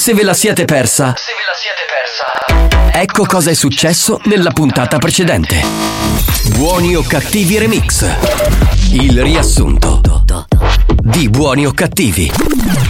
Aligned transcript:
se 0.00 0.14
ve 0.14 0.22
la 0.22 0.32
siete 0.32 0.64
persa. 0.64 1.12
Se 1.14 1.30
ve 1.34 1.44
la 1.44 1.52
siete 1.54 1.82
persa. 1.86 2.98
Ecco 2.98 3.26
cosa 3.26 3.50
è 3.50 3.54
successo 3.54 4.18
nella 4.24 4.50
puntata 4.50 4.96
precedente. 4.96 5.62
Buoni 6.56 6.96
o 6.96 7.02
cattivi 7.02 7.58
remix. 7.58 8.06
Il 8.92 9.20
riassunto 9.20 10.00
di 11.02 11.28
buoni 11.28 11.66
o 11.66 11.72
cattivi. 11.72 12.32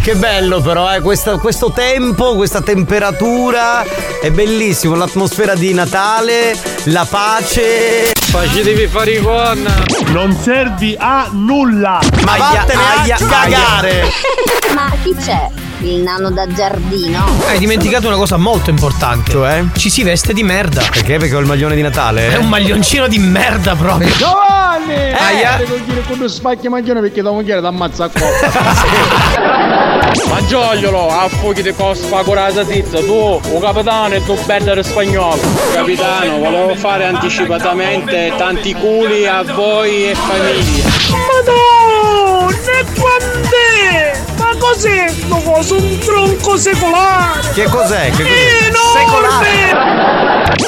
Che 0.01 0.15
bello 0.15 0.61
però, 0.61 0.95
eh? 0.95 1.01
questo, 1.01 1.39
questo 1.39 1.73
tempo, 1.73 2.37
questa 2.37 2.61
temperatura, 2.61 3.83
è 4.23 4.31
bellissimo, 4.31 4.95
l'atmosfera 4.95 5.57
di 5.57 5.75
Natale, 5.75 6.57
la 6.85 7.05
pace. 7.11 8.13
Facetevi 8.15 8.87
fare 8.87 9.11
i 9.11 9.21
con. 9.21 9.85
Non 10.13 10.39
servi 10.41 10.95
a 10.97 11.29
nulla. 11.33 11.99
Ma 12.25 12.37
vattene 12.37 12.83
aia, 13.01 13.17
a 13.17 13.19
cagare. 13.19 14.13
Ma 14.75 14.93
chi 15.03 15.13
c'è? 15.17 15.70
Il 15.83 16.03
nano 16.03 16.31
da 16.31 16.47
giardino? 16.47 17.25
Hai 17.47 17.59
dimenticato 17.59 18.07
una 18.07 18.17
cosa 18.17 18.37
molto 18.37 18.69
importante. 18.69 19.31
Cioè? 19.31 19.65
Ci 19.77 19.89
si 19.89 20.03
veste 20.03 20.35
di 20.35 20.43
merda. 20.43 20.83
Perché? 20.91 21.17
Perché 21.17 21.35
ho 21.35 21.39
il 21.39 21.47
maglione 21.47 21.75
di 21.75 21.81
Natale? 21.81 22.31
È 22.31 22.37
un 22.37 22.49
maglioncino 22.49 23.09
di 23.09 23.19
merda 23.19 23.75
proprio. 23.75 24.15
Giovanni! 24.17 24.93
Eh, 24.93 25.13
Aia. 25.13 25.57
Non 25.67 25.83
dire 25.87 26.03
quando 26.03 26.29
spacchi 26.29 26.69
maglione 26.69 27.01
perché 27.01 27.23
da 27.23 27.31
moglie 27.31 27.61
da 27.61 27.69
ammazza 27.69 28.05
a 28.05 28.09
coppa. 28.09 29.89
Mangiogliolo, 30.29 31.09
a 31.09 31.29
fuochi 31.29 31.63
di 31.63 31.73
cospa 31.75 32.23
curata 32.23 32.65
zizza, 32.65 32.99
tu, 33.01 33.13
o 33.13 33.59
capitano 33.61 34.15
e 34.15 34.25
tu 34.25 34.37
better 34.45 34.85
spagnolo. 34.85 35.41
Capitano, 35.73 36.39
volevo 36.39 36.75
fare 36.75 37.05
anticipatamente 37.05 38.33
tanti 38.37 38.75
culi 38.75 39.27
a 39.27 39.43
voi 39.43 40.11
e 40.11 40.15
famiglia. 40.15 40.89
Madonna, 41.11 42.57
quant'è? 42.99 44.39
Ma 44.51 44.57
cos'è 44.59 45.07
sto 45.09 45.37
coso? 45.37 45.77
Un 45.77 45.99
tronco 45.99 46.57
secolare! 46.57 47.41
Che 47.55 47.65
cos'è? 47.67 48.11
Che 48.11 48.25
Enorme! 48.67 49.79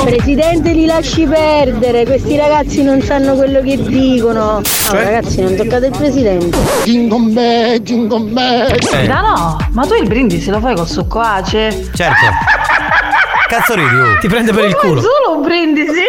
Presidente 0.05 0.70
li 0.70 0.86
lasci 0.86 1.27
perdere, 1.27 2.05
questi 2.05 2.36
ragazzi 2.36 2.84
non 2.84 3.02
sanno 3.02 3.34
quello 3.34 3.61
che 3.61 3.83
dicono. 3.83 4.58
No, 4.58 4.62
Cioè? 4.62 5.02
ragazzi, 5.02 5.42
non 5.42 5.56
toccate 5.56 5.86
il 5.86 5.97
presidente. 5.97 6.56
Jingle 6.84 7.80
jingle 7.83 8.30
Eh. 8.92 9.06
Da 9.08 9.20
no, 9.20 9.56
ma 9.72 9.84
tu 9.84 9.94
il 9.94 10.06
brindisi 10.06 10.48
lo 10.50 10.61
fai 10.61 10.77
col 10.77 10.86
succo 10.89 11.19
ace? 11.19 11.91
Certo. 11.92 12.27
Cazzo 13.48 13.74
ridi, 13.74 13.96
oh. 13.96 14.19
Ti 14.20 14.28
prende 14.28 14.52
per 14.52 14.64
il 14.67 14.77
culo. 14.77 15.00
Solo 15.00 15.36
un 15.39 15.42
brindisi? 15.42 16.02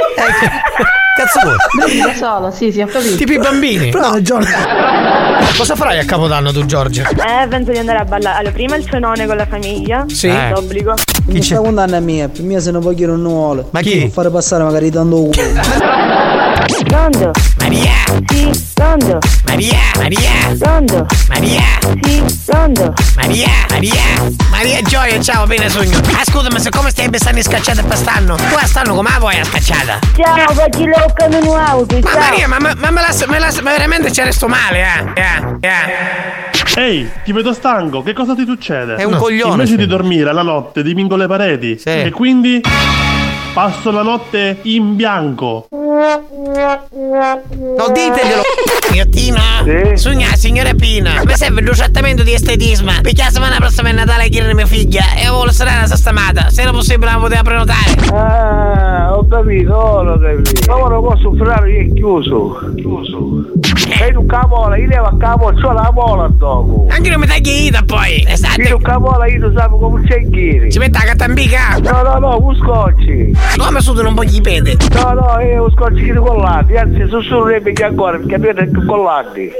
Cazzo 1.15 1.39
vuoi? 1.43 1.97
Da 2.01 2.13
solo, 2.15 2.51
sì, 2.51 2.71
sì, 2.71 2.81
ho 2.81 2.87
capito. 2.87 3.15
Tipo 3.15 3.33
i 3.33 3.37
bambini. 3.37 3.91
No, 3.91 4.19
Cosa 5.57 5.75
farai 5.75 5.99
a 5.99 6.05
Capodanno 6.05 6.51
tu, 6.51 6.65
Giorgia? 6.65 7.07
Eh, 7.07 7.47
penso 7.47 7.71
di 7.71 7.77
andare 7.77 7.99
a 7.99 8.05
ballare. 8.05 8.39
Allora, 8.39 8.53
prima 8.53 8.75
il 8.75 8.89
cenone 8.89 9.27
con 9.27 9.35
la 9.35 9.45
famiglia. 9.45 10.05
Sì. 10.07 10.27
Eh. 10.27 10.51
D'obbligo. 10.53 10.95
Chi 11.29 11.39
c'è? 11.39 11.57
condanna 11.57 11.99
mia, 11.99 12.29
per 12.29 12.41
me 12.43 12.59
se 12.59 12.71
non 12.71 12.81
voglio 12.81 13.07
non 13.07 13.21
vuole. 13.23 13.65
Ma 13.69 13.81
chi? 13.81 14.09
Fare 14.09 14.29
passare 14.29 14.63
magari 14.63 14.89
dando 14.89 15.23
un 15.23 15.31
Pronto? 16.65 17.31
Maria! 17.59 17.91
Sì, 18.27 18.49
pronto? 18.73 19.19
Maria! 19.45 19.77
Maria! 19.97 20.55
Pronto? 20.57 21.05
Maria! 21.27 21.61
Sì, 22.01 22.23
pronto? 22.45 22.93
Maria! 23.17 23.49
Maria! 23.69 24.01
Maria 24.49 24.81
Gioia, 24.81 25.19
ciao, 25.19 25.45
bene 25.45 25.67
sogno. 25.67 25.99
Ascolta, 26.17 26.49
ma 26.49 26.59
siccome 26.59 26.89
stai 26.91 27.09
pensando 27.09 27.39
in 27.39 27.43
scacciata 27.43 27.83
per 27.83 27.97
stanno, 27.97 28.35
tu 28.35 28.55
a 28.55 28.65
stanno 28.65 28.95
come 28.95 29.09
la 29.11 29.19
vuoi 29.19 29.39
a 29.39 29.43
scacciata? 29.43 29.99
Ciao, 30.15 30.53
facci 30.53 30.85
lo 30.85 31.11
cammino 31.13 31.53
auto, 31.53 31.99
Ma 32.01 32.09
ciao. 32.09 32.19
Maria, 32.19 32.47
ma, 32.47 32.59
ma, 32.59 32.73
ma 32.77 32.91
me 32.91 33.01
la, 33.01 33.25
me 33.27 33.39
la, 33.39 33.53
ma 33.61 33.71
veramente 33.71 34.11
ci 34.13 34.21
resto 34.21 34.47
male, 34.47 34.83
eh? 35.15 35.21
Eh, 35.21 35.67
eh. 35.67 36.81
Ehi, 36.81 37.09
ti 37.25 37.33
vedo 37.33 37.51
stanco, 37.53 38.01
che 38.03 38.13
cosa 38.13 38.33
ti 38.35 38.45
succede? 38.45 38.95
È 38.95 39.03
un 39.03 39.17
coglione, 39.17 39.51
Invece 39.51 39.71
sì. 39.71 39.77
di 39.77 39.85
dormire 39.85 40.31
la 40.31 40.43
notte 40.43 40.81
dipingo 40.81 41.17
le 41.17 41.27
pareti. 41.27 41.77
Sì. 41.77 41.89
E 41.89 42.09
quindi 42.11 42.61
passo 43.53 43.91
la 43.91 44.01
notte 44.01 44.57
in 44.63 44.95
bianco. 44.95 45.67
No, 45.69 46.23
diteglielo. 47.87 48.41
Io 48.93 49.09
Tina? 49.09 49.41
Sì? 49.63 49.95
Sogna, 49.97 50.35
signora 50.35 50.73
Pina. 50.73 51.21
Mi 51.23 51.35
serve 51.35 51.61
un 51.61 51.75
trattamento 51.75 52.23
di 52.23 52.33
estetismo. 52.33 52.91
Perché 53.01 53.21
la 53.23 53.29
settimana 53.29 53.57
prossima 53.57 53.89
è 53.89 53.91
Natale 53.91 54.29
chiede 54.29 54.53
mia 54.53 54.65
figlia 54.65 55.03
e 55.15 55.25
avevo 55.25 55.45
la 55.45 55.51
serena 55.51 55.85
sistemata. 55.85 56.49
Se 56.49 56.61
era 56.61 56.71
possibile 56.71 57.11
la 57.11 57.17
poteva 57.17 57.41
prenotare. 57.43 57.95
Ah, 58.11 59.15
ho 59.15 59.25
capito, 59.27 59.73
ho 59.73 60.19
capito. 60.19 60.51
Ma 60.67 60.83
ora 60.83 60.99
posso 60.99 61.33
fare 61.35 61.71
io 61.71 61.81
è 61.81 61.93
chiuso. 61.93 62.59
Chiuso. 62.75 63.51
E 64.01 64.11
tu 64.11 64.25
capola, 64.25 64.77
io 64.77 64.87
devo 64.87 65.05
a 65.05 65.17
capo, 65.17 65.51
c'ho 65.53 65.71
la 65.71 65.91
mola 65.93 66.27
dopo. 66.27 66.87
Anche 66.89 67.09
non 67.09 67.19
mi 67.19 67.27
tagli 67.27 67.65
ita 67.67 67.81
poi. 67.85 68.25
Esatto. 68.27 68.61
Io 68.61 68.79
capola, 68.79 69.27
io 69.27 69.47
tu 69.47 69.55
sai 69.55 69.69
come 69.69 70.03
c'è 70.05 70.27
chi. 70.29 70.71
Ci 70.71 70.79
metta 70.79 70.99
la 70.99 71.05
cattambica. 71.05 71.77
No, 71.81 72.01
no, 72.01 72.19
no, 72.19 72.37
un 72.39 72.55
scotci. 73.51 73.59
Come 73.59 73.81
su 73.81 73.93
non 73.93 74.13
voglio 74.13 74.37
i 74.37 74.41
pede. 74.41 74.77
No, 74.93 75.13
no, 75.13 75.37
è 75.37 75.57
un 75.57 75.71
scotci 75.71 76.03
che 76.05 76.13
collati, 76.13 76.75
anzi, 76.75 77.05
sussurrerebbe 77.09 77.73
che 77.73 77.83
ancora, 77.83 78.17
perché 78.17 78.35
avete 78.35 78.69
che 78.71 78.85
collati. 78.85 79.51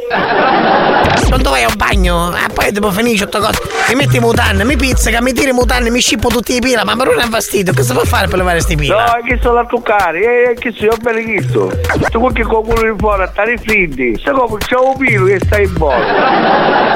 Non 1.30 1.42
vai 1.42 1.64
al 1.64 1.76
bagno. 1.76 2.28
Ah, 2.30 2.48
poi 2.54 2.72
dopo 2.72 2.92
finisce 2.92 3.26
tutto 3.26 3.40
cosa. 3.40 3.60
Mi 3.90 3.96
metti 3.96 4.20
mutanne, 4.20 4.64
mi 4.64 4.76
pizzica, 4.76 5.22
mi 5.22 5.34
tiri 5.34 5.52
mutanne, 5.52 5.90
mi 5.90 6.00
scippo 6.00 6.30
tutti 6.30 6.56
i 6.56 6.60
pila. 6.60 6.84
Ma 6.84 6.94
non 6.94 7.20
è 7.20 7.28
fastidio. 7.28 7.74
Che 7.74 7.84
si 7.84 7.94
può 7.94 8.04
fare 8.04 8.28
per 8.28 8.38
levare 8.38 8.60
sti 8.60 8.76
pila? 8.76 9.06
No, 9.06 9.12
che 9.28 9.40
sono 9.42 9.60
a 9.60 9.66
toccare, 9.66 10.52
eh, 10.52 10.54
che 10.56 10.74
io 10.78 10.96
bene 11.02 11.24
chiesto. 11.24 11.72
Tu 12.12 12.20
qualche 12.20 12.44
qualcuno 12.44 12.82
di 12.82 12.94
fuori, 12.98 13.28
stare 13.32 13.58
fritti. 13.58 14.20
Se 14.24 14.32
come 14.32 14.58
c'è 14.58 14.76
un 14.78 14.98
pilo 14.98 15.26
che 15.26 15.40
stai 15.44 15.64
in 15.66 15.74
buono. 15.74 16.04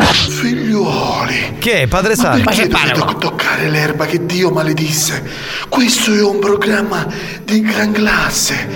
Figliuoli, 0.02 1.56
Che 1.60 1.82
è, 1.82 1.88
padre 1.88 2.10
ma 2.16 2.16
Sano? 2.16 2.44
perché 2.44 2.68
dovete 2.68 3.16
toccare 3.20 3.70
l'erba 3.70 4.06
che 4.06 4.26
Dio 4.26 4.52
maledisse? 4.52 5.24
Questo 5.70 6.14
è 6.14 6.22
un 6.22 6.40
programma 6.40 6.77
di 7.44 7.62
gran 7.62 7.92
classe. 7.92 8.68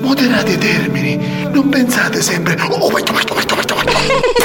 Moderate 0.00 0.52
i 0.52 0.58
termini, 0.58 1.48
non 1.50 1.68
pensate 1.68 2.22
sempre. 2.22 2.56
Oh, 2.68 2.88
vai, 2.90 3.02
vai, 3.02 3.24
vai, 3.26 3.44
vai, 3.44 3.64
vai. 3.66 3.84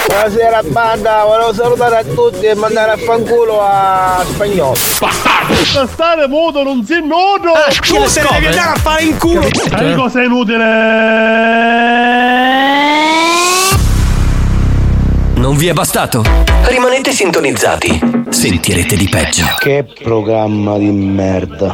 Buonasera 0.08 0.64
banda, 0.64 1.24
volevo 1.24 1.54
salutare 1.54 1.98
a 1.98 2.04
tutti 2.04 2.46
e 2.46 2.56
mandare 2.56 2.94
a 2.94 2.98
fanculo 2.98 3.62
a 3.62 4.26
spagnolo. 4.28 4.76
Per 5.00 5.88
stare 5.92 6.28
muto 6.28 6.64
non 6.64 6.84
si 6.84 6.96
nudo! 6.96 7.54
Chi 7.82 8.00
lo 8.00 8.08
se 8.08 8.24
ne 8.24 8.30
devi 8.32 8.48
andare 8.48 8.72
a 8.72 8.76
fare 8.76 9.04
in 9.04 9.18
culo? 9.18 9.48
Sai 9.70 9.96
cosa 9.96 10.22
è 10.22 10.26
inutile? 10.26 10.66
Non 15.36 15.58
vi 15.58 15.68
è 15.68 15.74
bastato? 15.74 16.24
Rimanete 16.64 17.12
sintonizzati. 17.12 18.24
Sentirete 18.30 18.96
di 18.96 19.08
peggio. 19.08 19.46
Che 19.60 19.86
programma 20.02 20.78
di 20.78 20.90
merda. 20.90 21.74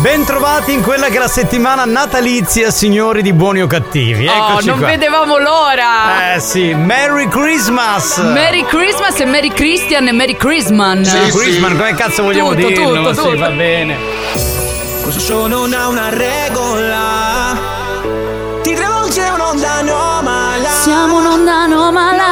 Bentrovati 0.00 0.72
in 0.72 0.82
quella 0.82 1.06
che 1.08 1.16
è 1.16 1.18
la 1.18 1.28
settimana 1.28 1.84
natalizia, 1.86 2.70
signori 2.70 3.22
di 3.22 3.32
buoni 3.32 3.62
o 3.62 3.66
cattivi. 3.66 4.26
Oh, 4.26 4.32
Eccoci 4.50 4.66
non 4.66 4.78
qua. 4.78 4.88
vedevamo 4.88 5.38
l'ora! 5.38 6.34
Eh 6.34 6.40
sì, 6.40 6.74
Merry 6.74 7.26
Christmas! 7.28 8.18
Merry 8.18 8.64
Christmas 8.66 9.18
e 9.20 9.24
Merry 9.24 9.48
Christian 9.50 10.06
e 10.08 10.12
Merry 10.12 10.36
Christmas! 10.36 11.08
Christmas, 11.30 11.72
come 11.72 11.94
cazzo 11.94 12.22
vogliamo 12.22 12.50
Tutto, 12.54 12.66
dirlo? 12.66 13.08
tutto, 13.08 13.14
Sì, 13.14 13.20
tutto. 13.30 13.38
va 13.38 13.50
bene. 13.50 13.96
Questo 15.02 15.20
show 15.20 15.46
non 15.46 15.72
ha 15.72 15.88
una 15.88 16.08
regola. 16.10 17.58
Ti 18.62 18.74
travolge 18.74 19.22
un'onda 19.22 19.72
anomala. 19.72 20.68
Siamo 20.68 21.18
un'onda 21.18 21.52
anomala 21.62 22.24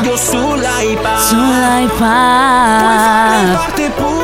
Radio 0.00 0.16
sull'iPad. 0.16 1.18
sull'iPad. 1.18 2.78
Puoi 2.80 2.96
fare 2.98 3.52
parte 3.52 3.90
pure 3.90 4.23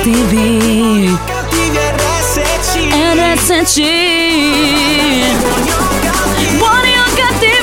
cattivi 0.00 1.18
Cattivi 1.26 1.78
RSC. 1.78 2.74
RSC 3.12 3.78
Buoni 6.56 6.94
o 6.98 7.04
cattivi 7.14 7.59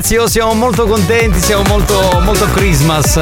ragazzi, 0.00 0.14
io 0.14 0.28
siamo 0.28 0.54
molto 0.54 0.86
contenti, 0.86 1.38
siamo 1.40 1.62
molto, 1.64 2.20
molto 2.22 2.46
Christmas. 2.46 3.16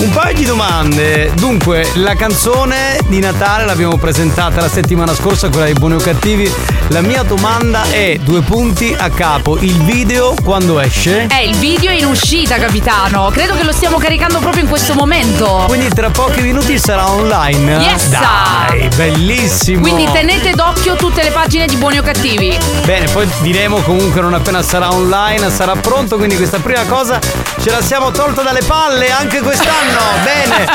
Un 0.00 0.10
paio 0.10 0.34
di 0.34 0.44
domande. 0.44 1.30
Dunque, 1.34 1.88
la 1.94 2.16
canzone 2.16 2.98
di 3.06 3.20
Natale 3.20 3.64
l'abbiamo 3.64 3.96
presentata 3.96 4.60
la 4.60 4.68
settimana 4.68 5.14
scorsa, 5.14 5.48
quella 5.48 5.66
dei 5.66 5.74
buoni 5.74 5.94
o 5.94 5.98
cattivi. 5.98 6.52
La 6.90 7.00
mia 7.00 7.24
domanda 7.24 7.82
è 7.90 8.16
due 8.22 8.42
punti 8.42 8.94
a 8.96 9.10
capo. 9.10 9.58
Il 9.58 9.82
video 9.82 10.34
quando 10.44 10.78
esce? 10.78 11.26
Eh, 11.26 11.48
il 11.48 11.56
video 11.56 11.90
è 11.90 11.94
in 11.94 12.06
uscita, 12.06 12.58
capitano. 12.58 13.28
Credo 13.30 13.56
che 13.56 13.64
lo 13.64 13.72
stiamo 13.72 13.98
caricando 13.98 14.38
proprio 14.38 14.62
in 14.62 14.68
questo 14.68 14.94
momento. 14.94 15.64
Quindi 15.66 15.88
tra 15.88 16.10
pochi 16.10 16.42
minuti 16.42 16.78
sarà 16.78 17.10
online. 17.10 17.78
Yes! 17.78 18.08
Dai, 18.08 18.88
bellissimo. 18.94 19.80
Quindi 19.80 20.08
tenete 20.12 20.52
d'occhio 20.52 20.94
tutte 20.94 21.24
le 21.24 21.32
pagine 21.32 21.66
di 21.66 21.74
buoni 21.74 21.98
o 21.98 22.02
cattivi. 22.02 22.56
Bene, 22.84 23.06
poi 23.08 23.28
diremo 23.40 23.78
comunque 23.80 24.20
non 24.20 24.32
appena 24.34 24.62
sarà 24.62 24.92
online, 24.92 25.50
sarà 25.50 25.74
pronto, 25.74 26.16
quindi 26.16 26.36
questa 26.36 26.60
prima 26.60 26.84
cosa 26.84 27.18
ce 27.60 27.70
la 27.70 27.82
siamo 27.82 28.12
tolta 28.12 28.42
dalle 28.42 28.62
palle 28.62 29.10
anche 29.10 29.40
quest'anno. 29.40 29.98
Bene, 30.22 30.66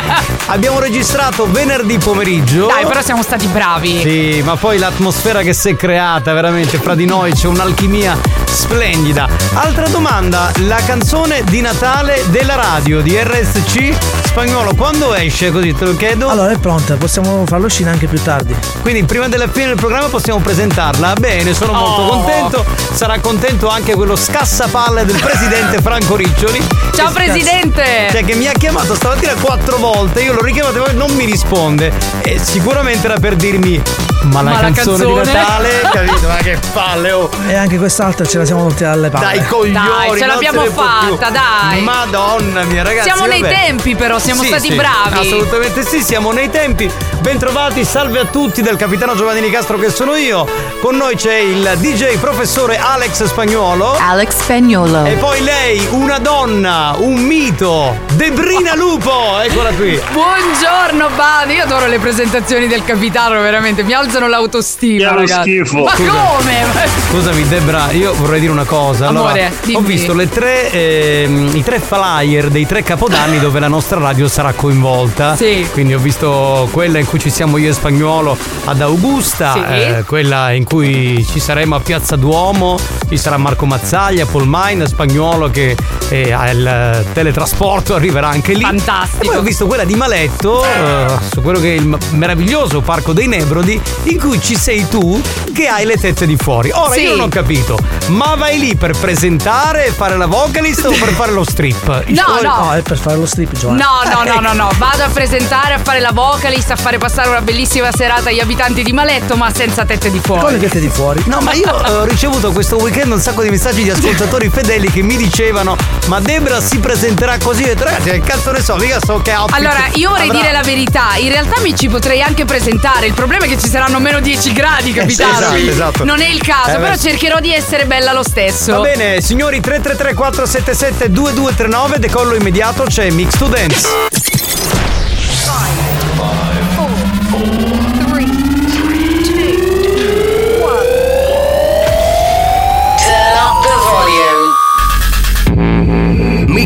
abbiamo 0.52 0.80
registrato 0.80 1.50
venerdì 1.50 1.98
pomeriggio. 1.98 2.68
Dai, 2.68 2.86
però 2.86 3.02
siamo 3.02 3.24
stati 3.24 3.48
bravi. 3.48 4.02
Sì, 4.02 4.42
ma 4.44 4.58
poi 4.58 4.78
l'atmosfera 4.78 5.42
che 5.42 5.54
si 5.54 5.70
è 5.70 5.76
creata 5.76 6.34
veramente 6.34 6.78
fra 6.78 6.94
di 6.94 7.06
noi 7.06 7.32
c'è 7.32 7.48
un'alchimia 7.48 8.20
splendida. 8.46 9.30
Altra 9.54 9.88
domanda, 9.88 10.52
la 10.60 10.82
canzone 10.86 11.44
di 11.46 11.62
Natale 11.62 12.24
della 12.28 12.56
radio 12.56 13.02
di 13.02 13.18
RSC 13.18 14.21
spagnolo 14.32 14.74
quando 14.76 15.14
esce 15.14 15.52
così 15.52 15.74
te 15.74 15.84
lo 15.84 15.94
chiedo? 15.96 16.30
Allora 16.30 16.52
è 16.54 16.58
pronta, 16.58 16.96
possiamo 16.96 17.44
farlo 17.46 17.66
uscire 17.66 17.90
anche 17.90 18.08
più 18.08 18.22
tardi. 18.24 18.56
Quindi 18.82 19.04
prima 19.04 19.28
della 19.28 19.50
fine 19.50 19.68
del 19.68 19.76
programma 19.76 20.08
possiamo 20.08 20.40
presentarla. 20.40 21.14
Bene, 21.20 21.54
sono 21.54 21.74
molto 21.74 22.02
Oh. 22.02 22.08
contento. 22.10 22.66
Sarà 22.94 23.20
contento 23.20 23.68
anche 23.68 23.94
quello 23.94 24.16
scassapalle 24.16 25.04
del 25.06 25.20
presidente 25.20 25.82
Franco 25.84 26.16
Riccioli. 26.16 26.66
Ciao, 26.96 27.08
Che- 27.08 27.14
presidente! 27.14 27.84
Cioè 28.10 28.24
che 28.24 28.36
mi 28.36 28.48
ha 28.48 28.54
chiamato 28.54 28.96
stamattina 28.96 29.34
quattro 29.34 29.76
volte, 29.78 30.22
io 30.22 30.32
l'ho 30.34 30.44
richiamato 30.44 30.78
e 30.78 30.82
poi 30.92 30.96
non 30.96 31.12
mi 31.14 31.26
risponde. 31.26 31.92
E 32.22 32.40
sicuramente 32.42 33.08
era 33.08 33.20
per 33.20 33.36
dirmi 33.36 33.82
ma 34.24 34.42
la 34.42 34.50
Ma 34.52 34.62
la 34.62 34.72
canzone, 34.72 35.04
canzone?" 35.04 35.24
di 35.24 35.32
Natale, 35.32 35.70
capito? 35.92 36.28
Ma 36.28 36.36
che 36.36 36.60
palle, 36.74 37.12
oh. 37.12 37.30
E 37.48 37.56
anche 37.56 37.78
quest'altra 37.78 38.26
ce 38.26 38.38
la 38.38 38.46
siamo 38.46 38.62
tolte 38.64 38.84
dalle 38.84 39.10
palle. 39.10 39.26
Dai 39.26 39.46
coglioni, 39.48 39.74
Dai, 39.74 40.20
ce 40.20 40.26
l'abbiamo 40.26 40.66
fatta, 40.66 41.30
dai. 41.30 41.82
Madonna 41.82 42.64
mia, 42.64 42.84
ragazzi. 42.84 43.10
Siamo 43.10 43.26
nei 43.26 43.42
vabbè. 43.42 43.54
tempi, 43.54 43.96
però, 43.96 44.20
siamo 44.20 44.42
Sì, 44.42 44.48
stati 44.48 44.68
sì, 44.70 44.76
bravi. 44.76 45.28
Assolutamente 45.28 45.84
sì, 45.86 46.02
siamo 46.04 46.32
nei 46.32 46.50
tempi. 46.50 46.92
Bentrovati, 47.22 47.86
salve 47.86 48.18
a 48.18 48.26
tutti 48.26 48.64
del 48.64 48.78
capitano 48.78 49.16
Giovanni 49.16 49.48
Castro 49.52 49.78
che 49.78 49.92
sono 49.92 50.16
io. 50.16 50.48
Con 50.82 50.96
noi 50.96 51.16
c'è 51.16 51.36
il 51.36 51.76
DJ 51.78 52.18
professore 52.18 52.78
Alex 52.78 53.26
Spagnuolo. 53.26 53.96
Alex 53.96 54.42
Spagnolo. 54.42 55.06
E 55.06 55.14
poi 55.14 55.42
lei, 55.44 55.88
una 55.92 56.18
donna, 56.18 56.96
un 56.98 57.22
mito, 57.22 57.96
Debrina 58.14 58.74
Lupo, 58.76 59.40
eccola 59.40 59.70
qui. 59.70 60.02
Buongiorno, 60.12 61.10
Bani. 61.16 61.54
Io 61.54 61.64
adoro 61.64 61.86
le 61.86 62.00
presentazioni 62.00 62.66
del 62.68 62.84
capitano, 62.84 63.40
veramente. 63.40 63.84
Mi 63.84 63.94
alzano 63.94 64.28
l'autostima. 64.28 65.22
È 65.22 65.28
schifo. 65.28 65.84
Ma 65.84 65.94
Scusa. 65.94 66.12
come? 66.12 66.66
Scusami 67.12 67.48
Debra, 67.48 67.92
io 67.92 68.16
vorrei 68.16 68.40
dire 68.40 68.52
una 68.52 68.66
cosa. 68.66 69.10
Allora, 69.10 69.30
Amore, 69.30 69.54
dimmi. 69.62 69.78
ho 69.78 69.82
visto 69.82 70.14
le 70.16 70.28
tre, 70.28 70.72
ehm, 70.72 71.52
i 71.54 71.64
tre 71.64 71.80
flyer 71.80 72.48
dei 72.48 72.66
tre 72.66 72.82
capodanni 72.82 73.38
dove 73.38 73.60
la 73.60 73.68
nostra 73.68 74.00
radio 74.00 74.28
sarà 74.28 74.54
coinvolta. 74.54 75.36
Sì. 75.36 75.68
Quindi 75.72 75.94
ho 75.94 76.00
visto 76.00 76.68
quella 76.72 76.98
in 76.98 77.06
cui 77.12 77.20
ci 77.20 77.30
siamo 77.30 77.58
io 77.58 77.70
e 77.70 77.74
Spagnuolo 77.74 78.38
ad 78.66 78.80
Augusta, 78.82 79.52
Sì. 79.52 79.60
eh, 79.60 80.04
quella 80.08 80.52
in 80.54 80.64
cui 80.64 81.26
ci 81.30 81.42
saremo 81.42 81.76
a 81.76 81.82
Piazza 81.82 82.16
Duomo, 82.16 82.80
ci 83.10 83.18
sarà 83.18 83.36
Marco 83.36 83.66
Mazzaglia, 83.66 84.26
Paul 84.26 84.46
Mine, 84.48 84.88
Spagnuolo 84.88 85.50
che 85.52 85.76
eh, 86.08 86.32
ha 86.32 86.50
il 86.50 87.06
teletrasporto, 87.14 87.96
arriverà 87.96 88.30
anche 88.30 88.54
lì. 88.54 88.62
Fantastico. 88.62 89.24
E 89.24 89.28
poi 89.28 89.36
ho 89.36 89.42
visto 89.42 89.66
quella 89.68 89.84
di 89.84 89.96
Maletto, 89.96 90.64
eh, 90.64 91.06
su 91.34 91.42
quello 91.42 91.60
che 91.60 91.76
è 91.76 91.78
il 91.78 91.98
meraviglioso 92.12 92.80
Parco 92.80 93.12
dei 93.12 93.28
Nebrodi, 93.28 93.80
in 94.04 94.18
cui 94.18 94.40
ci 94.42 94.56
sei 94.56 94.88
tu 94.88 95.22
che 95.54 95.68
hai 95.68 95.84
le 95.86 95.98
tette 95.98 96.26
di 96.26 96.38
fuori. 96.38 96.72
Ora 96.72 96.94
Sì. 96.94 97.02
io 97.02 97.10
non 97.18 97.26
ho 97.26 97.28
capito, 97.28 97.78
ma 98.08 98.36
vai 98.38 98.58
lì 98.58 98.76
per 98.78 98.98
presentare 98.98 99.88
e 99.88 99.92
fare 99.92 100.16
la 100.16 100.28
vocalist 100.28 100.86
o 100.86 100.92
per 100.92 101.10
fare 101.10 101.34
lo 101.34 101.44
strip? 101.44 102.06
No, 102.08 102.40
no. 102.42 102.60
No, 102.62 102.72
è 102.74 102.82
per 102.82 102.98
fare 102.98 103.18
lo 103.18 103.26
strip, 103.26 103.52
Giovanni. 103.58 103.82
No, 103.82 104.10
no, 104.10 104.24
no, 104.34 104.40
no, 104.48 104.54
no. 104.54 104.70
Vado 104.78 105.04
a 105.04 105.10
presentare, 105.10 105.74
a 105.74 105.80
fare 105.80 106.00
la 106.00 106.12
vocalist, 106.14 106.72
a 106.72 106.76
fare 106.78 106.98
passare 107.02 107.30
una 107.30 107.42
bellissima 107.42 107.90
serata 107.92 108.30
agli 108.30 108.40
abitanti 108.40 108.84
di 108.84 108.94
Maletto, 108.94 109.36
ma 109.36 109.52
senza 109.52 109.86
tette 109.86 110.12
di 110.12 110.20
fuori. 110.24 110.42
Con 110.42 110.52
le 110.54 110.60
tette 110.60 110.80
di 110.80 110.88
fuori. 110.88 111.24
No, 111.26 111.40
ma 111.42 111.52
io 111.54 111.66
eh, 111.84 111.92
ho 111.94 112.04
ricevuto 112.04 112.52
questo 112.52 112.78
weekend 112.78 113.12
un 113.12 113.20
sacco 113.20 113.42
di 113.42 113.50
messaggi 113.50 113.82
di 113.82 113.90
ascoltatori 113.90 114.50
fedeli 114.50 114.92
che 114.92 115.02
mi 115.02 115.18
dicevano: 115.18 115.76
Ma 116.06 116.20
Debra 116.20 116.62
si 116.62 116.78
presenterà 116.78 117.40
così? 117.40 117.64
Detto, 117.64 117.86
ragazzi, 117.86 118.12
che 118.12 118.20
cazzo 118.20 118.52
ne 118.52 118.62
so, 118.62 118.76
mica 118.76 119.00
so 119.04 119.20
che 119.24 119.34
outfit 119.34 119.58
Allora, 119.58 119.88
io 119.94 120.10
vorrei 120.10 120.30
avrà." 120.30 120.40
dire 120.42 120.52
la 120.52 120.62
verità. 120.62 121.16
In 121.18 121.30
realtà 121.30 121.60
mi 121.62 121.76
ci 121.76 121.90
potrei 121.90 122.22
anche 122.22 122.46
presentare. 122.46 123.08
Il 123.08 123.14
problema 123.14 123.46
è 123.46 123.48
che 123.48 123.58
ci 123.58 123.68
saranno 123.68 124.00
meno 124.00 124.20
10 124.20 124.54
gradi, 124.54 124.94
capitano. 124.94 125.32
esatto, 125.40 125.56
esatto. 125.56 126.04
Non 126.04 126.22
è 126.22 126.28
il 126.28 126.42
caso, 126.44 126.70
Eh, 126.70 126.74
beh. 126.78 126.82
però 126.84 126.96
cercherò 126.98 127.40
di 127.40 127.52
essere 127.52 127.86
bella 127.86 128.14
lo 128.14 128.22
stesso. 128.24 128.74
Va 128.74 128.82
bene, 128.82 129.22
signori 129.22 129.60
333 129.60 130.14
477 130.14 131.10
2239, 131.12 131.98
decollo 131.98 132.36
immediato, 132.36 132.84
c'è 132.84 133.10
Mix 133.10 133.38
to 133.38 133.48
Dance. 133.48 133.88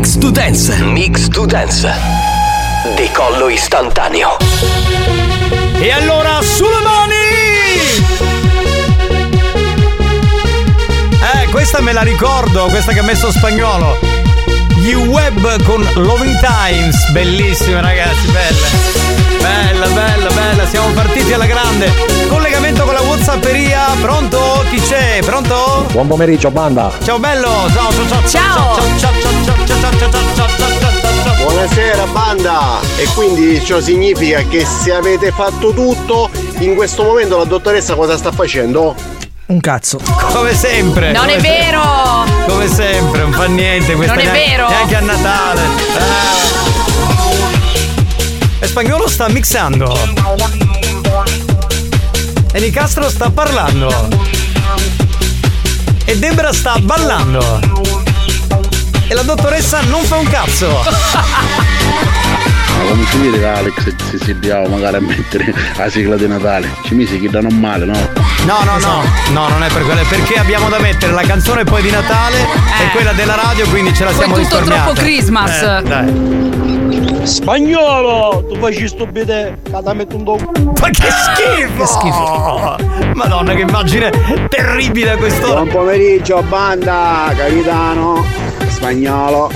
Mix 0.06 0.18
to 0.18 0.30
Dance. 0.30 0.76
Mix 0.84 1.28
to 1.30 1.46
Dance. 1.46 1.92
Decollo 2.94 3.48
istantaneo. 3.48 4.36
E 5.80 5.90
allora 5.90 6.40
sulle 6.42 6.80
mani! 6.80 7.14
Eh, 11.10 11.48
questa 11.50 11.80
me 11.80 11.92
la 11.92 12.02
ricordo, 12.02 12.66
questa 12.66 12.92
che 12.92 13.00
ha 13.00 13.02
messo 13.02 13.32
spagnolo. 13.32 13.98
Gli 14.76 14.94
web 14.94 15.60
con 15.64 15.84
Loving 15.94 16.38
Times, 16.38 17.10
bellissime 17.10 17.80
ragazzi, 17.80 18.28
belle. 18.28 18.68
Bella, 19.40 19.86
bella, 19.88 20.30
bella, 20.30 20.68
siamo 20.68 20.92
partiti 20.92 21.32
alla 21.32 21.46
grande. 21.46 21.90
Collegamento 22.66 22.84
con 22.84 22.94
la 22.94 23.00
Whatsapperia, 23.02 23.94
pronto? 24.00 24.64
Chi 24.70 24.80
c'è? 24.80 25.20
Pronto? 25.24 25.86
Buon 25.92 26.08
pomeriggio, 26.08 26.50
banda. 26.50 26.90
Ciao 27.04 27.16
bello, 27.20 27.70
ciao 27.72 27.92
ciao 27.92 28.08
ciao 28.08 28.26
ciao 28.26 28.74
ciao 28.98 28.98
ciao 28.98 29.12
ciao 29.22 29.66
ciao 29.66 29.66
ciao 29.66 29.76
ciao 29.76 30.10
ciao 30.10 30.10
ciao 30.34 30.48
ciao 30.58 30.80
ciao 30.80 31.22
ciao 31.22 31.44
Buonasera 31.44 32.06
banda! 32.06 32.80
E 32.96 33.06
quindi 33.14 33.64
ciò 33.64 33.80
significa 33.80 34.42
che 34.48 34.64
se 34.66 34.92
avete 34.92 35.30
fatto 35.30 35.72
tutto, 35.72 36.28
in 36.58 36.74
questo 36.74 37.04
momento 37.04 37.36
la 37.38 37.44
dottoressa 37.44 37.94
cosa 37.94 38.16
sta 38.16 38.32
facendo? 38.32 38.96
Un 39.46 39.60
cazzo. 39.60 40.00
Come 40.32 40.52
sempre. 40.52 41.12
Non 41.12 41.20
come 41.26 41.36
è 41.36 41.40
se- 41.40 41.48
vero! 41.48 42.24
Come 42.48 42.66
sempre, 42.68 43.20
non 43.20 43.30
fa 43.32 43.44
niente 43.46 43.94
questa 43.94 44.14
Non 44.14 44.22
è 44.22 44.26
neanche- 44.26 44.44
vero. 44.50 44.68
Neanche 44.68 44.96
a 44.96 45.00
Natale. 45.00 45.60
Eh. 48.60 48.64
E 48.64 48.66
spagnolo 48.66 49.06
sta 49.08 49.28
mixando. 49.28 50.65
E 52.56 52.60
Nicastro 52.60 53.10
sta 53.10 53.28
parlando. 53.28 53.92
E 56.06 56.16
Debra 56.18 56.54
sta 56.54 56.78
ballando. 56.80 57.60
E 59.08 59.14
la 59.14 59.20
dottoressa 59.20 59.82
non 59.82 60.02
fa 60.04 60.16
un 60.16 60.26
cazzo. 60.26 60.66
Ma 60.66 60.82
come 62.88 63.04
si 63.10 63.18
vede 63.18 63.46
Alex 63.46 63.94
si 64.08 64.18
si 64.24 64.32
bravo 64.32 64.68
magari 64.68 64.96
a 64.96 65.00
mettere 65.00 65.54
la 65.76 65.90
sigla 65.90 66.16
di 66.16 66.26
Natale? 66.26 66.70
Ci 66.84 66.94
misi 66.94 67.20
che 67.20 67.28
danno 67.28 67.50
male, 67.50 67.84
no? 67.84 67.92
No, 68.46 68.62
no, 68.64 68.78
no, 68.78 69.02
no, 69.32 69.48
non 69.48 69.62
è 69.62 69.68
per 69.68 69.82
quello, 69.82 70.00
è 70.00 70.06
perché 70.06 70.38
abbiamo 70.38 70.70
da 70.70 70.78
mettere 70.78 71.12
la 71.12 71.24
canzone 71.26 71.64
poi 71.64 71.82
di 71.82 71.90
Natale 71.90 72.40
e 72.40 72.88
quella 72.92 73.12
della 73.12 73.34
radio, 73.34 73.66
quindi 73.68 73.92
ce 73.94 74.04
la 74.04 74.10
Poi 74.12 74.18
siamo 74.20 74.34
tutto 74.34 74.48
risparmiata. 74.60 74.82
troppo 74.84 74.98
Christmas. 75.00 75.60
Eh, 75.60 75.82
dai. 75.82 76.75
Spagnolo, 77.26 78.44
tu 78.48 78.56
fai 78.60 78.86
sto 78.86 79.04
bidè, 79.04 79.56
cada 79.68 79.92
metto 79.94 80.14
un 80.14 80.22
do. 80.22 80.36
Ma 80.80 80.90
che 80.90 81.08
schifo! 81.10 81.82
Che 81.82 81.86
schifo. 81.86 82.76
Madonna, 83.14 83.52
che 83.52 83.62
immagine 83.62 84.10
terribile 84.48 85.16
questo. 85.16 85.48
Buon 85.48 85.68
pomeriggio 85.68 86.40
banda, 86.42 87.32
capitano, 87.36 88.24
spagnolo, 88.68 89.50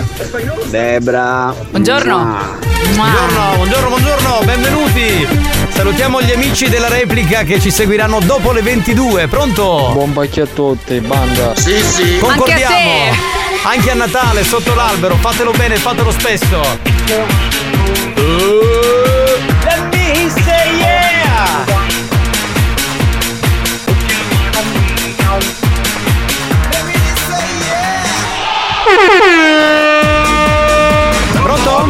Debra. 0.69 1.55
Buongiorno. 1.71 2.59
Buongiorno, 2.93 3.55
buongiorno, 3.55 3.89
buongiorno, 3.89 4.39
benvenuti. 4.45 5.29
Salutiamo 5.69 6.21
gli 6.23 6.33
amici 6.33 6.69
della 6.69 6.89
replica 6.89 7.45
che 7.45 7.61
ci 7.61 7.71
seguiranno 7.71 8.19
dopo 8.19 8.51
le 8.51 8.63
22. 8.63 9.29
Pronto? 9.29 9.91
Buon 9.93 10.13
pacchio 10.13 10.43
a 10.43 10.49
tutti, 10.53 10.99
banda. 10.99 11.55
Sì, 11.55 11.81
sì. 11.81 12.19
Concordiamo. 12.19 12.65
Anche 12.65 12.65
a 12.65 13.13
te. 13.13 13.39
Anche 13.63 13.91
a 13.91 13.95
Natale, 13.95 14.43
sotto 14.43 14.75
l'albero, 14.75 15.15
fatelo 15.17 15.53
bene, 15.53 15.77
fatelo 15.77 16.11
spesso. 16.11 17.00
Ecco. 17.11 17.17
Eh. 17.17 17.49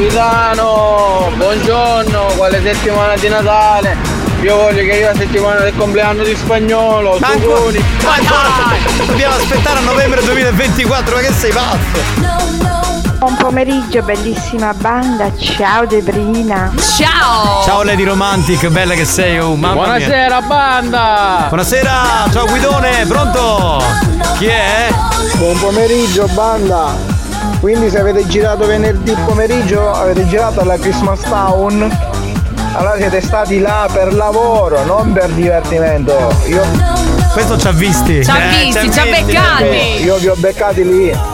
Capitano, 0.00 1.30
buongiorno, 1.36 2.32
quale 2.36 2.62
settimana 2.62 3.14
di 3.16 3.28
Natale? 3.28 3.96
Io 4.40 4.56
voglio 4.56 4.82
che 4.82 4.90
arrivi 4.90 5.04
la 5.04 5.14
settimana 5.14 5.60
del 5.60 5.74
compleanno 5.76 6.22
di 6.22 6.34
spagnolo, 6.34 7.18
Manco... 7.18 7.70
Ma 8.04 8.16
dai, 8.18 9.06
dobbiamo 9.06 9.34
aspettare 9.34 9.78
a 9.80 9.82
novembre 9.82 10.22
2024, 10.22 11.14
ma 11.14 11.20
che 11.20 11.32
sei 11.32 11.52
pazzo? 11.52 12.69
Buon 13.20 13.36
pomeriggio, 13.36 14.00
bellissima 14.00 14.72
banda. 14.72 15.30
Ciao 15.36 15.84
Debrina. 15.84 16.72
Ciao. 16.96 17.62
Ciao 17.66 17.82
Lady 17.82 18.02
Romantic, 18.02 18.66
bella 18.68 18.94
che 18.94 19.04
sei, 19.04 19.38
oh 19.38 19.56
mamma 19.56 19.74
mia. 19.74 20.06
Buonasera 20.06 20.40
banda! 20.40 21.44
Buonasera, 21.48 21.92
ciao 22.32 22.46
Guidone, 22.46 23.04
pronto? 23.06 23.82
Chi 24.38 24.46
è? 24.46 24.88
Buon 25.34 25.58
pomeriggio 25.58 26.28
banda. 26.32 26.96
Quindi 27.60 27.90
se 27.90 27.98
avete 27.98 28.26
girato 28.26 28.64
venerdì 28.64 29.14
pomeriggio 29.26 29.92
avete 29.92 30.26
girato 30.26 30.60
alla 30.60 30.78
Christmas 30.78 31.20
Town. 31.20 31.98
Allora 32.72 32.96
siete 32.96 33.20
stati 33.20 33.60
là 33.60 33.86
per 33.92 34.14
lavoro, 34.14 34.82
non 34.86 35.12
per 35.12 35.28
divertimento. 35.28 36.34
Io 36.46 36.62
Questo 37.34 37.58
ci 37.58 37.66
ha 37.66 37.72
visti. 37.72 38.24
Ci 38.24 38.30
ha 38.30 38.38
Eh, 38.38 38.64
visti, 38.64 38.90
ci 38.90 38.98
ha 38.98 39.04
beccati. 39.04 40.02
Io 40.04 40.16
vi 40.16 40.28
ho 40.28 40.34
beccati 40.38 40.84
lì. 40.88 41.29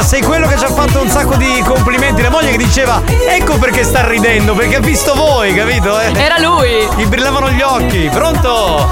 Ma 0.00 0.06
sei 0.06 0.22
quello 0.22 0.48
che 0.48 0.56
ci 0.56 0.64
ha 0.64 0.70
fatto 0.70 1.02
un 1.02 1.10
sacco 1.10 1.34
di 1.36 1.60
complimenti. 1.62 2.22
La 2.22 2.30
moglie 2.30 2.52
che 2.52 2.56
diceva: 2.56 3.02
Ecco 3.28 3.58
perché 3.58 3.84
sta 3.84 4.08
ridendo, 4.08 4.54
perché 4.54 4.76
ha 4.76 4.80
visto 4.80 5.12
voi, 5.14 5.52
capito? 5.52 6.00
eh? 6.00 6.10
Era 6.14 6.38
lui. 6.38 6.88
Gli 6.96 7.04
brillavano 7.04 7.50
gli 7.50 7.60
occhi. 7.60 8.08
Pronto? 8.10 8.88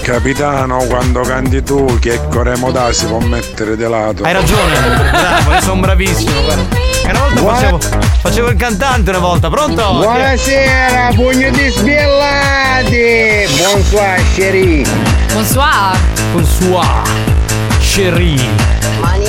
Capitano, 0.00 0.78
quando 0.86 1.20
canti 1.20 1.62
tu, 1.62 1.98
che 2.00 2.18
Coremodà 2.30 2.90
si 2.94 3.04
può 3.04 3.18
mettere 3.18 3.76
di 3.76 3.86
lato. 3.86 4.22
Hai 4.22 4.32
ragione. 4.32 5.10
Bravo, 5.10 5.60
sono 5.60 5.80
bravissimo. 5.82 6.40
guarda. 6.42 6.76
E 7.04 7.10
una 7.10 7.20
volta 7.20 7.40
facevo, 7.42 7.78
facevo 8.22 8.48
il 8.48 8.56
cantante 8.56 9.10
una 9.10 9.18
volta, 9.18 9.50
pronto? 9.50 9.92
Buonasera, 9.92 11.10
pugno 11.14 11.50
di 11.50 11.68
sbiellati! 11.68 13.44
Bonsoir, 13.62 14.22
chérie! 14.34 14.86
Bonsoir. 15.34 15.98
Bonsoir. 16.32 17.02
Cherie. 17.78 18.48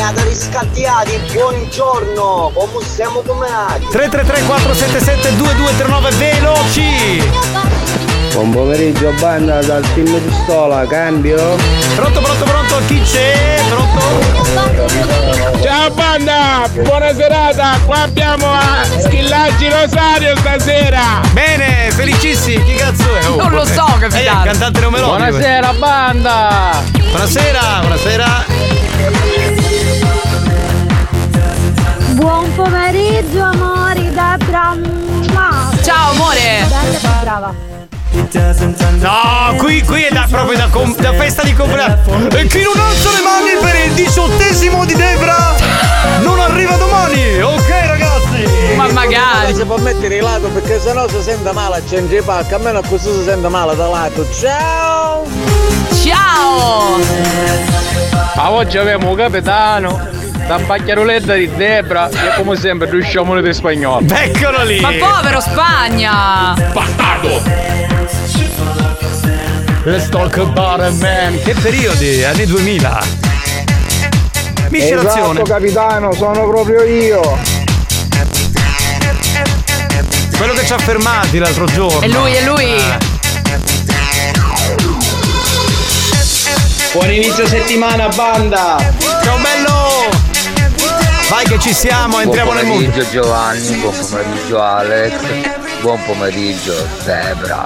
Maniata 0.01 0.23
riscattiati, 0.23 1.21
buongiorno! 1.31 2.49
Come 2.55 2.83
siamo 2.83 3.21
combinati? 3.21 3.85
333 3.91 4.45
477 4.47 5.35
2239 5.35 6.09
veloci! 6.15 7.29
Buon 8.33 8.49
pomeriggio 8.49 9.11
banda 9.19 9.61
dal 9.61 9.83
team 9.93 10.07
di 10.17 10.33
Stola, 10.41 10.87
cambio? 10.87 11.55
Pronto, 11.93 12.19
pronto, 12.19 12.43
pronto, 12.45 12.81
chi 12.87 12.99
c'è? 13.03 13.61
Pronto? 13.69 15.59
Ciao 15.61 15.91
banda, 15.91 16.67
buona 16.83 17.13
serata, 17.13 17.77
qua 17.85 18.01
abbiamo 18.01 18.51
a 18.51 18.83
Schillaggi 19.03 19.69
Rosario 19.69 20.35
stasera. 20.37 21.21
Bene, 21.33 21.91
felicissimi, 21.91 22.63
chi 22.63 22.73
cazzo 22.73 23.15
è? 23.17 23.27
Oh, 23.27 23.35
Non 23.35 23.51
lo 23.51 23.65
so, 23.65 23.85
eh, 23.85 23.99
capitano. 23.99 24.39
il 24.39 24.45
cantante 24.45 24.79
non 24.79 24.91
melodico. 24.93 25.17
Buonasera 25.19 25.73
banda! 25.73 26.81
Buonasera, 27.11 27.59
buonasera. 27.81 29.40
Buon 32.21 32.53
pomeriggio 32.53 33.41
amori 33.41 34.13
da 34.13 34.37
Bramma. 34.45 35.71
Ciao 35.81 36.11
amore. 36.11 36.67
Bella, 36.67 37.19
brava. 37.19 37.53
No, 38.99 39.55
qui, 39.57 39.81
qui 39.81 40.03
è 40.03 40.11
da, 40.11 40.27
proprio 40.29 40.55
da, 40.55 40.67
com- 40.67 40.95
da 40.97 41.13
festa 41.13 41.41
di 41.41 41.55
compleanno. 41.55 42.29
E 42.29 42.45
chi 42.45 42.61
non 42.61 42.79
alza 42.79 43.09
le 43.09 43.21
mani 43.23 43.59
per 43.59 43.87
il 43.87 43.93
diciottesimo 43.93 44.85
di 44.85 44.93
Debra 44.93 45.55
non 46.21 46.39
arriva 46.39 46.75
domani. 46.75 47.41
Ok, 47.41 47.69
ragazzi. 47.87 48.75
Ma 48.75 48.87
magari. 48.91 49.55
Si 49.55 49.65
può 49.65 49.77
mettere 49.77 50.09
di 50.09 50.21
lato 50.21 50.47
perché 50.49 50.79
sennò 50.79 51.07
si 51.07 51.23
sente 51.23 51.51
male 51.53 51.77
a 51.77 51.81
centri 51.87 52.21
pacca, 52.21 52.57
almeno 52.57 52.81
così 52.81 53.11
si 53.11 53.23
sente 53.23 53.47
male 53.47 53.75
da 53.75 53.87
lato. 53.87 54.31
Ciao! 54.31 55.25
Ciao. 56.03 56.99
A 58.35 58.51
oggi 58.51 58.77
abbiamo 58.77 59.09
un 59.09 59.15
capitano. 59.15 60.19
Da 60.51 60.59
pacchiaroletta 60.59 61.35
di 61.35 61.49
Debra 61.55 62.09
e 62.09 62.33
come 62.35 62.57
sempre 62.57 62.89
riusciamo 62.89 63.39
di 63.39 63.53
spagnolo. 63.53 64.05
Eccolo 64.13 64.63
lì. 64.63 64.81
Ma 64.81 64.91
povero 64.99 65.39
Spagna. 65.39 66.53
Let's 69.85 70.09
talk 70.09 70.35
about 70.39 70.81
it, 70.81 70.99
man. 70.99 71.41
Che 71.41 71.53
periodi? 71.53 72.25
Anni 72.25 72.45
2000. 72.45 73.01
Miscelazione. 74.67 75.39
Esatto 75.39 75.43
capitano, 75.43 76.11
sono 76.11 76.45
proprio 76.49 76.83
io. 76.83 77.21
Quello 80.35 80.51
che 80.51 80.65
ci 80.65 80.73
ha 80.73 80.79
fermati 80.79 81.37
l'altro 81.37 81.63
giorno. 81.67 82.01
È 82.01 82.09
lui, 82.09 82.33
è 82.33 82.43
lui. 82.43 82.75
Buon 86.91 87.09
inizio 87.09 87.47
settimana, 87.47 88.09
banda! 88.09 89.00
Che 91.51 91.59
ci 91.59 91.73
siamo, 91.73 92.21
entriamo 92.21 92.53
nel 92.53 92.65
mondo. 92.65 92.85
pomeriggio 92.85 93.11
Giovanni, 93.11 93.75
buon 93.75 93.93
pomeriggio 93.99 94.61
Alex, 94.63 95.13
buon 95.81 96.01
pomeriggio 96.05 96.87
Debra. 97.03 97.65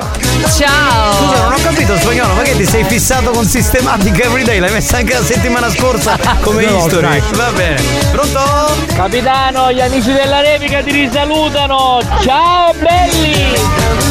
Ciao. 0.57 1.13
Scusa, 1.13 1.43
non 1.43 1.53
ho 1.53 1.57
capito 1.61 1.95
spagnolo, 1.95 2.33
ma 2.33 2.41
che 2.41 2.55
ti 2.57 2.65
sei 2.65 2.83
fissato 2.83 3.29
con 3.29 3.45
Systematic 3.45 4.23
Everyday? 4.23 4.57
L'hai 4.57 4.71
messa 4.71 4.97
anche 4.97 5.13
la 5.13 5.23
settimana 5.23 5.69
scorsa 5.69 6.17
come 6.41 6.65
No, 6.65 6.77
history. 6.77 7.01
dai. 7.07 7.21
Va 7.33 7.51
bene. 7.51 7.79
Pronto? 8.11 8.75
Capitano, 8.95 9.71
gli 9.71 9.81
amici 9.81 10.11
della 10.11 10.41
replica 10.41 10.81
ti 10.81 10.91
risalutano! 10.91 11.99
Ciao 12.21 12.73
belli! 12.79 13.53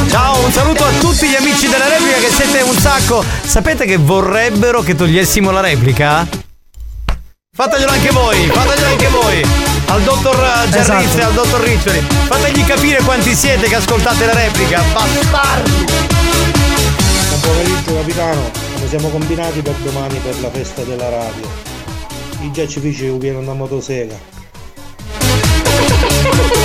Ciao, 0.09 0.38
un 0.45 0.52
saluto 0.52 0.85
a 0.85 0.90
tutti 1.00 1.26
gli 1.26 1.35
amici 1.35 1.69
della 1.69 1.88
replica 1.88 2.19
che 2.19 2.31
siete 2.31 2.61
un 2.62 2.76
sacco. 2.76 3.25
Sapete 3.45 3.87
che 3.87 3.97
vorrebbero 3.97 4.83
che 4.83 4.95
togliessimo 4.95 5.50
la 5.50 5.61
replica? 5.62 6.25
Fateglielo 7.57 7.90
anche 7.93 8.11
voi, 8.11 8.47
fateglielo 8.52 8.87
anche 8.87 9.09
voi. 9.09 9.63
Al 9.86 10.02
dottor 10.02 10.36
Giarrizzi, 10.70 11.18
Esatto. 11.18 11.26
al 11.26 11.32
dottor 11.34 11.60
Riccioli. 11.60 12.04
Fategli 12.26 12.64
capire 12.64 13.02
quanti 13.02 13.34
siete 13.34 13.68
che 13.68 13.76
ascoltate 13.76 14.26
la 14.26 14.34
replica. 14.34 14.82
Bastardi! 14.92 15.84
Buon 17.28 17.40
pomeriggio 17.40 17.94
capitano, 17.94 18.50
come 18.74 18.88
siamo 18.88 19.08
combinati 19.08 19.60
per 19.60 19.74
domani 19.82 20.18
per 20.18 20.40
la 20.40 20.50
festa 20.50 20.82
della 20.82 21.08
radio. 21.08 21.48
I 22.40 22.50
già 22.52 22.66
ci 22.66 22.80
fece 22.80 23.10
viene 23.12 23.38
una 23.38 23.52
motosega. 23.54 24.32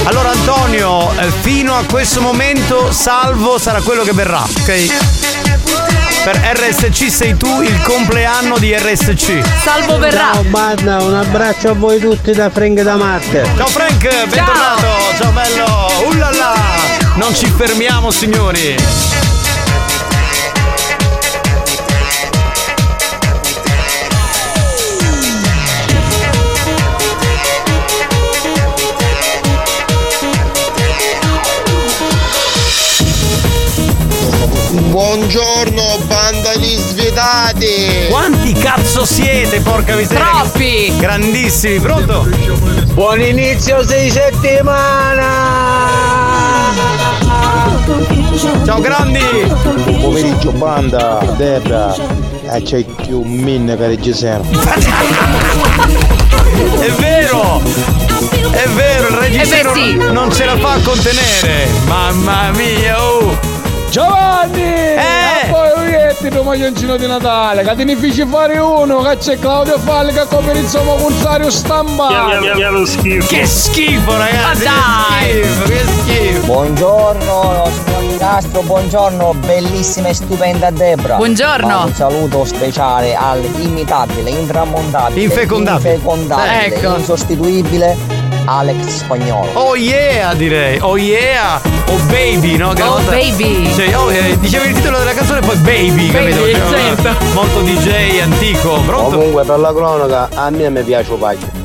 Allora 0.05 0.31
Antonio, 0.31 1.11
eh, 1.19 1.29
fino 1.41 1.75
a 1.75 1.83
questo 1.83 2.21
momento 2.21 2.91
Salvo 2.91 3.59
sarà 3.59 3.81
quello 3.81 4.03
che 4.03 4.13
verrà, 4.13 4.41
ok? 4.41 6.08
Per 6.29 6.37
RSC 6.37 7.09
sei 7.09 7.35
tu 7.35 7.63
il 7.63 7.81
compleanno 7.81 8.59
di 8.59 8.71
RSC. 8.77 9.41
Salvo 9.63 9.97
verrà. 9.97 10.33
Ciao 10.33 10.43
banda, 10.43 11.01
un 11.01 11.15
abbraccio 11.15 11.69
a 11.69 11.73
voi 11.73 11.99
tutti 11.99 12.33
da 12.33 12.51
Frank 12.51 12.81
da 12.81 12.97
Marte. 12.97 13.49
Ciao 13.57 13.65
Frank, 13.65 14.27
bentornato, 14.27 14.87
ciao 15.17 15.31
bello, 15.31 16.07
ullala! 16.07 16.53
Non 17.15 17.33
ci 17.33 17.47
fermiamo 17.47 18.11
signori! 18.11 18.75
Buongiorno 34.71 35.48
cazzo 38.59 39.05
siete, 39.05 39.61
porca 39.61 39.95
miseria? 39.95 40.25
Troppi! 40.25 40.93
Grandissimi, 40.97 41.79
pronto? 41.79 42.27
Buon 42.93 43.21
inizio 43.21 43.85
sei 43.85 44.09
settimana! 44.09 45.27
Ciao 48.65 48.79
grandi! 48.79 49.19
Buon 49.83 49.99
pomeriggio 50.01 50.51
banda, 50.51 51.19
Debra. 51.37 51.95
E 52.51 52.61
c'è 52.63 52.83
più 52.83 53.21
un 53.21 53.29
min 53.31 53.75
per 53.77 53.91
il 53.91 53.99
Gisero. 53.99 54.43
È 56.79 56.91
vero! 56.97 57.61
È 58.51 58.67
vero, 58.69 59.07
il 59.07 59.15
reggiseno 59.15 59.71
Eh 59.71 59.75
sì. 59.75 59.95
non 60.11 60.31
ce 60.31 60.45
la 60.45 60.57
fa 60.57 60.73
a 60.73 60.79
contenere! 60.81 61.67
Mamma 61.85 62.51
mia, 62.51 63.01
oh! 63.01 63.37
Giovanni! 63.89 64.61
Eh! 64.61 65.38
Metti 66.21 66.35
il 66.35 66.43
maglioncino 66.43 66.97
di 66.97 67.07
Natale, 67.07 67.63
che 67.63 67.75
te 67.75 67.83
ne 67.85 67.95
fare 68.25 68.57
uno, 68.57 69.01
che 69.03 69.17
c'è 69.19 69.39
Claudio 69.39 69.79
Falli 69.79 70.11
che 70.11 70.25
come 70.27 70.51
insomma 70.57 70.95
contrario 70.95 71.49
stampato. 71.49 72.41
Che 73.25 73.45
schifo, 73.45 74.17
ragazzi! 74.17 74.63
Ma 74.65 74.71
dai! 75.17 75.31
Che 75.39 75.43
schifo, 75.47 75.63
che 75.69 75.83
schifo! 75.85 76.45
Buongiorno 76.45 77.71
signor 77.85 78.01
Nicastro, 78.01 78.61
buongiorno, 78.63 79.33
bellissima 79.45 80.09
e 80.09 80.13
stupenda 80.13 80.69
Debra. 80.71 81.15
Buongiorno. 81.15 81.67
Ma 81.67 81.83
un 81.85 81.93
saluto 81.93 82.43
speciale 82.43 83.15
all'imitabile, 83.15 84.29
intramontabile, 84.29 85.21
Infecondabile. 85.21 85.93
infecondabile, 85.93 86.65
Ecco. 86.65 86.95
insostituibile 86.97 87.95
Alex 88.53 88.87
Spagnolo. 88.87 89.47
Oh 89.53 89.75
yeah 89.75 90.33
direi, 90.33 90.79
oh 90.81 90.97
yeah, 90.97 91.61
oh 91.85 91.97
baby, 92.07 92.57
no? 92.57 92.73
Che 92.73 92.81
Oh, 92.81 92.93
volta- 92.93 93.11
baby. 93.11 93.71
Cioè, 93.75 93.95
oh, 93.95 94.11
eh, 94.11 94.39
dicevi 94.39 94.69
il 94.69 94.73
titolo 94.73 94.97
della 94.97 95.13
canzone 95.13 95.39
e 95.39 95.45
poi 95.45 95.55
baby, 95.57 96.09
Baby, 96.11 96.31
capito? 96.31 96.69
Cioè, 96.69 96.79
certo. 96.95 97.25
Molto 97.33 97.59
DJ 97.61 98.19
antico, 98.21 98.81
pronto? 98.87 99.17
Comunque 99.17 99.43
per 99.43 99.59
la 99.59 99.71
cronaca 99.71 100.29
a 100.33 100.49
me 100.49 100.67
mi 100.71 100.81
piace 100.81 101.13
paio. 101.13 101.57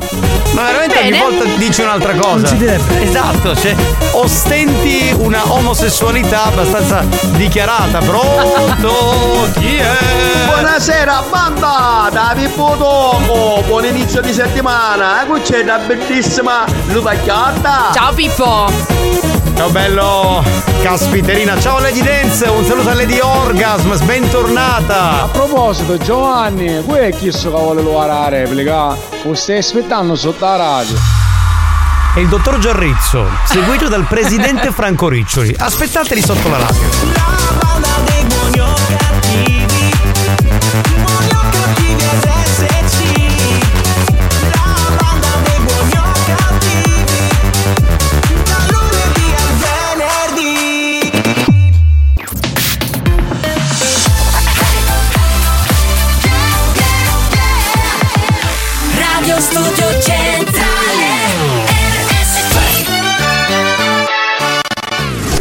Ma 0.51 0.63
veramente 0.67 0.93
Bene. 1.01 1.21
ogni 1.21 1.35
volta 1.37 1.49
dici 1.57 1.81
un'altra 1.81 2.13
cosa. 2.13 2.35
Non 2.35 2.45
si 2.45 2.57
deve. 2.57 3.01
Esatto, 3.03 3.55
cioè 3.55 3.75
ostenti 4.11 5.13
una 5.17 5.41
omosessualità 5.51 6.45
abbastanza 6.45 7.03
dichiarata. 7.35 7.97
Pronto? 7.99 9.49
Chi 9.59 9.75
è? 9.75 10.45
Buonasera 10.45 11.23
banda, 11.29 12.07
da 12.11 12.31
Pippo 12.35 12.75
Toco, 12.77 13.63
buon 13.67 13.83
inizio 13.85 14.21
di 14.21 14.31
settimana, 14.31 15.23
e 15.23 15.25
qui 15.25 15.41
c'è 15.41 15.59
una 15.61 15.77
bellissima 15.79 16.63
Lupacchiata. 16.87 17.91
Ciao 17.93 18.13
Pippo! 18.13 18.71
Ciao 19.55 19.69
bello, 19.69 20.43
caspiterina. 20.81 21.59
Ciao 21.59 21.79
Lady 21.79 22.01
Dance, 22.01 22.45
un 22.47 22.65
saluto 22.65 22.89
a 22.89 22.93
Lady 22.93 23.19
Orgasm, 23.19 23.91
A 23.91 23.97
bentornata. 24.03 25.29
proposito, 25.31 25.97
Giovanni, 25.97 26.83
qui 26.83 26.97
è 26.97 27.15
chi 27.15 27.31
so 27.31 27.49
che 27.51 27.57
vuole 27.57 27.81
lavorare 27.81 28.19
la 28.19 28.27
replica? 28.39 28.95
Lo 29.23 29.33
stai 29.33 29.57
aspettando 29.59 30.15
sotto 30.15 30.43
la 30.45 30.55
radio. 30.57 30.95
E 32.15 32.21
il 32.21 32.27
dottor 32.27 32.59
Giarrizzo, 32.59 33.25
seguito 33.45 33.87
dal 33.87 34.05
presidente 34.07 34.71
Franco 34.71 35.07
Riccioli. 35.07 35.55
Aspettateli 35.57 36.21
sotto 36.21 36.49
la 36.49 36.57
radio. 36.57 37.54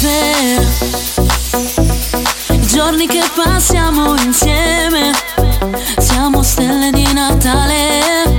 I 0.00 0.60
giorni 2.68 3.08
che 3.08 3.20
passiamo 3.34 4.14
insieme 4.22 5.10
Siamo 5.98 6.40
stelle 6.44 6.92
di 6.92 7.12
Natale. 7.12 8.36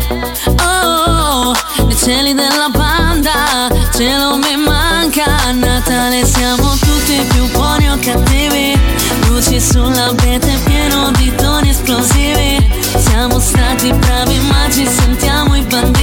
Oh, 0.63 1.54
nei 1.86 1.98
cieli 1.98 2.34
della 2.34 2.69
banda 2.69 3.67
Cielo 3.93 4.38
mi 4.38 4.56
manca. 4.56 5.26
A 5.48 5.52
Natale 5.52 6.26
siamo 6.26 6.78
tutti 6.78 7.22
più 7.30 7.52
buoni 7.52 7.91
o 7.91 7.98
cattivi. 8.00 8.80
Luci 9.28 9.60
sull'abete 9.60 10.62
pieno 10.63 11.12
di 11.17 11.36
toni 11.36 11.72
esplosivi. 11.72 12.72
Siamo 13.00 13.38
stati 13.38 13.91
bravi 13.91 14.39
ma 14.48 14.69
ci 14.72 14.88
sentiamo 14.88 15.58
i 15.58 15.62
banditi 15.63 15.99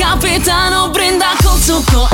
capitano 0.00 0.88
brinda 0.88 1.26
col 1.42 1.58
succo 1.58 2.09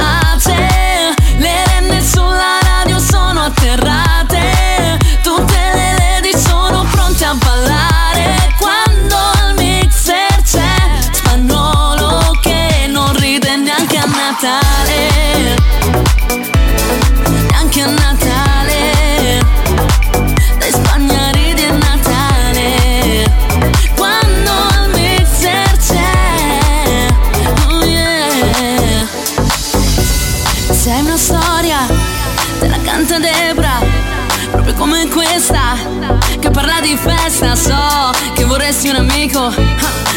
vorresti 38.87 38.89
un 38.89 38.97
amico 38.97 39.53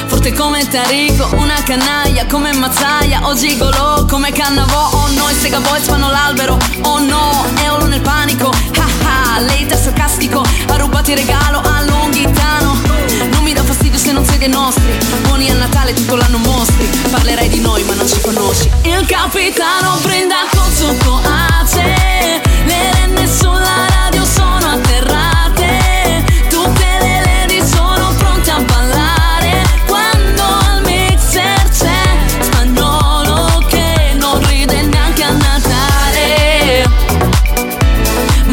Forte 0.07 0.33
come 0.33 0.67
Tarico, 0.67 1.29
una 1.35 1.61
canaglia 1.63 2.25
come 2.25 2.53
Mazzaia 2.53 3.21
O 3.23 3.33
gigolo 3.33 4.05
come 4.07 4.31
Cannavò 4.31 4.89
Oh 4.91 5.07
no, 5.11 5.29
i 5.29 5.33
Sega 5.33 5.59
Boys 5.59 5.85
fanno 5.85 6.09
l'albero 6.09 6.57
Oh 6.81 6.99
no, 6.99 7.45
Eolo 7.63 7.85
nel 7.85 8.01
panico 8.01 8.51
Ah 8.77 9.35
ah, 9.35 9.39
lei 9.39 9.65
è 9.65 9.75
sarcastico 9.75 10.43
Ha 10.67 10.75
rubato 10.77 11.11
il 11.11 11.17
regalo 11.17 11.61
a 11.61 11.83
Longhitano. 11.83 12.77
Non 13.31 13.43
mi 13.43 13.53
dà 13.53 13.63
fastidio 13.63 13.97
se 13.97 14.11
non 14.11 14.25
sei 14.25 14.37
dei 14.37 14.49
nostri 14.49 14.97
Buoni 15.23 15.49
a 15.49 15.55
Natale 15.55 15.93
tutto 15.93 16.15
l'anno 16.15 16.37
mostri 16.37 16.85
Parlerai 17.09 17.49
di 17.49 17.59
noi 17.59 17.83
ma 17.83 17.93
non 17.93 18.07
ci 18.07 18.19
conosci. 18.21 18.69
Il 18.83 19.05
capitano 19.05 19.97
brinda 20.01 20.37
col 20.51 20.71
succo 20.73 21.19
a 21.23 21.65
Le 21.73 22.91
renne 22.91 23.27
sulla 23.27 23.85
radio 23.87 23.98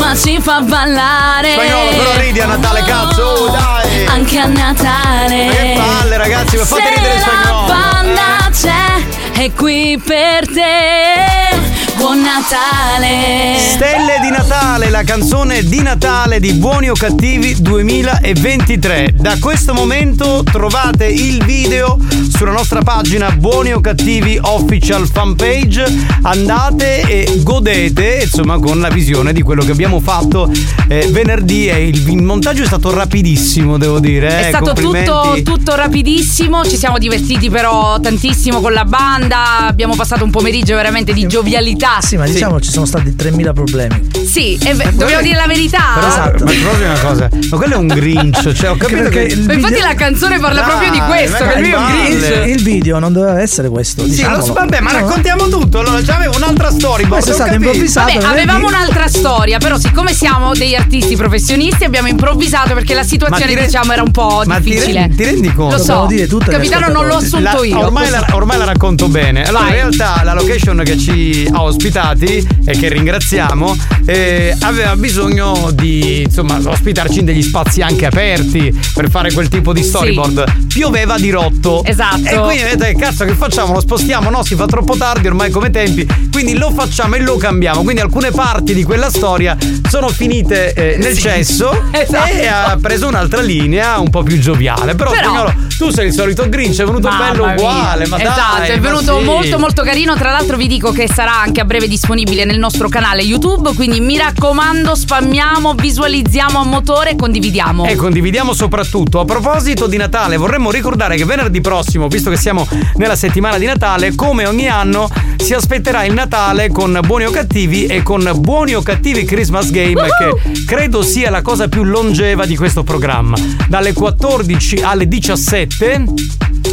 Ma 0.07 0.15
ci 0.15 0.41
fa 0.41 0.61
ballare. 0.61 1.55
Spagnolo, 1.55 1.91
però 1.97 2.17
ridi 2.21 2.41
a 2.41 2.47
Natale, 2.47 2.81
cazzo, 2.85 3.23
oh, 3.25 3.49
dai! 3.49 4.07
Anche 4.07 4.39
a 4.39 4.47
Natale. 4.47 5.47
Ma 5.47 5.51
che 5.51 5.75
palle, 5.77 6.17
ragazzi, 6.17 6.57
ma 6.59 6.65
fate 6.65 6.83
Se 6.83 6.89
ridere 6.95 7.15
il 7.15 7.21
la 7.21 7.27
spagnolo, 7.27 7.67
banda 7.67 8.49
c'è 8.53 9.43
È 9.43 9.53
qui 9.53 9.99
per 9.99 10.47
te 10.47 11.66
Buon 11.97 12.21
Natale 12.21 13.57
Stelle 13.59 14.19
di 14.21 14.29
Natale, 14.29 14.91
la 14.91 15.03
canzone 15.03 15.63
di 15.63 15.81
Natale 15.81 16.41
di 16.41 16.53
Buoni 16.53 16.91
o 16.91 16.93
Cattivi 16.93 17.57
2023. 17.59 19.15
Da 19.17 19.39
questo 19.41 19.73
momento 19.73 20.43
trovate 20.45 21.07
il 21.07 21.43
video 21.43 21.97
sulla 22.37 22.53
nostra 22.53 22.83
pagina 22.83 23.31
Buoni 23.31 23.73
o 23.73 23.81
Cattivi 23.81 24.39
Official 24.41 25.09
Fanpage. 25.09 25.85
Andate 26.23 27.01
e 27.01 27.41
godete 27.43 28.21
insomma 28.25 28.59
con 28.59 28.79
la 28.79 28.89
visione 28.89 29.33
di 29.33 29.41
quello 29.41 29.65
che 29.65 29.71
abbiamo 29.71 29.99
fatto 30.01 30.51
eh, 30.89 31.09
venerdì 31.11 31.69
e 31.69 31.89
il, 31.89 32.09
il 32.09 32.23
montaggio 32.23 32.63
è 32.63 32.67
stato 32.67 32.93
rapidissimo, 32.93 33.79
devo 33.79 34.01
dire. 34.01 34.29
È 34.29 34.45
eh, 34.47 34.49
stato 34.49 34.75
tutto, 34.75 35.39
tutto 35.43 35.75
rapidissimo, 35.75 36.63
ci 36.67 36.77
siamo 36.77 36.99
divertiti 36.99 37.49
però 37.49 37.99
tantissimo 37.99 38.61
con 38.61 38.75
la 38.75 38.85
banda, 38.85 39.61
abbiamo 39.67 39.95
passato 39.95 40.25
un 40.25 40.31
pomeriggio 40.31 40.75
veramente 40.75 41.15
di 41.15 41.27
giovialità 41.27 41.86
verità. 41.87 42.01
Sì, 42.07 42.17
ma 42.17 42.27
diciamo 42.27 42.61
ci 42.61 42.71
sono 42.71 42.85
stati 42.87 43.15
3000 43.15 43.53
problemi. 43.53 44.09
Sì, 44.27 44.59
e 44.63 44.75
beh, 44.75 44.95
dobbiamo 44.95 45.23
dire 45.23 45.37
la 45.37 45.47
verità. 45.47 45.79
Esatto. 46.07 46.45
Ma 46.45 46.51
proprio 46.63 46.87
una 46.91 46.99
cosa. 47.01 47.29
Ma 47.51 47.57
quello 47.57 47.75
è 47.75 47.77
un 47.77 47.87
grinch. 47.87 48.53
Cioè, 48.53 48.71
ho 48.71 48.77
capito 48.77 49.09
che. 49.09 49.21
il 49.23 49.43
Ma 49.45 49.53
infatti 49.55 49.75
video- 49.75 49.89
la 49.89 49.95
canzone 49.95 50.39
parla 50.39 50.63
proprio 50.63 50.91
di 50.91 51.01
questo, 51.01 51.45
che 51.47 51.61
lui 51.61 51.71
è 51.71 51.77
un 51.77 51.87
grinch. 51.87 52.47
Il 52.57 52.63
video 52.63 52.99
non 52.99 53.13
doveva 53.13 53.41
essere 53.41 53.69
questo. 53.69 54.03
Sì, 54.03 54.09
lo 54.09 54.15
diciamolo. 54.15 54.45
so, 54.45 54.53
vabbè, 54.53 54.81
ma 54.81 54.93
No. 54.93 54.99
raccontiamo 54.99 55.49
tutto. 55.49 55.79
Allora, 55.81 56.03
già 56.03 56.17
avevo 56.17 56.37
un'altra 56.37 56.71
storia. 56.71 57.07
Questo 57.07 57.31
è 57.31 57.35
stato 57.35 57.55
improvvisato. 57.55 58.13
Vabbè, 58.13 58.25
avevamo 58.27 58.67
un'altra 58.67 59.09
storia, 59.09 59.59
però 59.59 59.79
siccome 59.79 60.13
siamo 60.13 60.53
degli 60.55 60.75
artisti 60.75 61.17
professionisti 61.17 61.85
abbiamo 61.85 62.09
improvvisato 62.09 62.75
perché 62.75 62.95
la 62.95 63.03
situazione 63.05 63.55
re- 63.55 63.65
diciamo 63.67 63.93
era 63.93 64.03
un 64.03 64.11
po' 64.11 64.43
Ma 64.47 64.57
ti, 64.59 64.71
difficile. 64.71 65.11
ti 65.15 65.25
rendi 65.25 65.53
conto? 65.53 65.77
Lo 65.77 65.83
so, 65.83 66.09
capitano 66.47 66.89
non 66.89 67.07
l'ho 67.07 67.17
assunto 67.17 67.41
La- 67.59 67.65
io. 67.65 67.79
Ormai 67.79 68.11
la, 68.11 68.27
ormai 68.33 68.59
la 68.59 68.65
racconto 68.65 69.09
bene. 69.09 69.45
Allora, 69.45 69.67
in 69.67 69.73
realtà 69.73 70.21
la 70.25 70.35
location 70.35 70.83
che 70.85 70.97
ci 70.99 71.49
ha 71.53 71.63
ospitati 71.81 72.47
e 72.65 72.73
che 72.79 72.89
ringraziamo 72.89 73.77
eh, 74.07 74.57
aveva 74.61 74.97
bisogno 74.97 75.71
di 75.73 76.23
insomma 76.23 76.59
ospitarci 76.65 77.19
in 77.21 77.25
degli 77.27 77.43
spazi 77.43 77.83
anche 77.83 78.07
aperti 78.07 78.75
per 78.95 79.11
fare 79.11 79.31
quel 79.33 79.49
tipo 79.49 79.73
di 79.73 79.83
storyboard. 79.83 80.67
Pioveva 80.69 81.17
di 81.19 81.31
rotto. 81.31 81.85
Esatto. 81.85 82.25
E 82.25 82.39
quindi 82.39 82.63
vedete 82.63 82.95
cazzo 82.97 83.25
che 83.25 83.35
facciamo? 83.35 83.73
Lo 83.75 83.81
spostiamo? 83.81 84.31
No, 84.31 84.43
si 84.43 84.55
fa 84.55 84.67
troppo 84.67 84.97
tardi 84.97 85.27
ormai 85.27 85.51
come 85.51 85.71
tempi. 85.71 86.07
Quindi 86.33 86.57
lo 86.57 86.71
facciamo 86.71 87.17
e 87.17 87.21
lo 87.21 87.37
cambiamo. 87.37 87.83
Quindi 87.83 88.01
alcune 88.01 88.31
parti 88.31 88.73
di 88.75 88.83
quella 88.83 89.11
storia 89.11 89.57
sono 89.89 90.09
finite 90.09 90.73
eh, 90.73 90.97
nel 90.99 91.15
Sì. 91.15 91.23
cesso 91.23 91.85
Esatto. 91.93 92.33
e 92.33 92.47
ha 92.47 92.79
preso 92.81 93.07
un'altra 93.09 93.41
linea 93.41 93.99
un 93.99 94.11
po' 94.11 94.23
più 94.23 94.39
gioviale. 94.39 94.95
Però, 94.95 95.11
Però- 95.11 95.23
Spagnolo, 95.31 95.55
tu 95.77 95.91
sei 95.91 96.07
il 96.09 96.13
solito 96.13 96.49
Grinch, 96.49 96.81
è 96.81 96.85
venuto 96.85 97.09
Mamma 97.09 97.31
bello 97.31 97.45
mia. 97.47 97.55
uguale. 97.55 98.07
Ma 98.07 98.19
esatto, 98.21 98.59
dai, 98.59 98.71
è 98.71 98.81
venuto 98.81 99.19
sì. 99.19 99.25
molto 99.25 99.59
molto 99.59 99.83
carino. 99.83 100.15
Tra 100.17 100.31
l'altro 100.31 100.57
vi 100.57 100.67
dico 100.69 100.93
che 100.93 101.09
sarà 101.13 101.39
anche 101.41 101.61
a 101.61 101.65
breve 101.67 101.89
disponibile 101.89 102.45
nel 102.45 102.59
nostro 102.59 102.89
canale 102.89 103.23
YouTube. 103.23 103.75
Quindi 103.75 104.01
mi 104.01 104.17
raccomando, 104.17 104.95
spammiamo, 104.95 105.75
visualizziamo 105.75 106.61
a 106.61 106.65
motore 106.65 107.11
e 107.11 107.17
condividiamo. 107.17 107.85
E 107.85 107.97
condividiamo 107.97 108.55
soprattutto. 108.55 109.21
A 109.21 109.25
proposito 109.25 109.87
di 109.87 109.97
Natale, 109.99 110.37
vorremmo 110.37 110.71
ricordare 110.71 111.17
che 111.17 111.25
venerdì 111.25 111.61
prossimo, 111.61 112.09
visto 112.09 112.31
che 112.31 112.37
siamo 112.37 112.67
nella 112.95 113.17
settimana 113.17 113.59
di 113.59 113.67
Natale, 113.67 114.15
come 114.15 114.47
ogni 114.47 114.69
anno 114.69 115.11
si 115.37 115.53
aspetterà 115.53 116.05
il 116.05 116.15
Natale 116.15 116.71
con 116.71 116.99
Buoni 117.05 117.25
o 117.25 117.31
Cattivi 117.31 117.87
e 117.87 118.03
con 118.03 118.31
Buoni 118.37 118.75
o 118.75 118.83
Cattivi 118.83 119.25
Christmas 119.25 119.71
Game, 119.71 119.95
che 120.19 120.65
credo 120.65 121.03
sia 121.03 121.31
la 121.31 121.43
cosa 121.43 121.69
più 121.69 121.85
longeva 121.85 122.47
di 122.47 122.57
questo 122.57 122.83
programma. 122.83 123.37
Dalle 123.69 123.93
14 123.93 124.79
alle 124.83 125.09
17. 125.09 126.05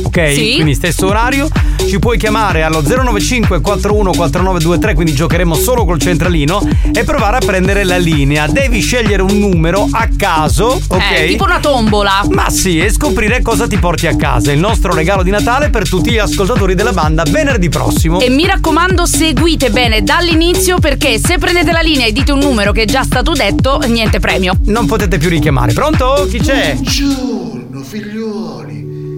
Ok, 0.03 0.33
Sì. 0.33 0.53
quindi 0.55 0.73
stesso 0.75 1.07
orario. 1.07 1.47
Ci 1.87 1.99
puoi 1.99 2.17
chiamare 2.17 2.63
allo 2.63 2.81
095 2.81 3.59
41 3.61 4.11
4923, 4.11 4.93
quindi 4.93 5.13
giocheremo 5.13 5.53
solo 5.53 5.85
col 5.85 5.99
centralino 5.99 6.61
e 6.93 7.03
provare 7.03 7.37
a 7.37 7.39
prendere 7.45 7.83
la 7.83 7.97
linea. 7.97 8.47
Devi 8.47 8.79
scegliere 8.79 9.21
un 9.21 9.37
numero 9.37 9.87
a 9.91 10.07
caso, 10.17 10.79
ok? 10.87 11.11
Eh, 11.19 11.27
tipo 11.27 11.43
una 11.43 11.59
tombola. 11.59 12.25
Ma 12.31 12.49
sì, 12.49 12.79
e 12.79 12.91
scoprire 12.91 13.41
cosa 13.41 13.67
ti 13.67 13.77
porti 13.77 14.07
a 14.07 14.15
casa. 14.15 14.51
Il 14.51 14.59
nostro 14.59 14.93
regalo 14.93 15.23
di 15.23 15.29
Natale 15.29 15.69
per 15.69 15.87
tutti 15.87 16.11
gli 16.11 16.17
ascoltatori 16.17 16.73
della 16.73 16.93
banda 16.93 17.23
venerdì 17.27 17.67
prossimo. 17.69 18.19
E 18.21 18.29
mi 18.29 18.45
raccomando, 18.45 19.05
seguite 19.05 19.69
bene 19.69 20.03
dall'inizio 20.03 20.79
perché 20.79 21.19
se 21.19 21.37
prendete 21.37 21.71
la 21.73 21.81
linea 21.81 22.05
e 22.07 22.11
dite 22.13 22.31
un 22.31 22.39
numero 22.39 22.71
che 22.71 22.83
è 22.83 22.85
già 22.85 23.03
stato 23.03 23.33
detto, 23.33 23.79
niente 23.87 24.19
premio. 24.19 24.53
Non 24.65 24.85
potete 24.85 25.17
più 25.17 25.27
richiamare. 25.29 25.73
Pronto? 25.73 26.25
Chi 26.29 26.39
c'è? 26.39 26.75
Buongiorno 26.79 27.81
figliuoli, 27.83 28.72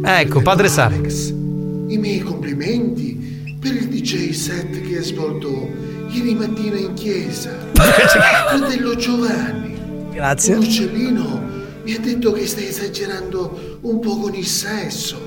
Ecco, 0.08 0.42
padre 0.42 0.68
Sara. 0.68 0.96
i 0.96 1.98
miei 1.98 2.20
complimenti 2.20 3.58
per 3.60 3.74
il 3.74 3.88
DJ 3.88 4.30
set 4.32 4.82
che 4.82 5.00
ha 5.00 5.02
svolto 5.02 5.68
ieri 6.10 6.36
mattina 6.36 6.78
in 6.78 6.94
chiesa. 6.94 7.50
Fratello 7.74 8.96
Giovanni, 8.96 9.76
Grazie. 10.12 10.54
un 10.54 10.60
uccellino 10.64 11.42
mi 11.84 11.94
ha 11.94 12.00
detto 12.00 12.32
che 12.34 12.46
stai 12.46 12.68
esagerando 12.68 13.80
un 13.82 14.00
po' 14.00 14.20
con 14.20 14.36
il 14.36 14.46
sesso. 14.46 15.18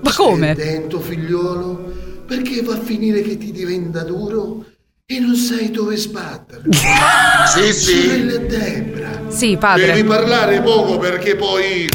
Ma 0.00 0.12
come? 0.14 0.54
Stai 0.54 0.68
attento 0.68 0.98
figliolo, 1.00 1.92
perché 2.26 2.62
va 2.62 2.74
a 2.74 2.80
finire 2.80 3.20
che 3.20 3.36
ti 3.36 3.52
diventa 3.52 4.02
duro 4.02 4.64
e 5.04 5.18
non 5.18 5.34
sai 5.36 5.70
dove 5.70 5.96
sbattere. 5.96 6.62
Sì, 7.52 7.72
sì. 7.72 8.02
Sorella 8.02 8.36
Debra. 8.38 9.22
Sì, 9.28 9.56
padre. 9.58 9.86
Devi 9.86 10.04
parlare 10.04 10.62
poco 10.62 10.96
perché 10.98 11.34
poi. 11.36 11.88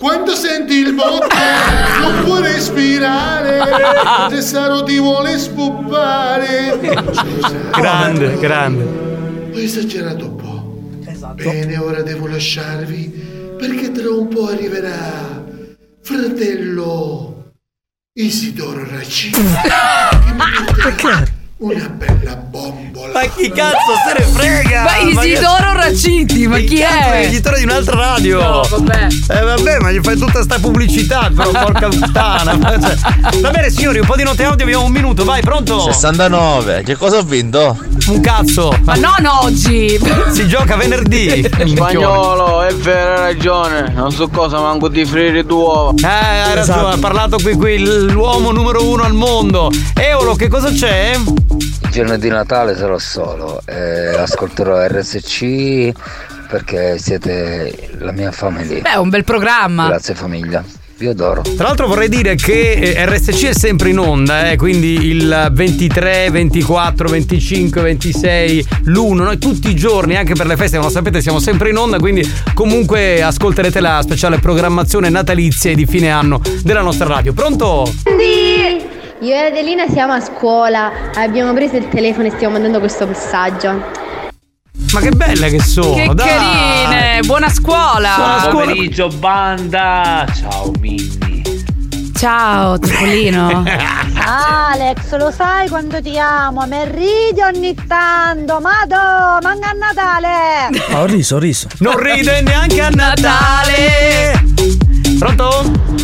Quando 0.00 0.34
senti 0.34 0.76
il 0.76 0.94
botte 0.94 1.36
non 2.00 2.24
puoi 2.24 2.40
respirare. 2.40 3.60
Tesoro 4.34 4.82
ti 4.82 4.98
vuole 4.98 5.38
spuppare. 5.38 6.80
Scusa. 7.12 7.70
Grande, 7.76 8.38
grande. 8.38 9.50
Ho 9.52 9.58
esagerato 9.58 10.24
un 10.24 10.36
po'. 10.36 11.34
Bene, 11.34 11.76
ora 11.76 12.00
devo 12.00 12.26
lasciarvi 12.26 13.54
perché 13.58 13.92
tra 13.92 14.10
un 14.10 14.28
po' 14.28 14.48
arriverà 14.48 15.44
fratello 16.00 17.52
Isidoro 18.14 18.84
mi 18.88 18.94
porterà 20.64 21.29
una 21.60 21.88
bella 21.90 22.36
bombola. 22.36 23.12
Ma 23.12 23.20
chi 23.34 23.50
cazzo 23.50 23.92
se 24.06 24.18
ne 24.18 24.24
frega? 24.24 24.82
Ma 24.82 24.96
Isidoro 24.96 25.72
Raciti, 25.74 26.46
ma 26.46 26.56
chi 26.58 26.78
Cazzo, 26.78 27.10
è? 27.10 27.20
l'editore 27.22 27.58
di 27.58 27.64
un'altra 27.64 27.96
radio. 27.98 28.40
No, 28.40 28.62
vabbè. 28.68 29.06
Eh 29.28 29.40
vabbè, 29.42 29.78
ma 29.80 29.90
gli 29.92 30.00
fai 30.02 30.16
tutta 30.16 30.42
sta 30.42 30.58
pubblicità, 30.58 31.30
però 31.34 31.50
porca 31.50 31.88
puttana. 31.88 32.58
Cioè- 32.80 33.40
Va 33.40 33.50
bene 33.50 33.68
signori, 33.70 33.98
un 33.98 34.06
po' 34.06 34.16
di 34.16 34.22
note 34.22 34.42
audio, 34.44 34.64
abbiamo 34.64 34.84
un 34.84 34.92
minuto, 34.92 35.24
vai, 35.24 35.42
pronto? 35.42 35.80
69, 35.80 36.82
che 36.82 36.96
cosa 36.96 37.18
ho 37.18 37.22
vinto? 37.22 37.76
Un 38.06 38.20
cazzo. 38.20 38.74
Ma 38.84 38.94
non 38.94 39.26
oggi! 39.42 39.98
Si 40.30 40.46
gioca 40.48 40.76
venerdì. 40.76 41.44
Spagnolo, 41.66 42.62
è 42.62 42.72
vero, 42.74 43.14
hai 43.14 43.34
ragione. 43.34 43.92
Non 43.94 44.10
so 44.12 44.28
cosa 44.28 44.60
manco 44.60 44.88
di 44.88 45.04
friere 45.04 45.44
due 45.44 45.62
uova. 45.62 45.92
Eh, 46.00 46.06
hai 46.06 46.54
ragione, 46.54 46.60
Esatto. 46.60 46.86
ha 46.86 46.96
parlato 46.98 47.36
qui, 47.42 47.54
qui 47.54 47.78
l'uomo 48.10 48.50
numero 48.52 48.82
uno 48.84 49.02
al 49.02 49.12
mondo. 49.12 49.70
Eolo, 49.94 50.34
che 50.36 50.48
cosa 50.48 50.70
c'è? 50.70 51.18
Il 51.50 51.90
giorno 51.90 52.16
di 52.16 52.28
Natale 52.28 52.76
sarò 52.76 52.98
solo 52.98 53.60
e 53.66 54.08
ascolterò 54.16 54.86
RSC 54.86 55.90
perché 56.48 56.98
siete 56.98 57.90
la 57.98 58.12
mia 58.12 58.30
famiglia. 58.30 58.80
Beh, 58.80 58.92
è 58.92 58.96
un 58.96 59.08
bel 59.08 59.24
programma. 59.24 59.88
Grazie 59.88 60.14
famiglia, 60.14 60.64
vi 60.96 61.08
adoro. 61.08 61.42
Tra 61.42 61.66
l'altro 61.66 61.88
vorrei 61.88 62.08
dire 62.08 62.36
che 62.36 62.72
eh, 62.72 63.04
RSC 63.04 63.46
è 63.46 63.52
sempre 63.52 63.90
in 63.90 63.98
onda, 63.98 64.50
eh, 64.50 64.56
quindi 64.56 65.08
il 65.08 65.50
23, 65.50 66.30
24, 66.30 67.08
25, 67.08 67.80
26, 67.80 68.66
l'1, 68.84 69.14
noi 69.14 69.38
tutti 69.38 69.70
i 69.70 69.74
giorni, 69.74 70.16
anche 70.16 70.34
per 70.34 70.46
le 70.46 70.56
feste, 70.56 70.76
come 70.76 70.88
lo 70.88 70.94
sapete, 70.94 71.20
siamo 71.20 71.40
sempre 71.40 71.70
in 71.70 71.76
onda, 71.76 71.98
quindi 71.98 72.28
comunque 72.54 73.22
ascolterete 73.22 73.80
la 73.80 74.00
speciale 74.02 74.38
programmazione 74.38 75.08
natalizia 75.08 75.72
e 75.72 75.74
di 75.74 75.86
fine 75.86 76.10
anno 76.10 76.40
della 76.62 76.82
nostra 76.82 77.06
radio. 77.06 77.32
Pronto? 77.32 77.86
Sì. 77.86 78.98
Io 79.20 79.34
e 79.34 79.46
Adelina 79.48 79.86
siamo 79.88 80.14
a 80.14 80.20
scuola, 80.20 80.90
abbiamo 81.14 81.52
preso 81.52 81.76
il 81.76 81.88
telefono 81.88 82.26
e 82.28 82.30
stiamo 82.30 82.52
mandando 82.54 82.78
questo 82.78 83.06
messaggio. 83.06 83.68
Ma 84.92 85.00
che 85.00 85.10
belle 85.10 85.50
che 85.50 85.60
sono, 85.60 85.94
Che 85.94 86.14
dai! 86.14 86.26
carine! 86.26 87.20
Buona 87.26 87.48
scuola! 87.50 88.14
Buona 88.16 88.40
scuola. 88.40 88.64
pomeriggio 88.64 89.08
banda 89.08 90.24
ciao 90.40 90.72
Minni 90.80 91.42
Ciao, 92.18 92.78
Topolino. 92.78 93.62
Alex, 94.26 95.16
lo 95.16 95.30
sai 95.30 95.68
quando 95.68 96.00
ti 96.02 96.18
amo? 96.18 96.66
Mi 96.66 96.84
ridi 96.84 97.40
ogni 97.42 97.74
tanto, 97.86 98.58
Mado, 98.60 99.38
manca 99.42 99.70
a 99.70 99.72
Natale! 99.72 100.88
Ma 100.92 101.00
ho 101.00 101.06
riso, 101.06 101.36
ho 101.36 101.38
riso. 101.38 101.68
Non 101.78 101.96
ride 101.98 102.42
neanche 102.42 102.80
a 102.82 102.88
Natale! 102.94 104.39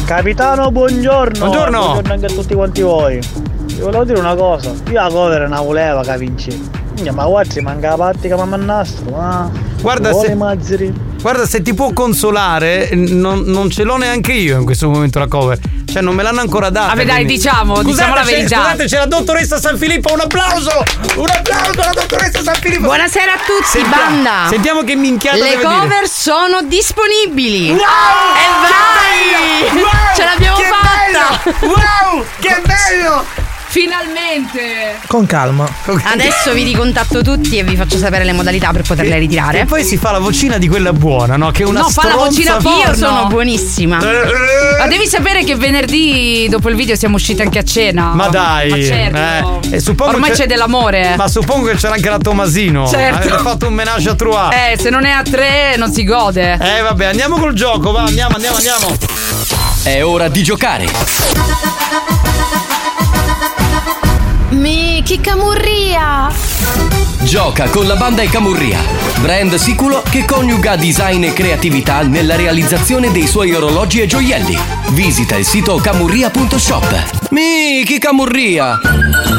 Capitano, 0.07 0.71
buongiorno. 0.71 1.37
Buongiorno. 1.38 1.79
Buongiorno 1.81 2.12
anche 2.12 2.27
a 2.27 2.29
tutti 2.29 2.55
quanti 2.55 2.81
voi. 2.83 3.19
Vi 3.64 3.81
volevo 3.81 4.05
dire 4.05 4.21
una 4.21 4.37
cosa. 4.37 4.71
Io 4.88 5.01
la 5.01 5.09
cover 5.11 5.49
non 5.49 5.64
voleva 5.64 6.01
che 6.03 6.16
vinci. 6.16 6.71
Ma 7.12 7.27
guarda, 7.27 7.61
manca 7.62 7.88
la 7.88 7.97
parte 7.97 8.29
che 8.29 8.35
mi 8.37 8.47
mannastro. 8.49 9.11
Ma 9.11 9.51
Guarda 9.81 10.12
se- 10.12 10.35
Mazzeri. 10.37 11.06
Guarda, 11.20 11.44
se 11.46 11.61
ti 11.61 11.74
può 11.74 11.92
consolare, 11.92 12.90
non, 12.92 13.42
non 13.46 13.68
ce 13.68 13.83
l'ho 13.83 13.96
neanche 13.96 14.33
io 14.33 14.59
in 14.59 14.64
questo 14.64 14.88
momento 14.88 15.18
la 15.18 15.26
cover. 15.26 15.59
Cioè, 15.90 16.00
non 16.00 16.14
me 16.14 16.22
l'hanno 16.22 16.40
ancora 16.40 16.70
data. 16.70 16.88
Vabbè, 16.88 17.05
dai, 17.05 17.14
quindi- 17.16 17.35
diciamo, 17.35 17.74
Scusate, 17.76 17.90
diciamo 17.90 18.14
la 18.14 18.20
c'è- 18.20 18.31
verità. 18.31 18.57
Scusate, 18.62 18.85
c'è 18.85 18.98
la 18.98 19.07
dottoressa 19.07 19.59
San 19.61 19.76
Filippo, 19.79 20.12
un 20.12 20.20
applauso! 20.20 20.83
Un 21.16 21.26
applauso 21.29 21.81
alla 21.81 21.92
dottoressa 21.92 22.42
San 22.42 22.55
Filippo! 22.61 22.83
Buonasera 22.85 23.33
a 23.33 23.37
tutti, 23.38 23.64
Sentiamo- 23.64 24.05
banda! 24.05 24.46
Sentiamo 24.50 24.83
che 24.83 24.94
minchiata 24.94 25.37
Le 25.38 25.55
cover 25.61 25.88
dire. 25.88 26.09
sono 26.09 26.62
disponibili! 26.62 27.70
Wow! 27.70 27.79
E 27.81 28.46
vai! 29.72 29.81
Wow! 29.81 29.90
Ce 30.14 30.24
l'abbiamo 30.24 30.57
fatta! 30.59 31.40
bello! 31.50 31.74
Wow! 31.74 32.24
Che 32.38 32.62
bello! 32.64 33.24
Finalmente! 33.77 35.01
Con 35.07 35.27
calma. 35.27 35.69
Adesso 35.85 36.55
vi 36.55 36.62
ricontatto 36.62 37.21
tutti 37.21 37.59
e 37.59 37.62
vi 37.62 37.77
faccio 37.77 37.99
sapere 37.99 38.25
le 38.25 38.33
modalità 38.33 38.71
per 38.71 38.81
poterle 38.81 39.19
ritirare. 39.19 39.61
E 39.61 39.65
poi 39.67 39.85
si 39.85 39.99
fa 39.99 40.12
la 40.12 40.19
vocina 40.19 40.57
di 40.57 40.67
quella 40.67 40.95
buona, 40.95 41.37
no? 41.37 41.51
Che 41.51 41.62
è 41.62 41.67
una 41.67 41.81
no, 41.81 41.91
fa 41.91 42.09
la 42.09 42.15
vocina 42.15 42.57
porno. 42.57 42.79
Io 42.79 42.95
sono 42.95 43.27
buonissima. 43.27 43.99
Ma 43.99 44.87
devi 44.89 45.07
sapere 45.07 45.45
che 45.45 45.57
venerdì 45.57 46.47
dopo 46.49 46.71
il 46.71 46.75
video 46.75 46.97
siamo 46.97 47.17
usciti 47.17 47.43
anche 47.43 47.59
a 47.59 47.65
cena. 47.65 48.15
Ma 48.15 48.29
dai, 48.29 48.71
Ma 48.71 48.77
certo. 48.77 49.61
eh, 49.69 49.77
e 49.77 49.83
Ormai 49.99 50.31
c'è 50.31 50.47
dell'amore. 50.47 51.15
Ma 51.15 51.29
suppongo 51.29 51.67
che 51.67 51.75
c'era 51.75 51.93
anche 51.97 52.09
la 52.09 52.17
Tomasino. 52.17 52.89
Certo. 52.89 53.35
Ha 53.35 53.39
fatto 53.41 53.67
un 53.67 53.75
menage 53.75 54.09
a 54.09 54.15
trois. 54.15 54.55
Eh, 54.55 54.79
se 54.81 54.89
non 54.89 55.05
è 55.05 55.11
a 55.11 55.23
tre 55.23 55.77
non 55.77 55.93
si 55.93 56.03
gode. 56.03 56.55
Eh, 56.55 56.81
vabbè, 56.81 57.05
andiamo 57.05 57.37
col 57.37 57.53
gioco, 57.53 57.93
va, 57.93 58.05
andiamo, 58.05 58.37
andiamo, 58.37 58.57
andiamo. 58.57 58.97
È 59.83 60.03
ora 60.03 60.29
di 60.29 60.43
giocare. 60.43 60.87
Mi 64.51 65.03
che 65.05 65.21
camurria! 65.21 66.31
Gioca 67.25 67.69
con 67.69 67.89
la 67.89 67.97
banda 67.97 68.23
e 68.23 68.29
Camurria, 68.29 68.79
brand 69.21 69.57
sicuro 69.57 70.03
che 70.09 70.25
coniuga 70.25 70.77
design 70.77 71.25
e 71.25 71.33
creatività 71.33 72.03
nella 72.03 72.37
realizzazione 72.37 73.11
dei 73.11 73.27
suoi 73.27 73.53
orologi 73.53 74.01
e 74.01 74.07
gioielli. 74.07 74.57
Visita 74.91 75.35
il 75.35 75.45
sito 75.45 75.77
camurria.shop. 75.79 77.31
Miki 77.31 77.99
Camurria! 77.99 78.79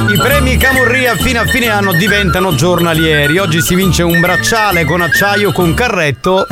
I 0.09 0.17
premi 0.17 0.57
Camurria 0.57 1.15
fino 1.15 1.39
a 1.39 1.45
fine 1.45 1.69
anno 1.69 1.93
diventano 1.93 2.53
giornalieri. 2.53 3.37
Oggi 3.37 3.61
si 3.61 3.75
vince 3.75 4.03
un 4.03 4.19
bracciale 4.19 4.83
con 4.83 4.99
acciaio 4.99 5.53
con 5.53 5.73
carretto 5.73 6.45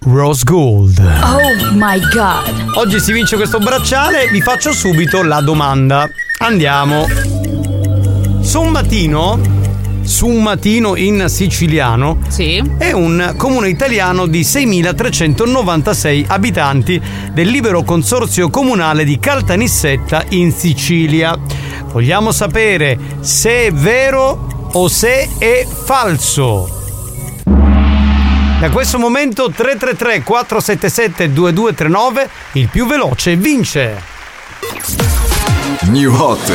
Rose 0.00 0.42
Gold. 0.44 0.98
Oh 0.98 1.72
my 1.72 1.98
god! 2.12 2.74
Oggi 2.74 3.00
si 3.00 3.12
vince 3.12 3.36
questo 3.36 3.58
bracciale, 3.58 4.28
vi 4.28 4.42
faccio 4.42 4.74
subito 4.74 5.22
la 5.22 5.40
domanda. 5.40 6.06
Andiamo. 6.38 7.45
Sommatino, 8.46 9.40
Summatino 10.02 10.94
in 10.94 11.24
siciliano, 11.28 12.18
è 12.78 12.92
un 12.92 13.34
comune 13.36 13.68
italiano 13.68 14.26
di 14.26 14.42
6.396 14.42 16.26
abitanti 16.28 17.02
del 17.32 17.48
libero 17.48 17.82
consorzio 17.82 18.48
comunale 18.48 19.02
di 19.02 19.18
Caltanissetta 19.18 20.26
in 20.28 20.52
Sicilia. 20.52 21.36
Vogliamo 21.86 22.30
sapere 22.30 22.96
se 23.18 23.66
è 23.66 23.72
vero 23.72 24.68
o 24.72 24.86
se 24.86 25.28
è 25.38 25.66
falso. 25.66 26.84
Da 27.44 28.70
questo 28.70 29.00
momento 29.00 29.50
333 29.50 30.22
477 30.22 31.32
2239 31.32 32.30
il 32.52 32.68
più 32.68 32.86
veloce 32.86 33.34
vince. 33.34 35.15
New 35.84 36.12
Hot. 36.12 36.52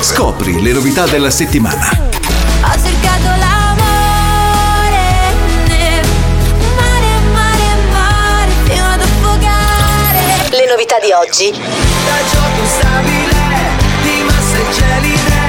Scopri 0.00 0.60
le 0.60 0.72
novità 0.72 1.06
della 1.06 1.30
settimana. 1.30 1.88
Ho 1.90 2.72
cercato 2.82 3.28
l'amore 3.38 5.02
nel 5.66 6.04
mare, 6.76 7.20
mare, 7.32 7.76
mare 7.92 8.50
fino 8.64 8.84
ad 8.86 9.00
affogare. 9.00 10.48
Le 10.50 10.66
novità 10.68 10.98
di 10.98 11.12
oggi. 11.12 11.50
Da 11.52 12.18
gioco 12.30 12.64
stabile, 12.66 13.78
di 14.02 14.22
masse 14.24 14.64
gelide, 14.72 15.40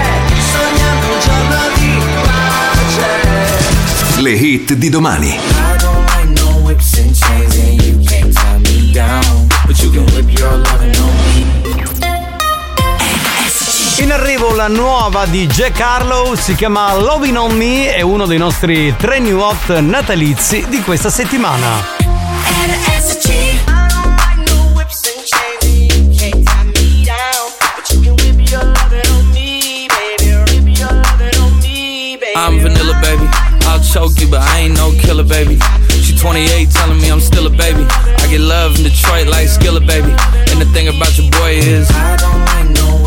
sognando 0.52 1.06
un 1.08 1.20
giorno 1.20 1.58
di 1.76 2.02
pace. 2.96 4.22
Le 4.22 4.32
hit 4.32 4.74
di 4.74 4.90
domani. 4.90 5.30
I 5.30 5.78
don't 5.78 6.06
like 6.10 6.42
no 6.42 6.60
whips 6.62 6.98
and 6.98 7.16
chains 7.16 7.56
and 7.56 7.82
you 7.82 8.00
can't 8.06 8.34
tie 8.34 8.58
me 8.60 8.92
down. 8.92 9.48
But 9.66 9.82
you 9.82 9.90
can 9.90 10.06
whip 10.14 10.30
your 10.38 10.52
on 10.52 11.01
In 14.02 14.12
arrivo 14.12 14.56
la 14.56 14.68
nuova 14.68 15.28
di 15.28 15.46
Jack 15.46 15.80
Harlow, 15.80 16.34
si 16.34 16.56
chiama 16.56 16.96
Lovin' 16.96 17.38
on 17.38 17.56
Me, 17.56 17.94
è 17.94 18.02
uno 18.02 18.26
dei 18.26 18.40
nostri 18.40 18.96
tre 18.98 19.20
new 19.20 19.40
hot 19.40 19.78
natalizi 19.78 20.66
di 20.68 20.82
questa 20.82 21.12
settimana. 21.12 22.00
I'm 32.34 32.60
vanilla, 32.60 33.00
baby. 33.02 33.30
I'll 33.68 33.80
choke 33.80 34.20
you, 34.20 34.28
but 34.28 34.40
I 34.42 34.62
ain't 34.62 34.78
no 34.78 34.92
killer, 35.00 35.24
baby. 35.24 35.60
She 36.02 36.16
28, 36.16 36.72
telling 36.72 37.00
me 37.00 37.10
I'm 37.10 37.22
still 37.22 37.46
a 37.46 37.52
baby. 37.52 37.86
I 38.18 38.28
get 38.28 38.42
love 38.42 38.78
in 38.78 38.84
Detroit 38.84 39.28
like 39.28 39.48
Skillet, 39.48 39.86
baby. 39.86 40.12
And 40.50 40.60
the 40.60 40.66
thing 40.74 40.88
about 40.88 41.16
your 41.20 41.30
boy 41.30 41.60
is 41.62 41.88
I 41.92 42.16
don't 42.18 42.51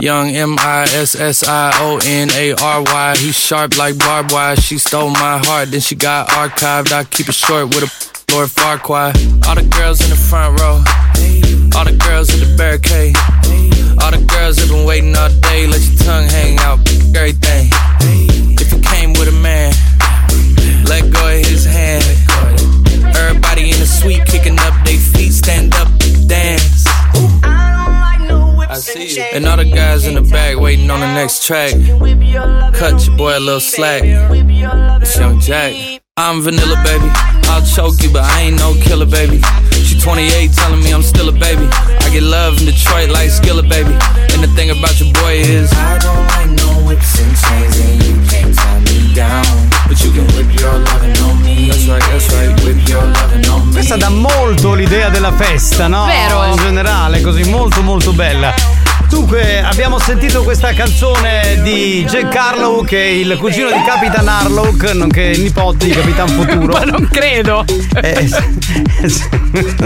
Young 0.00 0.28
M 0.28 0.56
I 0.58 0.82
S 0.82 1.14
S 1.14 1.42
I 1.42 1.72
O 1.80 1.98
N 2.04 2.30
A 2.32 2.52
R 2.52 2.82
Y. 2.82 3.16
He's 3.16 3.38
sharp 3.38 3.78
like 3.78 3.98
barbed 3.98 4.30
wire. 4.30 4.54
She 4.56 4.78
stole 4.78 5.10
my 5.10 5.38
heart, 5.44 5.70
then 5.70 5.80
she 5.80 5.94
got 5.94 6.28
archived. 6.28 6.92
I 6.92 7.04
keep 7.04 7.28
it 7.28 7.34
short 7.34 7.74
with 7.74 7.84
a 7.84 8.32
Lord 8.32 8.50
Farquhar. 8.50 9.12
All 9.48 9.54
the 9.54 9.66
girls 9.70 10.02
in 10.02 10.10
the 10.10 10.16
front 10.16 10.60
row. 10.60 10.84
All 11.76 11.84
the 11.84 11.96
girls 11.96 12.32
in 12.34 12.40
the 12.40 12.56
barricade. 12.56 13.16
All 14.02 14.10
the 14.10 14.22
girls 14.28 14.58
have 14.58 14.68
been 14.68 14.84
waiting 14.86 15.16
all 15.16 15.30
day. 15.40 15.66
Let 15.66 15.80
your 15.80 15.98
tongue 16.04 16.28
hang 16.28 16.58
out. 16.58 16.78
Everything. 17.16 17.70
If 18.60 18.72
you 18.72 18.80
came 18.80 19.14
with 19.14 19.28
a 19.28 19.38
man, 19.40 19.72
let 20.84 21.10
go 21.10 21.26
of 21.26 21.46
his 21.46 21.64
hand. 21.64 22.04
Everybody 23.16 23.70
in 23.70 23.80
the 23.80 23.86
suite 23.86 24.26
kicking 24.26 24.58
up 24.60 24.74
their 24.84 24.98
feet. 24.98 25.32
Stand 25.32 25.74
up, 25.74 25.88
dance. 26.28 26.84
I 28.76 28.78
see 28.80 29.16
you. 29.16 29.22
And 29.32 29.46
all 29.46 29.56
the 29.56 29.64
guys 29.64 30.06
in 30.06 30.16
the 30.16 30.20
back 30.20 30.58
waiting 30.58 30.90
on 30.90 31.00
the 31.00 31.06
next 31.14 31.46
track. 31.46 31.72
Cut 32.74 33.06
your 33.06 33.16
boy 33.16 33.38
a 33.38 33.40
little 33.40 33.58
slack. 33.58 34.02
It's 34.04 35.16
Young 35.16 35.40
Jack. 35.40 36.02
I'm 36.18 36.42
vanilla, 36.42 36.76
baby. 36.84 37.08
I'll 37.48 37.64
choke 37.64 38.02
you, 38.02 38.12
but 38.12 38.24
I 38.24 38.42
ain't 38.42 38.58
no 38.58 38.74
killer, 38.82 39.06
baby. 39.06 39.40
She 39.72 39.98
28, 39.98 40.52
telling 40.52 40.80
me 40.84 40.92
I'm 40.92 41.02
still 41.02 41.30
a 41.30 41.32
baby. 41.32 41.66
I 41.72 42.10
get 42.12 42.22
love 42.22 42.60
in 42.60 42.66
Detroit 42.66 43.08
like 43.08 43.30
Skillet, 43.30 43.66
baby. 43.66 43.96
And 44.36 44.44
the 44.44 44.52
thing 44.54 44.68
about 44.68 45.00
your 45.00 45.10
boy 45.24 45.40
is 45.40 45.72
I 45.72 45.96
don't 45.96 46.26
like 46.36 46.50
no 46.50 46.86
whips 46.86 47.18
and 47.18 47.34
chains, 47.34 47.80
and 47.80 48.04
you 48.04 48.28
can't 48.28 48.54
tie 48.54 48.80
me 48.80 49.14
down. 49.14 49.65
But 49.86 50.00
you 50.02 50.10
can 50.12 50.26
whip 50.34 50.52
your 50.58 50.78
lovin' 50.78 51.22
on 51.22 51.40
me. 51.42 51.68
That's 51.68 51.86
right, 51.86 52.02
that's 52.10 52.32
right. 52.32 52.60
Whip 52.64 52.88
your 52.88 53.04
lovin' 53.04 53.48
on 53.48 53.66
me. 53.68 53.72
Questa 53.74 53.96
dà 53.96 54.08
molto 54.08 54.74
l'idea 54.74 55.10
della 55.10 55.32
festa, 55.32 55.86
no? 55.86 56.06
Vero. 56.06 56.44
In 56.44 56.56
generale, 56.56 57.20
così 57.20 57.48
molto 57.48 57.82
molto 57.82 58.12
bella. 58.12 58.52
Dunque, 59.08 59.62
abbiamo 59.62 59.98
sentito 59.98 60.42
questa 60.42 60.72
canzone 60.72 61.60
di 61.62 62.04
Jack 62.08 62.34
Harlow, 62.34 62.84
che 62.84 62.98
è 63.02 63.06
il 63.08 63.36
cugino 63.38 63.68
di 63.70 63.82
Capitan 63.86 64.26
Harlow, 64.28 64.74
nonché 64.94 65.22
il 65.22 65.40
nipote 65.40 65.86
di 65.86 65.92
Capitan 65.92 66.28
Futuro. 66.28 66.72
Ma 66.78 66.84
non 66.84 67.08
credo. 67.10 67.64
Eh, 68.02 68.28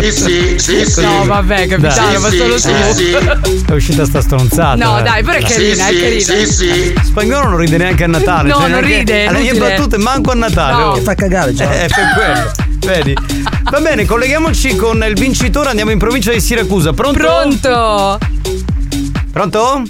Sì, 0.00 0.10
sì, 0.10 0.54
sì, 0.58 0.84
sì. 0.84 1.00
No, 1.02 1.24
vabbè, 1.26 1.68
capitano, 1.68 2.18
ma 2.18 2.30
solo 2.30 2.58
tu. 2.60 3.66
È 3.66 3.72
uscita 3.72 4.04
sta 4.04 4.20
stronzata. 4.20 4.74
No, 4.84 4.98
eh. 4.98 5.02
dai, 5.02 5.22
però 5.22 5.38
è 5.38 5.42
carina, 5.42 5.88
è 5.88 5.96
carina. 5.96 7.02
Spagnolo 7.04 7.48
non 7.50 7.56
ride 7.58 7.76
neanche 7.76 8.04
a 8.04 8.08
Natale. 8.08 8.48
No, 8.48 8.54
cioè 8.56 8.68
non 8.68 8.80
neanche- 8.80 8.96
ride, 8.98 9.26
alle 9.26 9.40
mie 9.40 9.54
battute 9.54 9.98
manco 9.98 10.30
a 10.32 10.34
Natale. 10.34 10.82
No. 10.82 10.88
oh. 10.88 10.92
Che 10.94 11.00
fa 11.02 11.14
cagare, 11.14 11.54
già. 11.54 11.70
Eh, 11.70 11.84
È 11.84 11.88
per 11.88 12.12
quello. 12.14 12.52
Vedi? 12.92 13.14
Va 13.70 13.80
bene, 13.80 14.04
colleghiamoci 14.06 14.74
con 14.74 15.04
il 15.06 15.14
vincitore. 15.14 15.68
Andiamo 15.68 15.90
in 15.92 15.98
provincia 15.98 16.32
di 16.32 16.40
Siracusa. 16.40 16.92
Pronto? 16.92 17.18
Pronto? 17.18 18.18
Pronto? 19.32 19.84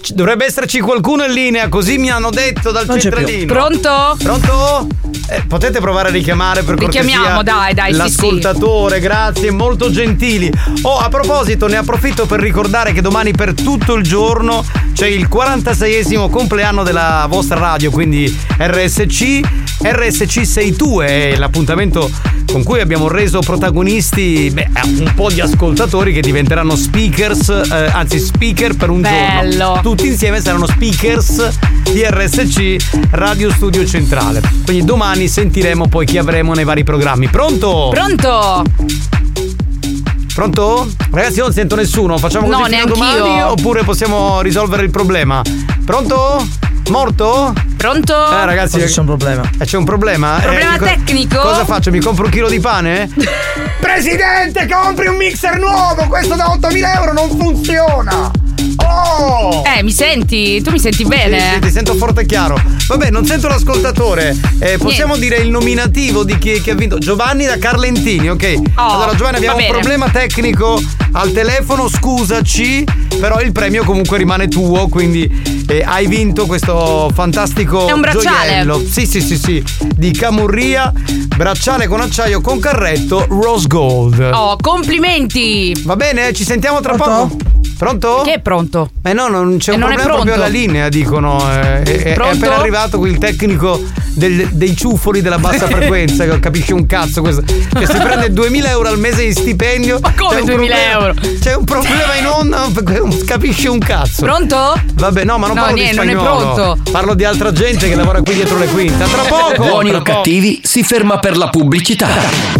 Ci- 0.00 0.14
Dovrebbe 0.14 0.44
esserci 0.44 0.80
qualcuno 0.80 1.24
in 1.24 1.32
linea, 1.32 1.68
così 1.68 1.98
mi 1.98 2.10
hanno 2.10 2.30
detto 2.30 2.70
dal 2.70 2.86
Non 2.86 3.00
centralino. 3.00 3.52
Pronto? 3.52 4.16
Pronto? 4.22 4.86
Eh, 5.28 5.42
potete 5.48 5.80
provare 5.80 6.08
a 6.08 6.12
richiamare 6.12 6.62
per 6.62 6.76
cortesia 6.76 7.00
Richiamiamo, 7.02 7.42
dai, 7.42 7.74
dai, 7.74 7.92
sì, 7.92 7.98
l'ascoltatore, 7.98 9.00
grazie, 9.00 9.50
molto 9.50 9.90
gentili. 9.90 10.52
Oh, 10.82 10.98
a 10.98 11.08
proposito, 11.08 11.66
ne 11.66 11.76
approfitto 11.76 12.26
per 12.26 12.40
ricordare 12.40 12.92
che 12.92 13.00
domani 13.00 13.32
per 13.32 13.54
tutto 13.54 13.94
il 13.94 14.04
giorno 14.04 14.64
c'è 14.92 15.06
il 15.08 15.28
46esimo 15.28 16.30
compleanno 16.30 16.84
della 16.84 17.26
vostra 17.28 17.58
radio, 17.58 17.90
quindi 17.90 18.32
RSC. 18.58 19.40
RSC 19.82 20.46
sei 20.46 20.74
tu 20.74 21.00
è 21.00 21.36
l'appuntamento 21.36 22.10
con 22.50 22.62
cui 22.62 22.80
abbiamo 22.80 23.08
reso 23.08 23.40
protagonisti 23.40 24.50
beh, 24.50 24.68
un 25.00 25.12
po' 25.14 25.30
di 25.30 25.40
ascoltatori 25.40 26.12
che 26.14 26.20
diventeranno 26.20 26.74
speakers, 26.76 27.48
eh, 27.48 27.90
anzi 27.92 28.18
speaker 28.18 28.74
per 28.74 28.88
un 28.88 29.00
Bello. 29.02 29.50
giorno. 29.50 29.80
Tutti 29.96 30.10
insieme 30.10 30.42
saranno 30.42 30.66
speakers 30.66 31.56
di 31.90 32.04
RSC 32.06 33.06
Radio 33.12 33.50
Studio 33.50 33.82
Centrale. 33.86 34.42
Quindi 34.66 34.84
domani 34.84 35.26
sentiremo 35.26 35.88
poi 35.88 36.04
chi 36.04 36.18
avremo 36.18 36.52
nei 36.52 36.64
vari 36.64 36.84
programmi. 36.84 37.28
Pronto? 37.28 37.88
Pronto? 37.94 38.62
Pronto? 40.34 40.86
Ragazzi, 41.10 41.38
io 41.38 41.44
non 41.44 41.52
sento 41.54 41.76
nessuno. 41.76 42.18
Facciamo 42.18 42.46
così 42.46 42.60
No, 42.60 42.66
fino 42.66 42.84
domani 42.84 43.42
oppure 43.42 43.84
possiamo 43.84 44.42
risolvere 44.42 44.82
il 44.82 44.90
problema? 44.90 45.40
Pronto? 45.86 46.46
Morto? 46.90 47.54
Pronto? 47.78 48.12
Eh, 48.32 48.44
ragazzi, 48.44 48.78
Forse 48.78 48.92
c'è 48.92 49.00
un 49.00 49.06
problema. 49.06 49.50
eh, 49.58 49.64
c'è 49.64 49.78
un 49.78 49.84
problema? 49.84 50.38
Problema 50.42 50.74
Eh, 50.74 50.78
co- 50.78 50.84
tecnico? 50.84 51.38
Cosa 51.38 51.64
faccio? 51.64 51.90
Mi 51.90 52.00
compro 52.00 52.26
un 52.26 52.30
chilo 52.30 52.50
di 52.50 52.60
pane? 52.60 53.08
Presidente, 53.80 54.68
compri 54.70 55.06
un 55.06 55.16
mixer 55.16 55.58
nuovo! 55.58 56.06
Questo 56.06 56.34
da 56.34 56.54
8.000 56.54 56.96
euro 56.96 57.12
non 57.14 57.30
funziona! 57.30 58.30
Oh! 58.76 59.62
Eh, 59.64 59.82
mi 59.82 59.92
senti? 59.92 60.60
Tu 60.62 60.70
mi 60.70 60.78
senti 60.78 61.04
bene? 61.04 61.38
Sì, 61.40 61.46
sì, 61.54 61.58
ti 61.60 61.70
sento 61.70 61.94
forte 61.94 62.22
e 62.22 62.26
chiaro. 62.26 62.60
Vabbè, 62.88 63.10
non 63.10 63.24
sento 63.24 63.48
l'ascoltatore. 63.48 64.36
Eh, 64.60 64.78
possiamo 64.78 65.16
dire 65.16 65.36
il 65.36 65.50
nominativo 65.50 66.24
di 66.24 66.38
chi, 66.38 66.60
chi 66.60 66.70
ha 66.70 66.74
vinto? 66.74 66.98
Giovanni 66.98 67.44
da 67.46 67.58
Carlentini, 67.58 68.30
ok? 68.30 68.54
allora, 68.74 69.14
Giovanni, 69.14 69.36
abbiamo 69.36 69.56
Oh, 69.56 69.58
un 69.60 69.66
bene. 69.66 69.78
problema 69.78 70.08
tecnico 70.10 70.80
al 71.12 71.32
telefono, 71.32 71.88
scusaci, 71.88 72.84
però 73.18 73.40
il 73.40 73.52
premio 73.52 73.84
comunque 73.84 74.18
rimane 74.18 74.48
tuo, 74.48 74.88
quindi 74.88 75.64
eh, 75.68 75.82
hai 75.86 76.06
vinto 76.06 76.46
questo 76.46 77.10
fantastico 77.14 77.86
È 77.88 77.92
un 77.92 78.00
bracciale. 78.02 78.48
gioiello. 78.48 78.82
Sì, 78.86 79.06
sì, 79.06 79.20
sì, 79.20 79.36
sì. 79.38 79.64
Di 79.96 80.10
Camurria, 80.12 80.92
bracciale 81.36 81.86
con 81.86 82.00
acciaio 82.00 82.40
con 82.40 82.58
carretto, 82.60 83.24
Rose 83.28 83.66
Gold. 83.66 84.30
Oh, 84.32 84.56
complimenti! 84.60 85.74
Va 85.84 85.96
bene, 85.96 86.32
ci 86.34 86.44
sentiamo 86.44 86.80
tra 86.80 86.94
poco. 86.94 87.36
Pronto? 87.76 88.22
Che 88.24 88.32
è 88.34 88.40
pronto? 88.40 88.90
Eh 89.02 89.12
no, 89.12 89.28
non 89.28 89.58
c'è 89.58 89.72
E 89.72 89.74
un 89.74 89.80
non 89.80 89.90
è 89.90 89.94
problema 89.94 90.14
proprio 90.14 90.34
alla 90.34 90.46
linea, 90.46 90.88
dicono. 90.88 91.38
eh, 91.52 91.82
È, 91.82 92.02
è 92.04 92.12
Pronto? 92.14 92.36
appena 92.36 92.56
arrivato 92.58 92.98
qui 92.98 93.10
il 93.10 93.18
tecnico 93.18 93.82
del- 94.14 94.48
dei 94.52 94.74
ciuffoli 94.74 95.20
della 95.20 95.38
bassa 95.38 95.66
frequenza, 95.66 96.24
che 96.24 96.40
capisce 96.40 96.72
un 96.72 96.86
cazzo 96.86 97.20
questo. 97.20 97.42
Che 97.42 97.86
si 97.86 97.98
prende 97.98 98.32
2000 98.32 98.70
euro 98.70 98.88
al 98.88 98.98
mese 98.98 99.26
di 99.26 99.32
stipendio. 99.32 99.98
Ma 100.00 100.12
come 100.16 100.42
2000 100.42 100.90
euro? 100.90 101.14
C'è 101.38 101.54
un 101.54 101.64
problema 101.64 102.14
in 102.18 102.26
onda, 102.26 102.66
capisce 103.26 103.68
un 103.68 103.78
cazzo. 103.78 104.22
Pronto? 104.24 104.72
Vabbè, 104.94 105.24
no, 105.24 105.36
ma 105.36 105.46
non 105.48 105.56
No, 105.56 105.62
parlo 105.62 105.76
niente, 105.76 106.00
di 106.00 106.06
non 106.12 106.16
è 106.16 106.18
spagnolo. 106.20 106.52
pronto. 106.54 106.90
Parlo 106.90 107.14
di 107.14 107.24
altra 107.24 107.52
gente 107.52 107.88
che 107.88 107.94
lavora 107.94 108.22
qui 108.22 108.34
dietro 108.34 108.56
le 108.56 108.66
quinte. 108.68 109.02
A 109.02 109.06
Tra 109.06 109.22
poco! 109.28 109.62
Buoni 109.66 109.92
o 109.92 110.00
cattivi 110.00 110.60
si 110.64 110.82
ferma 110.82 111.18
per 111.18 111.36
la 111.36 111.48
pubblicità. 111.50 112.08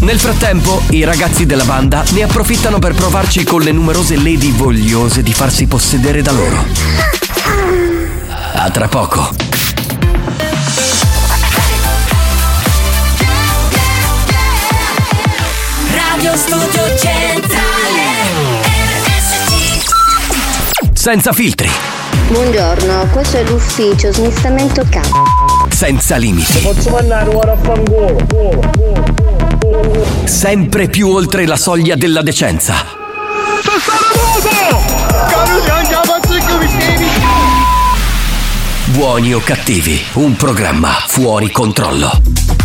Nel 0.01 0.19
frattempo, 0.21 0.83
i 0.91 1.05
ragazzi 1.05 1.47
della 1.47 1.65
banda 1.65 2.05
ne 2.11 2.23
approfittano 2.23 2.79
per 2.79 2.93
provarci 2.93 3.45
con 3.45 3.63
le 3.63 3.73
numerose 3.73 4.17
lady 4.17 4.53
vogliose 4.53 5.05
di 5.23 5.33
farsi 5.33 5.67
possedere 5.67 6.21
da 6.21 6.33
loro. 6.33 6.65
A 8.55 8.69
tra 8.71 8.89
poco. 8.89 9.31
Radio 15.95 16.37
Studio 16.37 16.97
Centrale 16.97 18.03
RSC 19.05 19.85
Senza 20.93 21.33
filtri, 21.33 21.69
Buongiorno, 22.29 23.09
questo 23.13 23.37
è 23.39 23.45
l'ufficio 23.45 24.13
smistamento 24.13 24.85
capo. 24.89 25.23
senza 25.71 26.17
limiti, 26.17 26.59
Posso 26.61 26.91
mandare 26.91 27.31
ora 27.35 27.53
a 27.53 27.57
fangolo? 27.57 28.17
sempre 30.25 30.89
più 30.89 31.09
oltre 31.09 31.47
la 31.47 31.57
soglia 31.57 31.95
della 31.97 32.23
decenza. 32.23 32.75
Buoni 38.87 39.35
o 39.35 39.41
cattivi, 39.41 40.03
un 40.15 40.37
programma 40.37 41.05
fuori 41.07 41.51
controllo. 41.51 42.56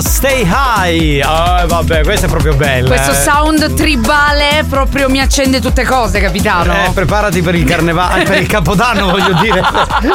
Stay 0.00 0.44
High. 0.44 1.20
Vabbè, 1.80 2.02
questa 2.02 2.26
è 2.26 2.28
proprio 2.28 2.54
bella. 2.54 2.88
Questo 2.88 3.12
eh. 3.12 3.14
sound 3.14 3.72
tribale 3.74 4.64
proprio 4.68 5.08
mi 5.08 5.18
accende 5.18 5.60
tutte 5.60 5.82
cose, 5.84 6.20
capitano. 6.20 6.72
Eh, 6.74 6.90
preparati 6.92 7.40
per 7.40 7.54
il 7.54 7.64
carnevale, 7.64 8.24
per 8.28 8.38
il 8.40 8.46
capodanno 8.46 9.08
voglio 9.10 9.32
dire. 9.40 9.62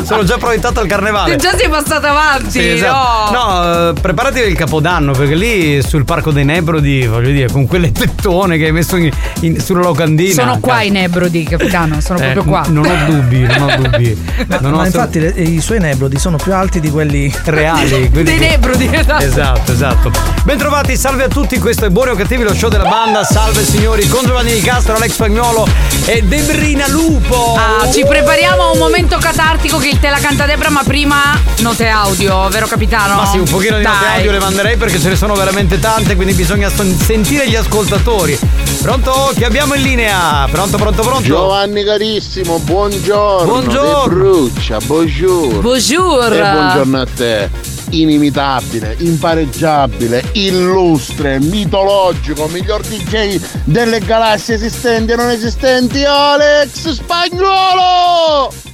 Sono 0.03 0.23
già 0.23 0.37
proiettato 0.37 0.79
al 0.79 0.87
carnevale. 0.87 1.35
Già 1.37 1.55
sei 1.57 1.67
passato 1.67 2.05
avanti, 2.05 2.51
Sì, 2.51 2.69
esatto. 2.69 3.31
no? 3.31 3.39
No, 3.45 3.89
eh, 3.89 3.93
preparati 3.99 4.39
per 4.41 4.49
il 4.49 4.55
capodanno, 4.55 5.11
perché 5.13 5.33
lì 5.35 5.81
sul 5.81 6.05
Parco 6.05 6.29
dei 6.31 6.45
Nebrodi, 6.45 7.07
voglio 7.07 7.31
dire, 7.31 7.49
con 7.51 7.65
quelle 7.65 7.91
tettone 7.91 8.57
che 8.57 8.65
hai 8.65 8.71
messo 8.71 8.95
in- 8.97 9.09
in- 9.41 9.59
sulla 9.59 9.81
locandina. 9.81 10.33
Sono 10.33 10.59
qua 10.59 10.81
i 10.83 10.91
Nebrodi, 10.91 11.43
capitano, 11.45 11.99
sono 11.99 12.19
Eh, 12.19 12.31
proprio 12.31 12.43
qua. 12.43 12.63
n- 12.67 12.73
Non 12.73 12.85
ho 12.85 13.05
dubbi, 13.11 13.39
non 13.41 13.69
ho 13.69 13.75
dubbi. 13.77 14.23
Ma, 14.47 14.57
Non 14.61 14.73
ho 14.73 14.75
ma 14.77 14.83
assolut- 14.83 15.15
infatti 15.15 15.19
le- 15.19 15.41
i 15.49 15.61
suoi 15.61 15.79
nebrodi 15.79 16.19
sono 16.19 16.37
più 16.37 16.53
alti 16.53 16.79
di 16.79 16.91
quelli 16.91 17.33
reali. 17.45 17.89
quelli 18.11 18.23
Dei 18.23 18.37
che- 18.37 18.47
Nebrodi, 18.49 18.89
esatto. 18.91 19.23
Esatto, 19.23 19.71
esatto. 19.71 20.11
Bentrovati, 20.43 20.95
salve 20.95 21.23
a 21.23 21.27
tutti, 21.27 21.54
questo 21.59 21.85
è 21.85 21.89
Buoni 21.89 22.11
o 22.11 22.15
Cattivi, 22.15 22.43
lo 22.43 22.53
show 22.53 22.69
della 22.69 22.87
banda. 22.87 23.23
Salve 23.23 23.63
signori, 23.63 24.07
con 24.07 24.25
Giovanni 24.25 24.53
Di 24.53 24.61
Castro, 24.61 24.95
Alex 24.95 25.11
Spagnuolo 25.11 25.67
e 26.05 26.21
Debrina 26.21 26.87
Lupo. 26.87 27.55
Ah, 27.57 27.91
ci 27.91 28.03
prepariamo 28.05 28.63
a 28.63 28.71
un 28.71 28.77
momento 28.77 29.17
catartico 29.17 29.77
che 29.77 29.89
il 29.89 29.99
te 29.99 30.09
la 30.09 30.17
canta 30.17 30.45
Debra, 30.45 30.69
ma 30.69 30.83
prima 30.83 31.39
note 31.59 31.87
audio, 31.87 32.47
vero 32.49 32.67
capitano? 32.67 33.15
Ma 33.15 33.25
sì, 33.25 33.37
un 33.37 33.45
pochino 33.45 33.77
di 33.77 33.83
note 33.83 34.05
Dai. 34.05 34.17
audio 34.17 34.31
le 34.31 34.39
manderei 34.39 34.77
perché 34.77 34.99
ce 34.99 35.09
ne 35.09 35.15
sono 35.15 35.33
veramente 35.35 35.79
tante, 35.79 36.15
quindi 36.15 36.33
bisogna 36.33 36.69
sentire 36.69 37.47
gli 37.49 37.55
ascoltatori. 37.55 38.37
Pronto? 38.81 39.31
Chi 39.35 39.43
abbiamo 39.43 39.73
in 39.75 39.81
linea? 39.81 40.47
Pronto, 40.49 40.77
pronto, 40.77 41.01
pronto? 41.01 41.23
Giovanni 41.23 41.83
carissimo, 41.83 42.59
buongiorno. 42.59 43.45
Buongiorno. 43.45 44.07
Bruccia, 44.07 44.77
bonjour. 44.85 45.61
Bonjour. 45.61 46.33
E 46.33 46.39
buongiorno 46.39 47.01
a 47.01 47.05
te. 47.05 47.74
Inimitabile, 48.01 48.95
impareggiabile, 48.99 50.21
illustre, 50.33 51.39
mitologico, 51.39 52.47
miglior 52.47 52.81
DJ 52.81 53.39
delle 53.63 53.99
galassie 53.99 54.55
esistenti 54.55 55.13
e 55.13 55.15
non 55.15 55.29
esistenti, 55.29 56.03
Alex 56.03 56.89
Spagnuolo! 56.89 58.64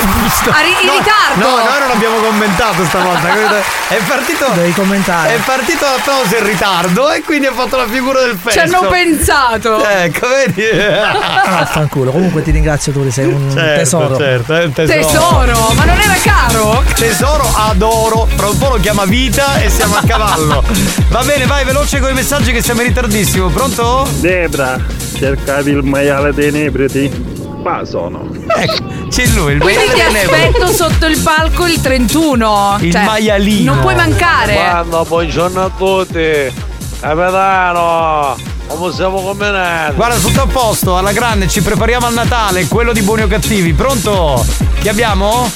Ah, 0.00 0.60
ri- 0.62 0.76
in 0.80 0.86
No, 0.86 0.92
ritardo. 0.92 1.40
No, 1.48 1.56
noi 1.56 1.78
non 1.80 1.90
abbiamo 1.90 2.16
commentato 2.18 2.84
stavolta. 2.84 3.28
È 3.88 3.96
partito. 4.06 4.46
Devi 4.54 4.72
commentare. 4.72 5.34
È 5.34 5.38
partito 5.44 5.84
l'applauso 5.84 6.36
in 6.36 6.44
ritardo 6.44 7.10
e 7.10 7.22
quindi 7.22 7.46
ha 7.46 7.52
fatto 7.52 7.76
la 7.76 7.86
figura 7.88 8.20
del 8.20 8.38
Ci 8.40 8.50
fesso. 8.50 8.60
hanno 8.76 8.88
pensato. 8.88 9.84
Ecco, 9.84 10.28
vedi? 10.28 10.62
Ah, 10.68 11.66
fanculo. 11.66 12.10
Comunque 12.12 12.42
ti 12.42 12.50
ringrazio 12.52 12.92
tu, 12.92 13.08
sei 13.10 13.26
un 13.26 13.50
Certo, 13.52 13.78
tesoro. 13.78 14.16
certo, 14.16 14.54
è 14.54 14.64
un 14.64 14.72
tesoro. 14.72 15.06
Tesoro, 15.06 15.72
ma 15.74 15.84
non 15.84 15.98
era 16.00 16.16
caro? 16.22 16.82
Tesoro 16.94 17.50
adoro, 17.56 18.28
tra 18.36 18.46
un 18.48 18.58
po' 18.58 18.68
lo 18.68 18.76
chiama 18.80 19.04
vita 19.04 19.60
e 19.60 19.68
siamo 19.70 19.96
a 19.96 20.02
cavallo. 20.06 20.62
Va 21.08 21.22
bene, 21.24 21.46
vai 21.46 21.64
veloce 21.64 21.98
con 22.00 22.10
i 22.10 22.14
messaggi 22.14 22.52
che 22.52 22.62
siamo 22.62 22.82
in 22.82 22.88
ritardissimo. 22.88 23.48
Pronto? 23.48 24.06
Debra, 24.20 24.78
cercavi 25.16 25.70
il 25.72 25.82
maiale 25.82 26.32
dei 26.32 26.50
nebriti? 26.52 27.36
Qua 27.62 27.84
sono. 27.84 28.26
Ecco, 28.56 29.06
c'è 29.08 29.26
lui, 29.26 29.54
il 29.54 29.60
Quindi 29.60 29.84
ti 29.92 30.00
aspetto 30.00 30.66
sotto 30.68 31.06
il 31.06 31.18
palco 31.20 31.66
il 31.66 31.80
31. 31.80 32.76
Il 32.80 32.92
Cioè, 32.92 33.04
maialino. 33.04 33.72
Non 33.74 33.82
puoi 33.82 33.94
mancare. 33.94 34.54
Quando, 34.54 35.04
buongiorno 35.06 35.64
a 35.64 35.70
tutti. 35.76 36.66
Capitano, 37.00 38.36
come 38.66 38.92
siamo 38.92 39.20
combinati? 39.20 39.94
Guarda, 39.94 40.16
tutto 40.16 40.42
a 40.42 40.46
posto, 40.46 40.96
alla 40.96 41.12
grande, 41.12 41.46
ci 41.48 41.60
prepariamo 41.62 42.06
al 42.06 42.14
Natale, 42.14 42.66
quello 42.66 42.92
di 42.92 43.02
buoni 43.02 43.22
o 43.22 43.26
cattivi. 43.28 43.72
Pronto? 43.72 44.44
Chi 44.80 44.88
abbiamo? 44.88 45.50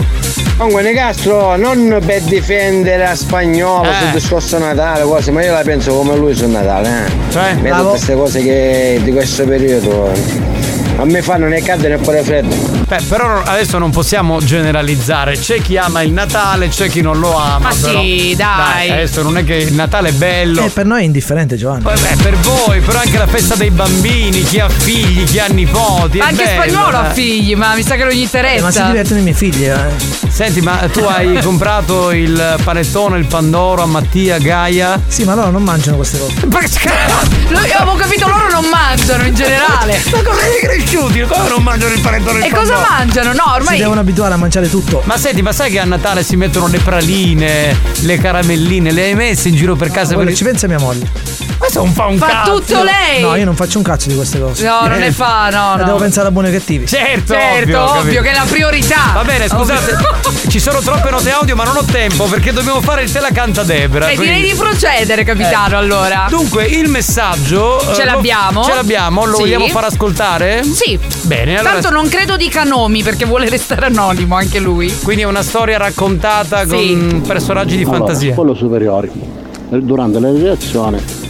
Comunque 0.57 0.82
Nicastro 0.82 1.57
non 1.57 2.00
per 2.05 2.22
difendere 2.22 3.07
a 3.07 3.14
spagnolo 3.16 3.90
Eh. 3.90 3.94
sul 3.98 4.11
discorso 4.11 4.59
Natale, 4.59 5.03
cose, 5.03 5.30
ma 5.32 5.42
io 5.42 5.53
la 5.53 5.62
penso 5.62 5.94
come 5.94 6.14
lui 6.16 6.34
sul 6.34 6.48
Natale, 6.48 7.07
eh. 7.07 7.32
Cioè? 7.32 7.57
Vedo 7.57 7.88
queste 7.88 8.14
cose 8.14 8.42
che 8.42 9.00
di 9.03 9.11
questo 9.12 9.44
periodo. 9.44 10.61
A 11.03 11.05
me 11.05 11.20
fanno 11.20 11.48
né 11.48 11.61
caldo 11.62 11.88
né 11.88 11.96
pure 11.96 12.22
freddo. 12.22 12.55
Beh, 12.86 13.00
però 13.09 13.42
adesso 13.44 13.78
non 13.78 13.90
possiamo 13.90 14.38
generalizzare. 14.40 15.36
C'è 15.36 15.61
chi 15.61 15.76
ama 15.76 16.03
il 16.03 16.12
Natale, 16.12 16.68
c'è 16.68 16.88
chi 16.88 17.00
non 17.00 17.18
lo 17.18 17.36
ama. 17.36 17.70
Ma 17.70 17.74
però- 17.74 18.00
sì, 18.00 18.34
dai. 18.36 18.88
Adesso 18.88 19.22
non 19.22 19.36
è 19.36 19.42
che 19.44 19.55
il 19.57 19.72
Natale 19.72 20.11
è 20.11 20.12
bello. 20.12 20.64
Eh, 20.64 20.68
per 20.68 20.86
noi 20.86 21.00
è 21.00 21.05
indifferente, 21.05 21.57
Giovanni. 21.57 21.82
Beh, 21.82 22.16
per 22.22 22.36
voi, 22.36 22.78
però 22.82 23.00
anche 23.00 23.18
la 23.18 23.26
festa 23.26 23.57
dei 23.57 23.70
bambini, 23.70 24.44
chi 24.44 24.61
ha 24.61 24.68
figli, 24.68 25.24
chi 25.24 25.40
ha 25.40 25.46
nipoti. 25.48 26.18
è 26.18 26.22
Anche 26.22 26.44
bello, 26.44 26.62
spagnolo 26.62 26.96
ha 26.98 27.09
eh. 27.11 27.14
figli, 27.14 27.57
ma 27.57 27.74
mi 27.74 27.82
sa 27.82 27.96
che 27.96 28.05
non 28.05 28.12
gli 28.12 28.20
interessa. 28.20 28.59
Eh, 28.59 28.62
ma 28.62 28.70
si 28.70 28.82
divertono 28.84 29.18
i 29.18 29.22
miei 29.24 29.34
figli, 29.34 29.64
eh. 29.64 29.76
Senti, 30.28 30.61
ma 30.61 30.76
tu 30.92 31.00
hai 31.00 31.34
comprato 31.42 32.12
il 32.12 32.57
panettone, 32.62 33.18
il 33.18 33.26
pandoro 33.26 33.82
a 33.82 33.86
Mattia, 33.86 34.38
Gaia? 34.38 35.00
Sì, 35.09 35.24
ma 35.24 35.34
loro 35.34 35.50
non 35.50 35.64
mangiano 35.64 35.96
queste 35.96 36.18
cose. 36.20 36.34
Lo- 37.48 37.59
avevo 37.59 37.96
capito, 37.96 38.28
loro 38.28 38.48
non 38.50 38.64
mangiano 38.70 39.24
in 39.24 39.34
generale. 39.34 40.00
Ma 40.12 40.22
come 40.22 40.40
sei 40.40 40.84
cresciuti? 40.93 41.20
Come 41.22 41.49
non 41.49 41.62
mangiano 41.62 41.95
il 41.95 42.01
panettone 42.01 42.45
e 42.45 42.47
E 42.49 42.51
cosa 42.51 42.74
mangiano? 42.78 43.32
No, 43.32 43.45
Si 43.47 43.55
ormai. 43.61 43.78
devono 43.78 44.01
abituare 44.01 44.34
a 44.34 44.36
mangiare 44.36 44.68
tutto. 44.68 45.03
Ma 45.07 45.16
senti, 45.16 45.40
ma 45.43 45.53
sai 45.53 45.70
che 45.70 45.78
a 45.80 45.84
Natale 45.84 46.22
si 46.22 46.36
mettono 46.36 46.66
le 46.66 46.78
praline, 46.78 47.76
le 48.01 48.18
caramelline? 48.18 48.93
Le 48.93 49.03
hai 49.05 49.14
messe 49.14 49.49
in 49.49 49.57
giro 49.57 49.74
per 49.76 49.90
casa? 49.90 50.14
Guarda, 50.14 50.30
per- 50.30 50.36
ci 50.38 50.45
pensa 50.45 50.66
mia 50.66 50.78
moglie. 50.78 51.51
Questo 51.73 51.85
non 51.85 51.93
fa 51.95 52.05
un 52.07 52.18
Fa 52.18 52.27
cazzo. 52.27 52.61
tutto 52.61 52.83
lei. 52.83 53.23
No, 53.23 53.35
io 53.35 53.45
non 53.47 53.57
faccio 53.57 53.79
un 53.79 53.85
cazzo 53.85 54.09
di 54.09 54.14
queste 54.14 54.39
cose. 54.39 54.66
No, 54.66 54.81
non 54.83 54.93
Eh. 54.95 54.99
ne 54.99 55.12
fa, 55.12 55.49
no, 55.51 55.75
Eh, 55.75 55.79
no. 55.79 55.85
Devo 55.85 55.97
pensare 55.97 56.29
a 56.29 56.31
buoni 56.31 56.49
e 56.49 56.53
cattivi. 56.53 56.87
Certo, 56.87 57.33
Certo, 57.33 57.81
ovvio, 57.81 57.99
ovvio, 58.01 58.23
che 58.23 58.31
è 58.31 58.35
la 58.35 58.45
priorità. 58.47 59.12
Va 59.14 59.25
bene, 59.25 59.49
scusate, 59.49 59.97
ci 60.49 60.59
sono 60.61 60.81
troppe 60.81 61.09
note 61.11 61.31
audio, 61.31 61.57
ma 61.57 61.64
non 61.64 61.77
ho 61.79 61.85
tempo 61.85 62.25
perché 62.25 62.53
dobbiamo 62.53 62.83
fare 62.83 63.05
il 63.05 63.11
te 63.11 63.20
la 63.20 63.31
canta 63.33 63.62
Debra. 63.62 64.09
E 64.11 64.16
quindi- 64.16 64.35
direi 64.35 64.51
di 64.51 64.57
procedere, 64.57 65.25
capitano, 65.25 65.75
Eh. 65.75 65.79
allora. 65.79 66.27
Dunque, 66.29 66.64
il 66.66 66.89
messaggio. 66.91 67.81
eh, 67.91 67.95
Ce 67.95 68.05
lo- 68.05 68.11
l'abbiamo? 68.12 68.64
Ce 68.64 68.75
l'abbiamo, 68.75 69.25
lo 69.25 69.35
Sì. 69.37 69.41
vogliamo 69.41 69.68
far 69.68 69.85
ascoltare? 69.85 70.62
Sì. 70.64 70.99
Bene, 71.23 71.59
allora. 71.59 71.73
Tanto 71.75 71.89
non 71.91 72.07
credo 72.09 72.37
dica 72.37 72.64
nomi 72.64 73.03
perché 73.03 73.25
vuole 73.25 73.49
restare 73.49 73.87
anonimo 73.87 74.35
anche 74.37 74.59
lui. 74.59 74.95
Quindi 75.03 75.23
è 75.23 75.27
una 75.27 75.43
storia 75.43 75.79
raccontata 75.79 76.61
Sì. 76.66 76.66
con 76.66 77.23
personaggi 77.27 77.77
di 77.79 77.85
fantasia. 77.87 78.35
Quello 78.35 78.55
superiori. 78.55 79.11
Durante 79.70 80.20
la 80.20 80.29
lezione 80.29 81.22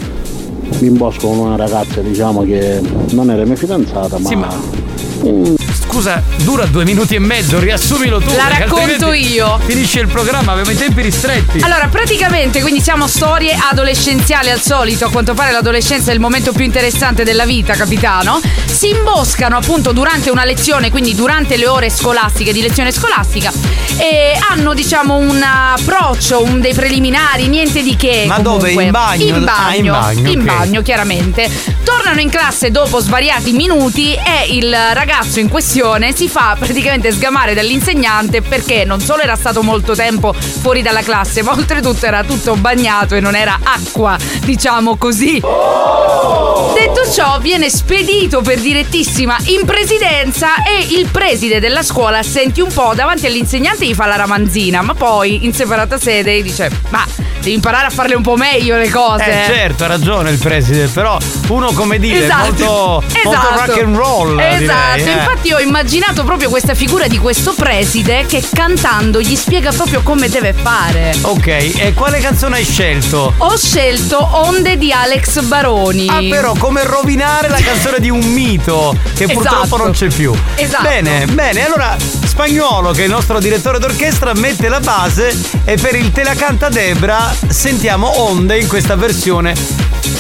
mi 0.83 0.89
imbosco 0.89 1.29
con 1.29 1.39
una 1.39 1.55
ragazza, 1.55 2.01
diciamo 2.01 2.43
che 2.43 2.81
non 3.13 3.31
era 3.31 3.45
mia 3.45 3.55
fidanzata, 3.55 4.19
ma. 4.19 4.29
Sì, 4.29 4.35
ma- 4.35 5.62
Scusa, 5.93 6.23
dura 6.37 6.65
due 6.65 6.85
minuti 6.85 7.17
e 7.17 7.19
mezzo, 7.19 7.59
riassumilo 7.59 8.19
tu. 8.19 8.35
La 8.35 8.49
racconto 8.49 9.13
io. 9.13 9.61
Finisce 9.67 10.01
il 10.01 10.07
programma, 10.09 10.53
abbiamo 10.53 10.71
i 10.71 10.75
tempi 10.75 11.03
ristretti. 11.03 11.59
Allora, 11.61 11.87
praticamente, 11.89 12.63
quindi 12.63 12.81
siamo 12.81 13.07
storie 13.07 13.55
adolescenziali 13.71 14.49
al 14.49 14.59
solito. 14.63 15.05
A 15.05 15.11
quanto 15.11 15.35
pare 15.35 15.53
l'adolescenza 15.53 16.11
è 16.11 16.15
il 16.15 16.21
momento 16.21 16.53
più 16.53 16.65
interessante 16.65 17.25
della 17.25 17.45
vita, 17.45 17.75
capitano. 17.75 18.41
Si 18.65 18.89
imboscano 18.89 19.59
appunto 19.59 19.93
durante 19.93 20.31
una 20.31 20.45
lezione, 20.45 20.91
quindi 20.91 21.15
durante 21.15 21.59
le 21.59 21.69
ore 21.69 21.91
scolastiche, 21.91 22.55
di 22.55 22.63
lezione 22.63 22.91
scolastica, 22.91 23.53
e 23.99 24.33
hanno, 24.49 24.73
diciamo, 24.73 25.17
un 25.17 25.43
approccio, 25.45 26.43
un 26.43 26.63
dei 26.63 26.73
preliminari, 26.73 27.49
niente 27.49 27.83
di 27.83 27.97
che. 27.97 28.25
Ma 28.27 28.39
dove? 28.39 28.73
comunque. 28.73 28.85
In 28.85 28.91
bagno? 28.93 29.25
In 29.25 29.35
Ah, 29.47 29.75
in 29.75 29.85
bagno. 29.85 29.93
bagno, 29.93 30.31
in 30.31 30.39
ok. 30.39 30.45
bagno, 30.47 30.81
chiaramente. 30.81 31.51
Tornano 31.85 32.21
in 32.21 32.31
classe 32.31 32.71
dopo 32.71 32.99
svariati 32.99 33.53
minuti 33.53 34.15
e 34.15 34.55
il 34.57 34.75
ragazzo 34.95 35.39
in 35.39 35.51
questione 35.51 35.81
si 36.15 36.29
fa 36.29 36.55
praticamente 36.57 37.11
sgamare 37.11 37.55
dall'insegnante 37.55 38.41
perché 38.41 38.85
non 38.85 39.01
solo 39.01 39.23
era 39.23 39.35
stato 39.35 39.63
molto 39.63 39.97
tempo 39.97 40.33
fuori 40.33 40.81
dalla 40.81 41.03
classe, 41.03 41.43
ma 41.43 41.51
oltretutto 41.53 42.07
era 42.07 42.23
tutto 42.23 42.55
bagnato 42.55 43.17
e 43.17 43.21
non 43.21 43.35
era 43.35 43.59
acqua, 43.63 44.17
diciamo 44.45 44.97
così. 44.97 45.41
Detto 45.41 47.11
ciò, 47.11 47.39
viene 47.41 47.69
spedito 47.69 48.43
per 48.43 48.61
direttissima 48.61 49.37
in 49.47 49.65
presidenza 49.65 50.63
e 50.63 50.87
il 50.97 51.09
preside 51.11 51.59
della 51.59 51.83
scuola 51.83 52.23
senti 52.23 52.61
un 52.61 52.73
po' 52.73 52.93
davanti 52.95 53.27
all'insegnante 53.27 53.85
gli 53.85 53.95
fa 53.95 54.07
la 54.07 54.17
ramanzina, 54.17 54.83
ma 54.83 54.95
poi 54.95 55.45
in 55.45 55.53
separata 55.53 55.99
sede 55.99 56.41
dice 56.43 56.71
"Ma 56.91 57.05
devi 57.41 57.55
imparare 57.55 57.87
a 57.87 57.91
farle 57.91 58.15
un 58.15 58.23
po' 58.23 58.37
meglio 58.37 58.77
le 58.77 58.89
cose". 58.89 59.25
Eh 59.25 59.47
certo, 59.47 59.85
ha 59.85 59.89
ragione 59.89 60.31
il 60.31 60.39
preside, 60.39 60.87
però 60.87 61.19
uno 61.49 61.73
come 61.73 61.99
dire 61.99 62.25
Esatto. 62.25 62.65
molto, 62.65 63.05
molto 63.25 63.31
Esatto. 63.31 63.67
rock 63.67 63.83
and 63.83 63.97
roll. 63.97 64.41
Esatto, 64.41 64.97
direi, 64.97 65.13
eh. 65.13 65.19
infatti 65.19 65.53
ho 65.53 65.59
immaginato 65.73 66.23
proprio 66.25 66.51
questa 66.51 66.75
figura 66.75 67.07
di 67.07 67.17
questo 67.17 67.55
preside 67.55 68.27
che 68.27 68.45
cantando 68.53 69.23
gli 69.23 69.35
spiega 69.35 69.73
proprio 69.73 70.03
come 70.03 70.29
deve 70.29 70.53
fare. 70.53 71.17
Ok, 71.23 71.47
e 71.47 71.95
quale 71.95 72.21
canzone 72.21 72.57
hai 72.57 72.65
scelto? 72.65 73.33
Ho 73.39 73.57
scelto 73.57 74.19
Onde 74.33 74.77
di 74.77 74.93
Alex 74.93 75.41
Baroni. 75.41 76.09
Ah, 76.11 76.21
però 76.29 76.55
come 76.59 76.85
rovinare 76.85 77.49
la 77.49 77.61
canzone 77.61 78.01
di 78.01 78.11
un 78.11 78.21
mito 78.21 78.95
che 79.15 79.27
purtroppo 79.29 79.65
Esatto. 79.65 79.83
non 79.83 79.93
c'è 79.93 80.09
più. 80.09 80.35
Esatto. 80.57 80.83
Bene, 80.83 81.25
bene. 81.25 81.65
Allora, 81.65 81.97
Spagnuolo, 81.99 82.91
che 82.91 83.01
è 83.01 83.05
il 83.05 83.11
nostro 83.11 83.41
direttore 83.41 83.79
d'orchestra, 83.79 84.35
mette 84.35 84.69
la 84.69 84.81
base 84.81 85.35
e 85.65 85.77
per 85.77 85.95
il 85.95 86.13
Te 86.13 86.23
la 86.23 86.35
canta 86.35 86.69
Debra 86.69 87.35
sentiamo 87.49 88.21
Onde 88.21 88.59
in 88.59 88.69
questa 88.69 88.95
versione 88.95 89.55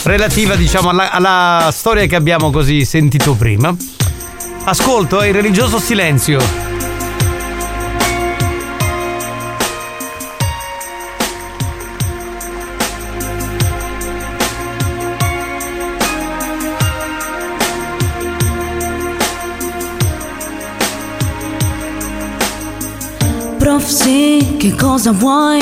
relativa, 0.05 0.57
diciamo, 0.57 0.89
alla, 0.89 1.11
alla 1.11 1.71
storia 1.71 2.07
che 2.07 2.17
abbiamo 2.17 2.51
così 2.51 2.87
sentito 2.87 3.35
prima. 3.35 3.77
Ascolto 4.65 5.25
il 5.25 5.35
religioso 5.35 5.81
silenzio. 5.81 6.39
Prof, 23.59 23.85
sì, 23.85 24.55
che 24.59 24.77
cosa 24.77 25.11
vuoi? 25.11 25.61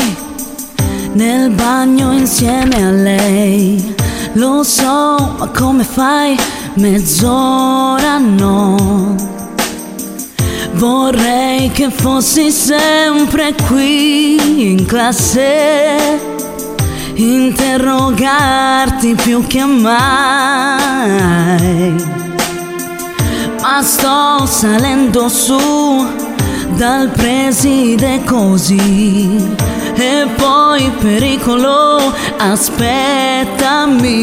Nel 1.14 1.50
bagno 1.50 2.12
insieme 2.12 2.84
a 2.84 2.90
lei. 2.90 3.94
Lo 4.34 4.62
so, 4.62 5.36
ma 5.38 5.50
come 5.52 5.84
fai? 5.84 6.36
Mezz'ora 6.74 8.18
no. 8.18 9.16
Vorrei 10.74 11.72
che 11.72 11.90
fossi 11.90 12.52
sempre 12.52 13.54
qui 13.66 14.70
in 14.70 14.86
classe, 14.86 16.20
interrogarti 17.14 19.16
più 19.16 19.44
che 19.46 19.64
mai. 19.64 20.78
Ma 23.60 23.82
sto 23.82 24.46
salendo 24.46 25.28
su 25.28 25.58
dal 26.76 27.08
preside 27.10 28.22
così 28.24 29.36
e 29.94 30.26
poi 30.36 30.90
pericolo 30.98 32.14
aspettami 32.38 34.18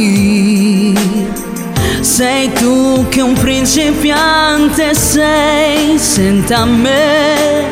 sei 2.01 2.51
tu 2.53 3.07
che 3.09 3.21
un 3.21 3.33
principiante 3.33 4.93
sei 4.93 5.97
senta 5.97 6.65
me. 6.65 7.65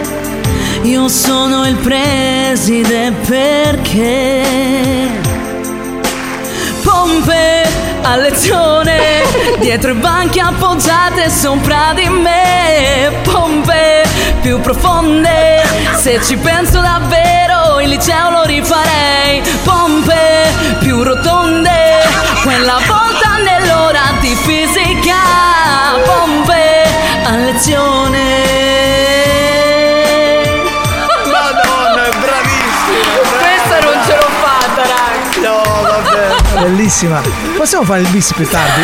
Io 0.84 1.08
sono 1.08 1.68
il 1.68 1.76
preside 1.76 3.12
perché? 3.26 4.44
Pompe 6.84 7.68
a 8.02 8.16
lezione 8.18 9.24
dietro 9.60 9.92
i 9.92 9.96
banchi 9.96 10.40
appoggiate 10.40 11.30
sopra 11.30 11.94
di 11.96 12.08
me. 12.08 13.12
Pompe 13.24 14.04
più 14.42 14.60
profonde 14.60 15.64
se 15.98 16.20
ci 16.24 16.36
penso 16.38 16.82
davvero 16.82 17.80
il 17.80 17.90
liceo 17.90 18.30
lo 18.30 18.44
rifarei. 18.44 19.42
Pompe 19.64 20.48
più 20.80 21.02
rotonde 21.02 22.04
quella 22.44 22.80
volta 22.86 23.05
a 27.56 27.58
lezione 27.58 28.20
Madonna, 31.32 32.04
è 32.04 32.10
bravissima! 32.10 33.22
Questa 33.40 33.80
non 33.80 34.04
ce 34.06 34.16
l'ho 34.16 34.30
fatta, 34.42 34.82
raga. 34.82 35.48
No, 35.48 35.62
vabbè. 35.82 36.64
Bellissima. 36.64 37.22
Possiamo 37.66 37.84
fare 37.84 38.02
il 38.02 38.08
bis 38.10 38.32
più 38.32 38.48
tardi? 38.48 38.82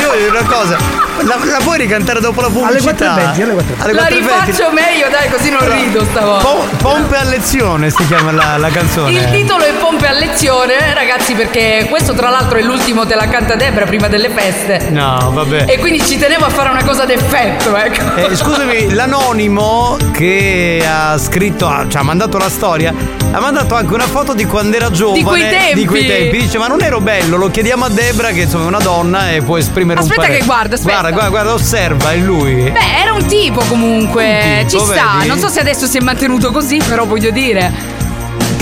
Io 0.00 0.08
voglio 0.08 0.30
una 0.30 0.42
cosa, 0.44 0.78
la, 1.22 1.38
la 1.44 1.58
puoi 1.62 1.76
ricantare 1.76 2.18
dopo 2.18 2.40
la 2.40 2.48
pubblicità? 2.48 3.12
Alle 3.12 3.34
4.20, 3.34 3.42
alle 3.42 3.52
4.20. 3.52 3.82
Alle 3.82 3.92
La 3.92 4.02
4.20. 4.04 4.14
rifaccio 4.14 4.70
meglio, 4.72 5.08
dai, 5.10 5.28
così 5.28 5.50
non 5.50 5.70
rido 5.70 6.04
stavolta. 6.06 6.44
Po- 6.46 6.66
pompe 6.78 7.16
a 7.18 7.24
lezione 7.24 7.90
si 7.90 8.06
chiama 8.06 8.32
la, 8.32 8.56
la 8.56 8.70
canzone. 8.70 9.10
Il 9.10 9.30
titolo 9.30 9.64
è 9.64 9.72
Pompe 9.74 10.06
a 10.06 10.12
lezione, 10.12 10.94
ragazzi, 10.94 11.34
perché 11.34 11.86
questo 11.90 12.14
tra 12.14 12.30
l'altro 12.30 12.56
è 12.56 12.62
l'ultimo 12.62 13.04
Te 13.04 13.14
la 13.16 13.28
canta 13.28 13.54
Debra 13.54 13.84
prima 13.84 14.08
delle 14.08 14.30
feste. 14.30 14.88
No, 14.88 15.30
vabbè. 15.34 15.66
E 15.68 15.78
quindi 15.78 16.02
ci 16.02 16.16
tenevo 16.18 16.46
a 16.46 16.50
fare 16.50 16.70
una 16.70 16.82
cosa 16.82 17.04
d'effetto, 17.04 17.76
ecco. 17.76 18.14
Eh, 18.14 18.34
scusami, 18.34 18.94
l'anonimo 18.94 19.98
che 20.12 20.82
ha 20.90 21.18
scritto, 21.18 21.66
ha- 21.68 21.84
ci 21.86 21.98
ha 21.98 22.02
mandato 22.02 22.38
la 22.38 22.48
storia, 22.48 22.94
ha 23.30 23.40
mandato 23.40 23.74
anche 23.74 23.92
una 23.92 24.06
foto 24.06 24.32
di 24.32 24.46
quando 24.46 24.74
era 24.76 24.90
giovane. 24.90 25.18
Di 25.18 25.24
quei 25.24 25.48
tempi. 25.50 25.74
Di 25.74 25.86
quei 25.86 26.06
tempi. 26.06 26.38
Dice, 26.38 26.56
ma 26.56 26.66
non 26.66 26.80
ero 26.82 27.00
bello, 27.00 27.36
lo 27.36 27.50
chiediamo 27.50 27.84
a 27.84 27.88
Debra 27.92 28.30
che 28.30 28.42
insomma 28.42 28.64
è 28.64 28.66
una 28.68 28.78
donna 28.78 29.30
e 29.32 29.42
può 29.42 29.56
esprimere 29.58 30.00
Aspetta 30.00 30.20
un 30.20 30.26
parere. 30.26 30.40
che 30.40 30.46
guarda, 30.46 30.74
aspetta. 30.76 30.92
Guarda, 31.00 31.10
guarda, 31.10 31.30
guarda, 31.30 31.52
osserva, 31.54 32.12
è 32.12 32.16
lui. 32.16 32.70
Beh, 32.70 32.98
era 33.00 33.12
un 33.12 33.26
tipo 33.26 33.60
comunque. 33.68 34.60
Un 34.60 34.66
tipo, 34.66 34.84
ci 34.84 34.92
sta. 34.92 35.12
vedi? 35.16 35.28
Non 35.28 35.38
so 35.38 35.48
se 35.48 35.60
adesso 35.60 35.86
si 35.86 35.98
è 35.98 36.00
mantenuto 36.00 36.50
così, 36.52 36.80
però 36.86 37.04
voglio 37.04 37.30
dire. 37.30 37.72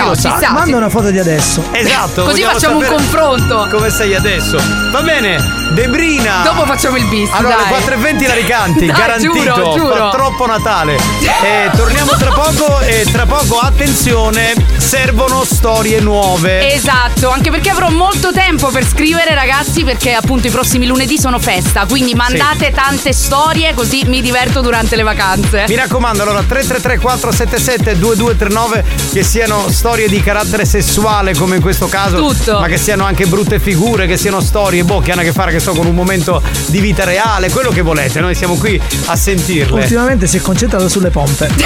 No, 0.04 0.14
ci 0.14 0.30
sta. 0.36 0.50
Manda 0.52 0.64
sì. 0.64 0.72
una 0.72 0.88
foto 0.88 1.10
di 1.10 1.18
adesso. 1.18 1.62
Esatto. 1.72 2.24
Così 2.24 2.42
facciamo 2.42 2.78
un 2.78 2.86
confronto. 2.86 3.66
Come 3.70 3.90
sei 3.90 4.14
adesso? 4.14 4.56
Va 4.92 5.02
bene, 5.02 5.36
Debrina. 5.72 6.42
Dopo 6.44 6.64
facciamo 6.64 6.96
il 6.96 7.04
bis. 7.06 7.28
Allora, 7.32 7.56
dai. 7.56 7.82
alle 7.82 7.96
4.20 7.96 8.26
la 8.26 8.34
ricanti, 8.34 8.86
Dai, 8.86 8.96
garantito. 8.96 9.32
Giuro, 9.32 9.74
giuro. 9.74 9.94
Fa 9.96 10.10
troppo 10.10 10.46
Natale. 10.46 10.96
Eh, 10.96 11.70
torniamo 11.76 12.12
tra 12.16 12.30
poco 12.30 12.80
e 12.80 13.04
tra 13.10 13.26
poco, 13.26 13.58
attenzione, 13.58 14.54
servono 14.76 15.44
storie 15.44 16.00
nuove. 16.00 16.72
Esatto, 16.72 17.30
anche 17.30 17.50
perché 17.50 17.70
avrò 17.70 17.90
molto 17.90 18.32
tempo 18.32 18.68
per 18.68 18.86
scrivere, 18.86 19.34
ragazzi, 19.34 19.84
perché 19.84 20.14
appunto 20.14 20.46
i 20.46 20.50
prossimi 20.50 20.86
lunedì 20.86 21.18
sono 21.18 21.38
festa. 21.38 21.86
Quindi 21.86 22.14
mandate 22.14 22.70
tante 22.70 23.12
storie, 23.12 23.74
così 23.74 24.04
mi 24.06 24.20
diverto 24.20 24.60
durante 24.60 24.96
le 24.96 25.02
vacanze. 25.02 25.64
Mi 25.68 25.74
raccomando, 25.74 26.22
allora 26.22 26.42
333 26.42 26.98
477 26.98 27.98
2239 27.98 28.84
che 29.12 29.22
siano 29.22 29.68
storie 29.68 29.87
di 29.96 30.20
carattere 30.22 30.64
sessuale 30.66 31.34
come 31.34 31.56
in 31.56 31.62
questo 31.62 31.88
caso, 31.88 32.16
Tutto. 32.18 32.58
ma 32.60 32.66
che 32.66 32.76
siano 32.76 33.04
anche 33.04 33.26
brutte 33.26 33.58
figure, 33.58 34.06
che 34.06 34.16
siano 34.18 34.40
storie 34.40 34.84
boh, 34.84 35.00
che 35.00 35.12
hanno 35.12 35.22
a 35.22 35.24
che 35.24 35.32
fare 35.32 35.50
che 35.50 35.58
so 35.60 35.72
con 35.72 35.86
un 35.86 35.94
momento 35.94 36.42
di 36.66 36.78
vita 36.80 37.04
reale, 37.04 37.48
quello 37.50 37.70
che 37.70 37.80
volete, 37.80 38.20
noi 38.20 38.34
siamo 38.34 38.56
qui 38.56 38.78
a 39.06 39.16
sentirle. 39.16 39.80
Ultimamente 39.80 40.26
si 40.26 40.36
è 40.36 40.40
concentrato 40.42 40.88
sulle 40.88 41.08
pompe. 41.10 41.48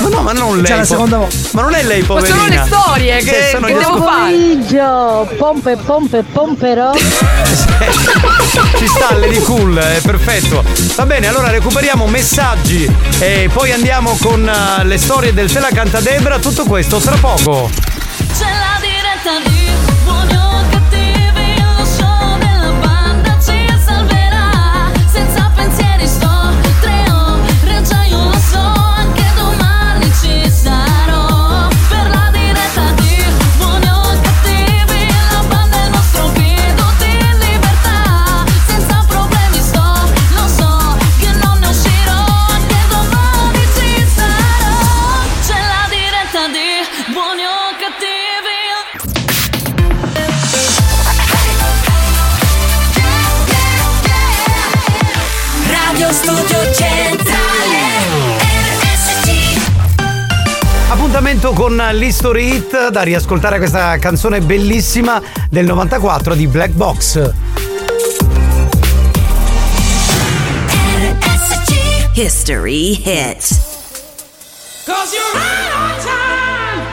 Ma 0.00 0.08
no, 0.08 0.20
ma 0.22 0.32
non 0.32 0.56
lei. 0.56 0.64
C'è 0.66 0.74
la 0.74 0.80
po- 0.80 0.84
seconda 0.86 1.16
volta. 1.16 1.36
Ma 1.52 1.62
non 1.62 1.74
è 1.74 1.82
lei, 1.82 2.00
Ma 2.00 2.06
poverina. 2.06 2.36
sono 2.36 2.48
le 2.48 2.62
storie 2.66 3.16
che, 3.18 3.24
Che 3.30 3.48
sono 3.52 3.66
che 3.66 3.72
devo 3.72 3.84
ascol- 3.84 4.02
fare. 4.02 4.32
Pomeriggio, 4.32 5.34
pompe, 5.38 5.76
pompe, 5.76 6.22
pomperò. 6.30 6.92
Ci 8.78 8.86
sta 8.86 9.14
Lady 9.14 9.40
Cool, 9.40 9.76
è 9.76 10.00
perfetto. 10.02 10.62
Va 10.94 11.06
bene, 11.06 11.26
allora 11.28 11.48
recuperiamo 11.50 12.06
messaggi 12.06 12.88
e 13.18 13.48
poi 13.52 13.72
andiamo 13.72 14.16
con 14.20 14.46
eh, 14.48 14.84
le 14.84 14.98
storie 14.98 15.32
del 15.32 15.50
Te 15.50 15.60
la 15.60 15.70
canta 15.72 16.00
Debra, 16.00 16.38
tutto 16.38 16.64
questo 16.64 16.98
tra 16.98 17.16
poco. 17.16 17.45
C'è 17.46 18.50
Appuntamento 61.16 61.54
con 61.54 61.74
l'History 61.94 62.56
Hit 62.56 62.88
da 62.88 63.00
riascoltare 63.00 63.56
questa 63.56 63.96
canzone 63.96 64.42
bellissima 64.42 65.18
del 65.48 65.64
94 65.64 66.34
di 66.34 66.46
Black 66.46 66.72
Box. 66.72 67.32
History 72.12 73.00
Hit 73.02 73.48
Cause 74.84 75.14
you're 75.14 75.32
right 75.32 75.72
on 75.74 75.88
time. 76.04 76.84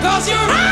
Cause 0.00 0.30
you're 0.30 0.46
right 0.46 0.71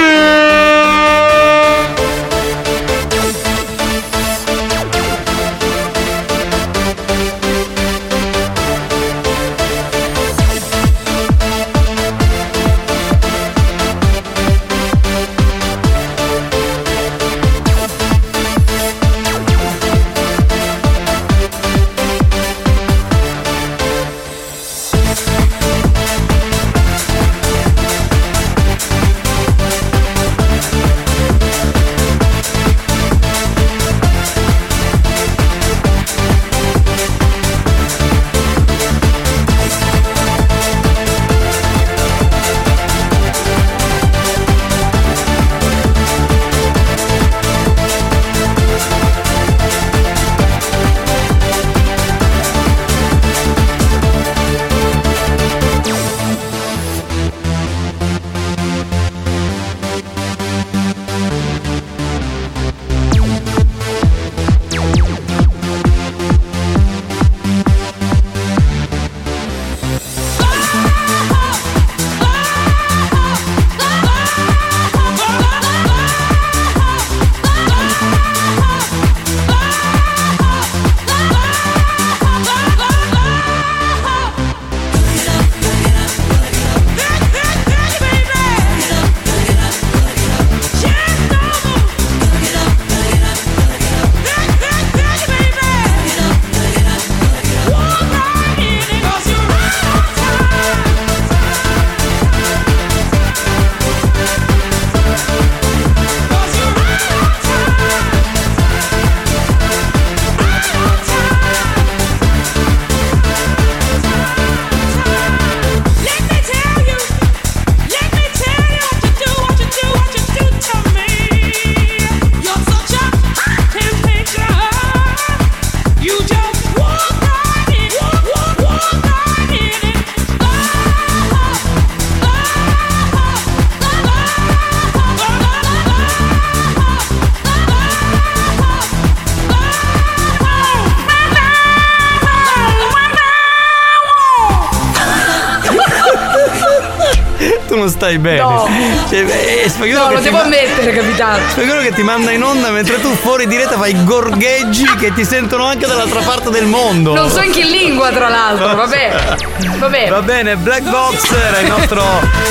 non 147.81 147.89
stai 147.89 148.17
bene. 148.17 148.39
No. 148.41 148.67
Cioè, 149.09 149.23
beh, 149.23 149.69
spagnolo 149.69 150.05
No, 150.05 150.13
lo 150.13 150.19
devo 150.19 150.37
ma- 150.37 150.43
ammettere, 150.43 150.93
capitano. 150.93 151.39
Spagnolo 151.49 151.81
che 151.81 151.91
ti 151.93 152.03
manda 152.03 152.31
in 152.31 152.43
onda 152.43 152.69
mentre 152.69 152.99
tu 153.01 153.13
fuori 153.15 153.47
diretta 153.47 153.77
fai 153.77 154.03
gorgheggi 154.03 154.85
che 154.95 155.13
ti 155.13 155.25
sentono 155.25 155.65
anche 155.65 155.85
dall'altra 155.87 156.21
parte 156.21 156.49
del 156.49 156.65
mondo. 156.65 157.13
Non 157.13 157.29
so 157.29 157.41
in 157.41 157.51
che 157.51 157.63
lingua, 157.63 158.09
tra 158.11 158.29
l'altro. 158.29 158.75
Vabbè. 158.75 159.35
Vabbè. 159.77 160.09
Va 160.09 160.21
bene, 160.21 160.55
Black 160.55 160.83
Box 160.89 161.31
era 161.31 161.59
il 161.59 161.67
nostro 161.67 162.03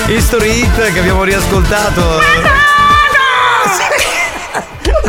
History 0.06 0.60
Hit 0.60 0.92
che 0.92 0.98
abbiamo 0.98 1.24
riascoltato. 1.24 2.22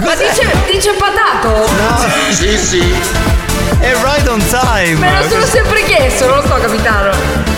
Ma 0.03 0.15
dice, 0.15 0.51
dice 0.71 0.91
patato? 0.93 1.69
Sì, 2.31 2.57
sì. 2.57 2.93
È 3.79 3.93
right 4.03 4.27
on 4.27 4.43
time. 4.47 4.95
Me 4.95 5.21
lo 5.21 5.29
sono 5.29 5.45
sempre 5.45 5.83
chiesto, 5.83 6.27
non 6.27 6.37
lo 6.37 6.47
so, 6.47 6.53
capitano. 6.61 7.09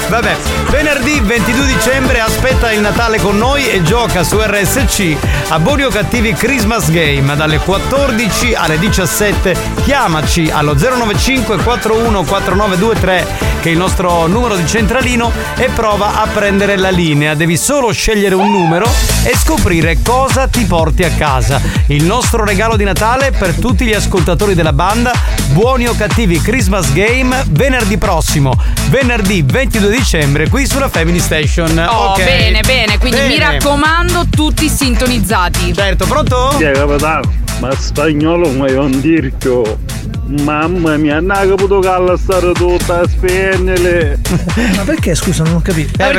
Vabbè, 0.09 0.37
venerdì 0.69 1.19
22 1.19 1.65
dicembre 1.65 2.19
aspetta 2.19 2.71
il 2.71 2.81
Natale 2.81 3.19
con 3.19 3.37
noi 3.37 3.67
e 3.67 3.81
gioca 3.81 4.23
su 4.23 4.39
RSC 4.39 5.15
a 5.49 5.59
Buoni 5.59 5.83
o 5.83 5.89
Cattivi 5.89 6.33
Christmas 6.33 6.91
Game 6.91 7.35
dalle 7.35 7.57
14 7.57 8.53
alle 8.53 8.77
17. 8.77 9.55
Chiamaci 9.83 10.49
allo 10.51 10.75
095 10.75 11.57
41 11.57 12.23
4923 12.23 13.51
che 13.63 13.69
è 13.69 13.71
il 13.71 13.77
nostro 13.77 14.27
numero 14.27 14.57
di 14.57 14.67
centralino 14.67 15.31
e 15.55 15.69
prova 15.73 16.21
a 16.21 16.27
prendere 16.27 16.75
la 16.75 16.89
linea. 16.89 17.33
Devi 17.33 17.55
solo 17.55 17.93
scegliere 17.93 18.35
un 18.35 18.51
numero 18.51 18.85
e 19.23 19.33
scoprire 19.37 19.99
cosa 20.03 20.47
ti 20.47 20.65
porti 20.65 21.03
a 21.03 21.11
casa. 21.11 21.61
Il 21.87 22.03
nostro 22.03 22.43
regalo 22.43 22.75
di 22.75 22.83
Natale 22.83 23.31
per 23.31 23.53
tutti 23.53 23.85
gli 23.85 23.93
ascoltatori 23.93 24.53
della 24.53 24.73
banda 24.73 25.13
Buoni 25.53 25.87
o 25.87 25.95
Cattivi 25.95 26.41
Christmas 26.41 26.91
Game 26.93 27.43
venerdì 27.49 27.97
prossimo, 27.97 28.57
venerdì 28.89 29.43
22 29.45 29.92
dicembre 29.97 30.49
qui 30.49 30.65
sulla 30.67 30.89
Family 30.89 31.19
Station. 31.19 31.77
Oh, 31.77 32.11
Ok. 32.11 32.23
bene, 32.23 32.61
bene. 32.61 32.97
Quindi 32.97 33.19
mi 33.21 33.37
Bene. 33.37 33.53
raccomando, 33.53 34.25
tutti 34.29 34.67
sintonizzati. 34.67 35.73
Certo, 35.73 36.05
pronto? 36.05 36.57
È 36.57 36.71
capitano? 36.71 37.21
Ma 37.59 37.71
spagnolo 37.75 38.49
ma 38.51 38.65
è 38.67 38.77
un 38.77 38.99
dirchio. 38.99 39.77
Mamma 40.25 40.95
mia, 40.95 41.19
non 41.19 41.31
ha 41.31 41.39
caputo 41.45 41.79
che 41.79 41.87
alla 41.89 42.15
stare 42.17 42.53
tutta 42.53 43.01
a 43.01 43.07
spegnere. 43.07 44.19
Ma 44.75 44.83
perché 44.83 45.15
scusa, 45.15 45.43
non 45.43 45.55
ho 45.55 45.61
capito? 45.61 46.01
Eh, 46.01 46.13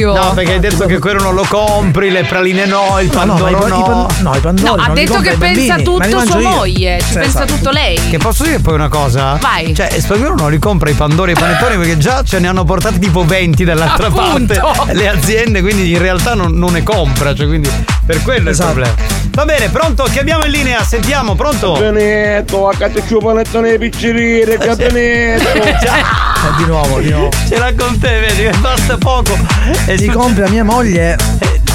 No, 0.00 0.32
perché 0.34 0.52
hai 0.54 0.58
detto 0.60 0.84
che 0.86 0.98
quello 0.98 1.22
non 1.22 1.34
lo 1.34 1.44
compri, 1.48 2.10
le 2.10 2.24
praline 2.24 2.66
no, 2.66 2.98
il 3.00 3.08
Ma 3.14 3.24
no, 3.24 3.38
ma 3.38 3.50
i 3.50 3.52
pandoro 3.54 3.68
pa- 3.68 3.74
i 3.76 3.78
no. 3.78 4.06
pan- 4.06 4.22
no, 4.22 4.34
i 4.34 4.40
pandori 4.40 4.76
No, 4.76 4.82
ha 4.82 4.92
detto 4.92 5.20
che 5.20 5.36
pensa 5.36 5.76
bambini, 5.76 5.82
tutto 5.84 6.26
sua 6.26 6.40
io. 6.40 6.48
moglie. 6.48 6.98
Ci 7.00 7.06
Sì, 7.06 7.12
pensa 7.14 7.28
esatto. 7.44 7.54
tutto 7.54 7.70
lei. 7.70 8.00
Che 8.10 8.18
posso 8.18 8.42
dire 8.42 8.58
poi 8.58 8.74
una 8.74 8.88
cosa? 8.88 9.38
Vai. 9.40 9.74
Cioè, 9.74 9.88
Spagnolo 10.00 10.34
non 10.34 10.50
li 10.50 10.58
compra 10.58 10.90
i 10.90 10.94
pandori 10.94 11.30
e 11.30 11.34
i 11.34 11.38
panettoni 11.38 11.76
perché 11.76 11.98
già 11.98 12.22
ce 12.24 12.40
ne 12.40 12.48
hanno 12.48 12.64
portati 12.64 12.98
tipo 12.98 13.24
20 13.24 13.62
dall'altra 13.64 14.08
Appunto. 14.08 14.54
parte 14.60 14.92
le 14.94 15.08
aziende, 15.08 15.60
quindi 15.62 15.90
in 15.92 15.98
realtà 15.98 16.34
non, 16.34 16.52
non 16.52 16.72
ne 16.72 16.82
compra, 16.82 17.32
cioè 17.34 17.46
quindi 17.46 17.70
per 18.10 18.22
quello 18.22 18.50
Esatto. 18.50 18.80
è 18.80 18.82
il 18.86 18.92
problema. 18.94 19.18
Va 19.30 19.44
bene, 19.44 19.68
pronto? 19.68 20.02
Chiamiamo 20.10 20.44
in 20.44 20.50
linea, 20.50 20.82
sentiamo, 20.82 21.36
pronto? 21.36 21.74
Benetto, 21.78 22.68
a 22.68 22.74
cazzo 22.76 23.00
più 23.02 23.20
panettone 23.20 23.78
piccirire, 23.78 24.58
catenetto. 24.58 25.62
Eh, 25.62 26.56
di 26.56 26.64
nuovo, 26.64 26.98
di 26.98 27.10
nuovo. 27.10 27.28
Ce 27.46 27.56
l'ha 27.56 27.72
con 27.76 27.96
te, 28.00 28.18
vedi, 28.18 28.42
che 28.42 28.52
basta 28.58 28.96
poco. 28.98 29.38
E 29.86 29.96
su- 29.96 30.10
compra 30.10 30.48
mia 30.48 30.64
moglie. 30.64 31.16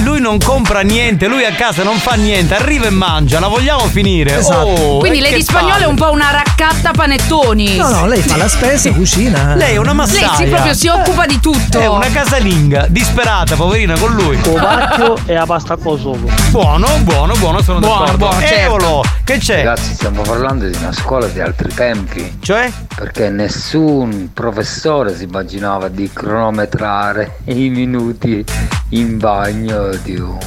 Lui 0.04 0.20
non 0.20 0.38
compra 0.39 0.82
niente, 0.82 1.28
lui 1.28 1.46
a 1.46 1.52
casa 1.54 1.84
non 1.84 1.98
fa 1.98 2.14
niente, 2.16 2.56
arriva 2.56 2.86
e 2.86 2.89
mangia, 2.89 3.39
la 3.39 3.48
vogliamo 3.48 3.86
finire. 3.86 4.38
Esatto. 4.38 4.66
Oh, 4.68 4.98
Quindi 5.00 5.20
Lady 5.20 5.38
che 5.38 5.43
Spagnolo 5.43 5.84
è 5.84 5.86
un 5.88 5.96
po' 5.96 6.12
una 6.12 6.32
raccatta 6.32 6.91
panettoni. 6.91 7.78
No, 7.78 7.89
no, 7.89 8.06
lei 8.06 8.22
fa 8.22 8.36
la 8.38 8.48
spesa, 8.48 8.91
cucina. 8.91 9.56
Lei 9.56 9.76
è 9.76 9.78
una 9.78 9.93
massaia. 9.93 10.28
Lei 10.28 10.36
si 10.36 10.46
proprio 10.46 10.74
si 10.74 10.88
occupa 10.88 11.26
di 11.26 11.39
tutto. 11.39 11.80
È 11.80 11.88
una 11.88 12.10
casalinga, 12.12 12.88
disperata, 12.89 13.56
poverina, 13.56 13.98
con 13.98 14.14
lui. 14.14 14.38
Covacchio 14.39 15.18
e 15.26 15.34
la 15.34 15.46
pasta 15.46 15.76
con 15.78 15.98
sopra. 16.00 16.34
Buono, 16.50 16.88
buono, 17.02 17.34
buono, 17.38 17.62
sono 17.62 17.80
Buono, 17.80 18.00
d'accordo. 18.06 18.18
buono, 18.28 18.39
certo. 18.41 18.56
Eolo, 18.56 19.04
che 19.24 19.38
c'è? 19.38 19.64
Ragazzi, 19.64 19.93
stiamo 19.93 20.22
parlando 20.22 20.68
di 20.68 20.76
una 20.78 20.91
scuola 20.91 21.28
di 21.28 21.39
altri 21.39 21.74
tempi. 21.74 22.38
Cioè? 22.41 22.70
Perché 22.96 23.30
nessun 23.30 24.30
professore 24.34 25.16
si 25.16 25.24
immaginava 25.24 25.88
di 25.88 26.10
cronometrare 26.12 27.38
i 27.46 27.70
minuti 27.70 28.43
in 28.89 29.18
bagno 29.18 29.85
di, 30.02 30.16
un- 30.18 30.38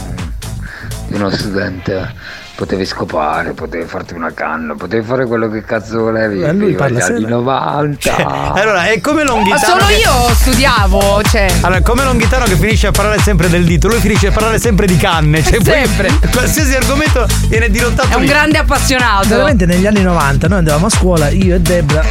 di 1.07 1.15
uno 1.15 1.31
studente. 1.31 2.37
Potevi 2.59 2.85
scopare, 2.87 3.53
potevi 3.53 3.85
farti 3.87 4.15
una 4.15 4.33
canna, 4.35 4.75
potevi 4.75 5.07
fare 5.07 5.27
quello 5.27 5.49
che 5.49 5.63
cazzo 5.63 6.01
volevi. 6.01 6.43
Eh, 6.43 6.53
lui 6.53 6.73
parla 6.73 7.05
anni 7.05 7.19
sempre. 7.21 7.31
90. 7.31 8.17
Allora, 8.53 8.87
è 8.87 9.01
come 9.01 9.23
Ma 9.23 9.31
Longhitano. 9.31 9.63
solo 9.65 9.87
che- 9.87 9.95
io 9.95 10.35
studiavo, 10.35 11.23
cioè. 11.23 11.47
Allora, 11.61 11.81
come 11.83 12.03
Longhitano 12.03 12.47
che 12.47 12.57
finisce 12.57 12.89
a 12.89 12.91
parlare 12.91 13.21
sempre 13.21 13.49
del 13.49 13.65
dito, 13.65 13.87
lui 13.87 14.01
finisce 14.01 14.27
a 14.27 14.33
parlare 14.33 14.59
sempre 14.59 14.87
di 14.89 14.97
canne. 14.97 15.41
Cioè, 15.41 15.59
poi 15.63 15.73
Sempre. 15.73 16.11
qualsiasi 16.35 16.75
argomento 16.75 17.29
viene 17.47 17.71
dirottato 17.71 18.09
È 18.09 18.15
un 18.17 18.23
lì. 18.23 18.27
grande 18.27 18.59
appassionato. 18.59 19.29
Veramente 19.29 19.65
negli 19.65 19.87
anni 19.87 20.03
90 20.03 20.49
noi 20.49 20.59
andavamo 20.59 20.87
a 20.87 20.91
scuola, 20.91 21.29
io 21.29 21.55
e 21.55 21.61
Debra. 21.61 22.03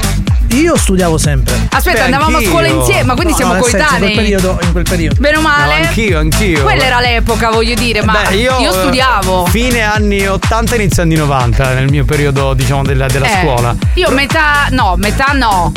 Io 0.52 0.78
studiavo 0.78 1.18
sempre. 1.18 1.68
Aspetta, 1.72 1.98
Beh, 2.00 2.04
andavamo 2.06 2.38
a 2.38 2.41
scuola 2.41 2.68
insieme, 2.68 3.04
ma 3.04 3.14
quindi 3.14 3.32
No, 3.32 3.38
siamo 3.38 3.54
senso, 3.56 3.70
coetanei. 3.70 3.95
In 3.95 4.00
quel 4.00 4.16
periodo, 4.16 4.60
in 4.62 4.72
quel 4.72 4.84
periodo. 4.84 5.16
Bene 5.20 5.38
o 5.38 5.41
male. 5.41 5.80
No, 5.80 5.88
anch'io, 5.88 6.20
anch'io. 6.20 6.64
Quella 6.64 6.84
era 6.84 7.00
l'epoca, 7.00 7.50
voglio 7.50 7.76
dire, 7.76 8.02
ma 8.04 8.24
Beh, 8.28 8.36
io, 8.36 8.58
io, 8.60 8.72
studiavo. 8.72 9.45
Fine 9.48 9.82
anni 9.82 10.26
80, 10.26 10.76
inizio 10.76 11.04
anni 11.04 11.16
90, 11.16 11.74
nel 11.74 11.89
mio 11.89 12.06
periodo, 12.06 12.54
diciamo, 12.54 12.84
della, 12.84 13.08
della 13.08 13.26
Eh, 13.28 13.39
scuola. 13.41 13.76
Io 13.95 14.10
metà, 14.12 14.68
no, 14.72 14.95
metà 14.98 15.32
no. 15.34 15.72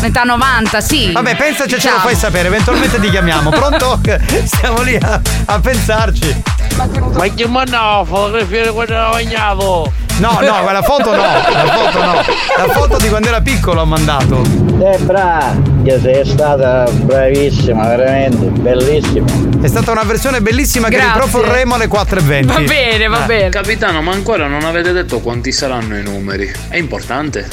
Metà 0.00 0.22
90, 0.22 0.80
sì. 0.80 1.12
Vabbè, 1.12 1.36
pensaci, 1.36 1.68
ce 1.70 1.74
lo 1.74 1.76
Diciamo. 1.76 1.98
fai 1.98 2.14
sapere, 2.16 2.48
eventualmente 2.48 2.98
ti 3.00 3.10
chiamiamo. 3.10 3.50
Pronto? 3.50 4.00
Stiamo 4.44 4.80
lì 4.82 4.96
a, 4.96 5.20
a 5.46 5.58
pensarci. 5.60 6.42
Ma 7.14 7.28
che 7.28 7.46
manna 7.46 8.02
fotografia 8.04 8.72
quando 8.72 8.92
era 8.92 9.08
bagnato? 9.10 9.92
No, 10.22 10.38
no, 10.40 10.62
quella 10.62 10.82
foto 10.82 11.10
no, 11.10 11.20
la 11.20 11.66
foto 11.66 12.04
no. 12.04 12.12
La 12.14 12.72
foto 12.72 12.96
di 12.98 13.08
quando 13.08 13.26
era 13.26 13.40
piccolo 13.40 13.80
ho 13.80 13.86
mandato. 13.86 14.71
Debra, 14.86 15.54
che 15.84 16.00
sei 16.00 16.24
stata 16.26 16.90
bravissima, 16.90 17.86
veramente, 17.86 18.46
bellissima. 18.46 19.26
È 19.60 19.68
stata 19.68 19.92
una 19.92 20.02
versione 20.02 20.40
bellissima 20.40 20.88
che 20.88 20.96
Grazie. 20.96 21.20
riproporremo 21.22 21.74
alle 21.76 21.86
4.20. 21.86 22.46
Va 22.46 22.58
bene, 22.62 23.06
va 23.06 23.22
Eh. 23.22 23.26
bene. 23.26 23.48
Capitano, 23.50 24.02
ma 24.02 24.10
ancora 24.10 24.48
non 24.48 24.64
avete 24.64 24.90
detto 24.90 25.20
quanti 25.20 25.52
saranno 25.52 25.96
i 25.96 26.02
numeri. 26.02 26.50
È 26.66 26.76
importante. 26.78 27.48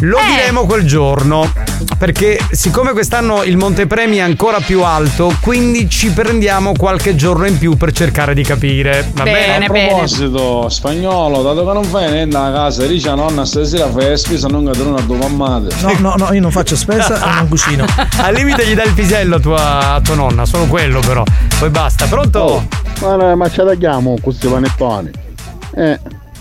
Lo 0.00 0.16
Eh. 0.18 0.22
diremo 0.34 0.64
quel 0.64 0.84
giorno. 0.86 1.52
Perché 1.98 2.38
siccome 2.50 2.92
quest'anno 2.92 3.42
il 3.42 3.56
montepremi 3.56 4.16
è 4.16 4.20
ancora 4.20 4.60
più 4.60 4.82
alto, 4.82 5.34
quindi 5.40 5.88
ci 5.88 6.10
prendiamo 6.10 6.72
qualche 6.76 7.14
giorno 7.14 7.46
in 7.46 7.58
più 7.58 7.76
per 7.76 7.92
cercare 7.92 8.34
di 8.34 8.42
capire. 8.42 9.10
Va 9.14 9.22
bene? 9.24 9.38
Bene, 9.46 9.66
A 9.66 9.68
bene. 9.70 9.88
proposito, 9.88 10.68
spagnolo, 10.68 11.42
dato 11.42 11.66
che 11.66 11.72
non 11.72 11.84
fai 11.84 12.10
niente 12.10 12.36
a 12.36 12.50
casa, 12.52 12.84
dice 12.86 13.08
a 13.10 13.14
nonna 13.14 13.44
stasera 13.46 13.88
fai 13.90 14.16
spesa, 14.18 14.48
non 14.48 14.64
cadrà 14.64 14.94
a 14.94 15.02
tua 15.02 15.16
mammate. 15.16 15.74
No, 15.82 15.92
no, 15.98 16.14
no, 16.18 16.32
io 16.34 16.40
non 16.40 16.45
faccio 16.50 16.76
spesa 16.76 17.16
e 17.22 17.34
non 17.34 17.48
cucino. 17.48 17.84
Al 18.18 18.34
limite 18.34 18.66
gli 18.66 18.74
dai 18.74 18.86
il 18.88 18.92
pisello 18.94 19.36
a 19.36 19.40
tua, 19.40 19.94
a 19.94 20.00
tua 20.00 20.14
nonna, 20.14 20.44
solo 20.46 20.66
quello 20.66 21.00
però. 21.00 21.22
Poi 21.58 21.70
basta, 21.70 22.06
pronto? 22.06 22.38
Oh, 22.38 22.68
ma, 23.00 23.16
no, 23.16 23.36
ma 23.36 23.50
ce 23.50 23.62
la 23.62 23.74
chiamo 23.74 24.16
questi 24.20 24.46
panettoni? 24.46 25.10
Eh, 25.74 25.98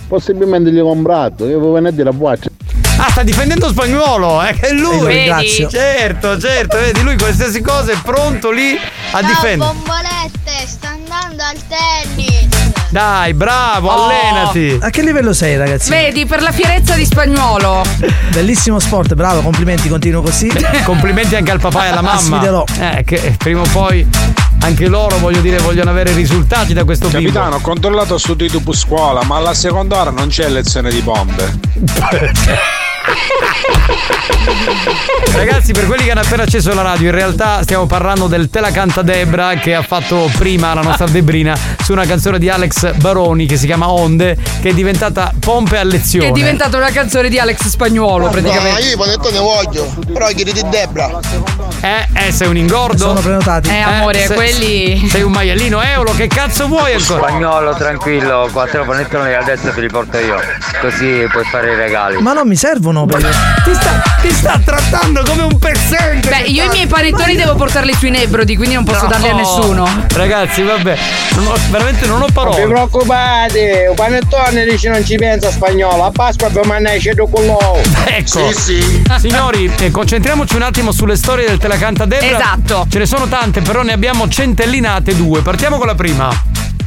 possibilmente 0.08 0.70
li 0.70 0.80
ho 0.80 0.86
comprato, 0.86 1.46
io 1.46 1.58
avevo 1.58 1.72
venerdì 1.74 2.04
la 2.04 2.14
buaccia. 2.14 2.50
Ah, 2.98 3.10
sta 3.10 3.24
difendendo 3.24 3.68
spagnolo, 3.68 4.42
eh, 4.42 4.54
che 4.54 4.68
è 4.68 4.70
E 4.70 4.74
lo 4.74 4.92
lui. 4.92 5.08
ringrazio. 5.14 5.68
Certo, 5.70 6.40
certo, 6.40 6.78
vedi, 6.78 7.02
lui 7.04 7.18
qualsiasi 7.18 7.62
cosa 7.62 7.92
è 7.92 7.98
pronto 8.02 8.52
lì 8.52 8.78
a 9.12 9.22
difendere. 9.22 9.72
bombolette, 9.74 10.66
sta 10.66 10.90
andando 10.90 11.44
al 11.44 11.58
tennis. 11.68 12.65
Dai, 12.96 13.34
bravo, 13.34 13.90
Oh. 13.90 14.06
allenati. 14.06 14.78
A 14.80 14.90
che 14.90 15.02
livello 15.02 15.34
sei, 15.34 15.58
ragazzi? 15.58 15.90
Vedi, 15.90 16.26
per 16.26 16.42
la 16.42 16.54
fierezza 16.54 16.96
di 16.96 17.04
spagnolo. 17.04 17.84
Bellissimo 18.32 18.80
sport, 18.80 19.16
bravo, 19.16 19.42
complimenti, 19.42 19.90
continuo 19.90 20.22
così. 20.22 20.50
Complimenti 20.86 21.36
anche 21.36 21.52
al 21.52 21.60
papà 21.60 21.88
e 21.88 21.90
alla 21.90 22.02
mamma. 22.02 22.18
Sfiderò. 22.20 22.64
Eh, 22.80 23.04
che 23.04 23.36
prima 23.38 23.60
o 23.60 23.66
poi 23.74 24.08
anche 24.62 24.88
loro, 24.88 25.18
voglio 25.18 25.42
dire, 25.42 25.58
vogliono 25.58 25.90
avere 25.90 26.14
risultati 26.14 26.74
da 26.74 26.86
questo 26.86 27.10
bimbo. 27.10 27.28
Capitano, 27.34 27.56
ho 27.58 27.60
controllato 27.60 28.18
su 28.18 28.34
YouTube 28.40 28.74
scuola, 28.74 29.24
ma 29.26 29.36
alla 29.36 29.54
seconda 29.54 30.00
ora 30.00 30.12
non 30.12 30.30
c'è 30.30 30.48
lezione 30.48 30.90
di 30.90 31.02
bombe. 31.02 31.60
Ragazzi, 35.34 35.74
per 35.74 35.86
quelli 35.86 36.04
che 36.06 36.12
hanno 36.12 36.22
appena 36.22 36.44
acceso 36.44 36.74
la 36.74 36.82
radio, 36.82 37.10
in 37.10 37.16
realtà 37.16 37.62
stiamo 37.64 37.86
parlando 37.86 38.28
del 38.28 38.50
Te 38.50 38.60
la 38.60 38.72
canta 38.72 39.02
Debra 39.02 39.56
che 39.56 39.76
ha 39.76 39.82
fatto 39.82 40.30
prima 40.38 40.74
la 40.74 40.82
nostra 40.82 41.06
Debrina 41.08 41.58
su 41.84 41.92
una 41.92 42.06
canzone 42.06 42.40
di 42.40 42.50
Alex 42.50 42.94
Baroni 42.96 43.46
che 43.46 43.58
si 43.58 43.66
chiama 43.66 43.90
Onde, 43.90 44.38
che 44.62 44.70
è 44.70 44.74
diventata 44.74 45.32
pompe 45.40 45.78
a 45.78 45.84
lezione. 45.84 46.26
Che 46.26 46.32
è 46.32 46.34
diventata 46.34 46.78
una 46.78 46.92
canzone 46.92 47.30
di 47.30 47.38
Alex 47.38 47.68
Spagnolo, 47.68 48.30
praticamente. 48.30 48.82
io 48.82 48.94
i 48.94 48.98
panettoni 48.98 49.38
voglio, 49.38 49.94
però 50.12 50.28
chiedi 50.28 50.54
di 50.54 50.64
Debra. 50.70 51.20
Eh, 51.82 52.08
eh, 52.14 52.32
sei 52.32 52.48
un 52.48 52.58
ingordo? 52.58 52.98
Sono 52.98 53.20
prenotati. 53.20 53.70
Eh, 53.70 53.80
amore, 53.80 54.26
sei- 54.26 54.36
quelli. 54.36 55.08
Sei 55.10 55.22
un 55.22 55.32
maialino 55.32 55.82
eolo, 55.82 56.14
che 56.14 56.28
cazzo 56.28 56.68
vuoi 56.68 56.94
ancora? 56.94 57.28
Spagnolo, 57.28 57.76
tranquillo, 57.76 58.50
quattro 58.52 58.84
panettoni 58.86 59.34
adesso 59.34 59.70
te 59.70 59.82
li 59.82 59.90
porto 59.90 60.18
io. 60.18 60.40
Così 60.82 61.28
puoi 61.30 61.44
fare 61.46 61.74
i 61.74 61.76
regali. 61.76 62.22
Ma 62.22 62.34
non 62.34 62.48
mi 62.48 62.56
servono 62.56 62.95
nessuno. 62.96 63.06
perché- 63.06 63.64
Ti 63.66 63.74
sta, 63.74 64.04
ti 64.22 64.32
sta 64.32 64.62
trattando 64.64 65.24
come 65.28 65.44
un 65.44 65.58
pezzente. 65.58 66.30
Beh, 66.30 66.50
io 66.50 66.64
i 66.66 66.70
miei 66.70 66.88
panettoni 66.88 67.36
devo 67.36 67.56
portarli 67.56 67.94
sui 67.94 68.10
Nebrodi, 68.12 68.56
quindi 68.56 68.76
non 68.76 68.84
posso 68.84 69.04
No. 69.04 69.10
darli 69.10 69.30
a 69.30 69.34
nessuno. 69.34 69.88
Ragazzi, 70.14 70.62
vabbè, 70.62 70.98
non 71.36 71.48
ho- 71.48 71.58
veramente 71.72 72.06
non 72.06 72.16
ho 72.18 72.20
Non 72.20 72.28
vi 72.28 72.34
parole. 72.34 72.68
preoccupate, 72.68 73.86
un 73.90 73.96
panettone 73.96 74.66
dice 74.66 74.90
non 74.90 75.04
ci 75.06 75.16
pensa 75.16 75.50
spagnolo, 75.52 76.06
a 76.06 76.12
Pasqua 76.12 76.48
abbiamo 76.48 76.68
mannato 76.68 77.28
con 77.30 77.46
loro. 77.46 77.82
Ecco, 78.06 78.52
signori, 79.20 79.72
eh, 79.80 79.92
concentriamoci 79.92 80.56
un 80.56 80.62
attimo 80.64 80.92
sulle 80.92 81.16
storie 81.16 81.48
del 81.48 81.58
Telacanta 81.58 82.06
Debra. 82.06 82.38
Esatto. 82.38 82.86
Ce 82.90 83.00
ne 83.00 83.06
sono 83.06 83.28
tante, 83.28 83.62
però 83.62 83.82
ne 83.84 83.94
abbiamo 83.94 84.28
centellinate 84.28 85.16
due. 85.16 85.42
Partiamo 85.42 85.78
con 85.78 85.88
la 85.88 85.96
prima. 85.96 86.30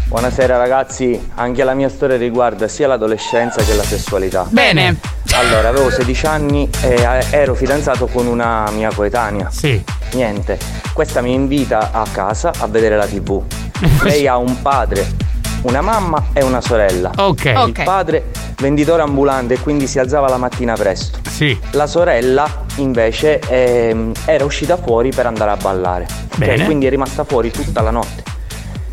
Buonasera 0.08 0.56
ragazzi, 0.56 1.30
anche 1.34 1.62
la 1.64 1.74
mia 1.74 1.90
storia 1.90 2.16
riguarda 2.16 2.66
sia 2.66 2.86
l'adolescenza 2.86 3.62
che 3.62 3.74
la 3.74 3.82
sessualità. 3.82 4.46
Bene. 4.48 4.96
Allora, 5.34 5.68
avevo 5.68 5.90
16 5.90 6.26
anni 6.26 6.68
e 6.82 6.94
eh, 6.94 7.26
ero 7.30 7.54
fidanzato 7.54 8.06
con 8.06 8.26
una 8.26 8.70
mia 8.70 8.90
coetanea. 8.92 9.50
Sì. 9.50 9.82
Niente, 10.12 10.58
questa 10.94 11.20
mi 11.20 11.34
invita 11.34 11.90
a 11.92 12.06
casa 12.10 12.52
a 12.58 12.66
vedere 12.68 12.96
la 12.96 13.04
tv. 13.06 13.42
Lei 14.02 14.26
ha 14.26 14.38
un 14.38 14.62
padre, 14.62 15.06
una 15.62 15.82
mamma 15.82 16.28
e 16.32 16.42
una 16.42 16.62
sorella. 16.62 17.10
Ok. 17.14 17.44
Il 17.44 17.56
Ok. 17.58 17.82
padre 17.84 18.24
venditore 18.60 19.02
ambulante 19.02 19.54
e 19.54 19.58
quindi 19.60 19.86
si 19.86 19.98
alzava 19.98 20.26
la 20.30 20.38
mattina 20.38 20.72
presto. 20.72 21.18
Sì. 21.28 21.56
La 21.72 21.86
sorella 21.86 22.64
invece 22.76 23.40
ehm, 23.40 24.12
era 24.24 24.42
uscita 24.46 24.78
fuori 24.78 25.10
per 25.10 25.26
andare 25.26 25.50
a 25.50 25.56
ballare. 25.56 26.06
Ok, 26.32 26.38
Bene. 26.38 26.64
Quindi 26.64 26.86
è 26.86 26.88
rimasta 26.90 27.24
fuori 27.24 27.50
tutta 27.50 27.82
la 27.82 27.90
notte. 27.90 28.36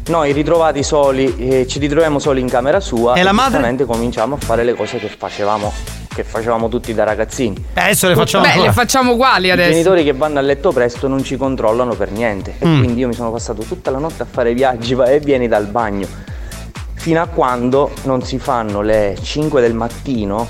Noi 0.08 0.34
ritrovati 0.34 0.84
soli, 0.84 1.36
eh, 1.38 1.68
ci 1.68 1.80
ritroviamo 1.80 2.20
soli 2.20 2.40
in 2.40 2.48
camera 2.48 2.80
sua 2.80 3.16
E 3.16 3.24
la 3.24 3.32
madre? 3.32 3.86
cominciamo 3.86 4.36
a 4.36 4.38
fare 4.38 4.64
le 4.64 4.76
cose 4.76 5.00
che 5.00 5.08
facevamo, 5.08 5.74
che 6.14 6.24
facevamo 6.24 6.70
tutti 6.70 6.94
da 6.94 7.04
ragazzini. 7.04 7.56
Eh, 7.74 7.82
adesso 7.82 8.08
le 8.08 8.14
facciamo 8.14 8.44
Beh, 8.44 8.50
ancora. 8.52 8.68
le 8.68 8.74
facciamo 8.74 9.14
uguali 9.14 9.48
I 9.48 9.52
adesso. 9.52 9.72
genitori 9.72 10.04
che 10.04 10.14
vanno 10.14 10.38
a 10.38 10.44
letto 10.44 10.72
presto 10.72 11.08
non 11.08 11.24
ci 11.24 11.38
controllano 11.38 11.96
per 11.96 12.12
niente 12.12 12.54
e 12.60 12.68
Mm. 12.68 12.78
quindi 12.84 13.00
io 13.00 13.08
mi 13.08 13.16
sono 13.16 13.32
passato 13.32 13.64
tutta 13.64 13.90
la 13.90 13.98
notte 13.98 14.22
a 14.22 14.28
fare 14.30 14.54
viaggi 14.54 14.94
va 14.94 15.06
e 15.06 15.20
vieni 15.20 15.48
dal 15.48 15.66
bagno 15.66 16.08
fino 16.94 17.20
a 17.22 17.26
quando 17.26 17.92
non 18.04 18.22
si 18.22 18.38
fanno 18.38 18.82
le 18.82 19.18
5 19.20 19.60
del 19.60 19.74
mattino 19.74 20.48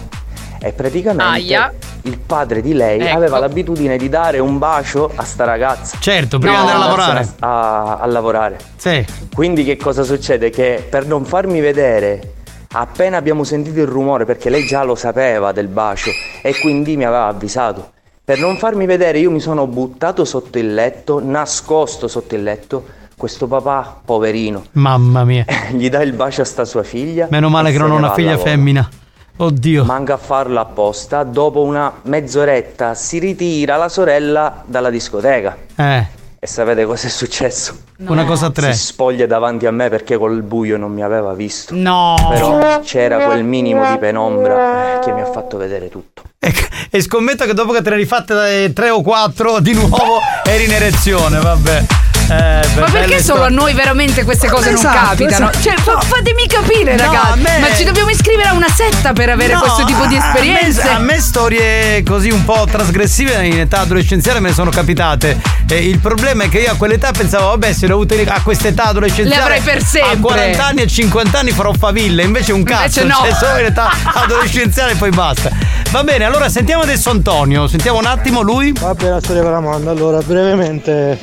e 0.66 0.72
praticamente 0.72 1.24
Aia. 1.24 1.72
il 2.02 2.18
padre 2.18 2.60
di 2.62 2.74
lei 2.74 3.00
Ecco. 3.00 3.16
aveva 3.18 3.38
l'abitudine 3.38 3.98
di 3.98 4.10
dare 4.10 4.40
un 4.40 4.58
bacio 4.58 5.12
a 5.14 5.24
sta 5.24 5.44
ragazza. 5.44 5.98
Certo, 6.00 6.40
prima 6.40 6.56
di 6.56 6.60
andare 6.60 6.78
a 6.78 6.80
lavorare. 6.80 7.28
A, 7.40 7.98
a 7.98 8.06
lavorare. 8.08 8.58
Sì. 8.76 9.06
Quindi 9.32 9.64
che 9.64 9.78
cosa 9.78 10.02
succede? 10.02 10.50
Che 10.50 10.88
per 10.90 11.06
non 11.06 11.24
farmi 11.24 11.60
vedere, 11.60 12.34
appena 12.72 13.18
abbiamo 13.18 13.44
sentito 13.44 13.80
il 13.80 13.86
rumore, 13.86 14.26
perché 14.26 14.50
lei 14.50 14.66
già 14.66 14.82
lo 14.84 14.96
sapeva 14.96 15.52
del 15.52 15.68
bacio 15.68 16.10
e 16.42 16.58
quindi 16.60 16.98
mi 16.98 17.06
aveva 17.06 17.28
avvisato. 17.28 17.92
Per 18.26 18.40
non 18.40 18.58
farmi 18.58 18.88
vedere 18.88 19.20
io 19.20 19.30
mi 19.30 19.40
sono 19.40 19.68
buttato 19.68 20.26
sotto 20.26 20.58
il 20.58 20.74
letto, 20.74 21.22
nascosto 21.24 22.08
sotto 22.08 22.34
il 22.34 22.42
letto, 22.42 22.86
questo 23.16 23.46
papà 23.46 24.02
poverino. 24.04 24.64
Mamma 24.72 25.24
mia. 25.26 25.46
Gli 25.70 25.90
dà 25.92 26.02
il 26.02 26.14
bacio 26.14 26.42
a 26.42 26.46
sta 26.46 26.66
sua 26.66 26.82
figlia. 26.82 27.28
Meno 27.30 27.50
male 27.50 27.72
che 27.72 27.78
non 27.78 27.92
ho 27.92 27.96
una 27.98 28.14
figlia 28.14 28.32
lavoro. 28.32 28.50
femmina. 28.50 28.90
Oddio. 29.38 29.84
Manca 29.84 30.14
a 30.14 30.18
farlo 30.18 30.60
apposta, 30.62 31.24
dopo 31.24 31.62
una 31.64 31.92
mezz'oretta 32.04 32.94
si 32.94 33.20
ritira 33.20 33.76
la 33.76 33.90
sorella 33.90 34.64
dalla 34.66 34.90
discoteca. 34.90 35.58
Eh, 35.76 36.06
E 36.40 36.48
sapete 36.48 36.86
cosa 36.86 37.08
è 37.08 37.10
successo? 37.10 37.76
una 38.08 38.24
cosa 38.26 38.48
a 38.48 38.52
tre. 38.52 38.74
Si 38.74 38.86
spoglia 38.88 39.26
davanti 39.26 39.66
a 39.66 39.72
me 39.72 39.90
perché 39.90 40.18
col 40.18 40.42
buio 40.42 40.78
non 40.78 40.92
mi 40.94 41.02
aveva 41.02 41.34
visto. 41.34 41.74
No. 41.76 42.14
Però 42.30 42.80
c'era 42.82 43.26
quel 43.26 43.44
minimo 43.44 43.90
di 43.92 43.98
penombra 43.98 44.96
eh, 44.96 45.00
che 45.04 45.12
mi 45.12 45.22
ha 45.22 45.26
fatto 45.26 45.58
vedere 45.58 45.90
tutto. 45.90 46.22
E 46.92 47.02
scommetto 47.02 47.46
che 47.46 47.54
dopo 47.54 47.74
che 47.74 47.82
te 47.82 47.90
ne 47.90 47.96
hai 47.98 48.06
fatte 48.06 48.64
eh, 48.66 48.74
tre 48.74 48.90
o 48.90 49.02
quattro, 49.02 49.60
di 49.60 49.74
nuovo 49.74 50.20
eri 50.46 50.66
in 50.66 50.72
erezione, 50.72 51.40
vabbè. 51.40 51.86
Eh, 52.28 52.62
Ma 52.80 52.86
perché 52.92 53.22
solo 53.22 53.44
a 53.44 53.50
noi 53.50 53.74
veramente 53.74 54.24
queste 54.24 54.48
cose 54.48 54.72
non 54.72 54.80
Esatto, 54.80 55.10
capitano? 55.10 55.50
esatto. 55.52 55.62
Cioè, 55.62 55.76
fa- 55.78 56.00
fatemi 56.02 56.48
capire, 56.48 56.96
No, 56.96 57.04
ragazzi. 57.04 57.40
me- 57.40 57.60
Ma 57.60 57.76
ci 57.76 57.84
dobbiamo 57.84 58.10
iscrivere 58.10 58.50
a 58.50 58.54
una 58.54 58.68
setta 58.70 59.14
per 59.14 59.30
avere 59.30 59.54
No, 59.54 59.60
questo 59.60 59.84
tipo 59.86 60.06
di 60.08 60.16
esperienze? 60.16 60.82
A 60.82 60.86
me, 60.86 60.92
a 60.92 61.00
me 61.00 61.20
storie 61.20 62.04
così 62.04 62.30
un 62.32 62.44
po' 62.44 62.68
trasgressive 62.70 63.46
in 63.46 63.60
età 63.60 63.82
adolescenziale 63.82 64.40
me 64.40 64.50
ne 64.50 64.54
sono 64.56 64.72
capitate. 64.72 65.40
E 65.70 65.88
il 65.88 66.00
problema 66.00 66.44
è 66.46 66.50
che 66.50 66.60
io 66.60 66.72
a 66.72 66.76
quell'età 66.76 67.12
pensavo, 67.12 67.48
vabbè, 67.50 67.74
se 67.74 67.86
le 67.88 67.94
ho 67.94 67.96
avute 67.96 68.24
a 68.28 68.42
quest'età 68.42 68.86
adolescenziale. 68.86 69.30
Le 69.36 69.42
avrai 69.42 69.62
per 69.62 69.84
sempre. 69.84 70.12
A 70.14 70.18
40 70.20 70.66
anni 70.66 70.82
e 70.82 70.88
50 70.88 71.40
anni 71.40 71.52
farò 71.52 71.74
faville. 71.74 72.24
Invece 72.24 72.52
un 72.54 72.64
cazzo, 72.64 73.02
Invece 73.02 73.22
no. 73.22 73.28
c'è 73.30 73.34
solo 73.36 73.60
in 73.60 73.66
età 73.66 73.90
adolescenziale 74.14 74.94
e 74.94 74.96
poi 74.96 75.10
basta. 75.12 75.50
Va 75.92 76.04
bene, 76.04 76.26
allora 76.26 76.50
sentiamo 76.50 76.82
adesso 76.84 77.10
Antonio. 77.12 77.68
Sentiamo 77.68 78.00
un 78.00 78.06
attimo 78.06 78.42
lui. 78.42 78.72
Vabbè, 78.74 79.10
la 79.10 79.20
storia 79.20 79.44
per 79.44 79.54
Amanda. 79.54 79.92
Allora, 79.92 80.20
brevemente, 80.22 81.18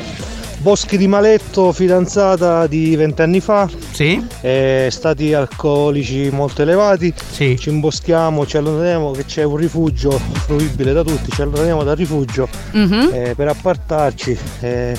Boschi 0.62 0.96
di 0.96 1.08
Maletto, 1.08 1.72
fidanzata 1.72 2.68
di 2.68 2.94
vent'anni 2.94 3.40
fa. 3.40 3.68
Sì. 3.90 4.24
Eh, 4.42 4.86
stati 4.92 5.34
alcolici 5.34 6.30
molto 6.30 6.62
elevati. 6.62 7.12
Sì. 7.32 7.58
Ci 7.58 7.68
imboschiamo, 7.70 8.46
ci 8.46 8.58
allontaniamo 8.58 9.10
che 9.10 9.24
c'è 9.24 9.42
un 9.42 9.56
rifugio 9.56 10.10
fruibile 10.12 10.92
da 10.92 11.02
tutti, 11.02 11.32
ci 11.32 11.42
allontaniamo 11.42 11.82
dal 11.82 11.96
rifugio 11.96 12.48
Mhm. 12.72 13.10
eh, 13.12 13.32
per 13.36 13.48
appartarci. 13.48 14.38
eh, 14.60 14.96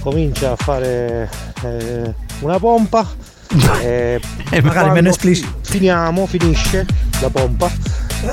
comincia 0.00 0.52
a 0.52 0.56
fare 0.56 1.30
eh, 1.62 2.14
una 2.40 2.58
pompa. 2.58 3.06
eh, 3.82 4.20
E 4.50 4.60
magari 4.62 4.90
meno 4.90 5.08
esplicito. 5.10 5.48
Finiamo, 5.62 6.26
finisce 6.26 6.84
la 7.20 7.30
pompa. 7.30 7.70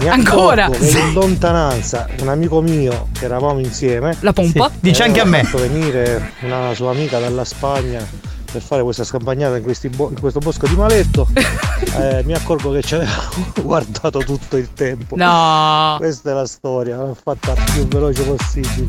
Ancora? 0.10 0.70
in 0.80 1.14
lontananza 1.14 2.08
un 2.22 2.28
amico 2.30 2.62
mio 2.62 3.08
che 3.18 3.26
eravamo 3.26 3.60
insieme 3.60 4.16
La 4.22 4.34
pompa? 4.34 4.70
Sì, 4.70 4.78
dice 4.80 5.04
anche 5.04 5.20
a 5.20 5.26
me. 5.26 5.44
fatto 5.44 5.58
venire 5.64 6.32
una 6.42 6.74
sua 6.74 6.92
amica 6.92 7.20
dalla 7.20 7.44
Spagna 7.46 8.06
per 8.52 8.62
fare 8.62 8.84
questa 8.84 9.04
scampagnata 9.04 9.58
in, 9.58 9.64
bo- 9.96 10.10
in 10.10 10.20
questo 10.20 10.40
bosco 10.40 10.68
di 10.68 10.76
maletto 10.76 11.28
Eh, 11.96 12.24
mi 12.24 12.34
accorgo 12.34 12.72
che 12.72 12.82
ci 12.82 12.96
aveva 12.96 13.12
guardato 13.62 14.20
tutto 14.20 14.58
il 14.58 14.74
tempo 14.74 15.16
No. 15.16 15.96
questa 15.98 16.32
è 16.32 16.34
la 16.34 16.46
storia 16.48 16.96
l'ho 16.98 17.16
fatta 17.22 17.54
più 17.72 17.88
veloce 17.88 18.24
possibile 18.24 18.86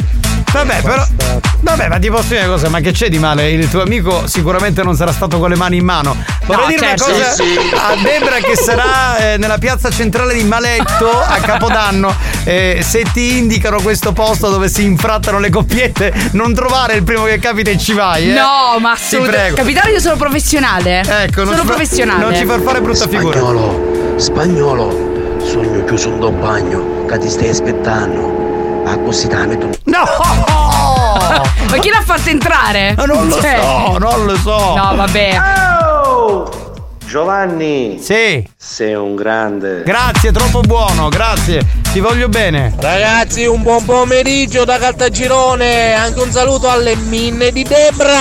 Vabbè, 0.53 0.81
però. 0.81 1.05
Vabbè, 1.65 1.89
ma 1.89 1.99
ti 1.99 2.11
posso 2.11 2.29
dire 2.29 2.41
una 2.41 2.49
cosa, 2.55 2.69
ma 2.69 2.81
che 2.81 2.93
c'è 2.93 3.09
di 3.09 3.19
male? 3.19 3.51
Il 3.51 3.71
tuo 3.71 3.81
amico 3.83 4.27
sicuramente 4.27 4.83
non 4.83 4.95
sarà 4.97 5.13
stato 5.13 5.39
con 5.39 5.49
le 5.49 5.57
mani 5.57 5.79
in 5.79 5.85
mano. 5.85 6.15
Vorrei 6.45 6.65
No, 6.65 6.69
dire 6.69 6.87
certo. 6.89 7.05
una 7.07 7.13
cosa 7.15 7.33
Sì, 7.33 7.43
sì. 7.43 7.59
a 7.75 8.03
Debra 8.03 8.37
che 8.37 8.55
sarà 8.55 9.17
eh, 9.33 9.37
nella 9.39 9.57
piazza 9.57 9.89
centrale 9.89 10.35
di 10.35 10.45
Maletto 10.45 11.11
a 11.11 11.39
Capodanno. 11.41 12.15
Eh, 12.45 12.85
se 12.87 13.05
ti 13.15 13.39
indicano 13.39 13.81
questo 13.81 14.13
posto 14.13 14.51
dove 14.51 14.69
si 14.69 14.85
infrattano 14.85 15.39
le 15.39 15.49
coppiette, 15.49 16.13
non 16.33 16.53
trovare 16.53 16.97
il 16.97 17.03
primo 17.03 17.25
che 17.25 17.39
capita 17.39 17.71
e 17.71 17.79
ci 17.79 17.95
vai. 17.95 18.31
Eh? 18.31 18.35
No, 18.35 18.79
ma 18.79 18.93
Ti 18.95 19.01
assolutamente. 19.03 19.39
prego. 19.41 19.57
Capitano, 19.57 19.91
io 19.91 20.01
sono 20.01 20.17
professionale. 20.17 21.01
Ecco, 21.01 21.45
non 21.45 21.55
sono 21.55 21.61
ci 21.63 21.67
fa- 21.67 21.73
professionale. 21.75 22.23
non 22.25 22.35
ci 22.37 22.45
far 22.45 22.61
fare 22.61 22.81
brutta 22.83 23.09
figura. 23.09 23.39
Spagnolo, 23.39 24.15
spagnolo, 24.17 25.39
sogno 25.43 25.97
su 25.97 26.11
un 26.11 26.39
bagno 26.41 27.07
che 27.07 27.19
ti 27.19 27.29
stai 27.31 27.49
aspettando. 27.49 28.83
A 28.87 28.99
così 28.99 29.31
la 29.31 29.47
metto. 29.47 29.71
No! 29.85 30.74
Ma 31.71 31.79
chi 31.79 31.89
l'ha 31.91 32.03
fatto 32.05 32.29
entrare? 32.29 32.95
Ma 32.97 33.05
non 33.05 33.29
lo 33.29 33.41
Cioè- 33.41 33.59
so, 33.61 33.99
non 33.99 34.25
lo 34.27 34.37
so. 34.37 34.75
No, 34.75 34.93
vabbè. 34.97 35.39
Giovanni! 37.07 37.99
Sì. 38.03 38.45
Sei 38.57 38.95
un 38.95 39.15
grande. 39.15 39.83
Grazie, 39.85 40.33
troppo 40.33 40.63
buono, 40.63 41.09
grazie. 41.11 41.65
Ti 41.93 42.01
voglio 42.01 42.29
bene. 42.29 42.75
Ragazzi, 42.81 43.45
un 43.47 43.63
buon 43.63 43.85
pomeriggio 43.85 44.65
da 44.65 44.79
Caltagirone. 44.79 45.95
Anche 45.95 46.21
un 46.21 46.31
saluto 46.33 46.69
alle 46.69 46.97
minne 46.97 47.53
di 47.53 47.63
Debra. 47.63 48.19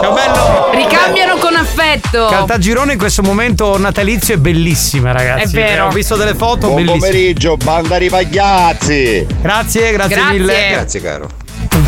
Ciao 0.00 0.12
bello. 0.12 0.70
Ricambiano 0.72 1.36
con 1.38 1.56
affetto. 1.56 2.26
Caltagirone 2.26 2.92
in 2.92 2.98
questo 2.98 3.22
momento 3.22 3.76
natalizio 3.76 4.34
è 4.34 4.38
bellissima, 4.38 5.10
ragazzi. 5.10 5.56
È 5.56 5.60
vero. 5.60 5.86
Ho 5.86 5.90
visto 5.90 6.14
delle 6.14 6.34
foto 6.34 6.68
Buon 6.68 6.74
bellissime. 6.84 6.98
pomeriggio, 6.98 7.56
banda 7.56 7.98
di 7.98 8.08
pagliazzi! 8.08 9.26
Grazie, 9.40 9.90
grazie, 9.92 10.14
Grazie. 10.16 10.38
mille. 10.38 10.68
Grazie 10.70 11.00
caro. 11.00 11.28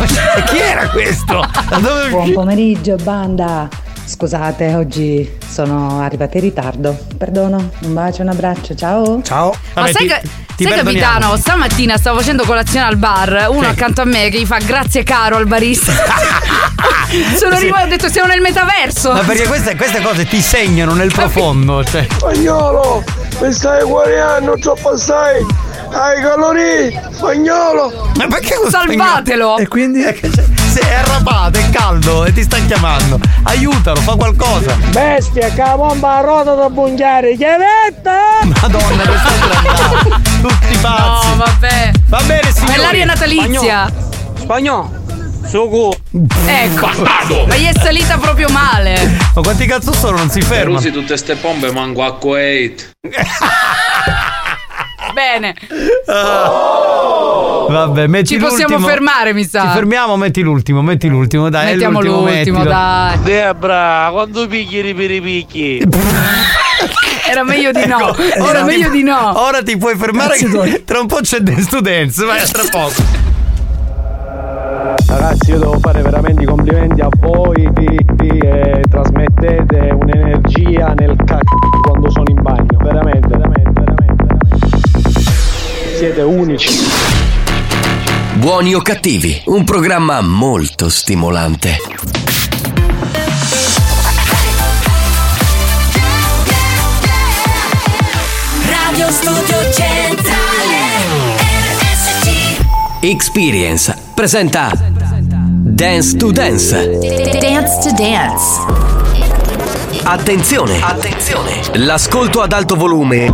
E 0.03 0.43
chi 0.45 0.57
era 0.57 0.89
questo? 0.89 1.45
Da 1.69 1.77
dove 1.77 2.09
Buon 2.09 2.33
pomeriggio, 2.33 2.95
banda. 3.01 3.67
Scusate, 4.03 4.73
oggi 4.73 5.37
sono 5.47 6.01
arrivata 6.01 6.37
in 6.37 6.43
ritardo. 6.43 6.97
Perdono, 7.17 7.69
un 7.81 7.93
bacio, 7.93 8.23
un 8.23 8.29
abbraccio, 8.29 8.75
ciao. 8.75 9.21
Ciao. 9.21 9.53
Ma 9.75 9.87
sai, 9.87 10.07
che- 10.07 10.21
sai 10.57 10.73
capitano, 10.73 11.37
stamattina 11.37 11.97
stavo 11.97 12.17
facendo 12.17 12.43
colazione 12.43 12.85
al 12.87 12.97
bar, 12.97 13.47
uno 13.49 13.61
Sì. 13.63 13.69
accanto 13.69 14.01
a 14.01 14.05
me 14.05 14.29
che 14.29 14.39
gli 14.39 14.45
fa 14.45 14.57
grazie 14.57 15.03
caro 15.03 15.37
al 15.37 15.45
barista. 15.47 15.93
Sono 17.37 17.55
Sì. 17.57 17.65
rimasta, 17.65 17.85
ho 17.85 17.89
detto 17.89 18.09
siamo 18.09 18.27
nel 18.27 18.41
metaverso. 18.41 19.11
Ma 19.13 19.19
perché 19.19 19.47
queste, 19.47 19.75
queste 19.75 20.01
cose 20.01 20.25
ti 20.25 20.41
segnano 20.41 20.93
nel 20.93 21.11
profondo, 21.13 21.83
cioè. 21.83 22.07
Spagnolo, 22.09 23.03
mi 23.41 23.51
stai 23.53 23.83
guariando 23.83 24.57
troppo 24.59 24.89
assai! 24.89 25.45
Hai 25.93 26.21
calori, 26.21 26.99
spagnolo! 27.11 28.11
Ma 28.15 28.27
perché 28.27 28.55
questo 28.55 28.69
Salvatelo! 28.69 29.57
E 29.57 29.67
quindi 29.67 30.01
se 30.01 30.79
è 30.79 30.93
arrabbiato, 30.93 31.59
è 31.59 31.69
caldo 31.69 32.23
e 32.23 32.31
ti 32.31 32.43
sta 32.43 32.57
chiamando. 32.65 33.19
Aiutalo, 33.43 33.99
fa 33.99 34.15
qualcosa. 34.15 34.73
Bestia, 34.91 35.49
che 35.49 35.61
la 35.61 35.75
bomba 35.75 36.17
a 36.17 36.21
rota 36.21 36.53
da 36.53 36.69
bunghiare, 36.69 37.35
chiavetta! 37.35 38.39
Madonna, 38.43 39.03
che 39.03 39.17
sta 39.17 40.19
tutti 40.41 40.77
pazzi. 40.81 41.27
No, 41.27 41.35
vabbè. 41.35 41.91
Va 42.07 42.21
bene, 42.25 42.51
signori. 42.53 42.73
È 42.73 42.77
l'aria 42.81 43.05
natalizia. 43.05 43.91
Spagnolo. 44.39 44.99
Sugo. 45.45 45.93
Ecco. 46.45 46.87
Ma 47.47 47.55
gli 47.57 47.65
è 47.65 47.73
salita 47.77 48.17
proprio 48.17 48.47
male. 48.47 49.17
Ma 49.35 49.41
quanti 49.41 49.65
cazzo 49.65 49.91
sono? 49.91 50.15
Non 50.17 50.29
si 50.29 50.41
ferma. 50.41 50.77
usi 50.77 50.91
tutte 50.91 51.17
ste 51.17 51.35
pompe 51.35 51.69
manco 51.71 52.03
a 52.03 52.15
Kuwait. 52.15 52.91
Bene. 55.13 55.55
Vabbè, 57.69 58.07
metti 58.07 58.27
Ci 58.33 58.37
possiamo 58.37 58.75
l'ultimo. 58.75 58.87
fermare, 58.87 59.33
mi 59.33 59.43
sa. 59.45 59.61
Ci 59.61 59.67
fermiamo, 59.69 60.17
metti 60.17 60.41
l'ultimo, 60.41 60.81
metti 60.81 61.07
l'ultimo, 61.07 61.49
dai. 61.49 61.67
è 61.67 61.71
Mettiamo 61.71 62.01
l'ultimo, 62.01 62.23
mettilo. 62.23 62.63
dai. 62.63 63.19
Debra, 63.21 64.09
quando 64.11 64.47
picchi 64.47 64.93
per 64.93 65.11
i 65.11 65.21
picchi? 65.21 65.81
Era 67.29 67.43
meglio 67.43 67.71
di 67.71 67.85
no. 67.85 68.09
Ecco, 68.13 68.49
Era 68.49 68.59
ti- 68.59 68.65
meglio 68.65 68.89
di 68.89 69.03
no. 69.03 69.39
Ora 69.41 69.61
ti 69.63 69.77
puoi 69.77 69.95
fermare. 69.95 70.35
che 70.37 70.83
Tra 70.85 70.99
un 70.99 71.07
po' 71.07 71.19
c'è 71.21 71.41
to 71.41 71.79
Dance, 71.79 72.25
vai 72.25 72.39
a 72.41 72.45
tra 72.45 72.63
poco. 72.69 73.29
Ragazzi 75.07 75.51
io 75.51 75.59
devo 75.59 75.77
fare 75.79 76.01
veramente 76.01 76.43
i 76.43 76.45
complimenti 76.45 77.01
a 77.01 77.07
voi 77.19 77.69
e 77.75 78.83
trasmettete 78.89 79.89
un'energia 79.93 80.93
nel 80.97 81.15
c***o 81.25 81.90
Unici. 86.51 86.83
Buoni 88.33 88.75
o 88.75 88.81
cattivi, 88.81 89.41
un 89.45 89.63
programma 89.63 90.19
molto 90.19 90.89
stimolante. 90.89 91.77
Radio 98.65 99.11
Studio 99.11 99.71
Centrale 99.71 100.89
Experience 102.99 103.97
presenta 104.13 104.71
Dance 104.75 106.17
to 106.17 106.31
Dance. 106.31 106.99
Dance 107.39 107.79
to 107.81 107.91
Dance. 107.95 108.59
Attenzione, 110.03 110.81
attenzione. 110.81 111.61
L'ascolto 111.75 112.41
ad 112.41 112.51
alto 112.51 112.75
volume 112.75 113.33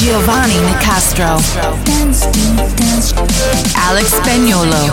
Giovanni 0.00 0.58
Nicastro. 0.60 1.38
Dance 1.84 2.26
Dance. 2.74 3.12
Alex 3.74 4.14
Spagnolo. 4.14 4.90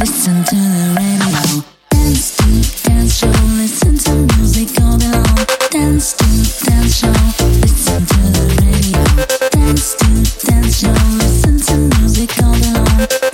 Listen 0.00 0.42
to 0.44 0.56
the 0.56 0.94
radio. 0.96 1.62
Dance 1.90 2.36
to 2.36 2.44
Dance 2.88 3.18
show. 3.18 3.28
Listen 3.58 3.98
to 3.98 4.12
music 4.38 4.80
all 4.80 4.96
day 4.96 5.10
long. 5.10 5.44
Dance 5.70 6.14
to 6.14 6.24
Dance 6.64 6.96
show. 6.96 7.12
Listen 7.60 8.06
to 8.06 8.16
the 8.32 8.44
radio. 8.62 9.04
Dance 9.50 9.94
to 9.96 10.06
Dance 10.46 10.80
show. 10.80 10.96
Listen 11.20 11.60
to 11.60 11.98
music 11.98 12.32
all 12.42 12.54
day 12.54 12.72
long. 12.72 13.31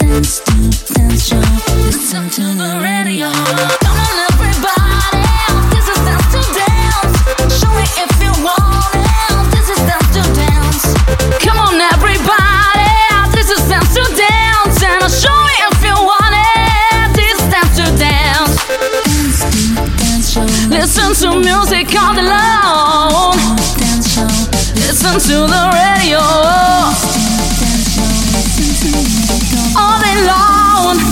Listen 2.09 2.30
to 2.30 2.56
the 2.56 2.80
radio. 2.80 3.28
Come 3.84 4.00
on, 4.00 4.16
everybody. 4.32 5.28
This 5.68 5.84
is 5.92 6.00
Dance 6.09 6.24
to 6.32 6.40
Dance. 6.56 7.20
Show 7.61 7.68
me 7.76 7.84
if 8.00 8.09
you 8.24 8.32
want 8.40 8.96
it. 8.96 9.52
This 9.52 9.68
is 9.68 9.76
Dance 9.84 10.09
to 10.16 10.24
Dance. 10.32 10.88
Come 11.44 11.61
on, 11.61 11.76
everybody. 11.92 12.88
This 13.36 13.52
is 13.52 13.61
Dance 13.68 13.92
to 13.92 14.00
Dance. 14.16 14.80
And 14.88 15.04
show 15.12 15.36
me 15.36 15.52
if 15.68 15.84
you 15.84 15.92
want 16.00 16.32
it. 16.32 17.12
This 17.12 17.36
is 17.36 17.44
Dance 17.52 17.76
to 17.76 17.84
Dance. 18.00 18.56
Listen 20.72 21.12
to 21.12 21.36
music 21.44 21.92
all. 21.92 23.36
Listen 24.80 25.20
to 25.28 25.44
the 25.44 25.62
radio. 25.76 26.24
All 29.76 30.00
day 30.00 30.16
long. 30.24 31.07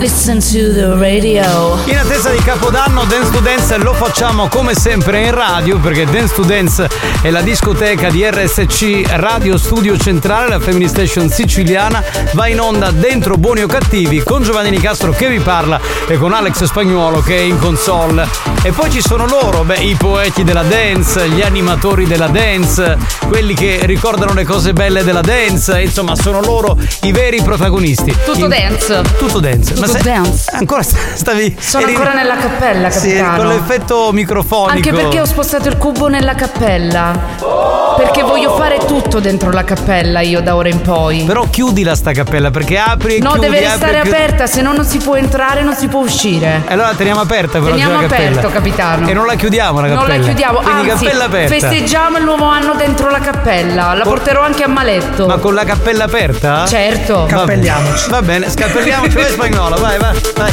Listen 0.00 0.38
to 0.38 0.72
the 0.72 0.94
radio. 0.96 1.78
In 1.84 1.98
attesa 1.98 2.30
di 2.30 2.38
Capodanno, 2.38 3.04
Dance 3.04 3.30
to 3.32 3.40
Dance 3.40 3.76
lo 3.76 3.92
facciamo 3.92 4.48
come 4.48 4.74
sempre 4.74 5.26
in 5.26 5.34
radio 5.34 5.78
perché 5.78 6.06
Dance 6.06 6.34
to 6.34 6.42
Dance 6.42 6.88
è 7.20 7.28
la 7.28 7.42
discoteca 7.42 8.08
di 8.08 8.24
RSC 8.24 9.02
Radio 9.08 9.58
Studio 9.58 9.98
Centrale, 9.98 10.48
la 10.48 10.58
Family 10.58 10.88
Station 10.88 11.28
siciliana, 11.28 12.02
va 12.32 12.46
in 12.46 12.60
onda 12.60 12.90
dentro 12.92 13.36
Buoni 13.36 13.62
o 13.62 13.66
Cattivi 13.66 14.22
con 14.22 14.42
Giovanni 14.42 14.70
Nicastro 14.70 15.12
che 15.12 15.28
vi 15.28 15.38
parla 15.38 15.78
e 16.08 16.16
con 16.16 16.32
Alex 16.32 16.64
Spagnuolo 16.64 17.20
che 17.20 17.36
è 17.36 17.42
in 17.42 17.58
console. 17.58 18.26
E 18.62 18.72
poi 18.72 18.90
ci 18.90 19.02
sono 19.02 19.26
loro, 19.26 19.64
beh, 19.64 19.80
i 19.80 19.96
poeti 19.96 20.44
della 20.44 20.62
dance, 20.62 21.28
gli 21.28 21.42
animatori 21.42 22.06
della 22.06 22.28
dance, 22.28 22.96
quelli 23.28 23.52
che 23.52 23.80
ricordano 23.82 24.32
le 24.32 24.44
cose 24.44 24.72
belle 24.72 25.04
della 25.04 25.20
dance, 25.20 25.78
insomma 25.78 26.16
sono 26.16 26.40
loro 26.40 26.78
i 27.02 27.12
veri 27.12 27.42
protagonisti. 27.42 28.16
Tutto 28.24 28.44
In- 28.44 28.48
dance. 28.48 29.02
Tutto 29.18 29.40
dance. 29.40 29.74
Tutto 29.74 29.89
se- 29.98 30.02
dance. 30.02 30.50
Ancora 30.54 30.82
st- 30.82 31.14
stavi. 31.14 31.56
Sono 31.58 31.84
eri- 31.84 31.94
ancora 31.94 32.14
nella 32.14 32.36
cappella, 32.36 32.90
Sì, 32.90 33.08
capitano. 33.14 33.36
con 33.36 33.46
l'effetto 33.48 34.12
microfonico. 34.12 34.70
Anche 34.72 34.92
perché 34.92 35.20
ho 35.20 35.24
spostato 35.24 35.68
il 35.68 35.76
cubo 35.76 36.08
nella 36.08 36.34
cappella. 36.34 37.88
Perché 37.96 38.22
voglio 38.22 38.54
fare 38.56 38.78
tutto 38.86 39.20
dentro 39.20 39.50
la 39.50 39.64
cappella 39.64 40.20
io 40.20 40.40
da 40.40 40.56
ora 40.56 40.68
in 40.68 40.80
poi. 40.80 41.24
Però 41.24 41.44
chiudila 41.50 41.94
sta 41.94 42.12
cappella 42.12 42.50
perché 42.50 42.78
apri 42.78 43.16
e 43.16 43.20
No, 43.20 43.32
chiudi. 43.32 43.46
deve 43.48 43.60
restare 43.60 43.98
aperta, 43.98 44.46
se 44.46 44.62
no 44.62 44.72
non 44.72 44.84
si 44.86 44.98
può 44.98 45.16
entrare, 45.16 45.62
non 45.62 45.74
si 45.74 45.86
può 45.88 46.00
uscire. 46.00 46.62
E 46.66 46.72
allora 46.72 46.94
teniamo 46.94 47.20
aperta 47.20 47.58
però 47.58 47.70
Teniamo 47.72 48.00
la 48.00 48.06
cappella. 48.06 48.28
aperto, 48.30 48.50
capitano. 48.50 49.08
E 49.08 49.12
non 49.12 49.26
la 49.26 49.34
chiudiamo 49.34 49.80
la 49.80 49.88
Non 49.88 49.96
cappella. 49.98 50.16
la 50.18 50.22
chiudiamo, 50.24 50.58
Quindi 50.60 50.90
anzi, 50.90 51.04
cappella 51.04 51.24
aperta. 51.24 51.54
festeggiamo 51.54 52.16
il 52.18 52.24
nuovo 52.24 52.44
anno 52.44 52.74
dentro 52.74 53.10
la 53.10 53.18
cappella. 53.18 53.92
La 53.94 54.02
porterò 54.04 54.42
anche 54.42 54.62
a 54.62 54.68
maletto. 54.68 55.26
Ma 55.26 55.36
con 55.36 55.52
la 55.54 55.64
cappella 55.64 56.04
aperta? 56.04 56.64
Certo. 56.66 57.26
Va 57.30 57.44
bene. 57.44 57.72
Va 58.08 58.22
bene, 58.22 58.48
scappelliamoci, 58.50 59.14
vai 59.14 59.30
spagnolo, 59.30 59.76
vai, 59.80 59.98
vai, 59.98 60.14
vai. 60.36 60.52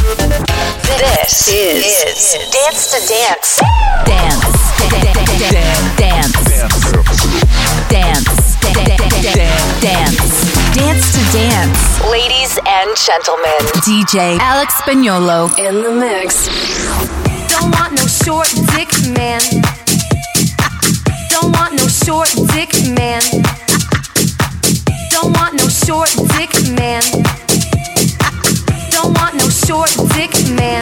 This 0.97 1.47
is 1.49 2.37
Dance 2.49 2.87
to 2.91 2.99
Dance 3.07 3.59
Dance. 4.05 4.47
Dance. 4.89 5.35
Dance. 5.97 6.37
Dance. 9.81 10.27
Dance 10.73 11.11
to 11.11 11.21
dance. 11.37 11.81
Ladies 12.09 12.57
and 12.65 12.95
gentlemen 12.95 13.59
DJ 13.83 14.39
Alex 14.39 14.75
Spagnolo. 14.75 15.51
in 15.59 15.83
the 15.83 15.91
mix 15.91 16.47
Don't 17.49 17.71
want 17.75 17.93
no 17.99 18.07
short 18.07 18.47
dick 18.75 18.91
man. 19.11 19.41
Don't 21.29 21.51
want 21.51 21.73
no 21.73 21.87
short 21.87 22.29
dick 22.53 22.71
man. 22.95 23.21
Don't 25.11 25.35
want 25.35 25.53
no 25.55 25.67
short 25.67 26.09
dick 26.37 26.53
man. 26.79 27.03
Don't 28.99 29.15
want 29.15 29.35
no 29.35 29.47
short 29.47 29.91
dick 30.15 30.33
man. 30.57 30.81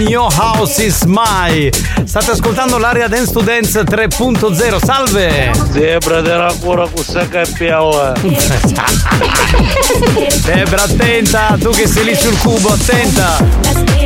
And 0.00 0.08
your 0.08 0.32
house 0.32 0.78
is 0.78 1.04
my. 1.04 1.70
State 2.04 2.30
ascoltando 2.30 2.78
l'area 2.78 3.08
Dance 3.08 3.32
to 3.32 3.42
Dance 3.42 3.82
3.0. 3.82 4.84
Salve! 4.84 5.52
Zebra 5.70 6.20
della 6.20 6.52
cura 6.60 6.88
con 6.88 7.02
sta 7.02 7.28
cappella. 7.28 8.12
Debra, 10.44 10.82
attenta! 10.82 11.56
Tu 11.58 11.70
che 11.70 11.86
sei 11.86 12.04
lì 12.04 12.14
sul 12.14 12.38
cubo, 12.38 12.72
attenta! 12.72 13.99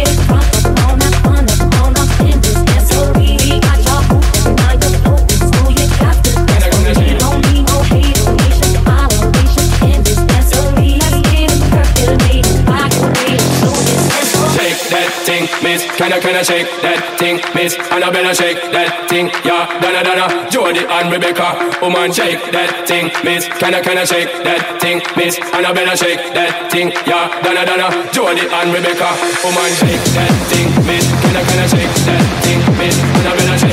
Miss. 15.75 15.97
Can 15.99 16.12
I, 16.12 16.20
can 16.20 16.37
I 16.37 16.43
shake 16.43 16.70
that 16.83 17.18
thing, 17.18 17.41
miss? 17.55 17.75
Annabella 17.91 18.35
shake 18.35 18.61
that 18.70 19.09
thing, 19.11 19.27
yeah. 19.43 19.66
Donna, 19.83 20.03
Donna, 20.07 20.27
Jody 20.51 20.87
and 20.87 21.11
Rebecca. 21.11 21.49
Woman 21.83 22.12
shake 22.12 22.39
that 22.55 22.87
thing, 22.87 23.11
miss. 23.27 23.49
Can 23.59 23.75
I, 23.75 23.81
can 23.83 23.99
I 23.99 24.05
shake 24.05 24.31
that 24.47 24.79
thing, 24.81 25.03
miss? 25.18 25.39
Annabella 25.51 25.97
shake 25.97 26.22
that 26.35 26.70
thing, 26.70 26.95
yeah. 27.07 27.27
Donna, 27.43 27.66
Donna, 27.66 27.89
Jody 28.14 28.47
and 28.47 28.68
Rebecca. 28.70 29.11
Woman 29.43 29.72
shake 29.83 30.05
that 30.14 30.33
thing, 30.51 30.68
miss. 30.87 31.05
Can 31.22 31.35
I, 31.35 31.43
can 31.43 31.59
I 31.59 31.66
shake 31.66 31.95
that 32.07 32.22
thing, 32.47 32.61
miss? 32.79 32.97
Annabella 33.18 33.55
shake 33.59 33.64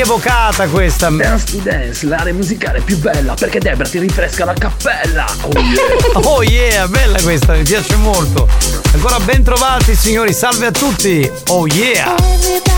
rievocata 0.00 0.66
questa. 0.68 1.10
Dance 1.10 1.44
to 1.44 1.58
Dance, 1.58 2.06
l'area 2.06 2.32
musicale 2.32 2.80
più 2.80 2.96
bella 2.98 3.34
perché 3.34 3.58
Debra 3.58 3.86
ti 3.86 3.98
rinfresca 3.98 4.46
la 4.46 4.54
cappella. 4.54 5.26
Oh 5.42 5.52
yeah. 5.58 5.88
Oh 6.30 6.42
yeah, 6.42 6.88
bella 6.88 7.20
questa, 7.20 7.52
mi 7.52 7.62
piace 7.62 7.96
molto. 7.96 8.48
Ancora 8.92 9.20
ben 9.20 9.42
trovati 9.42 9.94
signori, 9.94 10.32
salve 10.32 10.66
a 10.66 10.70
tutti. 10.70 11.30
Oh 11.48 11.66
yeah. 11.66 12.69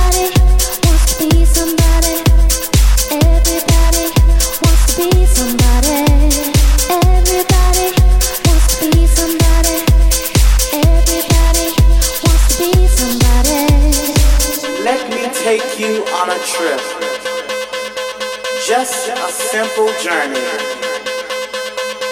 Journey. 20.03 20.35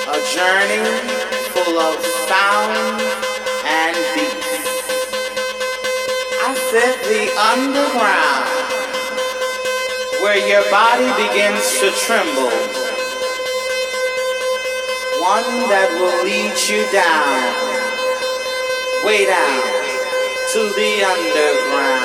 A 0.06 0.18
journey 0.30 0.78
full 1.50 1.76
of 1.76 1.98
sound 2.30 3.02
and 3.66 3.96
beats. 4.14 4.52
I 6.38 6.54
said 6.70 6.94
the 7.10 7.26
underground, 7.50 8.46
where 10.22 10.38
your 10.46 10.62
body 10.70 11.10
begins 11.18 11.66
to 11.82 11.90
tremble. 12.06 12.54
One 15.18 15.50
that 15.66 15.90
will 15.98 16.22
lead 16.22 16.54
you 16.70 16.86
down, 16.94 17.26
way 19.04 19.26
down 19.26 19.62
to 20.52 20.60
the 20.78 20.90
underground. 21.02 21.99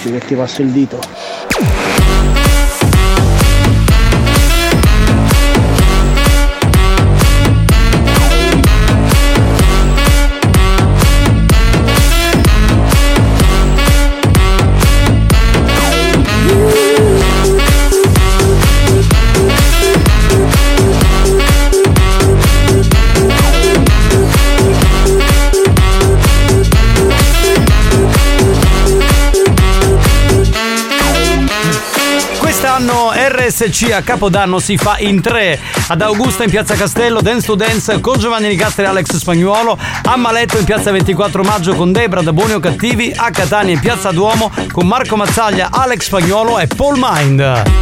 Negozio 0.00 0.12
che 0.12 0.26
ti 0.26 0.34
passo 0.34 0.62
il 0.62 0.70
dito. 0.70 2.09
RSC 33.60 33.92
a 33.92 34.00
Capodanno 34.00 34.58
si 34.58 34.78
fa 34.78 34.96
in 34.98 35.20
tre. 35.20 35.60
Ad 35.88 36.00
Augusta 36.00 36.44
in 36.44 36.50
Piazza 36.50 36.74
Castello, 36.74 37.20
Dance 37.20 37.46
to 37.46 37.54
Dance 37.54 38.00
con 38.00 38.18
Giovanni 38.18 38.48
Nicastri 38.48 38.84
e 38.84 38.86
Alex 38.86 39.16
Spagnuolo. 39.16 39.76
A 40.04 40.16
Maletto 40.16 40.56
in 40.58 40.64
Piazza 40.64 40.90
24 40.90 41.42
Maggio 41.42 41.74
con 41.74 41.92
Debra 41.92 42.22
da 42.22 42.32
Buoni 42.32 42.54
o 42.54 42.60
Cattivi. 42.60 43.12
A 43.14 43.30
Catania 43.30 43.74
in 43.74 43.80
Piazza 43.80 44.12
Duomo 44.12 44.50
con 44.72 44.86
Marco 44.86 45.16
Mazzaglia, 45.16 45.68
Alex 45.70 46.04
Spagnuolo 46.04 46.58
e 46.58 46.66
Paul 46.68 46.96
Mind. 46.98 47.79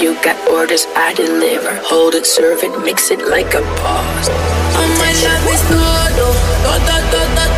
You 0.00 0.14
got 0.22 0.38
orders, 0.48 0.86
I 0.94 1.12
deliver. 1.14 1.74
Hold 1.82 2.14
it, 2.14 2.24
serve 2.24 2.62
it, 2.62 2.70
mix 2.84 3.10
it 3.10 3.18
like 3.18 3.52
a 3.54 3.62
boss. 3.82 4.28
Oh 4.30 4.86
my 5.02 5.10
love 5.26 5.46
is 5.50 5.60
todo, 5.66 6.30
todo, 6.62 6.96
todo, 7.10 7.57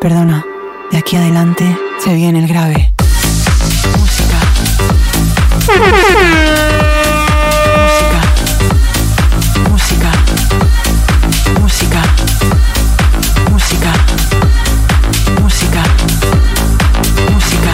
Perdona, 0.00 0.42
de 0.90 0.96
aquí 0.96 1.16
adelante 1.16 1.76
se 2.02 2.14
viene 2.14 2.38
el 2.38 2.48
grave. 2.48 2.90
Música. 3.98 4.38
Música. 9.68 10.10
Música. 11.60 12.10
Música. 13.50 13.92
Música. 17.30 17.72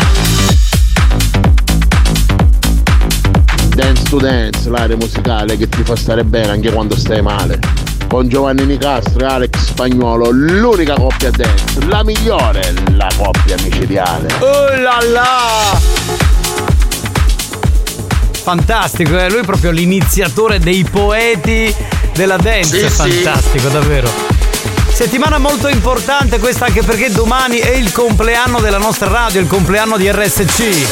Dance 3.77 4.03
to 4.11 4.19
Dance, 4.19 4.69
l'area 4.69 4.97
musicale 4.97 5.57
che 5.57 5.69
ti 5.69 5.85
fa 5.85 5.95
stare 5.95 6.25
bene 6.25 6.51
anche 6.51 6.73
quando 6.73 6.97
stai 6.97 7.23
male. 7.23 7.86
Con 8.09 8.29
Giovanni 8.29 8.65
Nicastro 8.65 9.21
e 9.21 9.25
Alex 9.27 9.59
Spagnuolo, 9.59 10.31
l'unica 10.31 10.95
coppia 10.95 11.31
dance, 11.31 11.85
la 11.87 12.03
migliore, 12.05 12.73
la 12.93 13.09
coppia 13.17 13.57
micidiale. 13.63 14.29
Oh 14.39 14.81
là 14.81 14.99
là! 15.11 15.79
Fantastico, 18.43 19.19
eh? 19.19 19.29
lui 19.29 19.41
è 19.41 19.45
proprio 19.45 19.71
l'iniziatore 19.73 20.59
dei 20.61 20.85
poeti 20.85 21.75
della 22.15 22.37
dance, 22.37 22.79
Sì, 22.79 22.85
è 22.85 22.89
sì. 22.89 23.11
fantastico, 23.23 23.69
davvero. 23.69 24.09
Settimana 24.93 25.37
molto 25.39 25.69
importante 25.69 26.39
questa 26.39 26.67
anche 26.67 26.83
perché 26.83 27.11
domani 27.11 27.59
è 27.59 27.73
il 27.73 27.93
compleanno 27.93 28.61
della 28.61 28.79
nostra 28.79 29.09
radio, 29.09 29.41
il 29.41 29.47
compleanno 29.49 29.99
di 29.99 30.11
RSC. 30.11 30.87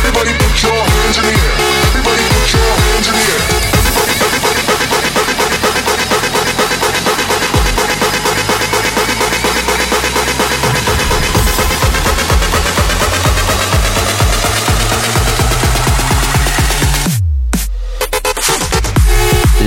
Everybody 0.00 0.32
put 0.38 0.62
your 0.62 0.72
hands 0.72 1.18
in 1.18 1.24
the 1.24 1.30
air. 1.30 1.69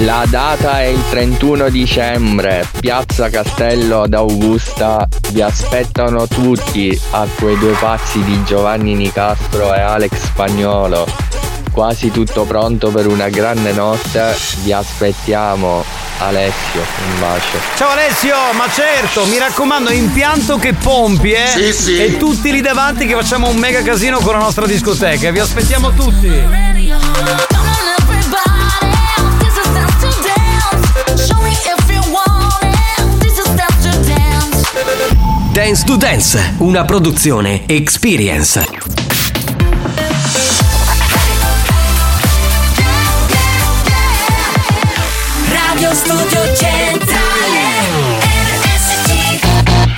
La 0.01 0.25
data 0.27 0.81
è 0.81 0.85
il 0.85 1.01
31 1.11 1.69
dicembre, 1.69 2.67
Piazza 2.79 3.29
Castello 3.29 4.01
ad 4.01 4.13
Augusta. 4.15 5.07
Vi 5.29 5.39
aspettano 5.39 6.27
tutti 6.27 6.99
a 7.11 7.27
quei 7.37 7.55
due 7.59 7.73
pazzi 7.73 8.23
di 8.23 8.43
Giovanni 8.43 8.95
Nicastro 8.95 9.71
e 9.73 9.79
Alex 9.79 10.17
Spagnolo. 10.17 11.07
quasi 11.71 12.11
tutto 12.11 12.43
pronto 12.43 12.89
per 12.89 13.07
una 13.07 13.29
grande 13.29 13.71
notte. 13.71 14.35
Vi 14.63 14.71
aspettiamo. 14.71 15.83
Alessio, 16.19 16.79
un 16.79 17.19
bacio. 17.19 17.57
Ciao 17.75 17.89
Alessio, 17.89 18.35
ma 18.53 18.69
certo, 18.71 19.25
mi 19.25 19.37
raccomando, 19.37 19.91
impianto 19.91 20.57
che 20.57 20.73
pompi, 20.73 21.31
eh? 21.31 21.47
Sì, 21.47 21.73
sì. 21.73 22.01
E 22.01 22.17
tutti 22.17 22.51
lì 22.51 22.61
davanti 22.61 23.05
che 23.05 23.13
facciamo 23.13 23.49
un 23.49 23.57
mega 23.57 23.81
casino 23.81 24.19
con 24.19 24.33
la 24.33 24.39
nostra 24.39 24.65
discoteca. 24.65 25.31
Vi 25.31 25.39
aspettiamo 25.39 25.91
tutti. 25.91 27.51
Dance 35.53 35.85
to 35.85 35.97
Dance, 35.97 36.55
una 36.57 36.83
produzione 36.83 37.61
Experience. 37.67 38.72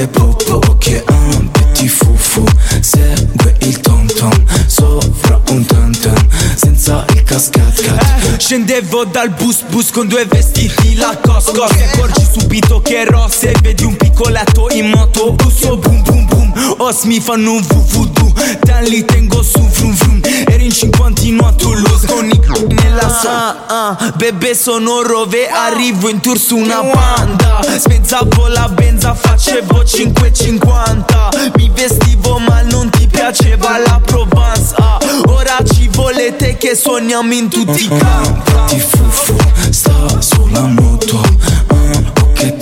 Le 0.00 0.06
popo 0.06 0.54
Ok 0.70 1.02
ah, 1.08 1.12
Petit 1.52 1.86
fufu. 1.86 2.42
Segue 2.80 3.54
il 3.60 3.78
tom 3.80 4.06
tom 4.06 4.32
Sopra 4.66 5.38
un 5.50 5.62
tam 5.66 5.92
tam 5.92 6.14
Senza 6.56 7.04
il 7.12 7.22
cascat 7.22 7.82
cat. 7.82 8.38
Scendevo 8.38 9.04
dal 9.04 9.28
bus 9.28 9.62
bus 9.68 9.90
con 9.90 10.08
due 10.08 10.24
vestiti 10.24 10.94
la 10.94 11.18
cosco 11.20 11.66
Ti 11.66 11.82
accorgi 11.82 12.26
subito 12.32 12.80
che 12.80 13.00
ero 13.00 13.28
se 13.28 13.52
vedi 13.60 13.84
un 13.84 13.96
piccoletto 13.96 14.70
in 14.70 14.88
moto 14.88 15.32
Busso 15.32 15.76
boom 15.76 16.02
boom 16.02 16.26
boom 16.26 16.74
Os 16.78 17.02
mi 17.02 17.20
fanno 17.20 17.52
un 17.52 17.60
vuvudu 17.60 18.32
Da 18.62 18.80
lì 18.80 19.04
tengo 19.04 19.42
su 19.42 19.60
vrum 19.60 19.94
vrum 19.94 20.20
Eri 20.46 20.64
in 20.66 20.72
cinquantino 20.72 21.46
a 21.46 21.52
Toulouse 21.52 22.06
Con 22.06 22.28
i 22.28 22.40
nella 22.82 23.08
sa 23.08 23.66
ah, 23.66 24.12
Bebe 24.16 24.54
sono 24.54 25.02
rove 25.02 25.48
Arrivo 25.48 26.08
in 26.08 26.20
tour 26.20 26.38
su 26.38 26.56
una 26.56 26.82
banda. 26.82 27.60
Spezzavo 27.78 28.46
la 28.48 28.68
benza 28.68 29.14
Facevo 29.14 29.82
5,50 29.82 31.52
Mi 31.56 31.70
vestivo 31.74 32.38
ma 32.38 32.62
non 32.62 32.88
ti 32.90 33.06
piaceva 33.06 33.78
la 33.78 34.00
Provence. 34.04 34.74
Ah, 34.78 34.98
Ora 35.28 35.56
ci 35.72 35.88
volete 35.92 36.56
che 36.56 36.74
suoniamo 36.74 37.32
in 37.32 37.48
tutti 37.48 37.84
i 37.84 37.88
campi. 37.88 38.50
Petit 38.50 38.80
fufu 38.96 39.36
sta 39.70 40.20
sulla 40.20 40.62
moto. 40.62 41.20
Ah, 41.68 41.98
Ok 42.22 42.56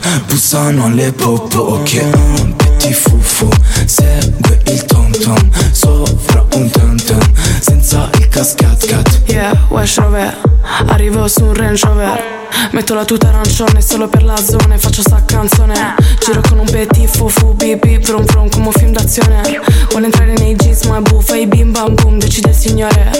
toc 0.00 0.24
Bussano 0.26 0.88
le 0.94 1.12
popo 1.12 1.58
Ok. 1.58 2.02
Ah, 2.12 2.52
Petit 2.56 2.92
fufu 2.92 3.48
Segue 3.86 4.60
il 4.66 4.84
tom 4.84 5.10
tom 5.10 5.36
Sopra 5.72 6.44
un 6.54 6.70
tam 6.70 6.96
tam 6.96 7.20
Senza 7.60 8.10
il 8.18 8.28
cascat 8.28 8.86
cat. 8.86 9.20
Yeah, 9.26 9.54
Wesh 9.70 9.98
Rover 9.98 10.53
Arrivo 10.86 11.28
su 11.28 11.44
un 11.44 11.54
Range 11.54 11.86
Rover 11.86 12.42
Metto 12.70 12.94
la 12.94 13.04
tuta 13.04 13.28
arancione 13.28 13.80
solo 13.80 14.08
per 14.08 14.22
la 14.24 14.36
zona 14.36 14.78
faccio 14.78 15.02
sta 15.02 15.22
canzone. 15.24 15.94
Giro 16.18 16.40
con 16.48 16.58
un 16.58 16.70
petit 16.70 17.08
fufu 17.08 17.52
bip 17.54 17.98
vrum 18.00 18.24
vrum 18.24 18.48
come 18.48 18.66
un 18.66 18.72
film 18.72 18.92
d'azione. 18.92 19.42
Vuole 19.90 20.06
entrare 20.06 20.32
nei 20.34 20.54
jeans 20.54 20.84
ma 20.84 21.00
buffa 21.00 21.36
i 21.36 21.46
bim 21.46 21.72
bam 21.72 21.94
boom 21.94 22.18
decide 22.18 22.50
il 22.50 22.54
signore. 22.54 23.10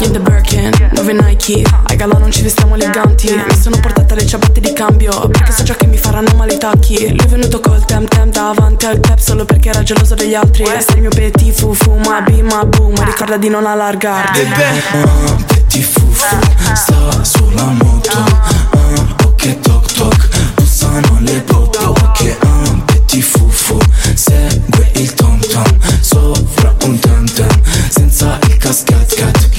In 0.00 0.12
the 0.12 0.20
Birkin, 0.20 0.70
dove 0.92 1.12
Nike? 1.12 1.62
Ai 1.84 1.96
gala 1.96 2.18
non 2.18 2.30
ci 2.30 2.42
vestiamo 2.42 2.74
eleganti. 2.74 3.32
Mi 3.34 3.56
sono 3.60 3.78
portata 3.80 4.14
le 4.14 4.26
ciabatte 4.26 4.60
di 4.60 4.72
cambio 4.72 5.28
Perché 5.28 5.52
so 5.52 5.62
già 5.62 5.74
che 5.74 5.86
mi 5.86 5.96
faranno 5.96 6.34
male 6.36 6.54
i 6.54 6.58
tacchi. 6.58 7.08
Lui 7.08 7.24
è 7.24 7.26
venuto 7.26 7.60
col 7.60 7.84
tem 7.84 8.06
tem 8.06 8.30
davanti 8.30 8.86
al 8.86 9.00
cap 9.00 9.18
Solo 9.18 9.44
perché 9.44 9.68
era 9.70 9.82
geloso 9.82 10.14
degli 10.14 10.34
altri. 10.34 10.64
Essere 10.64 10.96
il 10.96 11.00
mio 11.02 11.10
petit 11.10 11.52
fufu 11.52 11.94
ma 11.96 12.20
bim 12.20 12.46
ma 12.46 12.64
boom 12.64 12.94
Ma 12.96 13.04
ricorda 13.04 13.36
di 13.36 13.48
non 13.48 13.66
allargarti 13.66 15.61
Ah, 15.72 15.74
Petit 15.74 15.84
fufu 15.84 16.38
sta 16.74 17.24
sulla 17.24 17.64
moto 17.64 18.10
ah, 18.12 19.24
Ok 19.24 19.58
toc 19.60 19.92
toc 19.94 20.28
Bussano 20.56 21.18
le 21.20 21.40
popo 21.40 21.78
Ok 21.78 22.36
ah, 22.40 22.82
Petit 22.84 23.22
fufu 23.22 23.78
Segue 24.14 24.90
il 24.96 25.14
tom 25.14 25.40
tom 25.40 25.64
Sopra 26.02 26.74
un 26.84 26.98
tam 26.98 27.24
tam 27.32 27.62
Senza 27.88 28.38
il 28.48 28.56
cascat 28.58 29.14
cat 29.14 29.50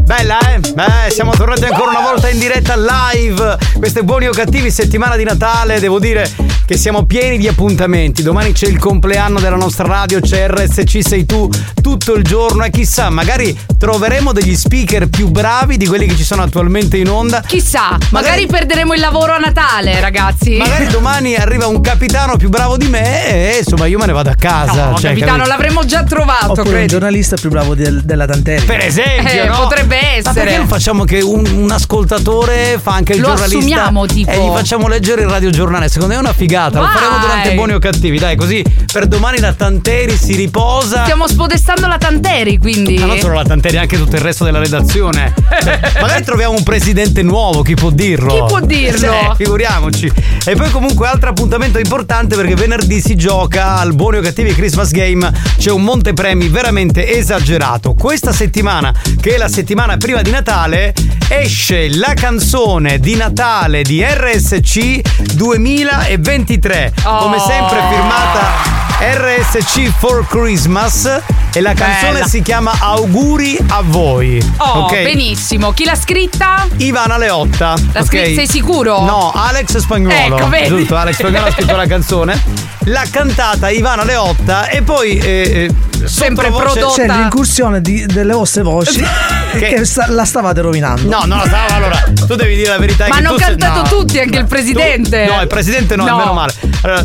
Bella, 0.00 0.38
eh? 0.54 0.60
Beh, 0.74 1.10
siamo 1.10 1.32
tornati 1.32 1.64
ancora 1.64 1.90
una 1.90 2.00
volta 2.00 2.28
in 2.30 2.38
diretta 2.38 2.74
live. 2.76 3.41
Queste 3.76 4.02
buoni 4.02 4.26
o 4.26 4.32
cattivi 4.32 4.70
settimana 4.70 5.16
di 5.16 5.24
Natale. 5.24 5.80
Devo 5.80 5.98
dire 5.98 6.30
che 6.66 6.76
siamo 6.76 7.04
pieni 7.04 7.38
di 7.38 7.48
appuntamenti. 7.48 8.22
Domani 8.22 8.52
c'è 8.52 8.66
il 8.66 8.78
compleanno 8.78 9.40
della 9.40 9.56
nostra 9.56 9.86
radio, 9.86 10.20
c'è 10.20 10.48
RSC 10.48 11.00
sei 11.02 11.26
tu 11.26 11.48
tutto 11.80 12.14
il 12.14 12.22
giorno 12.22 12.62
e 12.64 12.70
chissà, 12.70 13.10
magari 13.10 13.56
troveremo 13.76 14.32
degli 14.32 14.54
speaker 14.54 15.08
più 15.08 15.28
bravi 15.28 15.76
di 15.76 15.86
quelli 15.86 16.06
che 16.06 16.14
ci 16.16 16.22
sono 16.24 16.42
attualmente 16.42 16.96
in 16.96 17.08
onda. 17.08 17.40
Chissà, 17.44 17.98
magari, 18.10 18.46
perderemo 18.46 18.94
il 18.94 19.00
lavoro 19.00 19.32
a 19.32 19.38
Natale, 19.38 19.98
ragazzi. 20.00 20.56
Magari 20.56 20.86
domani 20.92 21.34
arriva 21.34 21.66
un 21.66 21.80
capitano 21.80 22.36
più 22.36 22.48
bravo 22.48 22.76
di 22.76 22.86
me 22.88 23.54
e 23.54 23.58
insomma 23.58 23.86
io 23.86 23.98
me 23.98 24.06
ne 24.06 24.12
vado 24.12 24.30
a 24.30 24.34
casa. 24.36 24.90
No, 24.90 24.94
cioè, 24.98 25.10
capitano, 25.10 25.38
capito? 25.38 25.48
l'avremmo 25.48 25.84
già 25.84 26.04
trovato, 26.04 26.52
Oppure 26.52 26.68
un 26.68 26.72
credo. 26.74 26.86
giornalista 26.86 27.36
più 27.36 27.50
bravo 27.50 27.74
del- 27.74 28.02
della 28.04 28.26
Tanteri. 28.26 28.64
Per 28.64 28.80
esempio, 28.80 29.42
Eh, 29.42 29.46
no? 29.48 29.56
potrebbe 29.62 29.96
Ma 29.96 30.32
perché 30.32 30.40
essere. 30.40 30.56
non 30.56 30.68
facciamo 30.68 31.04
che 31.04 31.20
un, 31.20 31.44
un 31.46 31.70
ascoltatore 31.70 32.78
fa 32.80 32.92
anche 32.92 33.14
il 33.14 33.20
Lo 33.20 33.26
giornalista 33.28 33.41
assumiamo, 33.42 34.06
tipo. 34.06 34.30
e 34.30 34.38
gli 34.38 34.48
facciamo 34.48 34.88
leggere 34.88 35.22
il 35.22 35.28
radiogiornale? 35.28 35.88
Secondo 35.88 36.14
me 36.14 36.18
è 36.18 36.22
una 36.22 36.32
figata. 36.32 36.80
Lo 36.80 36.86
Vai. 36.86 36.94
faremo 36.94 37.18
durante 37.18 37.54
buoni 37.54 37.72
o 37.72 37.78
cattivi, 37.78 38.18
dai, 38.18 38.36
così 38.36 38.64
per 38.92 39.06
domani 39.06 39.38
la 39.38 39.52
Tanteri 39.52 40.16
si 40.16 40.34
riposa. 40.34 41.02
Stiamo 41.02 41.26
spodestando 41.26 41.86
la 41.86 41.98
Tanteri, 41.98 42.58
quindi. 42.58 42.98
Ma 42.98 43.06
non 43.06 43.18
solo 43.18 43.34
la 43.34 43.44
Tanteri, 43.44 43.78
anche 43.78 43.96
tutto 43.96 44.16
il 44.16 44.22
resto 44.22 44.44
della 44.44 44.58
redazione. 44.58 45.34
Magari 46.00 46.24
troviamo 46.24 46.54
un 46.54 46.62
presidente 46.62 47.22
nuovo, 47.22 47.62
chi 47.62 47.74
può 47.74 47.90
dirlo? 47.90 48.32
Chi 48.32 48.44
può 48.46 48.60
dirlo? 48.60 49.10
Eh, 49.22 49.34
figuriamoci. 49.36 50.10
E 50.44 50.54
poi 50.56 50.70
comunque 50.70 51.06
altro 51.06 51.30
appuntamento 51.30 51.78
importante 51.78 52.34
perché 52.34 52.54
venerdì 52.54 53.00
si 53.00 53.14
gioca 53.14 53.76
al 53.76 53.94
Buoni 53.94 54.18
o 54.18 54.20
Cattivi 54.20 54.52
Christmas 54.54 54.90
Game. 54.90 55.30
C'è 55.58 55.70
un 55.70 55.82
montepremi 55.82 56.48
veramente 56.48 57.16
esagerato. 57.16 57.94
Questa 57.94 58.32
settimana, 58.32 58.92
che 59.20 59.34
è 59.34 59.38
la 59.38 59.48
settimana 59.48 59.96
prima 59.96 60.22
di 60.22 60.30
Natale, 60.30 60.94
esce 61.28 61.88
la 61.90 62.14
canzone 62.14 62.98
di 62.98 63.16
Natale 63.22 63.82
di 63.82 64.02
RSC 64.04 64.98
2023. 65.34 66.92
Come 67.04 67.38
sempre 67.38 67.78
firmata 67.88 68.80
RSC 68.98 69.92
for 69.96 70.26
Christmas 70.26 71.20
e 71.52 71.60
la 71.60 71.72
canzone 71.72 72.12
Bella. 72.14 72.26
si 72.26 72.42
chiama 72.42 72.72
Auguri 72.80 73.56
a 73.68 73.80
voi. 73.84 74.42
Oh, 74.56 74.80
ok? 74.80 75.02
benissimo. 75.04 75.70
Chi 75.70 75.84
l'ha 75.84 75.94
scritta? 75.94 76.66
Ivana 76.78 77.16
Leotta. 77.16 77.74
L'ha 77.92 78.00
ok? 78.00 78.06
scritta- 78.06 78.34
sei 78.34 78.48
sicuro? 78.48 79.02
No, 79.02 79.30
Alex 79.32 79.76
Spagnuolo. 79.78 80.36
Ecco, 80.38 80.48
vedi? 80.48 80.66
Giusto, 80.68 80.96
Alex 80.96 81.14
Spagnuolo 81.14 81.46
ha 81.46 81.52
scritto 81.52 81.76
la 81.76 81.86
canzone. 81.86 82.70
L'ha 82.86 83.04
cantata 83.08 83.70
Ivana 83.70 84.02
Leotta 84.02 84.66
e 84.68 84.82
poi 84.82 85.16
eh, 85.18 85.68
eh, 86.00 86.08
Sempre 86.08 86.50
prodotta- 86.50 86.94
C'è 87.00 87.06
l'incursione 87.06 87.80
di- 87.80 88.04
delle 88.06 88.32
vostre 88.32 88.62
voci 88.62 89.00
che, 89.56 89.84
sta- 89.84 90.06
la 90.08 90.24
stavate 90.24 90.60
rovinando. 90.60 91.08
No, 91.08 91.22
no, 91.24 91.36
no, 91.36 91.56
allora 91.68 92.02
tu 92.26 92.34
devi 92.34 92.56
dire 92.56 92.70
la 92.70 92.78
verità. 92.78 93.06
Ma 93.12 93.18
hanno 93.18 93.32
tu 93.34 93.36
cantato 93.40 93.82
no. 93.82 93.88
tutti, 93.88 94.18
anche 94.18 94.38
il 94.38 94.46
presidente. 94.46 95.24
No, 95.26 95.40
il 95.40 95.46
presidente 95.48 95.96
no, 95.96 96.04
No. 96.04 96.14
è 96.14 96.18
meno 96.18 96.32
male. 96.32 96.52
Allora, 96.82 97.04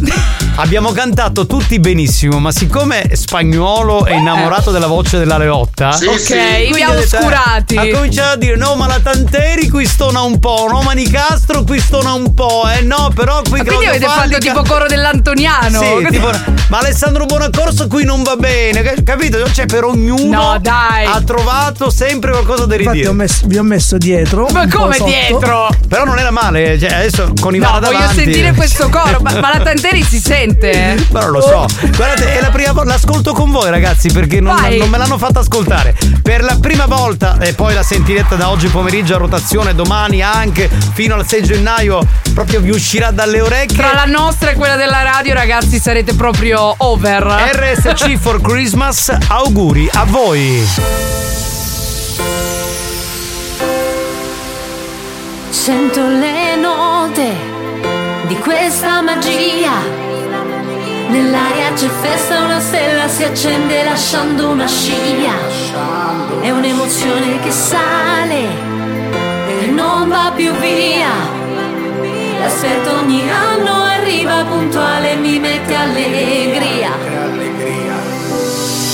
abbiamo 0.56 0.92
cantato 0.92 1.46
tutti 1.46 1.80
benissimo, 1.80 2.40
ma 2.40 2.52
siccome 2.52 3.10
Spagnuolo 3.16 4.06
è 4.06 4.14
innamorato 4.14 4.72
della 4.72 4.88
voce 4.88 5.18
della 5.20 5.38
Leotta, 5.38 5.92
Sì, 5.92 6.06
Ok, 6.08 6.20
sì. 6.20 6.34
vi 6.74 6.82
ha 6.82 6.94
eh, 6.94 6.98
oscurati. 6.98 7.78
Ha 7.78 7.88
cominciato 7.94 8.34
a 8.34 8.36
dire: 8.38 8.56
no, 8.56 8.76
ma 8.76 8.88
la 8.88 9.00
Tanteri 9.00 9.70
qui 9.70 9.86
stona 9.86 10.22
un 10.22 10.40
po', 10.40 10.68
no, 10.72 10.82
ma 10.82 10.94
Nicastro 10.94 11.64
qui 11.64 11.80
stona 11.80 12.14
un 12.14 12.34
po', 12.34 12.64
eh 12.76 12.82
no, 12.82 13.12
però 13.14 13.42
qui 13.48 13.60
Ma 13.60 13.66
quindi 13.66 13.86
avete 13.86 14.06
fatto 14.08 14.38
tipo 14.40 14.64
coro 14.64 14.88
dell'Antoniano? 14.88 15.80
Sì, 15.80 15.90
Così- 15.94 16.06
tipo, 16.12 16.30
ma 16.70 16.80
Alessandro 16.80 17.26
Buonaccorso 17.26 17.88
qui 17.88 18.04
non 18.04 18.24
va 18.24 18.36
bene. 18.36 18.82
ca- 18.82 18.94
capito? 19.04 19.36
Cioè, 19.52 19.66
per 19.66 19.84
ognuno 19.84 20.42
No, 20.52 20.58
dai. 20.60 21.06
ha 21.06 21.22
trovato 21.22 21.90
sempre 21.90 22.32
qualcosa 22.32 22.66
da 22.66 22.76
Infatti 22.76 22.92
ridire. 22.96 23.10
ho 23.10 23.14
messo- 23.14 23.46
vi 23.48 23.58
ho 23.58 23.64
messo 23.64 23.98
dietro. 23.98 24.48
Ma 24.52 24.68
come 24.68 24.96
sotto. 24.96 25.70
Però 25.98 26.10
non 26.10 26.20
era 26.20 26.30
male, 26.30 26.78
cioè 26.78 26.94
adesso 26.94 27.34
con 27.42 27.56
i 27.56 27.58
No, 27.58 27.80
davanti. 27.80 27.96
voglio 27.96 28.12
sentire 28.12 28.54
questo 28.54 28.88
coro. 28.88 29.18
Ma, 29.20 29.40
ma 29.40 29.58
la 29.58 29.64
Tanteri 29.64 30.04
si 30.04 30.20
sente? 30.20 30.70
eh? 30.70 31.06
Ma 31.10 31.22
non 31.22 31.32
lo 31.32 31.42
so. 31.42 31.66
Guardate, 31.96 32.38
è 32.38 32.40
la 32.40 32.52
prima 32.52 32.72
volta. 32.72 32.92
L'ascolto 32.92 33.34
con 33.34 33.50
voi, 33.50 33.72
ragazzi, 33.72 34.12
perché 34.12 34.40
non, 34.40 34.56
non 34.78 34.90
me 34.90 34.98
l'hanno 35.00 35.18
fatta 35.18 35.40
ascoltare. 35.40 35.96
Per 36.22 36.44
la 36.44 36.56
prima 36.62 36.86
volta, 36.86 37.40
e 37.40 37.54
poi 37.56 37.74
la 37.74 37.82
sentirete 37.82 38.38
da 38.38 38.52
oggi 38.52 38.68
pomeriggio 38.68 39.16
a 39.16 39.18
rotazione, 39.18 39.74
domani 39.74 40.22
anche, 40.22 40.70
fino 40.94 41.16
al 41.16 41.28
6 41.28 41.44
gennaio, 41.44 42.06
proprio 42.32 42.60
vi 42.60 42.70
uscirà 42.70 43.10
dalle 43.10 43.42
orecchie. 43.42 43.78
Tra 43.78 43.94
la 43.94 44.06
nostra 44.06 44.52
e 44.52 44.54
quella 44.54 44.76
della 44.76 45.02
radio, 45.02 45.34
ragazzi, 45.34 45.80
sarete 45.80 46.14
proprio 46.14 46.76
over. 46.78 47.24
RSC 47.24 48.18
for 48.20 48.40
Christmas, 48.40 49.12
auguri 49.30 49.90
a 49.94 50.04
voi. 50.06 50.64
Sento 55.68 56.08
le 56.08 56.56
note 56.56 57.36
di 58.28 58.38
questa 58.38 59.02
magia. 59.02 59.74
Nell'aria 61.10 61.74
c'è 61.74 61.90
festa, 61.90 62.40
una 62.40 62.62
stella 62.62 63.10
si 63.10 63.26
accende 63.26 63.84
lasciando 63.84 64.48
una 64.48 64.66
scia. 64.66 65.34
È 66.40 66.50
un'emozione 66.52 67.42
che 67.42 67.52
sale 67.52 68.44
e 69.60 69.66
non 69.66 70.08
va 70.08 70.32
più 70.34 70.54
via. 70.54 71.12
L'aspetto 72.40 73.00
ogni 73.02 73.30
anno 73.30 73.84
arriva 73.84 74.46
puntuale 74.46 75.12
e 75.12 75.16
mi 75.18 75.38
mette 75.38 75.76
allegria. 75.76 76.92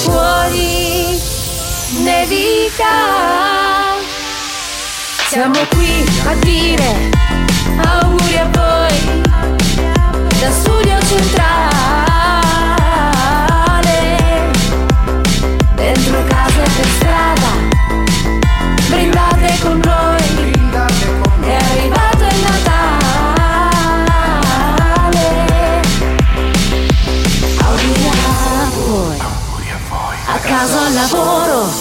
Fuori 0.01 1.19
nevica. 2.01 3.62
Siamo 5.33 5.57
qui 5.73 5.89
a 6.27 6.35
dire 6.45 7.09
auguri 7.75 8.37
a 8.37 8.47
voi 8.51 8.93
da 10.39 10.51
studio 10.51 10.95
centrale, 11.07 11.71
dentro 15.73 16.23
casa 16.25 16.61
e 16.61 16.69
per 16.75 16.85
strada, 16.85 17.49
brindate 18.89 19.57
con 19.63 19.81
noi, 19.83 20.51
è 21.41 21.55
arrivato 21.55 22.23
il 22.29 22.39
Natale. 22.45 22.81
Auguri 27.57 28.07
a 28.07 28.69
voi, 28.69 29.17
a 30.27 30.37
casa 30.37 30.85
al 30.85 30.93
lavoro, 30.93 31.73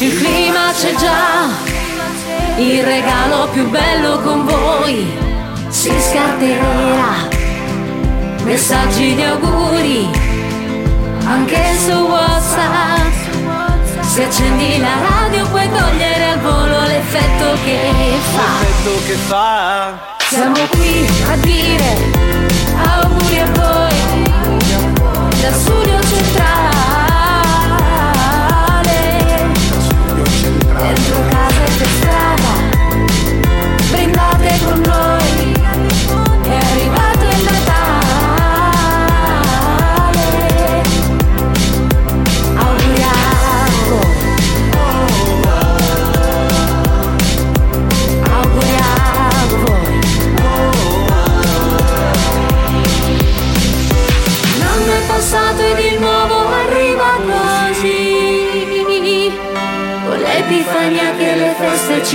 il 0.00 0.18
clima 0.18 0.72
c'è 0.72 0.94
già. 0.96 1.73
Il 2.56 2.84
regalo 2.84 3.48
più 3.48 3.68
bello 3.68 4.20
con 4.20 4.44
voi 4.44 5.12
si 5.68 5.90
scarterà. 5.90 7.28
Messaggi 8.44 9.14
di 9.16 9.22
auguri 9.22 10.08
anche 11.24 11.60
su 11.84 11.92
WhatsApp. 11.92 13.12
Se 14.02 14.24
accendi 14.24 14.78
la 14.78 14.94
radio 15.08 15.48
puoi 15.48 15.68
togliere 15.68 16.30
al 16.30 16.40
volo 16.40 16.80
l'effetto 16.82 17.56
che 17.64 17.90
fa. 18.32 19.98
Siamo 20.28 20.54
qui 20.70 21.08
a 21.28 21.36
dire 21.38 21.96
auguri 22.84 23.38
a 23.40 23.46
voi 23.52 23.94
da 25.40 25.52
studio 25.52 25.83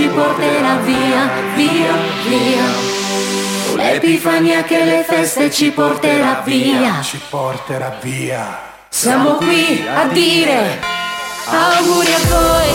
ci 0.00 0.08
porterà 0.08 0.76
via, 0.76 1.30
via, 1.56 1.92
via. 2.26 2.64
L'epifania 3.74 4.62
che 4.62 4.82
le 4.82 5.04
feste 5.06 5.50
ci 5.50 5.70
porterà 5.72 6.40
via. 6.42 7.02
Ci 7.02 7.20
porterà 7.28 7.98
via. 8.00 8.60
Siamo 8.88 9.34
qui 9.34 9.84
a 9.94 10.06
dire 10.06 10.80
auguri 11.44 12.14
a 12.14 12.18
voi 12.28 12.70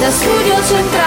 da 0.00 0.10
studio 0.10 0.54
centrale. 0.66 1.04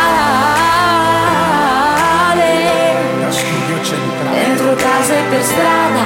Da 3.20 3.32
studio 3.32 3.84
centrale. 3.84 4.46
Dentro 4.46 4.76
casa 4.76 5.14
e 5.14 5.24
per 5.30 5.44
strada, 5.44 6.04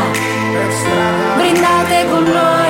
brindate 1.36 2.06
con 2.10 2.24
noi. 2.24 2.63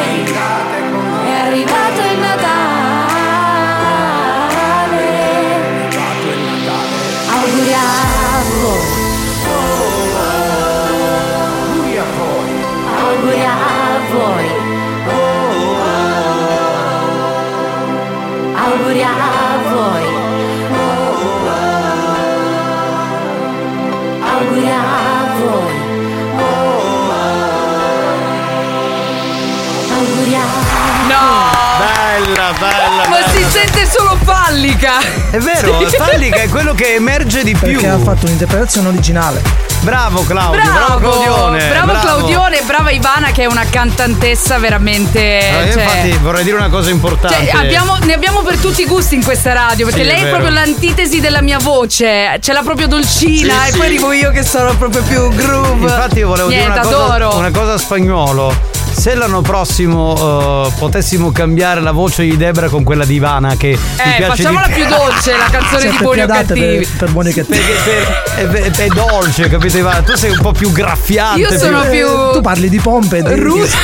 Solo 34.54 34.62
pallica! 34.62 35.00
È 35.32 35.38
vero, 35.40 35.80
Fallica 35.90 36.38
è 36.42 36.50
quello 36.50 36.74
che 36.74 36.94
emerge 36.96 37.44
di 37.44 37.54
più. 37.56 37.72
Perché 37.74 37.88
ha 37.88 37.98
fatto 37.98 38.26
un'interpretazione 38.26 38.88
originale. 38.90 39.42
Bravo 39.82 40.24
Claudio, 40.24 40.62
bravo, 40.62 41.00
Bravo, 41.00 41.00
Claudione. 41.20 41.68
bravo 41.68 41.92
Claudione, 42.00 42.62
brava 42.66 42.92
Ivana 42.92 43.32
che 43.32 43.44
è 43.44 43.46
una 43.48 43.66
cantantessa 43.70 44.58
veramente. 44.58 45.20
Ah, 45.40 45.66
io 45.66 45.74
cioè- 45.74 45.84
infatti 45.84 46.12
vorrei 46.22 46.44
dire 46.46 46.56
una 46.56 46.70
cosa 46.70 46.90
importante. 46.90 47.48
Cioè, 47.48 47.60
abbiamo- 47.66 47.98
ne 48.04 48.14
abbiamo 48.14 48.42
per 48.44 48.58
tutti 48.60 48.82
i 48.84 48.86
gusti 48.86 49.16
in 49.16 49.24
questa 49.24 49.52
radio, 49.52 49.86
perché 49.86 50.04
Sì, 50.04 50.08
è 50.08 50.12
lei 50.12 50.22
è, 50.22 50.24
vero. 50.26 50.38
proprio 50.38 50.54
l'antitesi 50.54 51.20
della 51.20 51.42
mia 51.42 51.58
voce. 51.58 52.38
Ce 52.40 52.54
l'ha 52.54 52.62
proprio 52.62 52.88
dolcina, 52.88 53.54
Sì, 53.64 53.68
e 53.68 53.72
sì. 53.72 53.78
poi 53.78 53.86
arrivo 53.88 54.12
io 54.14 54.32
che 54.32 54.44
sono 54.44 54.74
proprio 54.78 55.02
più 55.04 55.28
groove. 55.36 55.82
Infatti 55.84 56.20
io 56.20 56.28
volevo 56.30 56.48
Niente, 56.48 56.80
dire 56.80 56.88
una 56.88 56.98
cosa, 57.18 57.36
una 57.36 57.52
cosa 57.52 57.74
a 57.74 57.78
spagnolo. 57.78 58.56
Se 58.96 59.16
l'anno 59.16 59.42
prossimo 59.42 60.66
eh, 60.68 60.72
potessimo 60.78 61.32
cambiare 61.32 61.82
la 61.82 61.92
voce 61.92 62.24
di 62.24 62.38
Debra 62.38 62.70
con 62.70 62.84
quella 62.84 63.04
di 63.04 63.16
Ivana 63.16 63.56
che 63.58 63.70
mi 63.70 63.74
Eh, 63.74 64.16
piace 64.18 64.44
facciamola 64.44 64.68
di 64.68 64.74
più 64.74 64.86
dolce 64.88 65.32
la 65.38 65.50
canzone 65.52 65.80
Siete 65.82 65.98
di 65.98 66.04
Buoni 66.04 66.22
o 66.22 66.26
più 66.26 66.34
Cattivi. 66.36 66.78
per, 66.78 66.88
per 66.98 67.10
buoni 67.12 67.30
e 67.30 67.34
cattivi. 67.34 67.60
Perché 67.60 67.82
per- 67.84 68.62
è, 68.62 68.72
è- 68.72 68.72
è 68.72 68.88
dolce, 68.88 69.50
capito 69.50 69.78
Ivana? 69.78 70.02
Tu 70.04 70.16
sei 70.16 70.32
un 70.32 70.40
po' 70.40 70.52
più 70.54 70.72
graffiante. 70.72 71.40
Io 71.42 71.58
sono 71.58 71.82
più- 71.90 72.08
Tu 72.32 72.42
parli 72.42 72.70
di 72.70 72.80
pompe. 72.80 73.22
di- 73.24 73.36
Russa. 73.36 73.78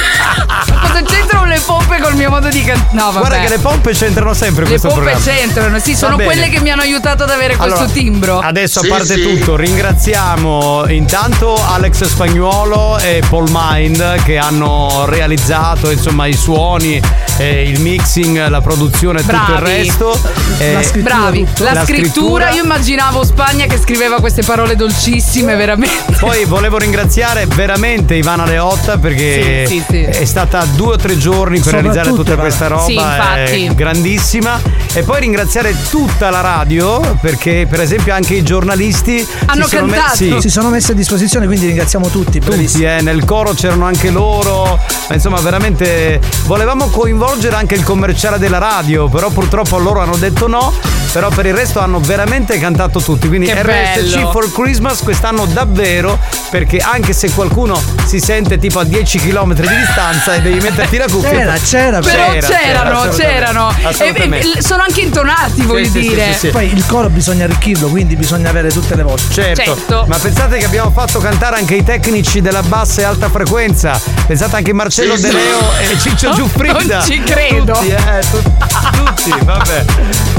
Cosa 0.81 1.01
c'entrano 1.03 1.45
le 1.45 1.59
pompe 1.65 1.99
col 1.99 2.15
mio 2.15 2.29
modo 2.29 2.47
di 2.49 2.63
cantare? 2.63 2.87
No, 2.93 3.05
vabbè. 3.11 3.19
Guarda 3.19 3.39
che 3.41 3.49
le 3.49 3.59
pompe 3.59 3.91
c'entrano 3.91 4.33
sempre 4.33 4.63
in 4.65 4.71
Le 4.71 4.77
questo 4.79 4.87
pompe 4.87 5.11
programma. 5.11 5.25
c'entrano, 5.39 5.79
sì, 5.79 5.95
sono 5.95 6.15
quelle 6.15 6.49
che 6.49 6.59
mi 6.61 6.69
hanno 6.71 6.81
aiutato 6.81 7.23
ad 7.23 7.29
avere 7.29 7.55
questo 7.57 7.75
Allora, 7.79 7.91
timbro. 7.91 8.39
Adesso 8.39 8.79
Sì, 8.81 8.85
a 8.85 8.89
parte 8.89 9.13
sì. 9.15 9.21
tutto, 9.21 9.55
ringraziamo 9.55 10.85
intanto 10.89 11.55
Alex 11.61 12.03
Spagnuolo 12.05 12.97
e 12.99 13.21
Paul 13.29 13.49
Mind 13.51 14.23
che 14.23 14.37
hanno 14.37 14.98
realizzato 15.05 15.89
insomma 15.91 16.25
i 16.27 16.33
suoni, 16.33 16.99
eh, 17.37 17.63
il 17.69 17.79
mixing, 17.81 18.47
la 18.47 18.61
produzione 18.61 19.19
e 19.19 19.23
tutto 19.23 19.51
il 19.53 19.57
resto. 19.59 20.19
Eh, 20.57 20.73
La 20.73 20.83
scrittura, 20.83 21.15
Bravi, 21.15 21.47
la, 21.59 21.73
La 21.73 21.83
scrittura, 21.85 21.85
scrittura- 21.85 22.49
io 22.51 22.63
immaginavo 22.63 23.23
Spagna 23.23 23.65
che 23.65 23.77
scriveva 23.77 24.19
queste 24.19 24.43
parole 24.43 24.75
dolcissime, 24.75 25.55
veramente. 25.55 26.15
Poi 26.19 26.45
volevo 26.45 26.77
ringraziare 26.77 27.45
veramente 27.45 28.15
Ivana 28.15 28.45
Leotta 28.45 28.97
perché 28.97 29.65
Sì, 29.67 29.75
sì, 29.77 29.83
sì. 29.89 30.01
è 30.03 30.25
stata 30.25 30.63
due 30.75 30.93
o 30.93 30.97
tre 30.97 31.17
giorni 31.17 31.59
per 31.59 31.73
realizzare 31.73 32.09
tutta 32.09 32.33
Ivana. 32.33 32.41
questa 32.41 32.67
roba, 32.67 32.83
Sì, 32.85 32.93
infatti. 32.93 33.65
è 33.65 33.73
grandissima. 33.73 34.59
E 34.93 35.03
poi 35.03 35.19
ringraziare 35.21 35.75
tutta 35.89 36.29
la 36.29 36.41
radio 36.41 37.17
perché 37.21 37.67
per 37.69 37.79
esempio 37.79 38.13
anche 38.13 38.33
i 38.33 38.43
giornalisti 38.43 39.25
Hanno 39.45 39.63
si 39.65 39.75
sono 39.75 39.85
me- 39.85 39.95
cantato. 39.97 40.15
sì, 40.15 40.35
Si 40.39 40.49
sono 40.49 40.69
messi 40.69 40.91
a 40.91 40.93
disposizione, 40.95 41.45
quindi 41.45 41.67
ringraziamo 41.67 42.07
tutti. 42.09 42.39
tutti, 42.39 42.83
eh, 42.83 43.01
nel 43.01 43.23
coro 43.25 43.53
c'erano 43.53 43.85
anche 43.85 44.09
loro. 44.09 44.79
Ma 45.07 45.15
insomma 45.15 45.39
veramente 45.39 46.19
volevamo 46.45 46.87
coinvolgere 46.87 47.55
anche 47.55 47.75
il 47.75 47.83
commerciale 47.83 48.37
della 48.37 48.57
radio, 48.57 49.07
però 49.07 49.29
purtroppo 49.29 49.77
loro 49.77 49.99
hanno 50.01 50.17
detto 50.17 50.47
no, 50.47 50.73
però 51.11 51.29
per 51.29 51.45
il 51.45 51.53
resto 51.53 51.79
hanno 51.79 51.99
veramente 51.99 52.57
cantato 52.59 52.99
tutti, 53.01 53.27
quindi 53.27 53.47
Che 53.47 53.61
RSC 53.61 54.15
bello. 54.15 54.31
for 54.31 54.51
Christmas 54.51 55.01
quest'anno 55.01 55.45
davvero, 55.45 56.17
perché 56.49 56.77
anche 56.77 57.13
se 57.13 57.31
qualcuno 57.31 57.81
si 58.05 58.19
sente 58.19 58.57
tipo 58.57 58.79
a 58.79 58.83
10 58.83 59.17
km 59.19 59.53
di 59.53 59.67
distanza 59.67 60.35
e 60.35 60.41
devi 60.41 60.59
metterti 60.59 60.97
la 60.97 61.05
cuffia. 61.09 61.29
C'era, 61.29 61.53
c'era, 61.63 61.99
Però 61.99 62.31
c'erano, 62.31 62.99
assolutamente. 62.99 63.17
c'erano. 63.23 63.69
E- 63.79 63.85
Assolutamente. 63.85 64.57
e- 64.57 64.61
sono 64.63 64.83
anche 64.83 65.01
intonati, 65.01 65.61
voglio 65.63 65.85
sì, 65.85 65.91
sì, 65.91 65.99
dire. 65.99 66.33
sì, 66.33 66.39
sì. 66.39 66.47
Poi 66.49 66.71
il 66.73 66.85
coro 66.85 67.09
bisogna 67.09 67.45
arricchirlo, 67.45 67.87
quindi 67.87 68.15
bisogna 68.15 68.49
avere 68.49 68.69
tutte 68.69 68.95
le 68.95 69.03
voci. 69.03 69.25
Certo. 69.31 69.57
Certo. 69.59 70.05
ma 70.07 70.17
pensate 70.17 70.57
che 70.57 70.65
abbiamo 70.65 70.91
fatto 70.91 71.19
cantare 71.19 71.57
anche 71.57 71.75
i 71.75 71.83
tecnici 71.83 72.41
della 72.41 72.61
bassa 72.63 73.01
e 73.01 73.03
alta 73.03 73.29
frequenza. 73.29 73.99
Pensate 74.25 74.55
anche 74.55 74.73
Marcello 74.73 75.15
Sì, 75.15 75.21
De 75.23 75.27
sì. 75.29 75.33
Leo 75.35 75.71
e 75.91 75.97
Ciccio 75.99 76.33
Giuffrida. 76.33 76.97
Non 76.97 77.05
ci 77.05 77.21
credo. 77.23 77.73
Tutti, 77.73 77.89
eh, 77.89 78.21
tu- 78.31 78.41
tutti, 79.03 79.33
vabbè. 79.43 79.85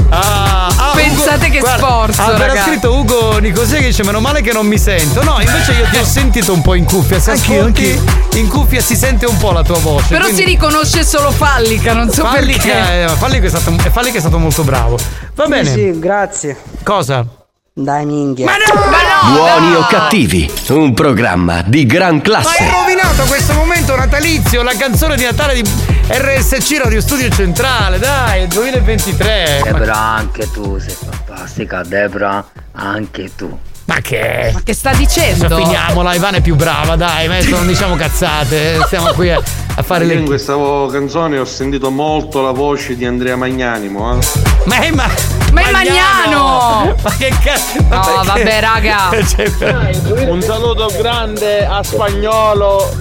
Ah, 0.13 0.67
ah, 0.67 0.91
Pensate 0.93 1.49
che 1.49 1.61
sforzo, 1.65 2.21
Ha 2.21 2.25
appena 2.25 2.47
ragazzi. 2.47 2.69
scritto 2.71 2.93
Ugo 2.95 3.37
Nicosia 3.37 3.79
che 3.79 3.85
dice 3.85 4.03
meno 4.03 4.19
male 4.19 4.41
che 4.41 4.51
non 4.51 4.67
mi 4.67 4.77
sento. 4.77 5.23
No, 5.23 5.39
invece 5.39 5.71
io 5.71 5.85
ti 5.89 5.97
ho 5.97 6.03
sentito 6.03 6.51
un 6.51 6.61
po' 6.61 6.73
in 6.73 6.83
cuffia. 6.83 7.17
Se 7.19 7.31
Anch'io, 7.31 7.59
ascolti 7.59 7.99
in 8.33 8.49
cuffia 8.49 8.81
si 8.81 8.95
sente 8.97 9.25
un 9.25 9.37
po' 9.37 9.51
la 9.53 9.63
tua 9.63 9.77
voce. 9.79 10.07
Però 10.09 10.23
quindi- 10.25 10.41
si 10.41 10.47
riconosce 10.47 11.05
solo 11.05 11.31
Fallica, 11.31 11.93
non 11.93 12.09
so 12.11 12.23
Fallica, 12.25 12.61
perché. 12.61 13.03
eh, 13.03 13.07
Fallica 13.07 13.45
è 13.45 13.49
stato, 13.49 13.71
Fallica 13.89 14.17
è 14.17 14.19
stato 14.19 14.37
molto 14.37 14.63
bravo. 14.63 14.97
Va 15.35 15.45
bene. 15.47 15.71
Sì, 15.71 15.97
grazie. 15.97 16.57
Cosa? 16.83 17.25
Dai 17.73 18.05
minchia. 18.05 18.47
Ma 18.47 18.57
no! 18.57 19.33
Buoni 19.33 19.75
o 19.75 19.85
cattivi, 19.87 20.51
un 20.67 20.93
programma 20.93 21.61
di 21.61 21.85
gran 21.85 22.15
Ma 22.15 22.15
hai 22.15 22.21
classe. 22.21 22.69
rovinato 22.69 23.23
questo 23.23 23.53
momento 23.53 23.95
natalizio, 23.95 24.61
la 24.61 24.75
canzone 24.75 25.15
di 25.15 25.23
Natale 25.23 25.53
di 25.53 25.63
RSC 26.09 26.79
Radio 26.83 26.99
Studio 26.99 27.29
Centrale, 27.29 27.97
dai, 27.97 28.41
è 28.41 28.47
2023. 28.47 29.61
Ma, 29.63 29.71
Debra, 29.71 29.95
anche 29.95 30.51
tu 30.51 30.79
sei 30.79 30.93
fantastica, 30.93 31.81
Debra, 31.83 32.45
anche 32.73 33.33
tu. 33.37 33.57
Ma 33.91 33.99
che? 33.99 34.51
Ma 34.53 34.61
che 34.63 34.73
sta 34.73 34.93
dicendo? 34.93 35.45
Adesso 35.47 35.63
finiamola, 35.63 36.15
Ivana 36.15 36.37
è 36.37 36.41
più 36.41 36.55
brava, 36.55 36.95
dai, 36.95 37.27
ma 37.27 37.35
adesso 37.35 37.57
non 37.57 37.67
diciamo 37.67 37.97
cazzate, 37.97 38.79
stiamo 38.85 39.11
qui 39.11 39.31
a, 39.31 39.41
a 39.75 39.83
fare 39.83 40.05
Io 40.05 40.13
in 40.13 40.19
le... 40.19 40.25
questa 40.25 40.55
canzone 40.89 41.37
ho 41.37 41.43
sentito 41.43 41.91
molto 41.91 42.41
la 42.41 42.51
voce 42.51 42.95
di 42.95 43.03
Andrea 43.03 43.35
Magnanimo, 43.35 44.17
eh. 44.17 44.25
Ma 44.63 44.79
è 44.79 44.91
ma... 44.91 45.09
Ma 45.51 45.61
è 45.61 45.71
Magnano! 45.71 46.95
Ma 47.01 47.15
che 47.17 47.33
cazzo? 47.43 47.81
No, 47.89 48.23
vabbè, 48.23 48.59
raga. 48.61 49.09
Un 50.29 50.41
saluto 50.41 50.89
grande 50.97 51.65
a 51.65 51.83
spagnolo. 51.83 52.97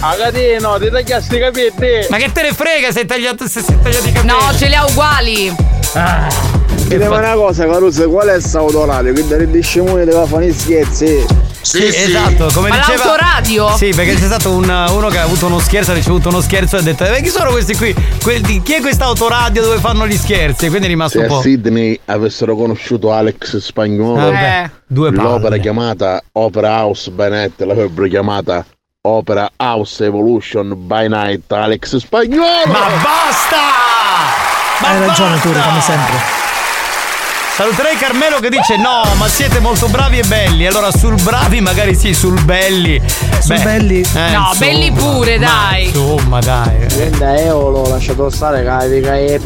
A 0.00 0.14
Catino, 0.14 0.78
ti 0.78 0.90
tagliasti 0.90 1.36
i 1.36 1.40
capelli. 1.40 2.06
Ma 2.10 2.18
che 2.18 2.30
te 2.30 2.42
ne 2.42 2.52
frega 2.52 2.92
se 2.92 3.00
hai 3.00 3.06
tagliato, 3.06 3.48
se 3.48 3.62
sei 3.62 3.78
tagliato 3.80 4.06
i 4.06 4.12
capelli? 4.12 4.30
No, 4.30 4.54
ce 4.54 4.68
li 4.68 4.74
ha 4.74 4.84
uguali. 4.84 5.56
Chiediamo 6.88 7.16
una 7.18 7.34
cosa, 7.34 7.66
Caruso, 7.66 8.08
qual 8.08 8.28
è 8.28 8.34
il 8.36 8.42
sabato 8.42 8.80
orario? 8.80 9.12
Che 9.12 9.50
di 9.50 9.62
scemone 9.62 10.04
deve 10.06 10.24
fare 10.26 10.46
gli 10.46 10.52
scherzi. 10.54 11.24
Sì, 11.60 11.84
esatto, 11.84 12.48
come 12.54 12.70
Ma 12.70 12.76
diceva 12.76 13.04
l'autoradio? 13.04 13.76
Sì, 13.76 13.92
perché 13.94 14.14
c'è 14.14 14.24
stato 14.24 14.52
un- 14.52 14.86
uno 14.90 15.08
che 15.08 15.18
ha 15.18 15.22
avuto 15.24 15.46
uno 15.46 15.58
scherzo, 15.58 15.90
ha 15.90 15.94
ricevuto 15.94 16.30
uno 16.30 16.40
scherzo 16.40 16.76
e 16.76 16.78
ha 16.78 16.82
detto 16.82 17.04
"Eh, 17.04 17.20
chi 17.20 17.28
sono 17.28 17.50
questi 17.50 17.76
qui? 17.76 17.94
Quelli- 18.22 18.62
chi 18.62 18.74
è 18.74 18.80
questa 18.80 19.04
autoradio 19.04 19.60
dove 19.62 19.76
fanno 19.78 20.06
gli 20.06 20.16
scherzi?" 20.16 20.64
E 20.66 20.68
quindi 20.68 20.86
è 20.86 20.88
rimasto 20.88 21.18
Se 21.18 21.24
un 21.26 21.30
a 21.30 21.34
po'. 21.34 21.40
Sydney 21.42 22.00
avessero 22.06 22.56
conosciuto 22.56 23.12
Alex 23.12 23.58
Spagnolo, 23.58 24.30
Eh, 24.30 24.70
due 24.86 25.12
palle. 25.12 25.28
l'opera 25.28 25.56
chiamata 25.58 26.22
Opera 26.32 26.70
House 26.70 27.10
by 27.10 27.28
Night 27.28 27.60
l'avrebbero 27.60 28.06
chiamata 28.08 28.64
Opera 29.02 29.50
House 29.56 30.04
Evolution 30.06 30.72
by 30.86 31.06
Night 31.08 31.52
Alex 31.52 31.96
Spagnolo. 31.98 32.42
Ma 32.66 32.86
basta! 33.02 33.56
Ma 34.80 34.88
Hai 34.88 35.06
ragione 35.06 35.30
basta! 35.34 35.48
tu, 35.48 35.52
come 35.52 35.80
sempre. 35.82 36.46
Saluterei 37.58 37.96
Carmelo 37.96 38.38
che 38.38 38.50
dice 38.50 38.76
no, 38.76 39.02
ma 39.16 39.26
siete 39.26 39.58
molto 39.58 39.88
bravi 39.88 40.20
e 40.20 40.22
belli. 40.22 40.64
Allora 40.64 40.92
sul 40.92 41.20
bravi 41.20 41.60
magari 41.60 41.92
sì, 41.96 42.14
sul 42.14 42.40
belli. 42.44 43.02
Sul 43.40 43.56
Beh, 43.56 43.62
belli? 43.64 44.00
eh, 44.14 44.30
No, 44.30 44.52
belli 44.56 44.92
pure, 44.92 45.38
ma 45.40 45.46
dai. 45.46 45.86
Insomma, 45.86 46.38
dai. 46.38 46.86
Prenda 46.86 47.40
io 47.40 47.68
l'ho 47.70 47.88
lasciato 47.88 48.30
stare 48.30 48.62
che 48.62 49.00
che 49.00 49.34
è 49.34 49.40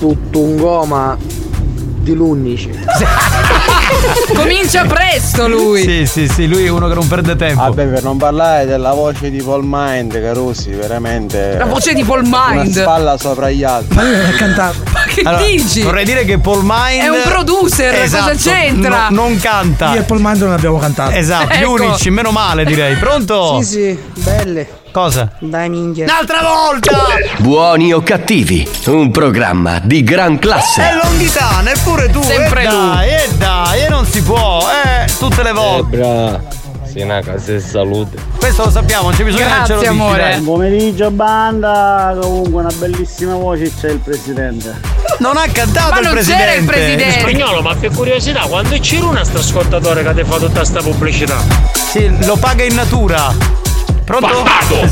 tutto 0.00 0.40
un 0.40 0.56
goma 0.56 1.16
di 1.20 2.12
l'11. 2.12 2.70
Comincia 4.34 4.84
presto 4.84 5.46
lui. 5.48 5.82
Sì, 5.82 6.06
sì, 6.06 6.28
sì, 6.28 6.46
lui 6.46 6.64
è 6.64 6.68
uno 6.68 6.88
che 6.88 6.94
non 6.94 7.06
perde 7.06 7.36
tempo. 7.36 7.62
Vabbè, 7.62 7.86
per 7.86 8.02
non 8.02 8.16
parlare 8.16 8.66
della 8.66 8.92
voce 8.92 9.30
di 9.30 9.42
Paul 9.42 9.62
Mind, 9.64 10.20
Carusi, 10.20 10.70
veramente. 10.70 11.56
La 11.56 11.64
voce 11.66 11.92
di 11.94 12.02
Paul 12.02 12.24
Una 12.24 12.52
Mind. 12.52 12.80
spalla 12.80 13.16
sopra 13.18 13.50
gli 13.50 13.62
altri. 13.62 13.94
Ma 13.94 14.02
lui 14.02 14.16
non 14.16 14.26
è 14.26 14.32
cantato. 14.32 14.78
Ma 14.92 15.00
che 15.06 15.20
Allora, 15.22 15.44
dici? 15.44 15.82
Vorrei 15.82 16.04
dire 16.04 16.24
che 16.24 16.38
Paul 16.38 16.60
Mind 16.62 17.02
È 17.02 17.08
un 17.08 17.22
producer, 17.24 17.94
Esatto, 17.94 18.30
cosa 18.32 18.50
c'entra? 18.50 19.08
no- 19.08 19.22
non 19.22 19.38
canta. 19.38 19.92
Io 19.94 20.00
e 20.00 20.02
Paul 20.02 20.20
Mind 20.20 20.40
non 20.42 20.52
abbiamo 20.52 20.78
cantato. 20.78 21.12
Esatto, 21.12 21.54
gli 21.54 21.60
Ecco. 21.62 21.72
unici, 21.72 22.10
meno 22.10 22.30
male 22.30 22.64
direi. 22.64 22.96
Pronto? 22.96 23.60
Sì, 23.62 23.68
sì, 23.68 23.98
belle. 24.20 24.80
Cosa? 24.92 25.30
Dai 25.38 25.70
minchia. 25.70 26.04
Un'altra 26.04 26.40
volta! 26.42 27.06
Buoni 27.38 27.94
o 27.94 28.02
cattivi, 28.02 28.68
un 28.86 29.10
programma 29.10 29.80
di 29.82 30.04
gran 30.04 30.34
È 30.34 30.38
classe. 30.38 30.82
Longhitano, 31.02 31.70
eppure 31.70 32.10
tu, 32.10 32.22
Sempre 32.22 32.62
e 32.62 32.66
dai, 32.66 33.08
e 33.08 33.28
dai, 33.38 33.84
e 33.84 33.88
non 33.88 34.04
si 34.04 34.22
può, 34.22 34.60
eh, 34.84 35.10
tutte 35.18 35.42
le 35.42 35.52
volte. 35.52 35.96
Debra, 35.96 36.42
sei 36.84 37.02
una 37.04 37.20
casa 37.22 37.52
e 37.54 37.60
salute. 37.60 38.18
Questo 38.36 38.64
lo 38.64 38.70
sappiamo, 38.70 39.04
non 39.08 39.14
c'è 39.16 39.24
bisogno 39.24 39.46
Grazie, 39.46 39.60
che 39.62 39.66
ce 39.66 39.72
lo 39.72 39.78
dici, 39.80 39.88
amore. 39.92 40.18
dai. 40.30 40.40
pomeriggio 40.42 41.10
banda, 41.10 42.16
comunque 42.20 42.60
una 42.60 42.72
bellissima 42.76 43.34
voce 43.34 43.72
c'è 43.80 43.88
il 43.92 43.98
presidente. 43.98 44.78
Non 45.20 45.38
ha 45.38 45.46
cantato 45.50 45.90
Ma 45.90 45.96
il 46.00 46.04
non 46.04 46.12
presidente. 46.12 46.44
c'era 46.44 46.58
il 46.58 46.64
presidente. 46.66 47.18
Spagnolo, 47.20 47.62
ma 47.62 47.74
per 47.76 47.90
curiosità, 47.92 48.40
quando 48.40 48.76
c'era 48.78 49.06
una 49.06 49.24
sta 49.24 49.38
ascoltatore 49.38 50.02
che 50.02 50.14
ti 50.14 50.24
fa 50.24 50.36
tutta 50.36 50.64
sta 50.64 50.80
pubblicità? 50.82 51.38
Sì, 51.72 52.14
lo 52.26 52.36
paga 52.36 52.62
in 52.64 52.74
natura. 52.74 53.60
Pronto? 54.04 54.44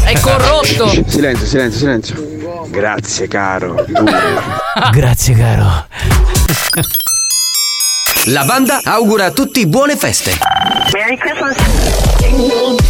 È 0.05 0.19
corrotto. 0.21 0.89
Silenzio, 0.89 1.47
silenzio, 1.47 1.79
silenzio. 1.79 2.39
Grazie 2.69 3.29
caro. 3.29 3.85
Grazie, 4.93 5.35
caro. 5.35 5.87
La 8.27 8.45
banda 8.45 8.81
augura 8.85 9.27
a 9.27 9.31
tutti 9.31 9.67
buone 9.67 9.97
feste. 9.97 10.37
Merry 10.93 11.17
Christmas. 11.17 11.57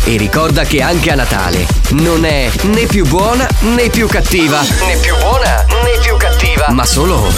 E 0.04 0.16
ricorda 0.16 0.64
che 0.64 0.82
anche 0.82 1.10
a 1.10 1.14
Natale 1.14 1.66
non 1.90 2.24
è 2.24 2.50
né 2.62 2.84
più 2.86 3.06
buona 3.06 3.48
né 3.60 3.88
più 3.88 4.06
cattiva. 4.06 4.60
Né 4.60 4.96
più 5.00 5.16
buona 5.18 5.64
né 5.66 5.98
più 6.02 6.16
cattiva. 6.16 6.66
Ma 6.70 6.84
solo 6.84 7.32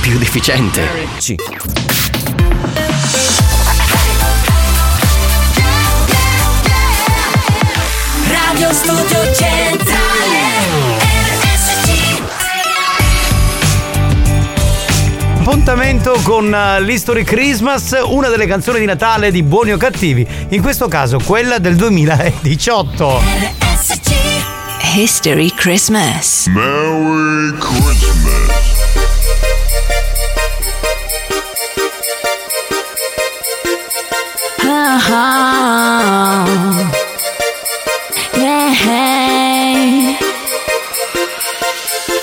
più 0.00 0.18
deficiente. 0.18 0.82
Radio 0.82 2.79
Studio 8.90 9.34
Centrale 9.34 10.38
Appuntamento 15.38 16.18
con 16.24 16.52
eh, 16.52 16.80
l'History 16.80 17.22
Christmas, 17.22 17.96
una 18.04 18.28
delle 18.28 18.46
canzoni 18.46 18.80
di 18.80 18.86
Natale 18.86 19.30
di 19.30 19.44
Buoni 19.44 19.72
o 19.72 19.76
Cattivi, 19.76 20.26
in 20.48 20.60
questo 20.60 20.88
caso 20.88 21.18
quella 21.24 21.58
del 21.58 21.76
2018. 21.76 23.22
History 24.96 25.52
Christmas. 25.54 26.46
Merry 26.48 27.56
Christmas. 27.58 28.58
Ah, 35.12 36.90
yeah. 38.36 40.16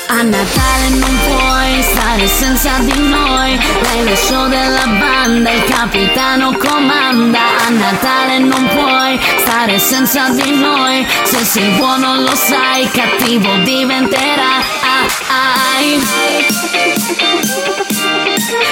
A 0.10 0.22
Natale 0.24 0.90
non 0.90 1.18
puoi 1.28 1.84
stare 1.84 2.28
senza 2.28 2.80
di 2.80 2.98
noi. 2.98 3.60
Lei 3.82 4.04
lo 4.04 4.16
show 4.16 4.48
della 4.48 4.88
banda, 4.88 5.52
il 5.52 5.64
capitano 5.66 6.58
comanda. 6.58 7.40
A 7.68 7.70
Natale 7.70 8.40
non 8.40 8.68
puoi 8.70 9.20
stare 9.40 9.78
senza 9.78 10.30
di 10.30 10.56
noi. 10.58 11.06
Se 11.24 11.44
sei 11.44 11.70
buono 11.78 12.16
lo 12.16 12.36
sai, 12.36 12.90
cattivo 12.90 13.58
diventerà. 13.58 14.48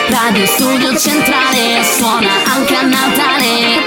Radio 0.10 0.46
Studio 0.48 0.98
Centrale 0.98 1.84
suona 1.84 2.32
anche 2.46 2.76
a 2.76 2.82
Natale 2.82 3.84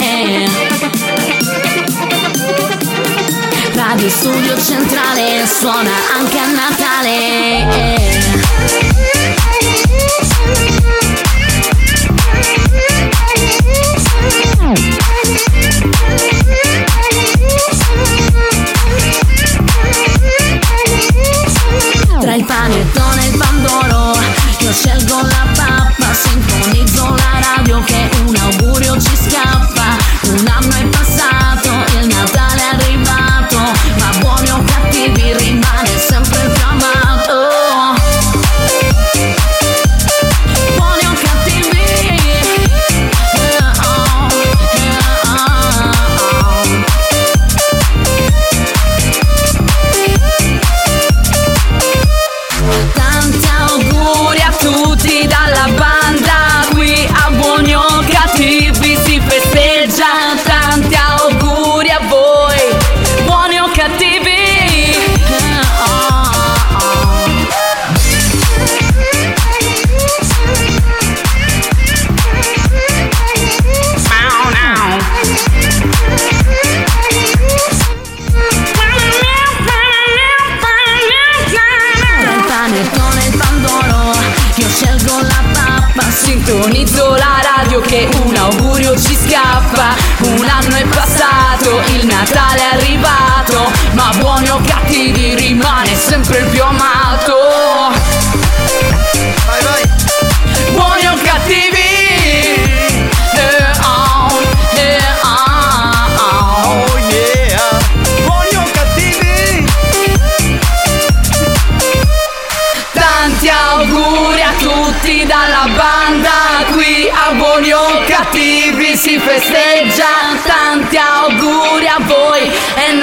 Radio 3.98 4.10
Studio 4.10 4.56
Centrale 4.56 5.44
suona 5.44 5.90
anche 6.14 6.38
a 6.38 6.46
Natale. 6.52 8.08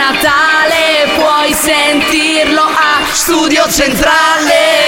Natale 0.06 1.10
Puoi 1.15 1.52
sentirlo 1.52 2.61
a 2.61 3.03
Studio 3.11 3.68
Centrale 3.68 4.84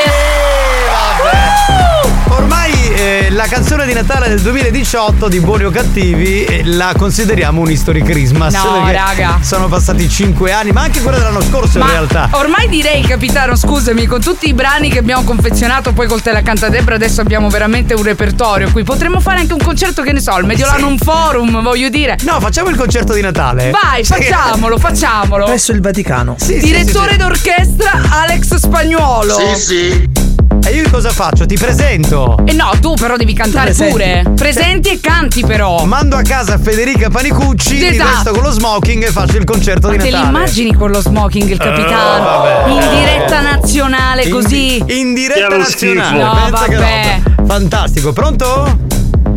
la 3.37 3.45
canzone 3.45 3.85
di 3.85 3.93
Natale 3.93 4.29
del 4.29 4.41
2018 4.41 5.27
di 5.27 5.39
Buoni 5.39 5.65
o 5.65 5.69
Cattivi 5.69 6.43
eh, 6.43 6.63
la 6.65 6.95
consideriamo 6.97 7.61
un 7.61 7.69
History 7.69 8.01
Christmas. 8.01 8.51
No, 8.55 8.83
raga. 8.91 9.37
Sono 9.43 9.67
passati 9.67 10.09
5 10.09 10.51
anni, 10.51 10.71
ma 10.71 10.81
anche 10.81 11.01
quella 11.01 11.17
dell'anno 11.19 11.41
scorso 11.41 11.77
in 11.77 11.85
Ma 11.85 11.91
realtà. 11.91 12.29
ormai 12.31 12.67
direi, 12.67 13.03
capitano, 13.03 13.55
scusami, 13.55 14.07
con 14.07 14.21
tutti 14.21 14.47
i 14.47 14.55
brani 14.55 14.89
che 14.89 14.97
abbiamo 14.97 15.23
confezionato, 15.23 15.93
poi 15.93 16.07
col 16.07 16.23
Te 16.23 16.31
la 16.31 16.41
canta 16.41 16.69
Debra, 16.69 16.95
adesso 16.95 17.21
abbiamo 17.21 17.47
veramente 17.49 17.93
un 17.93 18.01
repertorio 18.01 18.71
qui. 18.71 18.83
Potremmo 18.83 19.19
fare 19.19 19.41
anche 19.41 19.53
un 19.53 19.61
concerto, 19.61 20.01
che 20.01 20.13
ne 20.13 20.19
so, 20.19 20.31
al 20.31 20.45
Mediolanum 20.45 20.97
Forum, 20.97 21.61
voglio 21.61 21.89
dire. 21.89 22.17
No, 22.23 22.39
facciamo 22.39 22.69
il 22.69 22.75
concerto 22.75 23.13
di 23.13 23.21
Natale. 23.21 23.69
Vai, 23.69 24.03
facciamolo, 24.03 24.79
facciamolo. 24.79 25.45
Presso 25.45 25.71
il 25.73 25.81
Vaticano. 25.81 26.37
Direttore 26.43 27.17
d'orchestra 27.17 28.01
Alex 28.09 28.55
Spagnuolo. 28.55 29.37
sì. 29.55 30.26
E 30.67 30.71
io 30.71 30.89
cosa 30.91 31.11
faccio? 31.11 31.45
Ti 31.45 31.55
presento. 31.55 32.35
E 32.43 32.51
no, 32.51 32.69
tu 32.81 32.93
però 32.95 33.15
devi 33.15 33.31
cantare 33.33 33.67
presenti. 33.67 33.91
pure. 33.93 34.23
Presenti 34.35 34.89
e 34.89 34.99
canti 34.99 35.45
però. 35.45 35.85
Mando 35.85 36.17
a 36.17 36.21
casa 36.23 36.57
Federica 36.57 37.09
Panicucci, 37.09 37.75
mi 37.75 37.85
Esatto. 37.87 38.09
vesto 38.09 38.31
con 38.33 38.43
lo 38.43 38.51
smoking 38.51 39.03
e 39.03 39.07
faccio 39.07 39.37
il 39.37 39.45
concerto 39.45 39.87
Ma 39.87 39.93
di 39.93 39.99
te 39.99 40.09
Natale. 40.09 40.25
l'immagini 40.25 40.73
con 40.73 40.91
lo 40.91 40.99
smoking, 40.99 41.49
il 41.49 41.57
capitano? 41.57 42.23
vabbè. 42.25 42.69
in 42.71 42.89
diretta 42.99 43.39
nazionale 43.39 44.23
In- 44.23 44.31
così. 44.31 44.83
In 44.87 45.13
diretta 45.13 45.55
nazionale. 45.55 46.21
No, 46.21 46.31
Pensa 46.33 46.65
vabbè. 46.67 47.21
Fantastico, 47.45 48.11
pronto? 48.11 48.77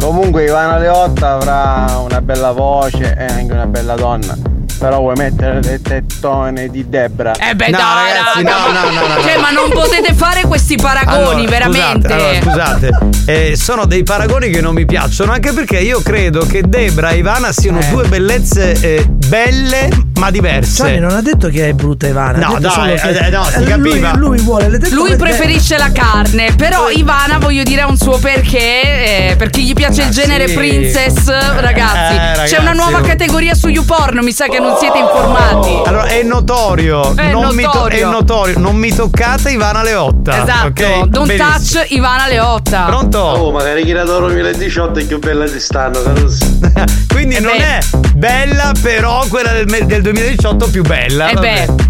Comunque 0.01 0.45
Ivana 0.47 0.79
Leotta 0.79 1.35
avrà 1.35 1.97
una 2.03 2.21
bella 2.21 2.51
voce 2.51 3.15
e 3.17 3.25
anche 3.25 3.53
una 3.53 3.67
bella 3.67 3.95
donna. 3.95 4.37
Però 4.81 4.99
vuoi 4.99 5.15
mettere 5.15 5.61
le 5.61 5.83
tettone 5.83 6.69
di 6.69 6.89
Debra? 6.89 7.33
Eh 7.35 7.55
beh, 7.55 7.69
No, 7.69 7.77
dai, 7.77 8.13
ragazzi, 8.15 8.43
raga, 8.43 8.57
no, 8.57 8.73
no, 8.73 9.01
no, 9.01 9.15
no, 9.15 9.21
Cioè, 9.21 9.37
ma 9.39 9.51
non 9.51 9.69
potete 9.71 10.15
fare 10.15 10.41
questi 10.47 10.77
paragoni, 10.77 11.45
Allora, 11.45 11.69
veramente. 11.69 12.09
Scusate, 12.09 12.47
allora, 12.49 12.79
scusate. 12.79 12.99
Eh, 13.27 13.57
sono 13.57 13.85
dei 13.85 14.03
paragoni 14.05 14.49
che 14.49 14.63
non 14.63 14.73
mi 14.73 14.87
piacciono, 14.87 15.33
anche 15.33 15.53
perché 15.53 15.81
io 15.81 16.01
credo 16.01 16.47
che 16.47 16.63
Debra 16.67 17.11
e 17.11 17.19
Ivana 17.19 17.53
siano 17.53 17.79
Eh. 17.81 17.89
due 17.91 18.09
bellezze 18.09 18.73
eh, 18.81 19.05
belle 19.07 19.91
ma 20.17 20.31
diverse. 20.31 20.85
Gianni 20.85 20.99
non 20.99 21.13
ha 21.13 21.23
detto 21.23 21.49
che 21.49 21.69
è 21.69 21.73
brutta 21.73 22.07
Ivana. 22.07 22.47
No, 22.47 22.59
dai, 22.59 22.71
solo 22.71 22.95
che 22.95 23.27
eh, 23.27 23.31
no, 23.31 23.45
si 23.45 23.59
lui, 23.59 23.67
capiva. 23.69 24.15
lui 24.17 24.39
vuole 24.41 24.69
le 24.69 24.79
tettone 24.79 25.01
Lui 25.09 25.17
preferisce 25.17 25.77
la 25.79 25.91
carne, 25.93 26.55
però 26.57 26.91
Ivana 26.91 27.39
voglio 27.39 27.63
dire 27.65 27.83
ha 27.83 27.87
un 27.87 27.97
suo 27.99 28.19
perché, 28.19 29.31
eh, 29.31 29.35
perché 29.37 29.61
gli 29.61 29.73
piace 29.75 30.03
il 30.03 30.11
genere 30.11 30.49
sì. 30.49 30.55
princess, 30.57 31.27
ragazzi. 31.61 32.43
Eh, 32.43 32.47
C'è 32.47 32.59
una 32.59 32.73
nuova 32.73 33.01
categoria 33.03 33.55
su 33.55 33.69
YouPorn, 33.69 34.19
mi 34.23 34.33
sa 34.33 34.47
che 34.49 34.59
non 34.59 34.70
siete 34.79 34.99
informati. 34.99 35.81
Allora, 35.85 36.05
è 36.07 36.23
notorio. 36.23 37.15
È 37.15 37.31
non 37.31 37.55
Mi 37.55 37.63
to- 37.63 37.69
notorio. 37.69 38.07
è 38.09 38.11
notorio. 38.11 38.59
Non 38.59 38.77
mi 38.77 38.95
toccate 38.95 39.51
Ivana 39.51 39.83
Leotta. 39.83 40.43
Esatto, 40.43 40.67
ok? 40.69 41.05
don't 41.07 41.27
Benissimo. 41.27 41.49
touch 41.51 41.91
Ivana 41.91 42.27
Leotta. 42.29 42.85
Pronto? 42.85 43.19
Oh, 43.19 43.51
magari 43.53 43.85
chi 43.85 43.93
la 43.93 44.05
2018 44.05 44.99
è 45.01 45.05
più 45.05 45.19
bella 45.19 45.47
di 45.49 45.61
stanno. 45.61 45.99
Quindi 47.13 47.37
Eh 47.37 47.41
non 47.41 47.57
beh. 47.57 47.79
è 47.79 47.81
bella, 48.15 48.73
però 48.81 49.25
quella 49.29 49.53
del, 49.53 49.67
del 49.87 50.03
2018 50.03 50.71
più 50.71 50.83
bella. 50.83 51.29
Eh 51.29 51.35
vabbè. 51.35 51.67
beh. 51.67 51.89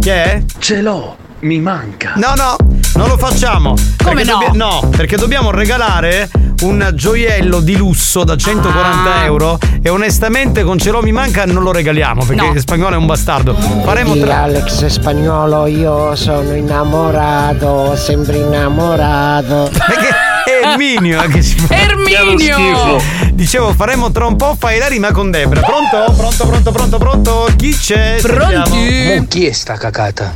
Che 0.00 0.22
è? 0.24 0.42
Ce 0.58 0.80
l'ho, 0.80 1.16
mi 1.42 1.58
manca. 1.60 2.12
No, 2.16 2.34
no, 2.36 2.56
non 2.94 3.08
lo 3.08 3.16
facciamo. 3.18 3.74
Come 4.02 4.22
Perché 4.22 4.30
no? 4.30 4.38
dobbia- 4.38 4.52
no, 4.52 4.88
perché 4.90 5.16
dobbiamo 5.16 5.50
regalare 5.50 6.28
un 6.62 6.92
gioiello 6.94 7.58
di 7.60 7.76
lusso 7.76 8.22
da 8.22 8.36
140 8.36 9.14
Ah. 9.14 9.24
euro 9.24 9.58
e 9.82 9.88
onestamente 9.88 10.62
con 10.62 10.78
Ce 10.78 10.90
l'ho 10.92 11.02
mi 11.02 11.10
manca 11.10 11.44
non 11.44 11.64
lo 11.64 11.72
regaliamo 11.72 12.24
perché 12.24 12.52
No. 12.52 12.60
spagnolo 12.60 12.94
è 12.94 12.96
un 12.98 13.06
bastardo. 13.06 13.54
Faremo 13.84 14.16
tra... 14.16 14.42
Alex 14.42 14.86
Spagnolo 14.86 15.66
io 15.66 16.14
sono 16.14 16.54
innamorato, 16.54 17.96
sempre 17.96 18.36
innamorato. 18.38 19.68
Perché 19.72 20.08
Erminio 20.64 21.20
che 21.28 21.42
ci 21.42 21.56
fa. 21.58 21.74
Erminio! 21.74 23.00
Dicevo, 23.32 23.72
faremo 23.74 24.12
tra 24.12 24.26
un 24.26 24.36
po' 24.36 24.54
fai 24.56 24.78
la 24.78 24.86
rima 24.86 25.10
con 25.10 25.30
Debra. 25.32 25.60
Pronto? 25.60 26.12
Pronto, 26.16 26.46
pronto, 26.46 26.70
pronto, 26.70 26.98
pronto? 26.98 27.48
Chi 27.56 27.76
c'è? 27.76 28.18
Mo 28.22 29.24
chi 29.28 29.46
è 29.46 29.52
sta 29.52 29.74
cacata? 29.76 30.32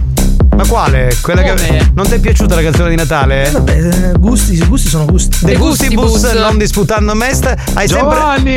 Ma 0.57 0.67
quale? 0.67 1.15
Quella 1.21 1.43
che. 1.43 1.55
Come? 1.55 1.91
Non 1.95 2.07
ti 2.07 2.15
è 2.15 2.19
piaciuta 2.19 2.55
la 2.55 2.63
canzone 2.63 2.89
di 2.89 2.97
Natale? 2.97 3.51
Vabbè, 3.51 3.73
eh, 3.73 4.13
gusti, 4.19 4.55
i 4.55 4.67
gusti 4.67 4.89
sono 4.89 5.05
gusti. 5.05 5.45
De 5.45 5.55
gustibus, 5.57 6.13
gustibus. 6.13 6.41
non 6.41 6.57
disputando 6.57 7.15
mest. 7.15 7.45
Hai 7.75 7.87
sempre. 7.87 8.17
Giovanni, 8.17 8.53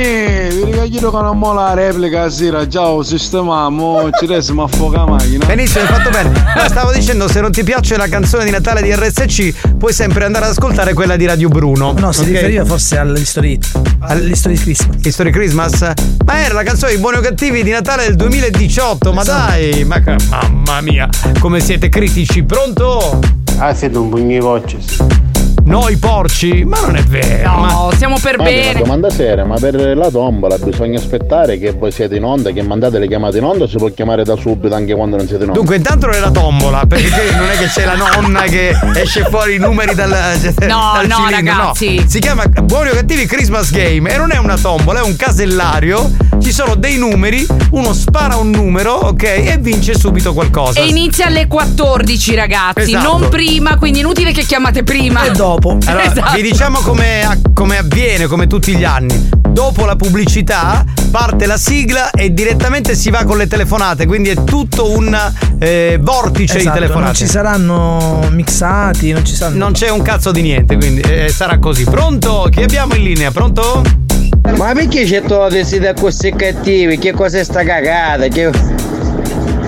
vi 0.49 0.63
ricordo 0.63 1.11
che 1.11 1.23
non 1.23 1.37
mo 1.37 1.53
la 1.53 1.73
replica 1.73 2.29
sera, 2.29 2.67
ciao, 2.69 3.03
sistemiamo, 3.03 4.09
ci 4.17 4.25
resta 4.27 4.53
a 4.53 4.67
fuoca 4.67 5.05
macchina. 5.05 5.45
Benissimo, 5.45 5.81
hai 5.81 5.87
fatto 5.87 6.09
bene. 6.09 6.31
Ma 6.55 6.69
stavo 6.69 6.93
dicendo, 6.93 7.27
se 7.27 7.41
non 7.41 7.51
ti 7.51 7.63
piace 7.63 7.97
la 7.97 8.07
canzone 8.07 8.45
di 8.45 8.51
Natale 8.51 8.81
di 8.81 8.93
RSC, 8.95 9.75
puoi 9.77 9.91
sempre 9.91 10.23
andare 10.23 10.45
ad 10.45 10.51
ascoltare 10.51 10.93
quella 10.93 11.17
di 11.17 11.25
Radio 11.25 11.49
Bruno. 11.49 11.93
No, 11.97 12.13
si 12.13 12.21
ok? 12.21 12.27
riferiva 12.27 12.63
forse 12.63 12.97
all'history. 12.97 13.59
All'history 13.99 14.55
Christmas. 14.55 15.05
History 15.05 15.31
Christmas? 15.31 15.91
Ma 16.25 16.39
era 16.39 16.53
la 16.53 16.63
canzone 16.63 16.93
di 16.93 16.99
Buoni 16.99 17.17
o 17.17 17.21
Cattivi 17.21 17.61
di 17.61 17.71
Natale 17.71 18.03
del 18.05 18.15
2018, 18.15 19.11
ma 19.11 19.23
dai, 19.23 19.83
ma 19.83 20.01
mamma 20.29 20.79
mia, 20.81 21.09
come 21.39 21.59
siete 21.59 21.88
critici, 21.89 22.43
pronto? 22.43 23.19
Ah, 23.57 23.73
siete 23.73 23.97
un 23.97 24.09
voce. 24.39 25.28
Noi 25.65 25.97
porci? 25.97 26.63
Ma 26.65 26.79
non 26.81 26.95
è 26.95 27.03
vero. 27.03 27.51
ma- 27.57 27.67
No, 27.71 27.91
siamo 27.95 28.17
per 28.19 28.37
Ma 28.37 28.43
una 28.43 28.51
bene. 28.51 28.79
domanda 28.79 29.09
seria, 29.09 29.45
ma 29.45 29.55
per 29.55 29.75
la 29.95 30.09
tombola 30.09 30.57
bisogna 30.57 30.97
aspettare 30.97 31.59
che 31.59 31.71
voi 31.71 31.91
siete 31.91 32.15
in 32.15 32.23
onda, 32.23 32.49
che 32.51 32.63
mandate 32.63 32.97
le 32.97 33.07
chiamate 33.07 33.37
in 33.37 33.43
onda 33.43 33.65
o 33.65 33.67
si 33.67 33.77
può 33.77 33.89
chiamare 33.89 34.23
da 34.23 34.35
subito 34.35 34.73
anche 34.73 34.93
quando 34.95 35.17
non 35.17 35.27
siete 35.27 35.43
in 35.43 35.49
onda? 35.49 35.59
Dunque, 35.59 35.75
intanto 35.77 36.07
non 36.07 36.15
è 36.15 36.19
la 36.19 36.31
tombola, 36.31 36.85
perché 36.87 37.31
non 37.35 37.49
è 37.49 37.57
che 37.57 37.65
c'è 37.67 37.85
la 37.85 37.95
nonna 37.95 38.41
che 38.43 38.75
esce 38.95 39.25
fuori 39.29 39.55
i 39.55 39.57
numeri 39.59 39.93
dal, 39.93 40.09
No, 40.09 40.15
dal 40.95 41.07
no, 41.07 41.15
cilindro, 41.27 41.53
ragazzi. 41.53 42.03
Si 42.07 42.19
chiama 42.19 42.45
Buoni 42.63 42.89
o 42.89 42.93
Cattivi 42.93 43.25
Christmas 43.27 43.69
Game 43.71 44.11
e 44.11 44.17
non 44.17 44.31
è 44.31 44.37
una 44.37 44.57
tombola, 44.57 44.99
è 45.01 45.03
un 45.03 45.15
casellario. 45.15 46.09
Ci 46.39 46.51
sono 46.53 46.75
dei 46.75 46.97
numeri, 46.97 47.45
uno 47.71 47.91
spara 47.93 48.37
un 48.37 48.49
numero, 48.49 48.93
ok, 48.93 49.23
e 49.23 49.57
vince 49.59 49.93
subito 49.97 50.33
qualcosa. 50.33 50.79
E 50.79 50.87
inizia 50.87 51.25
alle 51.27 51.47
14, 51.47 52.33
ragazzi, 52.33 52.81
Esatto. 52.93 53.17
non 53.19 53.29
prima, 53.29 53.77
quindi 53.77 53.99
inutile 53.99 54.31
che 54.31 54.43
chiamate 54.43 54.83
prima. 54.83 55.23
E 55.25 55.31
dopo. 55.31 55.48
Allora, 55.57 56.03
Esatto. 56.11 56.35
vi 56.35 56.41
diciamo 56.43 56.79
come, 56.79 57.41
come 57.53 57.77
avviene, 57.77 58.27
come 58.27 58.47
tutti 58.47 58.75
gli 58.75 58.83
anni. 58.83 59.29
Dopo 59.49 59.83
la 59.85 59.95
pubblicità 59.95 60.85
parte 61.11 61.45
la 61.47 61.57
sigla 61.57 62.11
e 62.11 62.33
direttamente 62.33 62.95
si 62.95 63.09
va 63.09 63.23
con 63.23 63.35
le 63.37 63.47
telefonate, 63.47 64.05
quindi 64.05 64.29
è 64.29 64.43
tutto 64.43 64.95
un 64.95 65.17
eh, 65.59 65.97
vortice 65.99 66.57
Esatto, 66.59 66.75
di 66.75 66.79
telefonate. 66.81 67.05
non 67.05 67.13
ci 67.15 67.27
saranno 67.27 68.27
mixati, 68.31 69.11
non 69.11 69.25
ci 69.25 69.33
saranno. 69.33 69.57
Non 69.57 69.71
c'è 69.73 69.89
un 69.89 70.01
cazzo 70.01 70.31
di 70.31 70.41
niente, 70.41 70.77
quindi 70.77 71.01
eh, 71.01 71.29
sarà 71.29 71.57
così. 71.57 71.83
Pronto? 71.83 72.47
Chi 72.51 72.61
abbiamo 72.61 72.93
in 72.95 73.03
linea? 73.03 73.31
Pronto? 73.31 73.81
Ma 74.55 74.71
perché 74.73 75.03
c'è 75.03 75.21
tutti 75.23 75.63
siete 75.65 75.93
così 75.99 76.31
cattivi? 76.35 76.97
Che 76.97 77.11
cos'è 77.11 77.43
sta 77.43 77.63
cagata? 77.63 78.27
Che... 78.27 78.49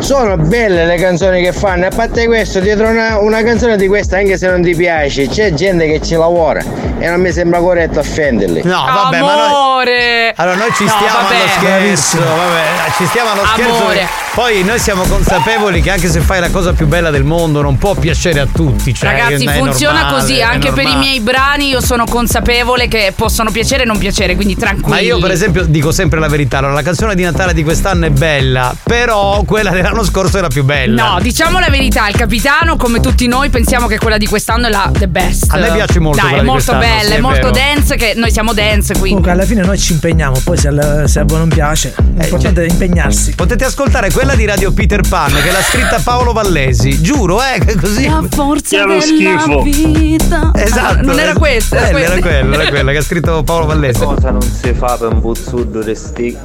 Sono 0.01 0.35
belle 0.35 0.85
le 0.85 0.95
canzoni 0.97 1.41
che 1.43 1.53
fanno, 1.53 1.85
a 1.85 1.89
parte 1.95 2.25
questo, 2.25 2.59
dietro 2.59 2.87
una, 2.89 3.19
una 3.19 3.43
canzone 3.43 3.77
di 3.77 3.87
questa, 3.87 4.17
anche 4.17 4.35
se 4.37 4.47
non 4.49 4.61
ti 4.61 4.75
piace, 4.75 5.27
c'è 5.27 5.53
gente 5.53 5.87
che 5.87 6.01
ci 6.01 6.15
lavora 6.15 6.59
e 6.99 7.07
non 7.07 7.21
mi 7.21 7.31
sembra 7.31 7.59
corretto 7.59 7.99
offenderli. 7.99 8.61
No, 8.63 8.83
vabbè, 8.83 9.19
ma 9.19 9.35
noi. 9.35 9.45
Amore! 9.45 10.33
Allora 10.35 10.55
noi 10.57 10.73
ci 10.73 10.83
No, 10.83 10.89
stiamo 10.89 11.17
vabbè. 11.21 11.35
allo 11.35 11.47
scherzo, 11.49 12.17
vabbè, 12.19 12.91
ci 12.97 13.05
stiamo 13.05 13.31
allo 13.31 13.45
scherzo. 13.45 13.71
Amore. 13.81 13.95
perché 13.95 14.09
Poi 14.33 14.63
noi 14.63 14.79
siamo 14.79 15.03
consapevoli 15.03 15.81
che 15.81 15.91
anche 15.91 16.07
se 16.07 16.21
fai 16.21 16.39
la 16.39 16.49
cosa 16.49 16.71
più 16.71 16.87
bella 16.87 17.09
del 17.09 17.25
mondo 17.25 17.61
non 17.61 17.77
può 17.77 17.95
piacere 17.95 18.39
a 18.39 18.47
tutti. 18.49 18.93
Cioè, 18.93 19.11
Ragazzi, 19.11 19.45
funziona 19.45 20.03
normale, 20.03 20.21
così. 20.21 20.41
Anche 20.41 20.71
per 20.71 20.87
i 20.87 20.95
miei 20.95 21.19
brani 21.19 21.67
io 21.67 21.81
sono 21.81 22.05
consapevole 22.05 22.87
che 22.87 23.11
possono 23.13 23.51
piacere 23.51 23.83
e 23.83 23.85
non 23.85 23.97
piacere, 23.97 24.35
quindi 24.35 24.55
tranquilli. 24.55 24.89
Ma 24.89 24.99
io, 24.99 25.19
per 25.19 25.31
esempio, 25.31 25.65
dico 25.65 25.91
sempre 25.91 26.21
la 26.21 26.29
verità. 26.29 26.59
Allora, 26.59 26.71
la 26.73 26.81
canzone 26.81 27.13
di 27.13 27.23
Natale 27.23 27.53
di 27.53 27.61
quest'anno 27.61 28.05
è 28.05 28.09
bella, 28.09 28.73
però 28.81 29.43
quella 29.43 29.71
dell'anno 29.71 30.01
scorso 30.05 30.37
era 30.37 30.47
più 30.47 30.63
bella. 30.63 31.09
No, 31.09 31.19
diciamo 31.19 31.59
la 31.59 31.69
verità, 31.69 32.07
il 32.07 32.15
capitano, 32.15 32.77
come 32.77 33.01
tutti 33.01 33.27
noi, 33.27 33.49
pensiamo 33.49 33.87
che 33.87 33.97
quella 33.99 34.17
di 34.17 34.27
quest'anno 34.27 34.67
è 34.67 34.69
la 34.69 34.89
the 34.97 35.09
best. 35.09 35.51
A 35.51 35.57
me 35.57 35.71
piace 35.73 35.99
molto 35.99 36.25
Dai, 36.25 36.39
è 36.39 36.41
molto 36.41 36.71
bella, 36.71 37.01
sì, 37.01 37.11
è, 37.11 37.17
è 37.17 37.19
molto 37.19 37.49
dance, 37.49 37.97
che 37.97 38.13
noi 38.15 38.31
siamo 38.31 38.53
dance, 38.53 38.93
quindi. 38.93 39.09
Comunque 39.09 39.31
alla 39.31 39.45
fine 39.45 39.61
noi 39.63 39.77
ci 39.77 39.91
impegniamo, 39.91 40.39
poi 40.45 40.55
se, 40.55 40.69
se 41.05 41.19
a 41.19 41.25
voi 41.25 41.39
non 41.39 41.49
piace, 41.49 41.93
l'importante 41.97 42.63
è 42.63 42.69
impegnarsi. 42.69 43.35
Potete 43.35 43.65
ascoltare 43.65 44.09
quella 44.21 44.35
di 44.35 44.45
Radio 44.45 44.71
Peter 44.71 45.01
Pan 45.09 45.31
che 45.33 45.49
l'ha 45.51 45.63
scritta 45.63 45.99
Paolo 46.03 46.31
Vallesi. 46.31 47.01
Giuro, 47.01 47.39
eh, 47.41 47.57
che 47.59 47.75
così. 47.75 48.05
La 48.07 48.23
forza 48.29 48.85
della 48.85 49.01
schifo. 49.01 49.61
vita. 49.63 50.51
Esatto. 50.53 50.99
Ah, 50.99 51.01
non 51.01 51.17
era 51.19 51.33
questa, 51.33 51.87
era 51.89 51.97
Eh, 51.97 52.01
era 52.03 52.19
quella, 52.19 52.55
era 52.61 52.69
quella 52.69 52.91
che 52.91 52.97
ha 52.97 53.01
scritto 53.01 53.41
Paolo 53.41 53.65
Vallesi. 53.65 54.03
Cosa 54.03 54.29
non 54.29 54.41
si 54.43 54.73
fa 54.73 54.95
per 54.99 55.13
un 55.13 55.21
buzzurdo 55.21 55.81
di? 55.81 56.37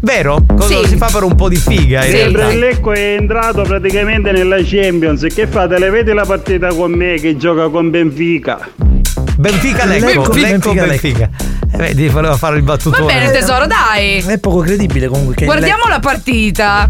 Vero? 0.00 0.44
Cosa 0.56 0.82
Sì. 0.82 0.88
si 0.88 0.96
fa 0.96 1.08
per 1.12 1.22
un 1.22 1.36
po' 1.36 1.48
di 1.48 1.54
figa? 1.56 2.04
realtà? 2.32 2.52
il 2.52 2.58
Lecco 2.58 2.92
è 2.92 3.14
entrato 3.14 3.62
praticamente 3.62 4.32
nella 4.32 4.58
Champions. 4.64 5.24
Che 5.32 5.46
fate? 5.46 5.78
Le 5.78 5.90
vedi 5.90 6.12
la 6.12 6.24
partita 6.24 6.74
con 6.74 6.90
me 6.90 7.14
che 7.20 7.36
gioca 7.36 7.68
con 7.68 7.90
Benfica? 7.90 8.58
Benfica 9.36 9.84
Lecco, 9.84 10.06
Lecco, 10.06 10.32
Lecco, 10.32 10.32
Benfica, 10.32 10.86
Benfica. 10.86 11.30
Eh, 11.72 11.76
vedi, 11.76 12.08
voleva 12.08 12.36
fare 12.36 12.56
il 12.56 12.62
battutone. 12.62 13.04
Va 13.04 13.20
bene, 13.20 13.30
tesoro, 13.30 13.66
dai. 13.66 14.18
È 14.18 14.38
poco 14.38 14.60
credibile 14.60 15.08
comunque 15.08 15.34
che 15.34 15.44
Guardiamo 15.44 15.86
la 15.88 16.00
partita. 16.00 16.88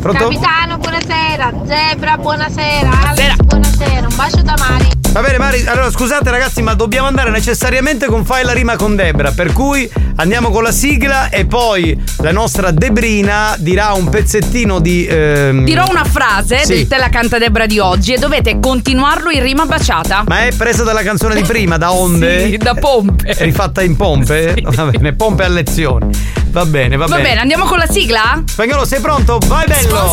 Pronto? 0.00 0.28
Capitano, 0.28 0.78
buonasera. 0.78 1.52
Zebra, 1.66 2.16
buonasera. 2.16 2.90
Alex, 3.08 3.36
buonasera. 3.42 4.06
Un 4.08 4.16
bacio 4.16 4.42
da 4.42 4.54
Mari. 4.58 4.95
Va 5.16 5.22
bene, 5.22 5.38
Mari. 5.38 5.64
Allora, 5.66 5.90
scusate, 5.90 6.28
ragazzi, 6.30 6.60
ma 6.60 6.74
dobbiamo 6.74 7.06
andare 7.06 7.30
necessariamente 7.30 8.04
con 8.04 8.26
Fai 8.26 8.44
la 8.44 8.52
rima 8.52 8.76
con 8.76 8.94
Debra. 8.96 9.30
Per 9.30 9.50
cui 9.54 9.90
andiamo 10.16 10.50
con 10.50 10.62
la 10.62 10.72
sigla 10.72 11.30
e 11.30 11.46
poi 11.46 11.98
la 12.18 12.32
nostra 12.32 12.70
Debrina 12.70 13.54
dirà 13.58 13.94
un 13.94 14.10
pezzettino 14.10 14.78
di. 14.78 15.06
ehm, 15.06 15.64
Dirò 15.64 15.86
una 15.88 16.04
frase 16.04 16.58
Sì. 16.66 16.74
del 16.74 16.86
Te 16.88 16.98
la 16.98 17.08
canta 17.08 17.38
Debra 17.38 17.64
di 17.64 17.78
oggi 17.78 18.12
e 18.12 18.18
dovete 18.18 18.60
continuarlo 18.60 19.30
in 19.30 19.40
rima 19.42 19.64
baciata. 19.64 20.24
Ma 20.26 20.44
è 20.44 20.52
presa 20.52 20.82
dalla 20.82 21.02
canzone 21.02 21.34
di 21.34 21.44
prima, 21.44 21.78
da 21.78 21.92
onde? 21.96 22.50
Sì, 22.50 22.56
da 22.58 22.74
pompe. 22.74 23.28
È 23.28 23.42
rifatta 23.42 23.80
in 23.82 23.96
pompe? 23.96 24.54
Va 24.68 24.84
bene, 24.84 25.14
pompe 25.14 25.44
a 25.44 25.48
lezione. 25.48 26.08
Va 26.50 26.64
bene, 26.64 26.96
va, 26.96 27.04
Va 27.06 27.16
bene, 27.18 27.40
andiamo 27.40 27.64
con 27.66 27.76
la 27.76 27.86
sigla? 27.86 28.42
Spagnolo, 28.46 28.86
sei 28.86 29.00
pronto? 29.00 29.38
Vai 29.46 29.66
bello! 29.66 30.10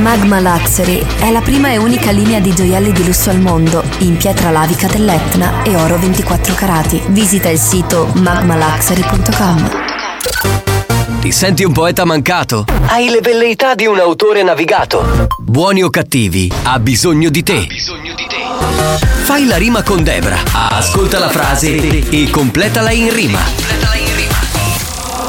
Magma 0.00 0.40
Luxury 0.40 1.00
è 1.20 1.30
la 1.30 1.40
prima 1.40 1.70
e 1.70 1.76
unica 1.76 2.10
linea 2.10 2.40
di 2.40 2.52
gioielli 2.52 2.90
di 2.90 3.04
lusso 3.04 3.30
al 3.30 3.38
mondo 3.38 3.80
in 3.98 4.11
pietra 4.16 4.50
lavica 4.50 4.86
dell'Etna 4.86 5.62
e 5.62 5.76
oro 5.76 5.98
24 5.98 6.54
carati. 6.54 7.00
Visita 7.08 7.48
il 7.48 7.58
sito 7.58 8.10
magmaluxury.com. 8.14 9.70
Ti 11.20 11.30
senti 11.30 11.62
un 11.62 11.72
poeta 11.72 12.04
mancato? 12.04 12.64
Hai 12.86 13.08
le 13.08 13.20
velleità 13.20 13.74
di 13.74 13.86
un 13.86 13.98
autore 14.00 14.42
navigato. 14.42 15.28
Buoni 15.38 15.82
o 15.82 15.90
cattivi, 15.90 16.52
ha 16.64 16.78
bisogno 16.80 17.30
di 17.30 17.42
te. 17.42 17.68
Fai 19.22 19.46
la 19.46 19.56
rima 19.56 19.82
con 19.82 20.02
Debra. 20.02 20.38
Ascolta 20.52 21.18
la 21.18 21.28
frase 21.28 22.08
e 22.10 22.28
completala 22.30 22.90
in 22.90 23.14
rima. 23.14 23.38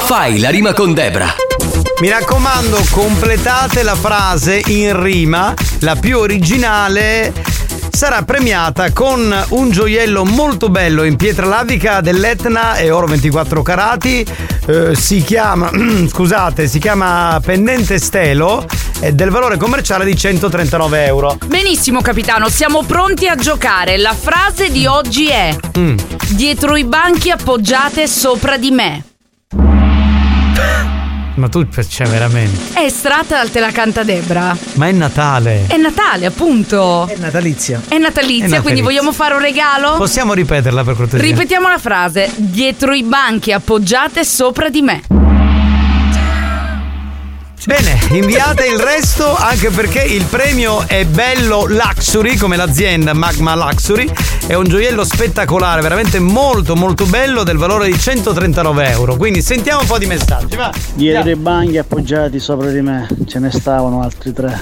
Fai 0.06 0.40
la 0.40 0.50
rima 0.50 0.74
con 0.74 0.94
Debra. 0.94 1.34
Mi 2.02 2.10
raccomando, 2.10 2.84
completate 2.90 3.84
la 3.84 3.96
frase 3.96 4.62
in 4.66 5.00
rima, 5.02 5.54
la 5.80 5.96
più 5.96 6.18
originale. 6.18 7.53
Sarà 7.96 8.24
premiata 8.24 8.92
con 8.92 9.46
un 9.50 9.70
gioiello 9.70 10.26
molto 10.26 10.70
bello 10.70 11.04
in 11.04 11.16
pietra 11.16 11.46
lavica 11.46 12.02
dell'Etna 12.02 12.76
e 12.76 12.90
oro 12.90 13.06
24 13.06 13.62
carati. 13.62 14.26
Eh, 14.66 14.96
si 14.96 15.22
chiama, 15.22 15.70
scusate, 16.10 16.68
si 16.68 16.80
chiama 16.80 17.40
Pendente 17.46 18.00
Stelo. 18.00 18.66
È 19.00 19.12
del 19.12 19.30
valore 19.30 19.58
commerciale 19.58 20.06
di 20.06 20.18
139 20.18 21.06
euro. 21.06 21.38
Benissimo, 21.46 22.02
capitano, 22.02 22.50
siamo 22.50 22.84
pronti 22.84 23.28
a 23.28 23.36
giocare. 23.36 23.98
La 23.98 24.16
frase 24.20 24.72
di 24.72 24.88
oggi 24.88 25.28
è: 25.28 25.56
Mm. 25.78 25.98
Dietro 26.30 26.76
i 26.76 26.86
banchi 26.86 27.30
appoggiate 27.30 28.08
sopra 28.08 28.58
di 28.58 28.72
me. 28.72 29.04
Ma 31.36 31.50
tu, 31.50 31.66
cioè, 31.88 32.08
veramente. 32.08 32.80
È 32.80 32.84
estratta 32.84 33.38
dal 33.38 33.50
Te 33.50 33.60
la 33.60 33.72
canta 33.72 34.04
Debra. 34.04 34.56
Ma 34.74 34.88
è 34.88 34.92
Natale. 34.92 35.66
È 35.68 35.78
Natale, 35.78 36.28
appunto. 36.28 37.08
È 37.08 37.16
natalizia. 37.18 37.82
È 37.88 37.98
natalizia, 37.98 38.46
È 38.46 38.50
natalizia. 38.50 38.62
quindi 38.62 38.82
vogliamo 38.82 39.12
fare 39.12 39.34
un 39.34 39.42
regalo? 39.42 39.96
Possiamo 39.98 40.34
ripeterla 40.34 40.84
per 40.84 40.96
cortesia? 40.96 41.26
Ripetiamo 41.26 41.68
la 41.70 41.80
frase: 41.80 42.30
Dietro 42.36 42.94
i 42.94 43.04
banchi 43.04 43.52
appoggiate 43.52 44.24
sopra 44.24 44.70
di 44.70 44.82
me. 44.82 45.02
Bene, 47.66 47.98
inviate 48.12 48.66
il 48.66 48.78
resto 48.78 49.34
anche 49.34 49.70
perché 49.70 50.02
il 50.02 50.26
premio 50.26 50.86
è 50.86 51.06
bello 51.06 51.66
Luxury, 51.66 52.36
come 52.36 52.58
l'azienda 52.58 53.14
Magma 53.14 53.56
Luxury. 53.56 54.12
È 54.46 54.54
un 54.54 54.66
gioiello 54.66 55.06
spettacolare, 55.06 55.82
veramente 55.82 56.20
molto 56.20 56.76
molto 56.76 57.06
bello 57.06 57.44
del 57.44 57.56
valore 57.56 57.86
di 57.90 57.98
139 57.98 58.90
euro. 58.90 59.16
Quindi 59.16 59.42
sentiamo 59.42 59.80
un 59.80 59.88
po' 59.88 59.98
di 59.98 60.08
messaggi, 60.08 60.58
va. 60.58 60.74
Dietro 60.94 61.30
i 61.30 61.36
banchi 61.38 61.78
appoggiati 61.78 62.38
sopra 62.38 62.70
di 62.70 62.82
me 62.82 63.08
ce 63.28 63.40
ne 63.40 63.50
stavano 63.50 64.02
altri 64.02 64.34
tre. 64.34 64.62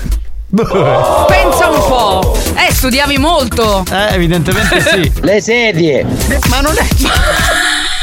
Pensa 0.54 1.70
un 1.70 1.80
po'. 1.88 2.38
Eh, 2.56 2.72
studiavi 2.72 3.18
molto. 3.18 3.84
Eh, 3.92 4.14
evidentemente 4.14 4.80
sì. 4.80 5.12
Le 5.22 5.42
sedie. 5.42 6.06
Ma 6.50 6.62
non 6.62 6.76
è. 6.78 6.86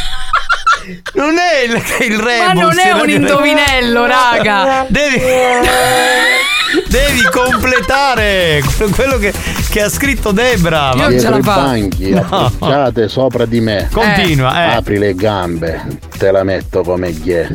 Non 1.15 1.35
è 1.39 1.65
il, 1.66 1.73
il 2.10 2.19
rebus. 2.19 2.47
Ma 2.47 2.52
non 2.52 2.78
è 2.78 2.90
un 2.93 3.09
indovinello, 3.10 4.06
raga. 4.06 4.86
Devi. 4.89 5.20
Devi 6.89 7.23
completare 7.31 8.62
quello 8.94 9.16
che, 9.19 9.32
che 9.70 9.82
ha 9.82 9.89
scritto 9.89 10.32
Debra. 10.32 10.93
Dietro 11.09 11.36
i 11.36 11.40
banchi 11.40 12.10
No. 12.10 12.27
appoggiate 12.31 13.09
sopra 13.09 13.47
di 13.47 13.60
me. 13.60 13.89
Continua, 13.90 14.65
eh. 14.65 14.74
Apri 14.74 14.98
le 14.98 15.15
gambe, 15.15 15.85
te 16.19 16.31
la 16.31 16.43
metto 16.44 16.82
come 16.82 17.12
ghiè. 17.12 17.48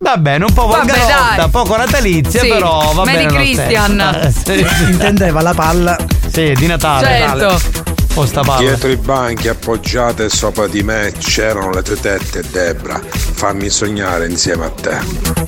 Va 0.00 0.16
bene, 0.16 0.44
un 0.44 0.52
po' 0.52 0.66
Vabbè, 0.66 0.92
volgarotta, 0.92 1.34
dai. 1.36 1.48
poco 1.50 1.76
natalizia, 1.76 2.40
Sì, 2.40 2.48
però 2.48 2.92
va 2.94 3.04
Mary 3.04 3.26
bene. 3.26 3.32
Christian. 3.38 4.32
Intendeva 4.90 5.40
la 5.42 5.54
palla. 5.54 5.96
Sì, 6.30 6.52
di 6.56 6.66
Natale. 6.66 7.06
Certo. 7.06 7.36
Natale. 7.36 7.96
O 8.18 8.26
sta 8.26 8.42
palla. 8.42 8.58
Dietro 8.58 8.88
i 8.88 8.96
banchi 8.96 9.46
appoggiate 9.46 10.28
sopra 10.28 10.66
di 10.66 10.82
me 10.82 11.12
c'erano 11.16 11.70
le 11.70 11.82
tue 11.82 12.00
tette, 12.00 12.42
Debra. 12.50 13.00
Fammi 13.10 13.68
sognare 13.68 14.26
insieme 14.26 14.64
a 14.64 14.70
te. 14.70 14.98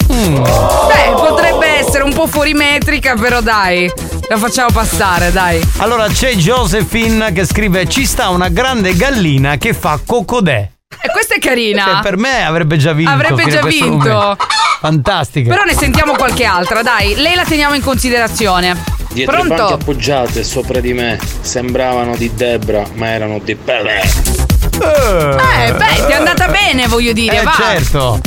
Beh, 0.07 1.11
potrebbe 1.17 1.67
essere 1.67 2.05
un 2.05 2.15
po' 2.15 2.29
fuori 2.29 2.55
metrica, 2.55 3.17
però 3.17 3.41
dai. 3.41 3.91
La 4.29 4.37
facciamo 4.37 4.71
passare, 4.71 5.33
dai. 5.33 5.61
Allora 5.79 6.07
c'è 6.07 6.33
Josephine 6.37 7.33
che 7.33 7.45
scrive: 7.45 7.89
Ci 7.89 8.07
sta 8.07 8.29
una 8.29 8.49
grande 8.49 8.95
gallina 8.95 9.57
che 9.57 9.75
fa 9.75 9.99
cocodè. 10.07 10.71
E 10.99 11.09
questa 11.13 11.35
è 11.37 11.39
carina. 11.39 11.85
Che 11.85 11.99
per 12.03 12.17
me 12.17 12.45
avrebbe 12.45 12.77
già 12.77 12.93
vinto. 12.93 13.11
Avrebbe 13.13 13.49
già 13.49 13.63
vinto. 13.63 14.37
Fantastica. 14.81 15.49
Però 15.49 15.63
ne 15.65 15.75
sentiamo 15.75 16.13
qualche 16.15 16.45
altra, 16.45 16.83
dai. 16.83 17.15
Lei 17.15 17.35
la 17.37 17.45
teniamo 17.45 17.75
in 17.75 17.83
considerazione. 17.83 18.99
Dietro 19.13 19.35
i 19.37 19.39
banchi 19.39 19.55
Pronto? 19.55 19.75
appoggiate 19.75 20.43
sopra 20.45 20.81
di 20.81 20.93
me 20.93 21.19
sembravano 21.41 22.17
di 22.17 22.33
Debra, 22.35 22.85
ma 22.95 23.07
erano 23.09 23.39
di 23.39 23.55
Pelé. 23.57 24.01
Eh, 24.03 25.73
beh, 25.73 26.05
ti 26.07 26.13
è 26.13 26.15
andata 26.15 26.49
bene, 26.49 26.87
voglio 26.87 27.13
dire, 27.13 27.41
Eh, 27.41 27.43
va. 27.43 27.55
certo. 27.57 28.21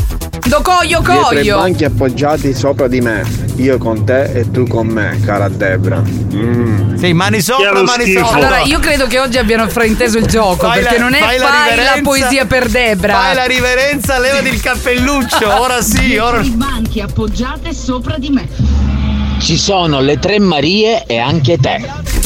Do 0.45 0.61
coglio 0.61 0.99
Dietro 0.99 1.14
i 1.14 1.36
coglio. 1.38 1.57
banchi 1.57 1.86
appoggiati 1.86 2.53
sopra 2.53 2.88
di 2.88 2.99
me, 2.99 3.26
io 3.56 3.78
con 3.78 4.03
te 4.06 4.24
e 4.24 4.52
tu 4.52 4.68
con 4.68 4.88
me, 4.88 5.18
cara 5.26 5.48
Debra. 5.48 6.02
Mm. 6.02 6.95
Sì, 6.95 7.14
mani 7.14 7.41
sopra, 7.41 7.82
mani 7.82 8.03
schifo. 8.03 8.26
sopra. 8.26 8.38
Allora, 8.38 8.60
io 8.61 8.80
credo 8.80 9.07
che 9.07 9.20
oggi 9.20 9.38
abbiano 9.38 9.68
frainteso 9.70 10.18
il 10.18 10.26
gioco, 10.26 10.68
Fai 10.68 10.82
perché 10.82 10.98
la- 10.98 11.03
non 11.03 11.14
è 11.14 11.20
fai 11.20 11.38
fai, 11.40 11.78
la 11.78 11.84
la, 11.95 12.02
poesia 12.03 12.45
per 12.45 12.68
Debra. 12.68 13.14
Fai 13.14 13.36
la 13.36 13.45
riverenza, 13.45 14.20
levati 14.20 14.49
il 14.49 14.60
cappelluccio. 14.61 15.48
Ora 15.61 15.82
sì, 15.82 16.18
ora. 16.18 16.41
I 16.41 16.49
banchi 16.49 16.99
appoggiate 16.99 17.74
sopra 17.74 18.18
di 18.18 18.30
me. 18.30 18.48
Ci 19.40 19.57
sono 19.57 20.02
le 20.02 20.20
tre 20.20 20.40
Marie 20.40 21.06
e 21.06 21.20
anche 21.20 21.57
te. 21.57 22.22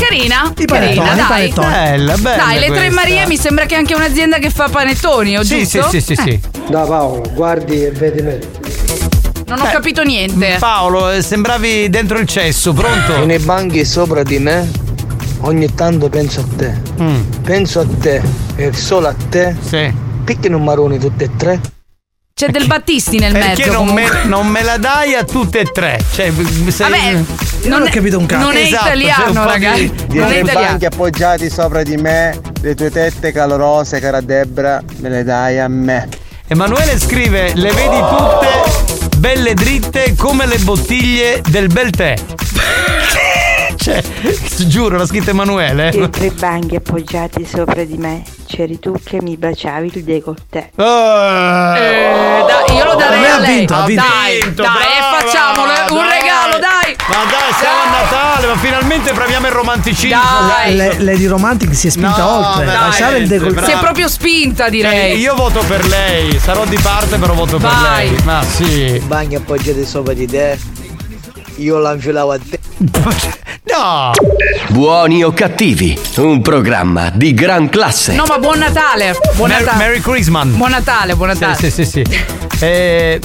Carina, 0.00 0.52
I 0.56 0.64
carina, 0.64 1.26
panettoni, 1.26 1.26
dai. 1.58 1.70
Bella, 1.72 2.16
bella. 2.16 2.44
Dai, 2.44 2.58
le 2.58 2.66
tre. 2.66 2.90
Marie 2.90 3.26
mi 3.26 3.36
sembra 3.36 3.66
che 3.66 3.74
è 3.74 3.78
anche 3.78 3.94
un'azienda 3.94 4.38
che 4.38 4.50
fa 4.50 4.68
panettoni, 4.68 5.36
o 5.38 5.42
Sì, 5.42 5.66
sì, 5.66 5.78
giusto? 5.78 5.90
sì, 5.90 6.00
sì, 6.00 6.14
sì. 6.16 6.28
Eh, 6.30 6.40
Da 6.68 6.80
Paolo, 6.82 7.22
guardi 7.34 7.84
e 7.84 7.90
vedi 7.90 8.22
me. 8.22 8.38
non 9.46 9.60
ho 9.60 9.64
capito 9.70 10.02
niente. 10.02 10.56
Paolo, 10.58 11.10
eh, 11.10 11.22
sembravi 11.22 11.90
dentro 11.90 12.18
il 12.18 12.26
cesso, 12.26 12.72
pronto? 12.72 13.24
Nei 13.26 13.38
banchi 13.40 13.84
sopra 13.84 14.22
di 14.22 14.38
me, 14.38 14.68
ogni 15.40 15.72
tanto 15.74 16.08
penso 16.08 16.40
a 16.40 16.44
te. 16.56 16.74
Mm. 17.02 17.20
Penso 17.42 17.80
a 17.80 17.86
te 18.00 18.22
e 18.56 18.72
solo 18.72 19.08
a 19.08 19.14
te. 19.28 19.54
Sì. 19.60 19.92
Perché 20.24 20.48
non 20.48 20.62
maroni 20.64 20.98
tutte 20.98 21.24
e 21.24 21.30
tre? 21.36 21.60
C'è 22.40 22.48
del 22.48 22.66
Battisti 22.66 23.18
nel 23.18 23.32
Perché 23.32 23.66
mezzo. 23.66 23.72
non 23.84 23.92
me, 23.92 24.08
non 24.24 24.46
me 24.46 24.62
la 24.62 24.78
dai 24.78 25.12
a 25.14 25.24
tutte 25.24 25.58
e 25.58 25.64
tre? 25.64 26.02
Cioè, 26.10 26.32
sei- 26.68 26.90
Vabbè, 26.90 27.12
non, 27.68 27.86
è, 27.86 28.00
non 28.00 28.56
è 28.56 28.60
Esatto, 28.62 28.86
italiano, 28.86 29.26
un 29.26 29.32
po' 29.34 29.40
di- 29.42 29.46
ragazzi. 29.46 29.84
Non 29.84 29.94
è 29.94 30.06
Dietro 30.06 30.34
i 30.34 30.38
italiano. 30.38 30.66
banchi 30.68 30.84
appoggiati 30.86 31.50
sopra 31.50 31.82
di 31.82 31.98
me, 31.98 32.40
le 32.62 32.74
tue 32.74 32.90
tette 32.90 33.30
calorose, 33.30 34.00
cara 34.00 34.22
Debra, 34.22 34.82
me 35.00 35.08
le 35.10 35.22
dai 35.22 35.58
a 35.58 35.68
me. 35.68 36.08
Emanuele 36.46 36.98
scrive: 36.98 37.52
Le 37.54 37.72
vedi 37.72 37.98
tutte 37.98 39.18
belle 39.18 39.52
dritte 39.52 40.14
come 40.16 40.46
le 40.46 40.56
bottiglie 40.60 41.42
del 41.46 41.66
bel 41.66 41.90
tè. 41.90 42.14
cioè, 43.76 44.02
giuro, 44.66 44.96
l'ha 44.96 45.04
scritto 45.04 45.28
Emanuele. 45.28 45.90
Dietro 45.90 46.24
i 46.24 46.30
banchi 46.30 46.76
appoggiati 46.76 47.44
sopra 47.44 47.84
di 47.84 47.98
me 47.98 48.22
c'eri 48.50 48.78
tu 48.80 48.92
che 49.04 49.22
mi 49.22 49.36
baciavi 49.36 49.90
il 49.94 50.02
décolleté. 50.04 50.70
Ah. 50.76 51.78
Eh, 51.78 52.44
dai, 52.46 52.76
io 52.76 52.84
lo 52.84 52.94
darei 52.96 53.24
a 53.30 53.38
lei. 53.38 53.56
vinto, 53.58 53.74
ha 53.74 53.84
vinto. 53.84 54.02
Dai, 54.02 54.40
vinto, 54.42 54.62
dai, 54.62 54.72
e 54.74 54.98
brava, 54.98 55.18
facciamolo 55.20 55.70
un 55.70 56.06
dai. 56.06 56.20
regalo, 56.20 56.58
dai. 56.58 56.96
Ma 57.08 57.16
dai, 57.30 57.52
siamo 57.58 57.80
a 57.80 58.00
Natale, 58.02 58.46
ma 58.48 58.56
finalmente 58.56 59.12
premiamo 59.12 59.46
il 59.46 59.52
romanticismo. 59.52 60.20
Dai. 60.48 60.74
Le- 60.76 60.96
Lady 60.98 61.26
Romantic 61.26 61.74
si 61.74 61.86
è 61.86 61.90
spinta 61.90 62.16
No, 62.22 62.48
oltre. 62.48 62.64
dai, 62.66 62.74
Lasciare 62.74 63.18
il 63.18 63.28
décolleté. 63.28 63.64
Si 63.64 63.70
è 63.70 63.78
proprio 63.78 64.08
spinta, 64.08 64.64
Cioè, 64.64 64.70
direi. 64.70 65.18
io 65.18 65.34
voto 65.34 65.60
per 65.66 65.86
lei, 65.86 66.38
sarò 66.40 66.64
di 66.64 66.78
parte, 66.82 67.18
però 67.18 67.34
voto 67.34 67.58
per 67.58 67.70
Vai. 67.70 68.08
lei. 68.10 68.22
Ma 68.24 68.42
sì. 68.42 69.00
Bagni 69.06 69.36
appoggiati 69.36 69.84
sopra 69.84 70.12
di 70.12 70.26
te. 70.26 70.58
Io 71.56 71.78
l'anfilavo 71.78 72.32
a 72.32 72.38
te. 72.38 72.58
No! 73.70 74.10
Buoni 74.70 75.22
o 75.22 75.32
cattivi, 75.32 75.96
un 76.16 76.42
programma 76.42 77.10
di 77.14 77.32
gran 77.34 77.68
classe. 77.68 78.12
No, 78.14 78.24
ma 78.26 78.38
buon 78.38 78.58
Natale. 78.58 79.16
Buon 79.36 79.48
Mer- 79.50 79.60
Natale. 79.64 79.84
Merry 79.84 80.00
Christmas. 80.00 80.46
Buon 80.48 80.70
Natale, 80.70 81.14
buon 81.14 81.28
Natale. 81.28 81.54
Sì, 81.54 81.70
sì, 81.70 81.84
sì. 81.84 82.04
sì. 82.08 82.64
Eh, 82.64 83.20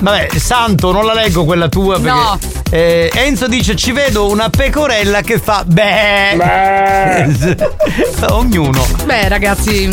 vabbè, 0.00 0.28
Santo, 0.36 0.90
non 0.90 1.06
la 1.06 1.14
leggo 1.14 1.44
quella 1.44 1.68
tua 1.68 2.00
perché. 2.00 2.08
No. 2.18 2.38
eh, 2.70 3.10
Enzo 3.14 3.46
dice: 3.46 3.76
Ci 3.76 3.92
vedo 3.92 4.28
una 4.28 4.50
pecorella 4.50 5.20
che 5.20 5.38
fa. 5.38 5.62
Beh. 5.64 6.36
Ognuno. 8.30 8.84
Beh, 9.04 9.28
ragazzi, 9.28 9.88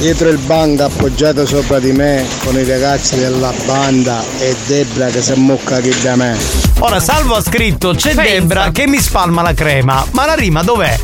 Dietro 0.00 0.30
il 0.30 0.38
banco 0.38 0.84
appoggiato 0.84 1.44
sopra 1.44 1.78
di 1.78 1.92
me 1.92 2.26
con 2.42 2.58
i 2.58 2.64
ragazzi 2.64 3.18
della 3.18 3.52
banda 3.66 4.24
e 4.38 4.56
Debra 4.66 5.08
che 5.08 5.20
si 5.20 5.32
ammocca 5.32 5.78
qui 5.80 5.94
da 6.00 6.16
me. 6.16 6.38
Ora, 6.78 6.98
Salvo 7.00 7.34
ha 7.34 7.42
scritto: 7.42 7.92
C'è 7.94 8.14
Pensa. 8.14 8.22
Debra 8.32 8.70
che 8.72 8.86
mi 8.86 8.98
spalma 8.98 9.42
la 9.42 9.52
crema. 9.52 10.02
Ma 10.12 10.24
la 10.24 10.34
rima 10.34 10.62
dov'è? 10.62 10.98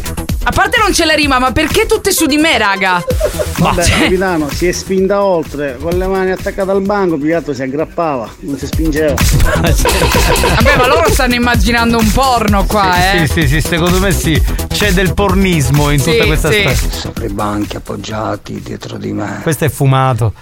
a 0.49 0.53
parte 0.53 0.79
non 0.81 0.93
c'è 0.93 1.05
la 1.05 1.15
rima, 1.15 1.41
ma 1.41 1.51
perché 1.51 1.87
tutte 1.87 2.13
su 2.13 2.25
di 2.27 2.37
me, 2.37 2.57
raga? 2.57 3.03
Vabbè, 3.59 3.83
Cioè- 3.85 3.99
capitano, 4.03 4.49
si 4.49 4.69
è 4.69 4.73
spinta 4.73 5.25
oltre, 5.25 5.77
con 5.81 5.99
le 5.99 6.07
mani 6.07 6.31
attaccate 6.31 6.71
al 6.71 6.83
banco, 6.83 7.17
più 7.17 7.27
che 7.27 7.35
altro 7.35 7.53
si 7.53 7.63
aggrappava, 7.63 8.29
non 8.43 8.57
si 8.57 8.67
spingeva. 8.67 9.13
Vabbè, 9.43 10.77
ma 10.77 10.87
loro 10.87 11.11
stanno 11.11 11.35
immaginando 11.35 11.99
un 11.99 12.13
porno 12.13 12.65
qua, 12.65 12.95
eh. 13.15 13.27
Sì, 13.27 13.41
sì, 13.41 13.49
sì, 13.49 13.61
secondo 13.61 13.99
me 13.99 14.13
sì. 14.13 14.41
C'è 14.69 14.93
del 14.93 15.15
pornismo 15.15 15.91
in 15.91 15.99
Sì, 15.99 16.13
tutta 16.13 16.27
questa 16.27 16.49
sì. 16.53 16.61
storia. 16.61 16.77
Sopra 16.91 17.25
i 17.25 17.33
banchi 17.33 17.77
appoggiati 17.77 18.61
dietro 18.63 18.86
di 18.95 19.13
me. 19.13 19.41
Questo 19.43 19.65
è 19.65 19.69
fumato. 19.69 20.33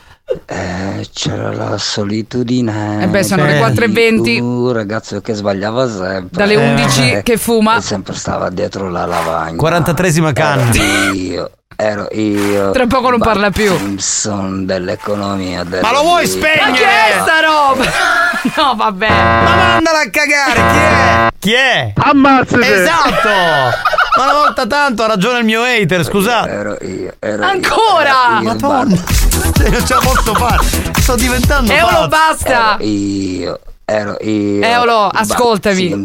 Eh, 0.47 1.07
c'era 1.13 1.53
la 1.53 1.77
solitudine. 1.77 3.03
Eh 3.03 3.09
beh, 3.09 3.23
sono 3.23 3.45
le 3.45 3.55
di 3.55 3.61
4.20. 3.61 4.41
Un 4.41 4.73
ragazzo 4.73 5.21
che 5.21 5.35
sbagliava 5.35 5.87
sempre. 5.89 6.29
Dalle 6.31 6.57
11 6.57 7.13
Eh, 7.13 7.23
che 7.23 7.37
fuma. 7.37 7.77
E 7.77 7.81
sempre 7.83 8.15
stava 8.15 8.49
dietro 8.51 8.89
la 8.89 9.05
lavagna. 9.05 9.57
43esima 9.63 10.33
canna. 10.33 10.73
Io, 11.13 11.51
ero 11.77 12.09
io. 12.13 12.71
Tra 12.71 12.87
poco 12.87 13.11
non 13.11 13.19
parla 13.19 13.51
più. 13.51 13.77
Simpson 13.77 14.65
dell'economia 14.65 15.63
della 15.65 15.83
Ma 15.83 15.93
lo 15.93 16.03
vuoi 16.03 16.27
spegnere? 16.27 16.71
Ma 16.71 16.77
che 16.77 16.85
è 16.85 17.21
sta 17.23 17.41
roba? 17.41 17.85
No, 18.57 18.75
vabbè. 18.77 19.09
Ma 19.09 19.43
mandala 19.57 20.01
a 20.01 20.11
cagare, 20.11 20.53
chi 20.53 20.79
è? 20.79 21.29
Chi 21.39 21.53
è? 21.55 21.93
Ammazzate! 21.97 22.75
Esatto! 22.83 23.93
Ma 24.17 24.23
una 24.25 24.33
volta 24.33 24.67
tanto 24.67 25.03
ha 25.03 25.07
ragione 25.07 25.39
il 25.41 25.45
mio 25.45 25.63
hater, 25.63 26.05
scusate. 26.05 26.49
Ero 26.51 26.77
io, 26.83 27.15
ero 27.19 27.45
Ancora? 27.45 28.39
io. 28.41 28.43
Madonna, 28.45 28.95
non 28.95 29.53
ce 29.87 29.95
la 29.95 30.01
posso 30.01 30.35
fare. 30.35 30.65
Sto 31.01 31.17
diventando 31.17 31.73
Eolo, 31.73 31.91
pazzo. 31.91 32.09
basta. 32.09 32.75
Ero 32.79 32.85
io, 32.85 33.61
ero 33.85 34.17
io. 34.21 34.63
Eolo, 34.65 35.09
ascoltami. 35.09 36.03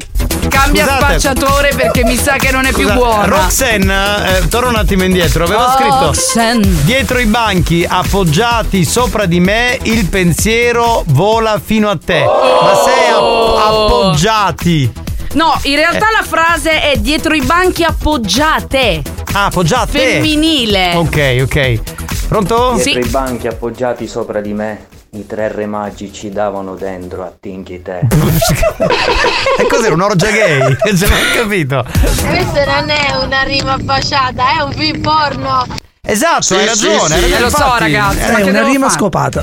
Cambia 0.47 0.85
Scusate. 0.85 1.19
spacciatore 1.19 1.73
perché 1.75 2.03
mi 2.03 2.15
sa 2.15 2.33
che 2.37 2.49
non 2.51 2.65
è 2.65 2.71
più 2.71 2.83
Scusa, 2.83 2.93
buona. 2.95 3.25
Roxanne, 3.25 4.37
eh, 4.39 4.47
torna 4.47 4.69
un 4.69 4.75
attimo 4.77 5.03
indietro, 5.03 5.43
aveva 5.43 5.75
scritto 5.77 6.05
Roxanne. 6.05 6.67
Dietro 6.85 7.19
i 7.19 7.25
banchi 7.25 7.85
appoggiati 7.87 8.85
sopra 8.85 9.25
di 9.25 9.39
me 9.39 9.77
il 9.83 10.07
pensiero 10.07 11.03
vola 11.07 11.59
fino 11.63 11.89
a 11.89 11.97
te. 12.03 12.23
Ma 12.23 12.73
sei 12.85 13.11
Oh. 13.13 13.57
app- 13.57 13.67
appoggiati. 13.67 14.91
No, 15.33 15.57
in 15.63 15.75
realtà 15.75 16.09
Eh. 16.09 16.13
la 16.19 16.23
frase 16.27 16.81
è 16.81 16.97
dietro 16.97 17.33
i 17.35 17.41
banchi 17.41 17.83
appoggiate. 17.83 19.01
Ah, 19.33 19.45
appoggiate. 19.45 19.97
Femminile. 19.99 20.95
Ok, 20.95 21.37
ok. 21.43 21.81
Pronto? 22.27 22.77
Sì. 22.77 22.91
Dietro 22.93 23.01
i 23.01 23.09
banchi 23.09 23.47
appoggiati 23.47 24.07
sopra 24.07 24.41
di 24.41 24.53
me, 24.53 24.87
i 25.11 25.25
tre 25.27 25.51
re 25.51 25.65
magici 25.67 26.29
davano 26.29 26.75
dentro 26.75 27.23
a 27.23 27.31
Tinky 27.39 27.81
te. 27.81 28.01
E 29.59 29.67
cos'era 29.67 29.93
un'orgia 29.93 30.29
gay? 30.31 30.59
Non 30.93 31.11
ho 31.11 31.35
capito. 31.35 31.85
Questa 32.27 32.65
non 32.65 32.89
è 32.89 33.15
una 33.23 33.41
rima 33.43 33.77
baciata, 33.77 34.57
è 34.57 34.61
un 34.61 34.71
film 34.71 35.01
porno. 35.01 35.65
Esatto, 36.01 36.55
hai 36.55 36.65
ragione. 36.65 37.13
hai 37.15 37.21
ragione, 37.21 37.35
Eh, 37.37 37.39
lo 37.39 37.49
so, 37.49 37.75
ragazzi. 37.77 38.17
Eh, 38.19 38.31
ma 38.31 38.37
È 38.39 38.49
una 38.49 38.63
rima 38.63 38.87
fare? 38.87 38.97
scopata. 38.99 39.41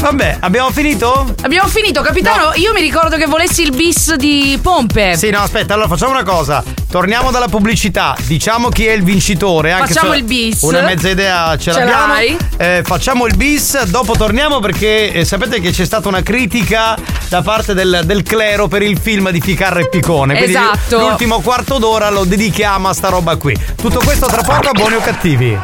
Vabbè, 0.00 0.36
abbiamo 0.40 0.70
finito? 0.70 1.34
Abbiamo 1.42 1.68
finito, 1.68 2.02
capitano. 2.02 2.52
Io 2.54 2.72
mi 2.72 2.80
ricordo 2.80 3.16
che 3.16 3.26
volessi 3.26 3.62
il 3.62 3.74
bis 3.74 4.14
di 4.14 4.56
Pompe. 4.62 5.16
Sì, 5.16 5.30
no, 5.30 5.40
aspetta, 5.40 5.74
allora 5.74 5.88
facciamo 5.88 6.12
una 6.12 6.22
cosa. 6.22 6.62
Torniamo 6.88 7.30
dalla 7.32 7.48
pubblicità. 7.48 8.16
Diciamo 8.24 8.68
chi 8.68 8.86
è 8.86 8.92
il 8.92 9.02
vincitore. 9.02 9.72
Anche 9.72 9.92
Facciamo 9.92 10.14
il 10.14 10.22
bis. 10.22 10.62
Una 10.62 10.82
mezza 10.82 11.08
idea 11.08 11.56
ce, 11.58 11.72
Ce 11.72 11.84
l'abbiamo. 11.84 12.14
Eh, 12.56 12.82
facciamo 12.84 13.26
il 13.26 13.36
bis, 13.36 13.82
dopo 13.86 14.16
torniamo 14.16 14.60
perché 14.60 15.12
eh, 15.12 15.24
sapete 15.24 15.60
che 15.60 15.72
c'è 15.72 15.84
stata 15.84 16.06
una 16.08 16.22
critica 16.22 16.96
da 17.28 17.42
parte 17.42 17.74
del, 17.74 18.02
del 18.04 18.22
clero 18.22 18.68
per 18.68 18.82
il 18.82 18.98
film 18.98 19.30
di 19.30 19.40
Ficarra 19.40 19.80
e 19.80 19.88
Picone. 19.88 20.36
Quindi 20.36 20.54
Esatto. 20.54 20.98
l'ultimo 21.00 21.40
quarto 21.40 21.78
d'ora 21.78 22.08
lo 22.10 22.24
dedichiamo 22.24 22.88
a 22.88 22.92
sta 22.94 23.08
roba 23.08 23.36
qui. 23.36 23.56
Tutto 23.74 23.98
questo 23.98 24.26
tra 24.26 24.42
poco 24.42 24.68
a 24.68 24.72
buoni 24.72 24.94
o 24.94 25.00
cattivi. 25.00 25.58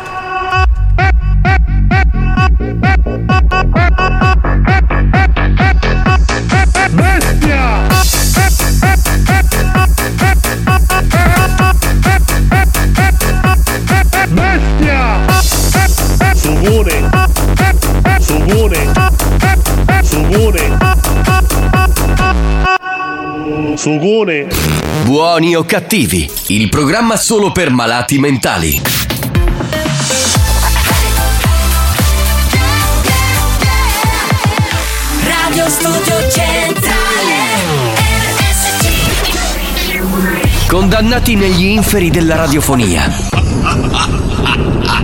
Sugone. 16.64 17.10
Sugone. 18.20 18.92
Sugone. 20.02 20.78
Sugone. 23.76 24.46
Buoni 25.02 25.54
o 25.54 25.64
cattivi, 25.64 26.26
il 26.46 26.70
programma 26.70 27.18
solo 27.18 27.52
per 27.52 27.70
malati 27.70 28.18
mentali. 28.18 28.80
Radio 35.20 35.68
Studio 35.68 36.30
Centrale 36.30 37.52
RSC 38.38 38.86
Condannati 40.66 41.34
negli 41.34 41.64
inferi 41.66 42.08
della 42.08 42.36
radiofonia. 42.36 43.12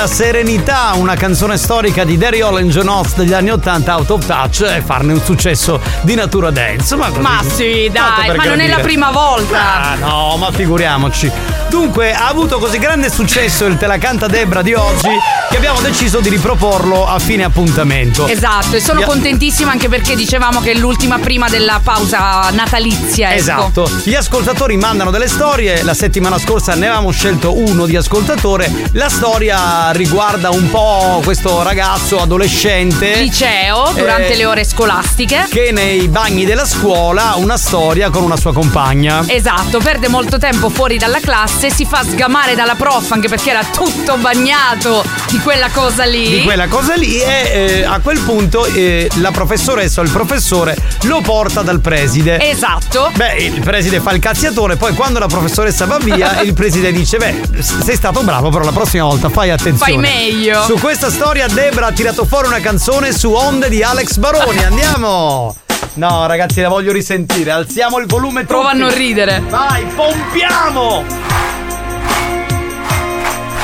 Molta 0.00 0.06
serenità 0.06 0.92
una 0.94 1.14
canzone 1.14 1.58
storica 1.58 2.04
di 2.04 2.16
Derry 2.16 2.40
Hall 2.40 2.56
and 2.56 2.70
John 2.70 2.88
Oates 2.88 3.16
degli 3.16 3.34
anni 3.34 3.50
80 3.50 3.96
Out 3.96 4.10
of 4.10 4.26
Touch 4.26 4.62
e 4.62 4.80
farne 4.80 5.12
un 5.12 5.20
successo 5.20 5.78
di 6.02 6.14
natura 6.14 6.50
dance. 6.50 6.96
Ma, 6.96 7.08
così- 7.08 7.20
Ma 7.20 7.42
sì, 7.46 7.90
dai, 7.92 8.34
ma 8.34 8.44
non 8.44 8.60
è 8.60 8.66
la 8.66 8.76
gradire. 8.76 8.82
prima 8.82 9.10
volta. 9.10 9.90
Ah, 9.90 9.94
no, 9.96 10.36
ma 10.38 10.50
figuriamoci. 10.52 11.30
Dunque, 11.68 12.14
ha 12.14 12.28
avuto 12.28 12.58
così 12.58 12.78
grande 12.78 13.10
successo 13.10 13.66
il 13.66 13.76
Te 13.76 13.86
la 13.86 13.98
canta 13.98 14.26
Debra 14.26 14.62
di 14.62 14.72
oggi 14.72 15.08
che 15.50 15.56
abbiamo 15.56 15.80
deciso 15.80 16.20
di 16.20 16.28
riproporlo 16.28 17.08
a 17.08 17.18
fine 17.18 17.42
appuntamento. 17.42 18.28
Esatto, 18.28 18.76
e 18.76 18.80
sono 18.80 19.00
Gli- 19.00 19.04
contentissima 19.04 19.72
anche 19.72 19.88
perché 19.88 20.14
dicevamo 20.14 20.60
che 20.60 20.70
è 20.70 20.74
l'ultima 20.74 21.18
prima 21.18 21.48
della 21.48 21.80
pausa 21.82 22.50
natalizia. 22.50 23.30
Ecco. 23.30 23.40
Esatto, 23.40 23.90
gli 24.04 24.14
ascoltatori 24.14 24.76
mandano 24.76 25.10
delle 25.10 25.26
storie, 25.26 25.82
la 25.82 25.94
settimana 25.94 26.38
scorsa 26.38 26.74
ne 26.76 26.86
avevamo 26.86 27.10
scelto 27.10 27.58
uno 27.58 27.86
di 27.86 27.96
ascoltatore, 27.96 28.70
la 28.92 29.08
storia 29.08 29.90
riguarda 29.90 30.50
un 30.50 30.70
po' 30.70 31.20
questo 31.24 31.62
ragazzo 31.62 32.20
adolescente. 32.20 33.16
Liceo, 33.16 33.90
durante 33.96 34.34
eh, 34.34 34.36
le 34.36 34.46
ore 34.46 34.64
scolastiche. 34.64 35.48
Che 35.50 35.72
nei 35.72 36.06
bagni 36.06 36.44
della 36.44 36.64
scuola 36.64 37.30
ha 37.30 37.36
una 37.36 37.56
storia 37.56 38.08
con 38.10 38.22
una 38.22 38.36
sua 38.36 38.52
compagna. 38.52 39.24
Esatto, 39.26 39.80
perde 39.80 40.06
molto 40.06 40.38
tempo 40.38 40.68
fuori 40.68 40.96
dalla 40.96 41.18
classe, 41.18 41.70
si 41.70 41.84
fa 41.84 42.04
sgamare 42.04 42.54
dalla 42.54 42.76
prof 42.76 43.10
anche 43.10 43.28
perché 43.28 43.50
era 43.50 43.64
tutto 43.64 44.16
bagnato 44.16 45.02
di 45.28 45.38
quella 45.42 45.68
cosa 45.70 46.04
lì. 46.04 46.28
Di 46.28 46.42
quella 46.42 46.68
cosa 46.68 46.94
lì 46.94 47.20
e 47.20 47.50
eh, 47.52 47.84
a 47.84 47.98
quel 48.00 48.20
punto 48.20 48.64
eh, 48.66 49.08
la 49.16 49.30
professoressa 49.30 50.00
o 50.00 50.04
il 50.04 50.10
professore 50.10 50.76
lo 51.02 51.20
porta 51.20 51.62
dal 51.62 51.80
preside. 51.80 52.40
Esatto. 52.40 53.10
Beh, 53.14 53.36
il 53.36 53.60
preside 53.60 54.00
fa 54.00 54.12
il 54.12 54.20
cazziatore, 54.20 54.76
poi 54.76 54.94
quando 54.94 55.18
la 55.18 55.26
professoressa 55.26 55.86
va 55.86 55.98
via, 55.98 56.40
il 56.42 56.54
preside 56.54 56.92
dice: 56.92 57.18
Beh, 57.18 57.40
sei 57.60 57.96
stato 57.96 58.22
bravo, 58.22 58.50
però 58.50 58.64
la 58.64 58.72
prossima 58.72 59.04
volta 59.04 59.28
fai 59.28 59.50
attenzione. 59.50 60.06
Fai 60.06 60.30
meglio. 60.30 60.64
Su 60.64 60.78
questa 60.78 61.10
storia, 61.10 61.46
Debra 61.48 61.86
ha 61.86 61.92
tirato 61.92 62.24
fuori 62.24 62.46
una 62.46 62.60
canzone 62.60 63.12
su 63.12 63.30
onde 63.32 63.68
di 63.68 63.82
Alex 63.82 64.16
Baroni. 64.16 64.62
Andiamo! 64.64 65.56
No, 65.94 66.26
ragazzi, 66.26 66.60
la 66.60 66.68
voglio 66.68 66.92
risentire. 66.92 67.50
Alziamo 67.50 67.98
il 67.98 68.06
volume 68.06 68.40
tutti. 68.40 68.52
Prova 68.52 68.70
a 68.70 68.74
non 68.74 68.94
ridere. 68.94 69.42
Vai, 69.48 69.84
pompiamo! 69.86 71.29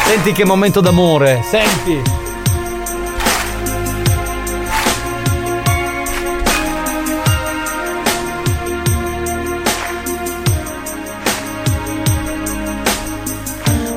Senti 0.06 0.30
che 0.30 0.44
momento 0.44 0.80
d'amore, 0.80 1.42
senti. 1.42 2.00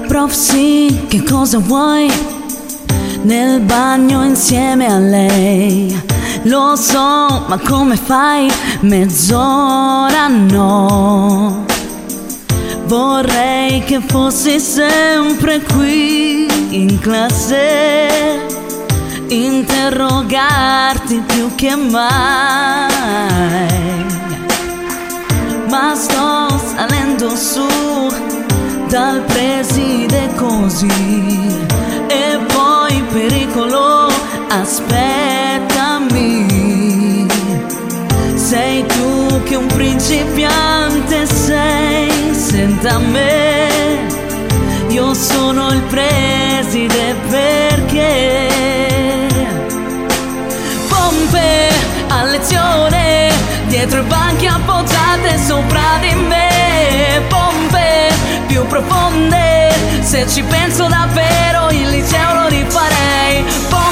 Prof 0.07 0.31
sì, 0.31 1.05
che 1.07 1.21
cosa 1.21 1.59
vuoi? 1.59 2.11
Nel 3.21 3.59
bagno 3.61 4.23
insieme 4.25 4.87
a 4.87 4.97
lei. 4.97 5.95
Lo 6.43 6.75
so, 6.75 7.45
ma 7.47 7.59
come 7.63 7.95
fai? 7.95 8.51
Mezz'ora 8.79 10.27
no. 10.27 11.65
Vorrei 12.89 13.83
che 13.83 14.01
fossi 14.03 14.59
sempre 14.59 15.61
qui 15.61 16.47
in 16.71 16.97
classe. 16.99 18.47
Interrogarti 19.27 21.21
più 21.27 21.53
che 21.53 21.75
mai. 21.75 22.87
Ma 25.69 25.93
sto 25.93 26.47
salendo 26.57 27.35
su 27.35 27.67
dal 28.87 29.21
preside 29.21 30.33
così 30.35 30.87
e 32.07 32.39
poi 32.51 33.03
pericolo 33.11 34.07
aspettami 34.49 36.07
sei 38.33 38.83
tu 38.87 39.43
che 39.43 39.55
un 39.55 39.67
principiante 39.67 41.27
sei 41.27 41.88
senta 42.59 42.99
me. 42.99 44.07
Io 44.89 45.13
sono 45.13 45.71
il 45.71 45.81
preside 45.83 47.15
perché? 47.29 48.47
Pompe 50.89 51.69
a 52.07 52.23
lezione 52.23 53.31
dietro 53.67 54.01
i 54.01 54.03
banchi 54.03 54.47
appoggiate 54.47 55.37
sopra 55.37 55.99
di 56.01 56.13
me. 56.15 57.21
Pompe 57.29 58.11
più 58.47 58.65
profonde 58.67 59.71
se 60.01 60.27
ci 60.27 60.43
penso 60.43 60.87
davvero 60.87 61.69
il 61.69 61.87
liceo 61.87 62.33
lo 62.33 62.47
rifarei. 62.49 63.45
Pompe 63.69 63.88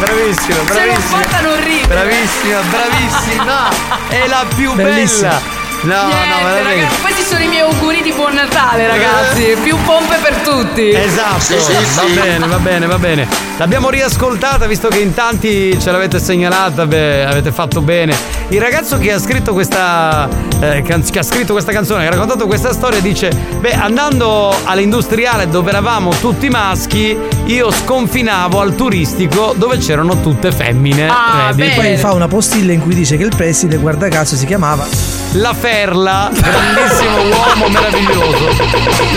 Bravissimo, 0.00 0.56
ragazzi, 0.66 0.72
bravissimo, 0.72 1.00
Se 1.00 1.28
fatta 1.28 1.40
non 1.42 1.64
ridere. 1.64 1.86
Bravissima, 1.86 2.60
bravissima. 2.62 3.68
È 4.08 4.26
la 4.26 4.46
più 4.56 4.72
Bellissima. 4.74 5.28
bella. 5.28 5.59
No, 5.82 5.94
Niente, 6.06 6.28
no, 6.42 6.46
veramente. 6.46 6.80
ragazzi, 6.82 7.00
questi 7.00 7.22
sono 7.22 7.42
i 7.42 7.48
miei 7.48 7.60
auguri 7.62 8.02
di 8.02 8.12
buon 8.12 8.34
Natale, 8.34 8.86
ragazzi. 8.86 9.56
Più 9.62 9.76
pompe 9.86 10.16
per 10.22 10.34
tutti. 10.36 10.90
Esatto, 10.90 11.54
va 11.94 12.20
bene, 12.22 12.46
va 12.46 12.56
bene, 12.58 12.86
va 12.86 12.98
bene. 12.98 13.26
L'abbiamo 13.56 13.88
riascoltata 13.88 14.66
visto 14.66 14.88
che 14.88 14.98
in 14.98 15.14
tanti 15.14 15.78
ce 15.80 15.90
l'avete 15.90 16.18
segnalata, 16.18 16.84
beh, 16.86 17.24
avete 17.24 17.50
fatto 17.50 17.80
bene. 17.80 18.14
Il 18.48 18.60
ragazzo 18.60 18.98
che 18.98 19.12
ha 19.12 19.18
scritto 19.18 19.52
questa 19.54 20.28
eh, 20.60 20.82
can- 20.82 21.02
che 21.02 21.18
ha 21.18 21.22
scritto 21.22 21.52
questa 21.52 21.72
canzone, 21.72 22.02
che 22.02 22.08
ha 22.08 22.10
raccontato 22.10 22.46
questa 22.46 22.72
storia 22.74 23.00
dice: 23.00 23.30
"Beh, 23.30 23.72
andando 23.72 24.54
all'industriale 24.64 25.48
dove 25.48 25.70
eravamo 25.70 26.10
tutti 26.20 26.48
maschi, 26.50 27.16
io 27.46 27.70
sconfinavo 27.70 28.60
al 28.60 28.74
turistico 28.74 29.54
dove 29.56 29.78
c'erano 29.78 30.20
tutte 30.20 30.52
femmine". 30.52 31.08
Ah, 31.08 31.52
Vedi? 31.54 31.74
Poi 31.74 31.96
fa 31.96 32.12
una 32.12 32.28
postilla 32.28 32.72
in 32.72 32.82
cui 32.82 32.94
dice 32.94 33.16
che 33.16 33.22
il 33.24 33.34
preside, 33.34 33.76
guarda 33.78 34.08
caso, 34.08 34.36
si 34.36 34.44
chiamava 34.44 35.19
la 35.34 35.54
Ferla, 35.54 36.28
grandissimo 36.32 37.22
uomo 37.30 37.68
meraviglioso. 37.68 38.48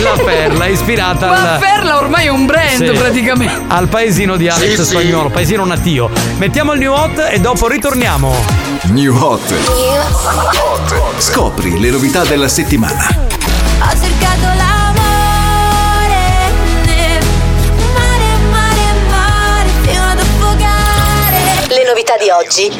La 0.00 0.14
Ferla, 0.14 0.66
ispirata 0.66 1.26
Ma. 1.26 1.42
La 1.42 1.58
Ferla 1.58 1.96
ormai 1.96 2.26
è 2.26 2.28
un 2.28 2.46
brand 2.46 2.88
sì, 2.88 2.96
praticamente. 2.96 3.64
Al 3.66 3.88
paesino 3.88 4.36
di 4.36 4.48
Alex 4.48 4.82
sì, 4.82 4.84
Spagnolo, 4.84 5.26
sì. 5.26 5.34
paesino 5.34 5.64
natio. 5.64 6.08
Mettiamo 6.36 6.72
il 6.74 6.78
new 6.78 6.92
hot 6.92 7.26
e 7.30 7.40
dopo 7.40 7.66
ritorniamo. 7.66 8.32
New 8.84 9.12
hot. 9.12 9.50
New 9.50 10.00
hot. 10.52 11.20
Scopri 11.20 11.80
le 11.80 11.90
novità 11.90 12.22
della 12.22 12.46
settimana. 12.48 13.08
Ho 13.08 13.90
cercato 14.00 14.56
l'amore 14.56 14.92
mare, 17.92 18.38
mare, 18.50 18.94
mare, 19.10 19.68
fino 19.80 20.02
ad 20.04 20.18
affogare. 20.20 21.66
Le 21.66 21.84
novità 21.88 22.16
di 22.16 22.30
oggi. 22.30 22.70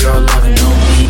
Your 0.00 0.20
loving 0.20 0.58
on 0.60 0.76
me. 0.78 1.08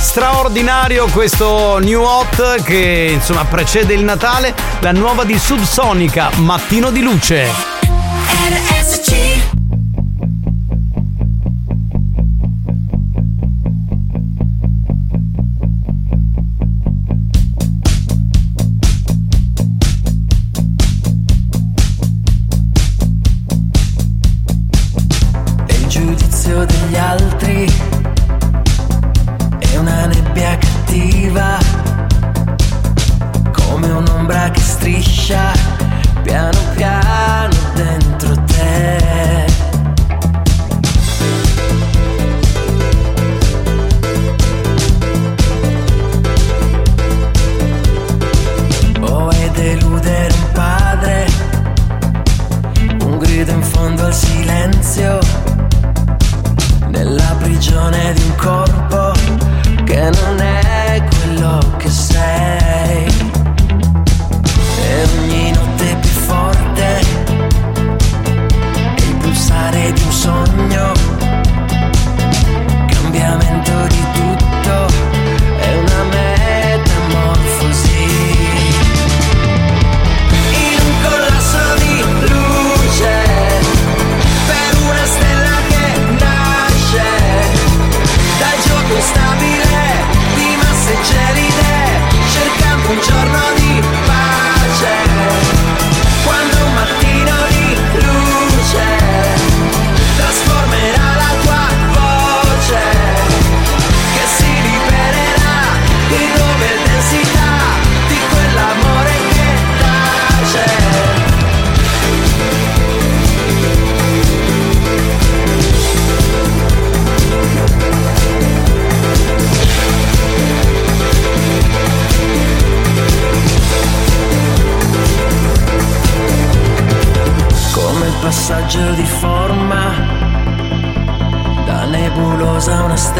Straordinario 0.00 1.06
questo 1.06 1.78
New 1.78 2.02
Hot 2.02 2.62
che 2.64 3.10
insomma 3.12 3.44
precede 3.44 3.94
il 3.94 4.02
Natale, 4.02 4.52
la 4.80 4.90
nuova 4.90 5.22
di 5.22 5.38
Subsonica, 5.38 6.30
Mattino 6.38 6.90
di 6.90 7.02
Luce. 7.02 7.48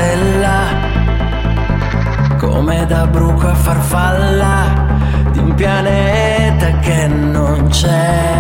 Stella, 0.01 0.59
come 2.39 2.87
da 2.87 3.07
bruco 3.07 3.49
a 3.49 3.55
farfalla 3.55 4.99
di 5.31 5.39
un 5.39 5.55
pianeta 5.55 6.79
che 6.79 7.07
non 7.07 7.69
c'è, 7.69 8.40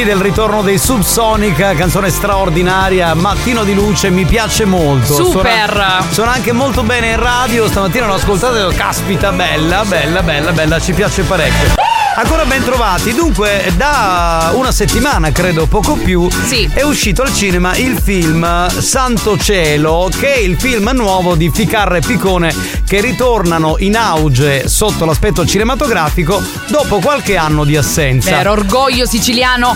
contenti 0.00 0.04
del 0.04 0.18
ritorno 0.20 0.62
dei 0.62 0.78
Subsonica, 0.78 1.74
canzone 1.74 2.10
straordinaria, 2.10 3.14
Mattino 3.14 3.64
di 3.64 3.74
Luce, 3.74 4.10
mi 4.10 4.24
piace 4.24 4.64
molto. 4.64 5.14
Super. 5.14 5.70
Suona, 5.70 6.06
suona 6.10 6.32
anche 6.32 6.52
molto 6.52 6.82
bene 6.82 7.10
in 7.10 7.18
radio, 7.18 7.68
stamattina 7.68 8.06
l'ho 8.06 8.14
ascoltata 8.14 8.58
e 8.58 8.62
ho 8.62 8.72
caspita, 8.74 9.32
bella, 9.32 9.84
bella, 9.84 10.22
bella, 10.22 10.52
bella, 10.52 10.80
ci 10.80 10.92
piace 10.92 11.22
parecchio. 11.22 11.89
Ancora 12.20 12.44
ben 12.44 12.62
trovati, 12.62 13.14
dunque 13.14 13.72
da 13.78 14.50
una 14.52 14.70
settimana 14.72 15.32
credo 15.32 15.64
poco 15.64 15.94
più 15.94 16.28
è 16.74 16.82
uscito 16.82 17.22
al 17.22 17.32
cinema 17.32 17.74
il 17.76 17.98
film 17.98 18.68
Santo 18.68 19.38
Cielo 19.38 20.10
che 20.18 20.34
è 20.34 20.36
il 20.36 20.60
film 20.60 20.90
nuovo 20.92 21.34
di 21.34 21.50
Ficarra 21.50 21.96
e 21.96 22.00
Picone 22.00 22.54
che 22.86 23.00
ritornano 23.00 23.76
in 23.78 23.96
auge 23.96 24.68
sotto 24.68 25.06
l'aspetto 25.06 25.46
cinematografico 25.46 26.42
dopo 26.68 26.98
qualche 26.98 27.38
anno 27.38 27.64
di 27.64 27.78
assenza. 27.78 28.36
Vero, 28.36 28.50
orgoglio 28.50 29.06
siciliano. 29.06 29.74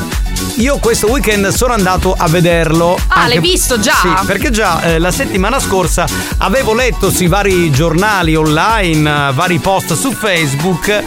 Io 0.56 0.76
questo 0.76 1.08
weekend 1.08 1.48
sono 1.48 1.72
andato 1.72 2.14
a 2.16 2.28
vederlo. 2.28 2.98
Ah, 3.08 3.26
l'hai 3.26 3.40
visto 3.40 3.80
già? 3.80 3.94
Sì, 3.94 4.26
perché 4.26 4.50
già 4.50 4.82
eh, 4.82 4.98
la 4.98 5.10
settimana 5.10 5.58
scorsa 5.58 6.06
avevo 6.38 6.74
letto 6.74 7.10
sui 7.10 7.26
vari 7.26 7.70
giornali 7.70 8.36
online, 8.36 9.28
eh, 9.28 9.32
vari 9.32 9.58
post 9.60 9.94
su 9.94 10.12
Facebook. 10.12 11.02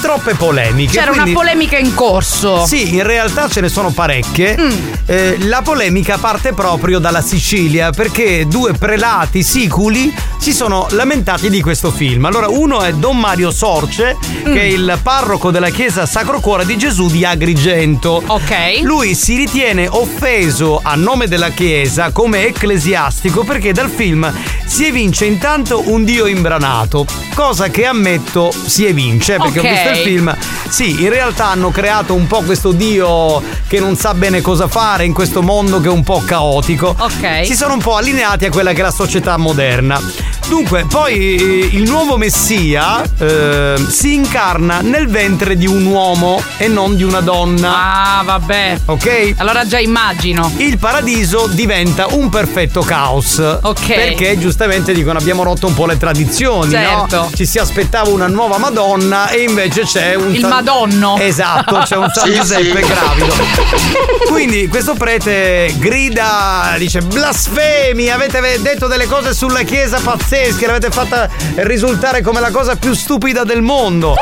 Troppe 0.00 0.34
polemiche. 0.34 0.92
C'era 0.92 1.10
quindi- 1.10 1.30
una 1.30 1.40
polemica 1.40 1.76
in 1.76 1.92
corso. 1.92 2.64
Sì, 2.64 2.94
in 2.94 3.02
realtà 3.02 3.48
ce 3.48 3.60
ne 3.60 3.68
sono 3.68 3.90
parecchie. 3.90 4.56
Mm. 4.58 4.70
Eh, 5.06 5.38
la 5.46 5.60
polemica 5.60 6.18
parte 6.18 6.52
proprio 6.52 6.98
dalla 7.00 7.20
Sicilia 7.20 7.90
perché 7.90 8.46
due 8.46 8.72
prelati 8.74 9.42
siculi 9.42 10.14
si 10.38 10.52
sono 10.52 10.86
lamentati 10.90 11.50
di 11.50 11.60
questo 11.60 11.90
film. 11.90 12.24
Allora, 12.24 12.48
uno 12.48 12.80
è 12.82 12.92
Don 12.92 13.18
Mario 13.18 13.50
Sorce, 13.50 14.16
Mm. 14.46 14.52
che 14.52 14.60
è 14.60 14.64
il 14.64 14.98
parroco 15.02 15.50
della 15.50 15.68
chiesa 15.70 16.06
Sacro 16.06 16.40
Cuore 16.40 16.64
di 16.64 16.76
Gesù 16.78 17.08
di 17.10 17.24
Agrigento. 17.24 18.22
Ok. 18.26 18.80
Lui 18.82 19.14
si 19.14 19.36
ritiene 19.36 19.86
offeso 19.88 20.80
a 20.82 20.94
nome 20.94 21.26
della 21.28 21.50
chiesa 21.50 22.10
come 22.12 22.46
ecclesiastico 22.46 23.42
perché 23.44 23.72
dal 23.72 23.90
film 23.90 24.32
si 24.64 24.86
evince 24.86 25.24
intanto 25.24 25.82
un 25.90 26.04
dio 26.04 26.26
imbranato, 26.26 27.04
cosa 27.34 27.68
che 27.68 27.84
ammetto 27.84 28.52
si 28.52 28.86
evince 28.86 29.36
perché 29.38 29.58
Ok. 29.58 29.64
ho 29.64 29.68
visto 29.68 29.88
il 29.90 29.96
film. 29.96 30.36
Sì, 30.68 31.02
in 31.02 31.08
realtà 31.10 31.46
hanno 31.46 31.70
creato 31.70 32.14
un 32.14 32.26
po' 32.26 32.42
questo 32.42 32.72
dio 32.72 33.42
che 33.66 33.80
non 33.80 33.96
sa 33.96 34.14
bene 34.14 34.40
cosa 34.40 34.68
fare 34.68 35.04
in 35.04 35.12
questo 35.12 35.42
mondo 35.42 35.80
che 35.80 35.88
è 35.88 35.90
un 35.90 36.02
po' 36.04 36.22
caotico. 36.24 36.94
Ok. 36.98 37.44
Si 37.44 37.54
sono 37.54 37.72
un 37.74 37.80
po' 37.80 37.96
allineati 37.96 38.44
a 38.46 38.50
quella 38.50 38.72
che 38.72 38.80
è 38.80 38.82
la 38.82 38.90
società 38.90 39.36
moderna. 39.36 40.00
Dunque, 40.48 40.86
poi 40.88 41.36
eh, 41.36 41.68
il 41.76 41.82
nuovo 41.88 42.16
messia 42.16 43.02
eh, 43.18 43.74
si 43.88 44.14
incarna 44.14 44.80
nel 44.80 45.06
ventre 45.08 45.56
di 45.56 45.66
un 45.66 45.84
uomo 45.84 46.42
e 46.56 46.68
non 46.68 46.96
di 46.96 47.02
una 47.02 47.20
donna. 47.20 48.16
Ah, 48.18 48.22
vabbè. 48.24 48.78
Ok? 48.86 49.34
Allora 49.36 49.66
già 49.66 49.78
immagino. 49.78 50.50
Il 50.56 50.78
paradiso 50.78 51.46
diventa 51.48 52.06
un 52.14 52.30
perfetto 52.30 52.80
caos. 52.80 53.38
Ok. 53.62 53.86
Perché 53.94 54.38
giustamente 54.38 54.92
dicono 54.94 55.18
abbiamo 55.18 55.42
rotto 55.42 55.66
un 55.66 55.74
po' 55.74 55.84
le 55.86 55.98
tradizioni, 55.98 56.70
Certo. 56.70 57.16
no? 57.16 57.30
Ci 57.34 57.44
si 57.44 57.58
aspettava 57.58 58.08
una 58.08 58.26
nuova 58.26 58.56
Madonna 58.58 59.28
e 59.28 59.42
invece 59.42 59.82
c'è 59.82 60.14
un 60.14 60.32
Il 60.34 60.40
San- 60.40 60.48
Madonno. 60.50 61.18
Esatto, 61.18 61.82
c'è 61.84 61.96
un 61.96 62.10
San 62.12 62.26
Sì, 62.32 62.34
Giuseppe 62.34 62.82
sì. 62.82 62.88
gravido. 62.88 63.34
Quindi 64.28 64.66
questo 64.68 64.94
prete 64.94 65.74
grida, 65.78 66.74
dice 66.78 67.00
blasfemi, 67.00 68.08
avete 68.10 68.40
ve- 68.40 68.60
detto 68.62 68.86
delle 68.86 69.06
cose 69.06 69.34
sulla 69.34 69.62
chiesa 69.62 69.98
pazzesche, 70.38 70.66
l'avete 70.66 70.90
fatta 70.90 71.28
risultare 71.56 72.22
come 72.22 72.40
la 72.40 72.50
cosa 72.50 72.76
più 72.76 72.94
stupida 72.94 73.42
del 73.44 73.60
mondo. 73.60 74.14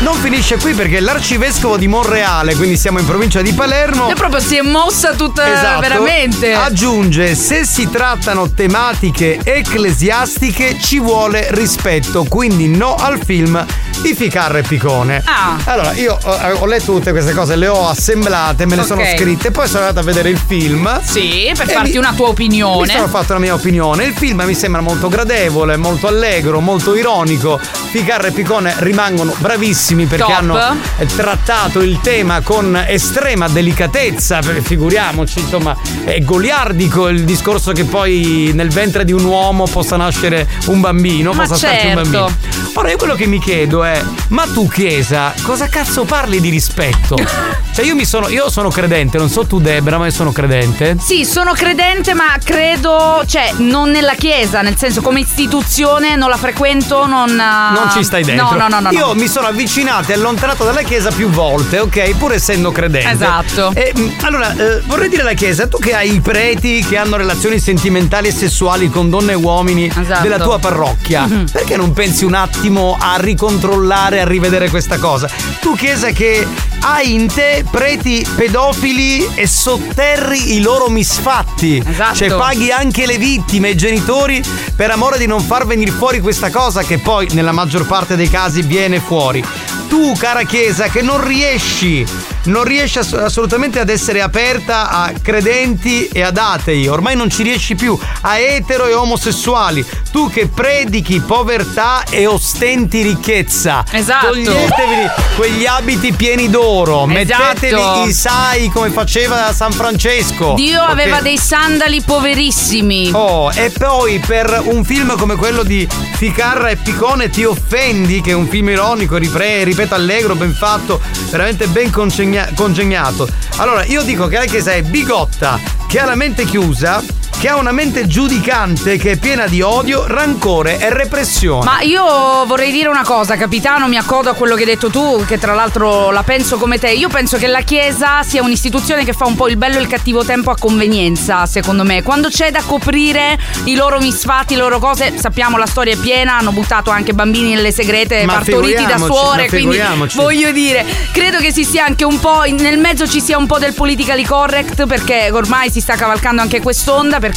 Non 0.00 0.16
finisce 0.16 0.56
qui 0.56 0.74
perché 0.74 0.98
l'arcivescovo 0.98 1.76
di 1.76 1.86
Monreale, 1.86 2.56
quindi 2.56 2.76
siamo 2.76 2.98
in 2.98 3.06
provincia 3.06 3.40
di 3.40 3.52
Palermo, 3.52 4.10
E 4.10 4.14
proprio 4.14 4.40
si 4.40 4.56
è 4.56 4.62
mossa 4.62 5.12
tutta 5.14 5.52
Esatto. 5.52 5.80
veramente. 5.80 6.52
Aggiunge: 6.52 7.36
se 7.36 7.64
si 7.64 7.88
trattano 7.88 8.50
tematiche 8.50 9.38
ecclesiastiche 9.44 10.76
ci 10.80 10.98
vuole 10.98 11.46
rispetto, 11.50 12.24
quindi 12.24 12.66
no 12.68 12.96
al 12.96 13.20
film 13.24 13.64
di 14.02 14.14
Ficarra 14.14 14.58
e 14.58 14.62
Picone. 14.62 15.22
Ah. 15.24 15.56
Allora, 15.64 15.92
io 15.92 16.18
eh, 16.18 16.52
ho 16.58 16.66
letto 16.66 16.92
tutte 16.92 17.12
queste 17.12 17.32
cose, 17.32 17.54
le 17.56 17.68
ho 17.68 17.88
assemblate, 17.88 18.66
me 18.66 18.76
le 18.76 18.82
sono 18.84 19.00
Ok. 19.02 19.16
scritte, 19.16 19.50
poi 19.50 19.66
sono 19.68 19.80
andato 19.86 20.00
a 20.00 20.02
vedere 20.02 20.28
il 20.28 20.40
film. 20.44 21.00
Sì, 21.02 21.50
per 21.56 21.68
farti 21.70 21.92
mi- 21.92 21.96
una 21.98 22.12
tua 22.14 22.26
Mi 22.26 22.32
opinione. 22.32 22.92
sono 22.92 23.06
fatto 23.08 23.32
la 23.34 23.38
mia 23.38 23.54
opinione. 23.54 24.04
Il 24.04 24.14
film 24.14 24.42
mi 24.44 24.54
sembra 24.54 24.80
molto 24.80 25.08
gradevole, 25.08 25.76
molto 25.76 26.08
allegro, 26.08 26.60
molto 26.60 26.94
ironico. 26.96 27.58
Ficarra 27.60 28.26
e 28.28 28.30
Picone 28.32 28.74
rimangono 28.78 29.34
bravissimi 29.38 30.06
perché 30.06 30.24
Top. 30.24 30.32
hanno 30.34 30.58
eh, 30.98 31.06
trattato 31.06 31.80
il 31.80 32.00
tema 32.00 32.40
con 32.40 32.76
estrema 32.86 33.48
delicatezza. 33.48 34.40
Figuriamoci, 34.42 35.38
insomma, 35.40 35.76
è 36.04 36.18
goliardico 36.20 37.08
il 37.08 37.24
discorso 37.24 37.72
che 37.72 37.84
poi 37.84 38.50
nel 38.54 38.70
ventre 38.70 39.04
di 39.04 39.12
un 39.12 39.24
uomo 39.24 39.66
possa 39.66 39.96
nascere 39.96 40.48
un 40.66 40.80
bambino, 40.80 41.32
Ma 41.32 41.42
possa 41.42 41.56
starci 41.56 41.86
un 41.86 41.92
certo. 41.94 42.10
bambino. 42.10 42.36
Ora 42.74 42.90
io 42.90 42.96
quello 42.96 43.14
che 43.14 43.26
mi 43.26 43.38
chiedo 43.38 43.84
è: 43.84 43.91
ma 44.28 44.46
tu, 44.52 44.68
Chiesa, 44.68 45.34
cosa 45.42 45.68
cazzo 45.68 46.04
parli 46.04 46.40
di 46.40 46.48
rispetto? 46.48 47.16
cioè, 47.72 47.84
io 47.84 47.94
mi 47.94 48.04
sono. 48.04 48.28
Io 48.28 48.48
sono 48.50 48.68
credente, 48.70 49.18
non 49.18 49.28
so 49.28 49.44
tu, 49.46 49.60
Debra, 49.60 49.98
ma 49.98 50.06
io 50.06 50.10
sono 50.12 50.32
credente. 50.32 50.96
Sì, 51.00 51.24
sono 51.24 51.52
credente, 51.52 52.14
ma 52.14 52.36
credo, 52.42 53.22
cioè, 53.26 53.52
non 53.58 53.90
nella 53.90 54.14
chiesa, 54.14 54.62
nel 54.62 54.76
senso 54.76 55.00
come 55.02 55.20
istituzione 55.20 56.16
non 56.16 56.28
la 56.30 56.36
frequento, 56.36 57.06
non. 57.06 57.34
Non 57.34 57.90
ci 57.92 58.02
stai 58.04 58.24
dentro. 58.24 58.50
No, 58.56 58.68
no, 58.68 58.68
no, 58.68 58.80
no. 58.80 58.90
Io 58.90 59.06
no. 59.08 59.14
mi 59.14 59.28
sono 59.28 59.48
avvicinato 59.48 60.10
e 60.12 60.14
allontanato 60.14 60.64
dalla 60.64 60.82
chiesa 60.82 61.10
più 61.10 61.28
volte, 61.28 61.80
ok? 61.80 62.16
Pur 62.16 62.32
essendo 62.32 62.70
credente. 62.72 63.10
Esatto. 63.10 63.72
E, 63.74 63.92
mh, 63.94 64.14
allora, 64.22 64.54
eh, 64.54 64.80
vorrei 64.86 65.08
dire 65.08 65.22
alla 65.22 65.32
chiesa, 65.34 65.66
tu 65.66 65.78
che 65.78 65.94
hai 65.94 66.14
i 66.14 66.20
preti 66.20 66.84
che 66.84 66.96
hanno 66.96 67.16
relazioni 67.16 67.58
sentimentali 67.58 68.28
e 68.28 68.32
sessuali 68.32 68.88
con 68.90 69.10
donne 69.10 69.32
e 69.32 69.34
uomini 69.36 69.86
Esatto. 69.94 70.22
della 70.22 70.38
tua 70.38 70.58
parrocchia, 70.58 71.26
Mhm. 71.26 71.46
perché 71.52 71.76
non 71.76 71.92
pensi 71.92 72.24
un 72.24 72.34
attimo 72.34 72.96
a 72.98 73.16
ricontrollare, 73.16 73.80
a 73.90 74.24
rivedere 74.24 74.70
questa 74.70 74.98
cosa? 74.98 75.28
Tu 75.60 75.74
chiesa 75.74 76.10
che 76.10 76.46
hai 76.80 77.14
in 77.14 77.26
te 77.26 77.64
preti 77.70 78.26
pedofili 78.34 79.34
e 79.34 79.46
sotterri 79.46 80.54
i 80.54 80.60
loro 80.60 80.88
misfatti. 80.88 81.82
Esatto. 81.84 82.16
Cioè 82.16 82.34
paghi 82.34 82.70
anche 82.70 83.06
le 83.06 83.18
vittime, 83.18 83.70
i 83.70 83.76
genitori, 83.76 84.42
per 84.74 84.90
amore 84.90 85.18
di 85.18 85.26
non 85.26 85.40
far 85.40 85.66
venire 85.66 85.90
fuori 85.90 86.20
questa 86.20 86.50
cosa 86.50 86.82
che 86.82 86.98
poi 86.98 87.28
nella 87.32 87.52
maggior 87.52 87.86
parte 87.86 88.16
dei 88.16 88.28
casi 88.28 88.62
viene 88.62 89.00
fuori. 89.00 89.44
Tu, 89.88 90.14
cara 90.16 90.42
Chiesa, 90.44 90.88
che 90.88 91.02
non 91.02 91.24
riesci, 91.24 92.04
non 92.44 92.64
riesci 92.64 92.98
ass- 92.98 93.12
assolutamente 93.12 93.78
ad 93.78 93.88
essere 93.88 94.20
aperta 94.20 94.88
a 94.90 95.12
credenti 95.22 96.08
e 96.08 96.22
ad 96.22 96.36
atei, 96.36 96.88
ormai 96.88 97.16
non 97.16 97.30
ci 97.30 97.42
riesci 97.42 97.74
più, 97.74 97.98
a 98.22 98.38
etero 98.38 98.86
e 98.86 98.94
omosessuali. 98.94 99.84
Tu 100.10 100.28
che 100.30 100.46
predichi 100.48 101.20
povertà 101.20 102.04
e 102.10 102.26
ostenti 102.26 103.02
ricchezza. 103.02 103.84
Esatto. 103.90 104.26
Toglietevi 104.26 105.10
quegli 105.36 105.64
abiti 105.66 106.12
pieni 106.12 106.50
d'oro, 106.50 107.08
Esatto. 107.08 107.42
mettetevi 107.42 108.08
i 108.08 108.12
sai 108.12 108.68
come 108.68 108.90
faceva 108.90 109.52
San 109.52 109.72
Francesco. 109.72 110.52
Dio 110.54 110.82
ok? 110.82 110.90
aveva 110.90 111.20
dei 111.20 111.38
sandali 111.38 112.02
poverissimi. 112.02 113.10
Oh, 113.12 113.50
e 113.54 113.70
poi 113.70 114.18
per 114.18 114.60
un 114.64 114.84
film 114.84 115.16
come 115.16 115.36
quello 115.36 115.62
di 115.62 115.88
Ficarra 116.16 116.68
e 116.68 116.76
Picone 116.76 117.30
ti 117.30 117.44
offendi, 117.44 118.20
che 118.20 118.30
è 118.32 118.34
un 118.34 118.48
film 118.48 118.68
ironico, 118.70 119.16
ripre- 119.16 119.64
ripeto, 119.64 119.94
allegro, 119.94 120.34
ben 120.34 120.52
fatto, 120.52 121.00
veramente 121.30 121.66
ben 121.68 121.90
congegna- 122.32 122.50
congegnato. 122.54 123.28
Allora, 123.56 123.84
io 123.84 124.02
dico 124.02 124.26
che 124.26 124.38
la 124.38 124.44
Chiesa 124.44 124.72
è 124.72 124.82
bigotta, 124.82 125.60
che 125.86 125.98
ha 126.00 126.06
la 126.06 126.14
mente 126.14 126.44
chiusa, 126.44 127.02
che 127.42 127.48
ha 127.48 127.56
una 127.56 127.72
mente 127.72 128.06
giudicante, 128.06 128.96
che 128.98 129.10
è 129.10 129.16
piena 129.16 129.48
di 129.48 129.62
odio, 129.62 130.06
rancore 130.06 130.78
e 130.78 130.94
repressione. 130.94 131.64
Ma 131.64 131.80
io 131.80 132.46
vorrei 132.46 132.70
dire 132.70 132.88
una 132.88 133.02
cosa, 133.02 133.34
capitano, 133.34 133.88
mi 133.88 133.96
accodo 133.96 134.30
a 134.30 134.34
quello 134.34 134.54
che 134.54 134.60
hai 134.60 134.66
detto 134.66 134.90
tu, 134.90 135.24
che 135.26 135.40
tra 135.40 135.52
l'altro 135.52 136.12
la 136.12 136.22
penso 136.22 136.56
come 136.56 136.78
te. 136.78 136.90
Io 136.90 137.08
penso 137.08 137.38
che 137.38 137.48
la 137.48 137.62
Chiesa 137.62 138.22
sia 138.22 138.44
un'istituzione 138.44 139.04
che 139.04 139.12
fa 139.12 139.26
un 139.26 139.34
po' 139.34 139.48
il 139.48 139.56
bello 139.56 139.78
e 139.78 139.80
il 139.80 139.88
cattivo 139.88 140.22
tempo 140.24 140.52
a 140.52 140.56
convenienza, 140.56 141.44
secondo 141.46 141.82
me. 141.82 142.04
Quando 142.04 142.28
c'è 142.28 142.52
da 142.52 142.62
coprire 142.64 143.36
i 143.64 143.74
loro 143.74 143.98
misfatti, 143.98 144.54
le 144.54 144.60
loro 144.60 144.78
cose, 144.78 145.18
sappiamo 145.18 145.58
la 145.58 145.66
storia 145.66 145.94
è 145.94 145.96
piena, 145.96 146.38
hanno 146.38 146.52
buttato 146.52 146.90
anche 146.90 147.12
bambini 147.12 147.54
nelle 147.54 147.72
segrete 147.72 148.24
Ma 148.24 148.34
partoriti 148.34 148.86
da 148.86 148.98
suore, 148.98 149.48
quindi 149.48 149.80
voglio 150.14 150.52
dire, 150.52 150.86
credo 151.10 151.38
che 151.38 151.50
si 151.50 151.64
sia 151.64 151.86
anche 151.86 152.04
un 152.04 152.20
po' 152.20 152.42
nel 152.56 152.78
mezzo 152.78 153.08
ci 153.08 153.20
sia 153.20 153.36
un 153.36 153.46
po' 153.46 153.58
del 153.58 153.74
politically 153.74 154.24
correct 154.24 154.86
perché 154.86 155.28
ormai 155.32 155.72
si 155.72 155.80
sta 155.80 155.96
cavalcando 155.96 156.40
anche 156.40 156.60
quest'onda 156.60 157.18
perché 157.18 157.31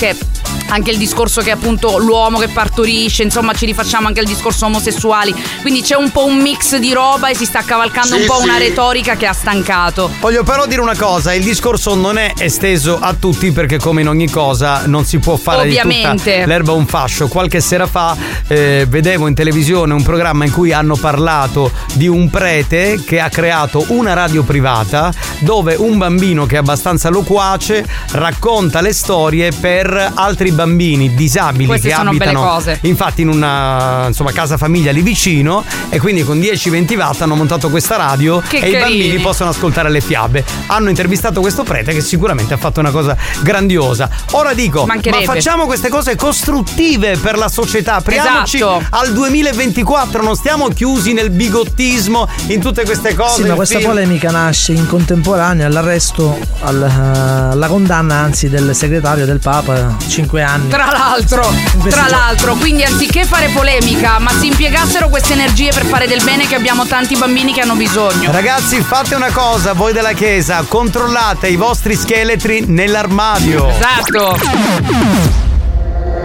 anche 0.68 0.92
il 0.92 0.98
discorso 0.98 1.42
che 1.42 1.52
appunto 1.52 1.98
l'uomo 2.00 2.40
che 2.40 2.48
partorisce, 2.48 3.24
insomma 3.24 3.54
ci 3.54 3.66
rifacciamo 3.66 4.08
anche 4.08 4.20
al 4.20 4.26
discorso 4.26 4.66
omosessuali, 4.66 5.34
quindi 5.62 5.82
c'è 5.82 5.96
un 5.96 6.12
po' 6.12 6.26
un 6.26 6.38
mix 6.38 6.76
di 6.78 6.92
roba 6.92 7.30
e 7.30 7.36
si 7.36 7.46
sta 7.46 7.62
cavalcando 7.64 8.16
Sì, 8.16 8.22
un 8.22 8.28
po' 8.28 8.38
sì. 8.40 8.44
una 8.44 8.58
retorica 8.58 9.16
che 9.16 9.28
ha 9.28 9.34
stancato. 9.34 10.12
Voglio 10.20 10.44
però 10.44 10.66
dire 10.66 10.82
una 10.82 10.96
cosa, 10.98 11.34
il 11.34 11.44
discorso 11.44 11.94
non 11.96 12.18
è 12.18 12.34
esteso 12.40 13.00
a 13.00 13.14
tutti 13.14 13.52
perché 13.52 13.78
come 13.78 14.02
in 14.02 14.08
ogni 14.10 14.30
cosa 14.30 14.84
non 14.88 15.06
si 15.06 15.20
può 15.20 15.36
fare 15.38 15.64
di 15.68 15.78
Ovviamente. 15.78 16.34
tutta 16.34 16.46
l'erba 16.46 16.72
un 16.74 16.86
fascio. 16.88 17.28
Qualche 17.28 17.62
sera 17.62 17.86
fa 17.88 18.18
eh, 18.48 18.86
vedevo 18.90 19.28
in 19.28 19.36
televisione 19.36 19.94
un 19.94 20.04
programma 20.04 20.46
in 20.46 20.52
cui 20.52 20.74
hanno 20.74 20.96
parlato 20.96 21.72
di 21.94 22.08
un 22.08 22.30
prete 22.30 23.02
che 23.06 23.20
ha 23.20 23.30
creato 23.30 23.86
una 23.90 24.14
radio 24.14 24.44
privata 24.44 25.14
dove 25.40 25.76
un 25.76 25.98
bambino 25.98 26.46
che 26.48 26.56
è 26.56 26.58
abbastanza 26.60 27.10
loquace 27.10 27.86
racconta 28.12 28.82
le 28.82 28.94
storie 28.94 29.52
per 29.52 29.85
altri 29.94 30.52
bambini 30.52 31.14
disabili 31.14 31.66
Queste 31.66 31.90
che 31.90 31.96
sono 31.96 32.12
belle 32.12 32.24
abitano 32.26 32.48
cose. 32.48 32.80
infatti 32.82 33.22
in 33.22 33.30
una 33.30 34.08
insomma, 34.08 34.32
casa 34.32 34.58
famiglia 34.58 34.92
lì 34.92 35.02
vicino 35.02 35.64
e 35.90 36.00
quindi 36.00 36.24
con 36.24 36.40
10-20 36.40 36.96
watt 36.98 37.22
hanno 37.22 37.36
montato 37.36 37.70
questa 37.70 37.96
radio 37.96 38.40
Che 38.48 38.58
e 38.58 38.70
i 38.70 38.72
carini. 38.74 38.80
bambini 39.04 39.22
possono 39.22 39.50
ascoltare 39.50 39.90
le 39.90 40.02
fiabe. 40.02 40.44
Hanno 40.68 40.90
intervistato 40.90 41.42
questo 41.42 41.64
prete 41.64 41.94
che 41.94 42.02
sicuramente 42.02 42.54
ha 42.54 42.58
fatto 42.58 42.80
una 42.80 42.92
cosa 42.92 43.16
grandiosa. 43.42 44.10
Ora 44.32 44.54
dico, 44.54 44.86
ma 44.86 44.96
facciamo 45.24 45.66
queste 45.66 45.90
cose 45.90 46.16
costruttive 46.16 47.18
per 47.18 47.38
la 47.38 47.48
società. 47.50 47.96
Apriamoci 47.96 48.58
Esatto. 48.58 48.84
al 48.92 49.14
2024, 49.14 50.22
non 50.24 50.36
stiamo 50.36 50.68
chiusi 50.70 51.14
nel 51.14 51.30
bigottismo, 51.30 52.28
in 52.48 52.60
tutte 52.62 52.84
queste 52.86 53.14
cose. 53.16 53.42
Sì, 53.42 53.48
ma 53.48 53.56
questa 53.56 53.78
film. 53.78 53.90
polemica 53.90 54.32
nasce 54.32 54.74
in 54.74 54.86
contemporanea 54.88 55.68
all'arresto, 55.68 56.38
al- 56.62 56.84
eh, 56.84 57.52
alla 57.54 57.68
condanna 57.68 58.16
anzi 58.16 58.50
del 58.50 58.76
segretario 58.76 59.26
del 59.26 59.40
Papa, 59.40 59.75
5 60.08 60.42
anni. 60.42 60.70
Tra 60.70 60.90
l'altro, 60.92 61.54
tra 61.90 62.08
l'altro, 62.10 62.56
quindi 62.56 62.84
anziché 62.84 63.24
fare 63.26 63.50
polemica, 63.50 64.20
ma 64.20 64.32
si 64.32 64.48
impiegassero 64.48 65.10
queste 65.10 65.34
energie 65.34 65.72
per 65.74 65.86
fare 65.86 66.08
del 66.08 66.22
bene 66.24 66.48
che 66.48 66.56
abbiamo 66.56 66.86
tanti 66.86 67.16
bambini 67.16 67.54
che 67.54 67.62
hanno 67.62 67.76
bisogno. 67.76 68.32
Ragazzi, 68.32 68.82
fate 68.82 69.16
una 69.16 69.32
cosa, 69.32 69.74
voi 69.74 69.94
della 69.94 70.14
Chiesa, 70.14 70.64
controllate 70.68 71.48
i 71.48 71.56
vostri 71.56 71.96
scheletri 71.96 72.66
nell'armadio. 72.68 73.68
Esatto. 73.70 74.38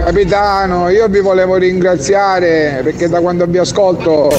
Capitano, 0.03 0.89
io 0.89 1.07
vi 1.07 1.19
volevo 1.19 1.55
ringraziare 1.57 2.81
perché 2.83 3.07
da 3.07 3.19
quando 3.19 3.45
vi 3.45 3.57
ascolto. 3.59 4.35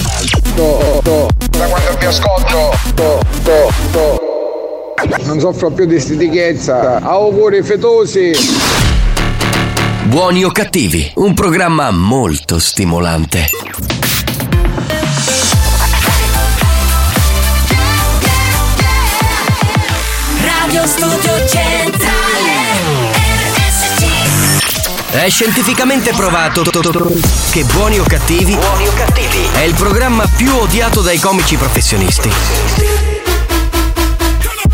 to- 0.55 1.01
to- 1.03 1.29
da 1.57 1.65
quando 1.67 1.97
vi 1.99 2.05
ascolto. 2.05 2.73
to- 2.95 3.21
to- 3.45 3.73
to- 3.93 4.31
non 5.25 5.41
soffro 5.41 5.71
più 5.71 5.87
di 5.87 5.99
stitichezza. 5.99 7.01
Auguri 7.03 7.63
fetosi. 7.63 8.33
Buoni 10.13 10.45
o 10.45 10.51
cattivi, 10.51 11.11
un 11.15 11.33
programma 11.33 11.91
molto 11.91 12.59
stimolante. 12.59 13.47
Radio 20.43 20.87
Studio 20.87 21.49
Centrale 21.49 22.53
RSC 23.55 25.13
È 25.13 25.31
scientificamente 25.31 26.13
provato 26.13 26.61
che 27.51 27.65
Buoni 27.65 27.99
o 27.99 28.05
cattivi 28.05 28.55
è 29.55 29.63
il 29.63 29.73
programma 29.73 30.27
più 30.27 30.55
odiato 30.55 31.01
dai 31.01 31.19
comici 31.19 31.57
professionisti. 31.57 33.12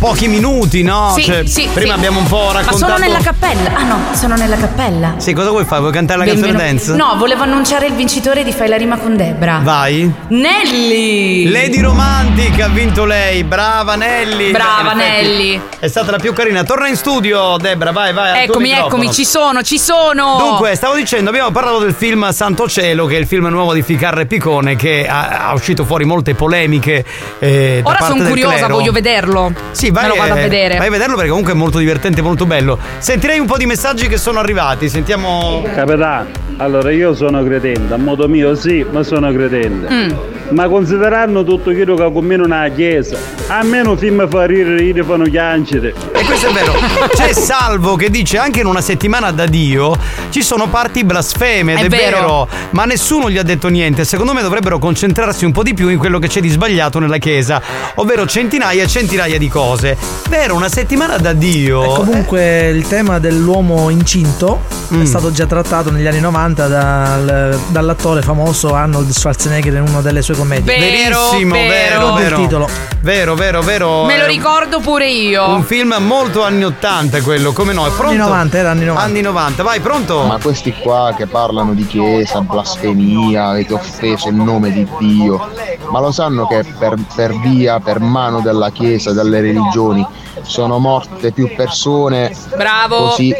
Pochi 0.00 0.26
minuti, 0.28 0.82
no? 0.82 1.12
Sì, 1.14 1.24
Cioè, 1.24 1.46
sì, 1.46 1.68
prima 1.72 1.92
sì. 1.92 1.98
abbiamo 1.98 2.18
un 2.20 2.26
po' 2.26 2.50
raccontato. 2.52 2.78
Ma 2.78 2.86
sono 2.94 2.96
nella 2.98 3.20
cappella. 3.20 3.70
Ah 3.74 3.82
no, 3.84 3.98
sono 4.14 4.34
nella 4.34 4.56
cappella. 4.56 5.14
Sì, 5.18 5.32
cosa 5.34 5.50
vuoi 5.50 5.64
fare? 5.66 5.82
Vuoi 5.82 5.92
cantare 5.92 6.18
la 6.20 6.24
canzone 6.24 6.52
Benvenu- 6.52 6.86
dance? 6.86 6.94
No, 6.96 7.16
volevo 7.18 7.42
annunciare 7.42 7.86
il 7.86 7.92
vincitore 7.92 8.42
di 8.42 8.50
Fai 8.52 8.68
la 8.68 8.76
rima 8.78 8.96
con 8.96 9.14
Debra. 9.14 9.60
Vai. 9.62 10.10
Nelly! 10.28 11.50
Lady 11.50 11.80
Romantic 11.80 12.58
ha 12.60 12.68
vinto 12.68 13.04
lei, 13.04 13.44
brava 13.44 13.94
Nelly. 13.94 14.50
Brava, 14.52 14.92
effetti, 14.94 15.26
Nelly. 15.26 15.60
È 15.80 15.88
stata 15.88 16.10
la 16.10 16.18
più 16.18 16.34
carina. 16.34 16.62
Torna 16.62 16.88
in 16.88 16.94
studio, 16.96 17.56
Debra, 17.58 17.90
vai, 17.90 18.12
vai. 18.12 18.44
Eccomi, 18.44 18.70
eccomi, 18.70 19.10
ci 19.10 19.24
sono, 19.24 19.62
ci 19.62 19.78
sono! 19.78 20.36
Dunque, 20.38 20.74
stavo 20.74 20.94
dicendo, 20.94 21.30
abbiamo 21.30 21.50
parlato 21.52 21.78
del 21.78 21.94
film 21.94 22.28
Santo 22.32 22.68
Cielo, 22.68 23.06
che 23.06 23.16
è 23.16 23.18
il 23.18 23.26
film 23.26 23.46
nuovo 23.46 23.72
di 23.72 23.80
Ficarra 23.80 24.20
e 24.20 24.26
Picone, 24.26 24.76
che 24.76 25.06
ha, 25.08 25.48
ha 25.48 25.54
uscito 25.54 25.86
fuori 25.86 26.04
molte 26.04 26.34
polemiche. 26.34 27.02
eh, 27.38 27.80
Ora 27.82 27.96
sono 28.02 28.24
curiosa, 28.24 28.56
clero. 28.56 28.74
voglio 28.74 28.92
vederlo. 28.92 29.54
Sì, 29.70 29.90
vai, 29.90 30.02
Me 30.02 30.08
lo 30.10 30.16
vado 30.16 30.34
a 30.34 30.38
eh, 30.38 30.42
vedere. 30.42 30.76
Vai 30.76 30.88
a 30.88 30.90
vederlo 30.90 31.14
perché 31.14 31.30
comunque 31.30 31.54
è 31.54 31.56
molto 31.56 31.78
divertente, 31.78 32.20
molto 32.20 32.44
bello. 32.44 32.78
Sentirei 32.98 33.38
un 33.38 33.46
po' 33.46 33.56
di 33.56 33.64
messaggi 33.64 34.06
che 34.06 34.18
sono 34.18 34.38
arrivati. 34.38 34.86
Sentiamo. 34.90 35.62
Capitano, 35.74 36.26
allora 36.58 36.90
io 36.90 37.14
sono 37.14 37.42
credente, 37.42 37.94
a 37.94 37.96
modo 37.96 38.28
mio 38.28 38.54
sì, 38.54 38.84
ma 38.90 39.02
sono 39.02 39.32
credente. 39.32 39.90
Mm. 39.90 40.10
Ma 40.50 40.68
considerando 40.68 41.44
tutto 41.44 41.70
quello 41.72 41.94
che 41.94 42.10
combina 42.12 42.42
una 42.44 42.68
chiesa, 42.74 43.16
a 43.48 43.62
me 43.62 43.80
un 43.82 43.96
film 43.96 44.28
fa 44.28 44.46
ridere, 44.46 44.82
io 44.82 45.04
fanno 45.04 45.24
chiancere. 45.24 45.94
E 46.12 46.24
questo 46.24 46.48
è 46.48 46.52
vero. 46.52 46.72
C'è 47.14 47.32
Salvo 47.40 47.94
che 47.96 48.10
dice 48.10 48.36
anche 48.38 48.60
in 48.60 48.66
una 48.66 48.80
settimana 48.80 49.30
da 49.30 49.46
Dio 49.46 49.96
ci 50.30 50.42
sono 50.42 50.68
parti 50.68 51.04
blasfeme 51.04 51.74
ed 51.80 51.92
È 51.92 51.96
è, 51.96 52.10
vero. 52.10 52.48
ma 52.70 52.84
nessuno 52.84 53.30
gli 53.30 53.38
ha 53.38 53.42
detto 53.44 53.68
niente. 53.68 54.04
Secondo 54.04 54.32
me 54.32 54.42
dovrebbero 54.42 54.78
concentrarsi 54.78 55.44
un 55.44 55.52
po' 55.52 55.62
di 55.62 55.72
più 55.74 55.88
in 55.88 55.98
quello 55.98 56.18
che 56.18 56.26
c'è 56.26 56.40
di 56.40 56.48
sbagliato 56.48 56.98
nella 56.98 57.18
Chiesa, 57.18 57.62
ovvero 57.96 58.26
centinaia 58.26 58.82
e 58.82 58.88
centinaia 58.88 59.38
di 59.38 59.48
cose. 59.48 59.96
Vero, 60.28 60.54
una 60.56 60.68
settimana 60.68 61.16
da 61.16 61.32
Dio. 61.32 61.82
E 61.84 61.94
comunque 61.96 62.68
il 62.70 62.86
tema 62.88 63.18
dell'uomo 63.20 63.88
incinto 63.88 64.78
Mm. 64.92 65.02
è 65.02 65.04
stato 65.04 65.30
già 65.30 65.46
trattato 65.46 65.92
negli 65.92 66.06
anni 66.08 66.18
90 66.18 66.66
dal- 66.66 67.60
dall'attore 67.68 68.22
famoso 68.22 68.74
Arnold 68.74 69.08
Schwarzenegger 69.10 69.74
in 69.74 69.84
una 69.88 70.00
delle 70.00 70.20
sue 70.20 70.34
commedie. 70.40 70.78
Vero, 70.78 71.18
Verissimo, 71.30 71.54
vero. 71.54 71.68
vero, 71.68 72.08
il 72.08 72.22
vero. 72.22 72.36
titolo. 72.36 72.68
Vero, 73.02 73.34
vero, 73.34 73.62
vero. 73.62 74.04
Me 74.04 74.18
lo 74.18 74.24
Eh, 74.24 74.28
ricordo 74.28 74.80
pure 74.80 75.08
io. 75.08 75.48
Un 75.48 75.62
film 75.64 75.94
molto 76.00 76.42
anni 76.44 76.64
80 76.64 77.22
quello, 77.22 77.52
come 77.52 77.72
no? 77.72 77.86
È 77.86 77.90
pronto? 77.90 78.08
Anni 78.08 78.18
90, 78.18 78.58
era 78.58 78.70
anni 78.70 78.84
90. 78.84 79.02
Anni 79.08 79.20
90, 79.22 79.62
vai, 79.62 79.80
pronto? 79.80 80.22
Ma 80.24 80.38
questi 80.42 80.74
qua 80.74 81.14
che 81.16 81.26
parlano 81.26 81.72
di 81.72 81.86
chiesa, 81.86 82.40
blasfemia, 82.40 83.46
avete 83.48 83.72
offeso 83.72 84.28
il 84.28 84.34
nome 84.34 84.70
di 84.70 84.86
Dio, 84.98 85.48
ma 85.90 86.00
lo 86.00 86.12
sanno 86.12 86.46
che 86.46 86.62
per, 86.78 86.96
per 87.14 87.34
via, 87.38 87.80
per 87.80 88.00
mano 88.00 88.40
della 88.40 88.70
chiesa, 88.70 89.12
delle 89.12 89.40
religioni, 89.40 90.06
sono 90.42 90.78
morte 90.78 91.32
più 91.32 91.54
persone 91.54 92.34
Bravo. 92.56 93.08
così 93.08 93.34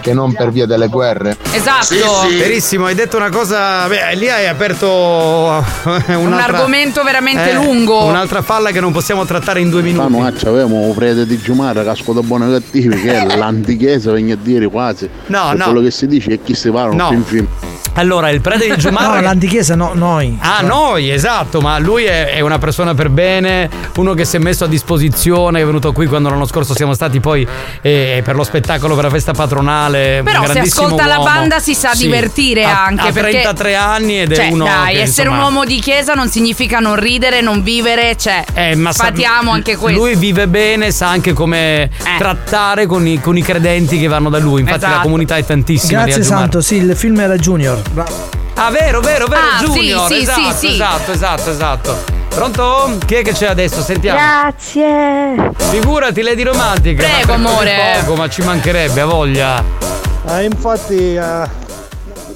che 0.00 0.12
non 0.12 0.34
per 0.34 0.50
via 0.50 0.66
delle 0.66 0.88
guerre? 0.88 1.36
Esatto. 1.52 1.94
Verissimo, 2.38 2.86
hai 2.86 2.94
detto 2.94 3.16
una 3.16 3.30
cosa. 3.30 3.86
Beh, 3.86 4.14
lì 4.14 4.28
hai 4.30 4.46
aperto 4.46 5.62
eh, 6.06 6.14
Un 6.34 6.40
argomento 6.54 7.02
veramente 7.02 7.50
eh, 7.50 7.54
lungo. 7.54 8.04
Un'altra 8.04 8.42
falla 8.42 8.70
che 8.70 8.80
non 8.80 8.92
possiamo 8.92 9.24
trattare 9.24 9.60
in 9.60 9.70
due 9.70 9.82
minuti. 9.82 10.10
Ma 10.10 10.18
noi 10.30 10.34
avevamo 10.44 10.76
un 10.80 10.94
prete 10.94 11.26
di 11.26 11.38
Giumara, 11.40 11.82
casco 11.84 12.12
da 12.12 12.20
buoni 12.20 12.48
e 12.50 12.60
cattivi, 12.60 13.00
che 13.00 13.12
è 13.26 13.36
l'antichesa, 13.36 14.12
viene 14.12 14.32
a 14.32 14.36
dire 14.40 14.66
quasi. 14.68 15.08
No, 15.26 15.52
no. 15.54 15.64
Quello 15.64 15.80
che 15.80 15.90
si 15.90 16.06
dice 16.06 16.32
è 16.34 16.38
chi 16.42 16.54
si 16.54 16.70
parla, 16.70 16.94
No. 16.94 17.08
film 17.10 17.24
film. 17.24 17.48
Allora, 17.96 18.28
il 18.30 18.40
prete 18.40 18.66
di 18.68 18.76
Giumara. 18.76 19.02
No, 19.14 19.20
l'antichiesa 19.20 19.74
no, 19.76 19.92
noi. 19.94 20.36
Ah, 20.40 20.60
noi, 20.62 21.10
esatto, 21.10 21.60
ma 21.60 21.78
lui 21.78 22.04
è, 22.04 22.34
è 22.34 22.40
una 22.40 22.58
persona 22.58 22.92
per 22.94 23.08
bene, 23.10 23.70
uno 23.96 24.14
che 24.14 24.24
si 24.24 24.36
è 24.36 24.38
messo 24.40 24.64
a 24.64 24.66
disposizione, 24.66 25.60
è 25.60 25.64
venuto 25.64 25.92
qui 25.92 26.06
quando 26.06 26.28
l'anno 26.30 26.46
scorso 26.46 26.74
siamo 26.74 26.94
stati 26.94 27.20
poi 27.20 27.46
eh, 27.82 28.20
per 28.24 28.34
lo 28.34 28.42
spettacolo 28.42 28.94
per 28.96 29.04
la 29.04 29.10
festa 29.10 29.32
patronale. 29.32 30.18
un 30.18 30.24
Però 30.24 30.44
se 30.46 30.58
ascolta 30.60 31.06
la 31.06 31.18
uomo. 31.18 31.30
banda 31.30 31.58
si 31.60 31.74
sa 31.74 31.94
Sì. 31.94 32.04
divertire 32.04 32.64
Ha- 32.64 32.84
anche 32.84 33.08
ha 33.08 33.12
perché 33.12 33.30
33 33.42 33.74
anni 33.76 34.20
ed 34.22 34.32
è 34.32 34.36
cioè, 34.36 34.48
uno 34.50 34.64
dai, 34.64 34.94
che, 34.96 35.00
essere 35.02 35.28
insomma, 35.28 35.46
un 35.46 35.52
uomo 35.54 35.64
di 35.64 35.78
chiesa 35.80 36.14
non 36.14 36.23
significa 36.28 36.78
non 36.78 36.96
ridere, 36.96 37.40
non 37.40 37.62
vivere, 37.62 38.16
cioè 38.16 38.44
Eh, 38.54 38.74
ma 38.74 38.92
sa- 38.92 39.04
fatiamo 39.04 39.50
anche 39.50 39.76
questo. 39.76 40.00
Lui 40.00 40.14
vive 40.16 40.46
bene, 40.48 40.90
sa 40.90 41.08
anche 41.08 41.32
come 41.32 41.90
trattare 42.18 42.86
con 42.86 43.06
i, 43.06 43.20
con 43.20 43.36
i 43.36 43.42
credenti 43.42 43.98
che 43.98 44.06
vanno 44.08 44.28
da 44.30 44.38
lui. 44.38 44.60
Infatti 44.60 44.78
Esatto. 44.78 44.96
la 44.96 45.02
comunità 45.02 45.36
è 45.36 45.44
tantissima. 45.44 46.04
Grazie. 46.04 46.22
Santo, 46.22 46.60
sì, 46.60 46.76
il 46.76 46.96
film 46.96 47.18
era 47.20 47.36
Junior. 47.36 47.80
Bravo. 47.90 48.28
Ah, 48.54 48.70
vero, 48.70 49.00
vero, 49.00 49.26
vero, 49.26 49.40
Ah, 49.42 49.58
sì, 49.58 49.64
Junior. 49.64 50.06
sì, 50.08 50.18
esatto, 50.20 50.40
sì, 50.52 50.56
sì. 50.66 50.72
esatto, 50.74 51.12
esatto, 51.12 51.50
esatto. 51.50 52.04
Pronto? 52.28 52.98
Chi 53.06 53.14
è 53.14 53.22
che 53.22 53.32
c'è 53.32 53.46
adesso? 53.46 53.80
Sentiamo. 53.82 54.18
Grazie. 54.18 55.50
Figurati, 55.70 56.22
Lady 56.22 56.42
Romantica. 56.42 57.04
Prego, 57.04 57.32
amore. 57.34 57.98
Poco, 58.00 58.14
ma 58.16 58.28
ci 58.28 58.42
mancherebbe, 58.42 59.00
ha 59.00 59.06
voglia. 59.06 59.62
Ah, 60.26 60.42
infatti, 60.42 61.14
eh, 61.14 61.62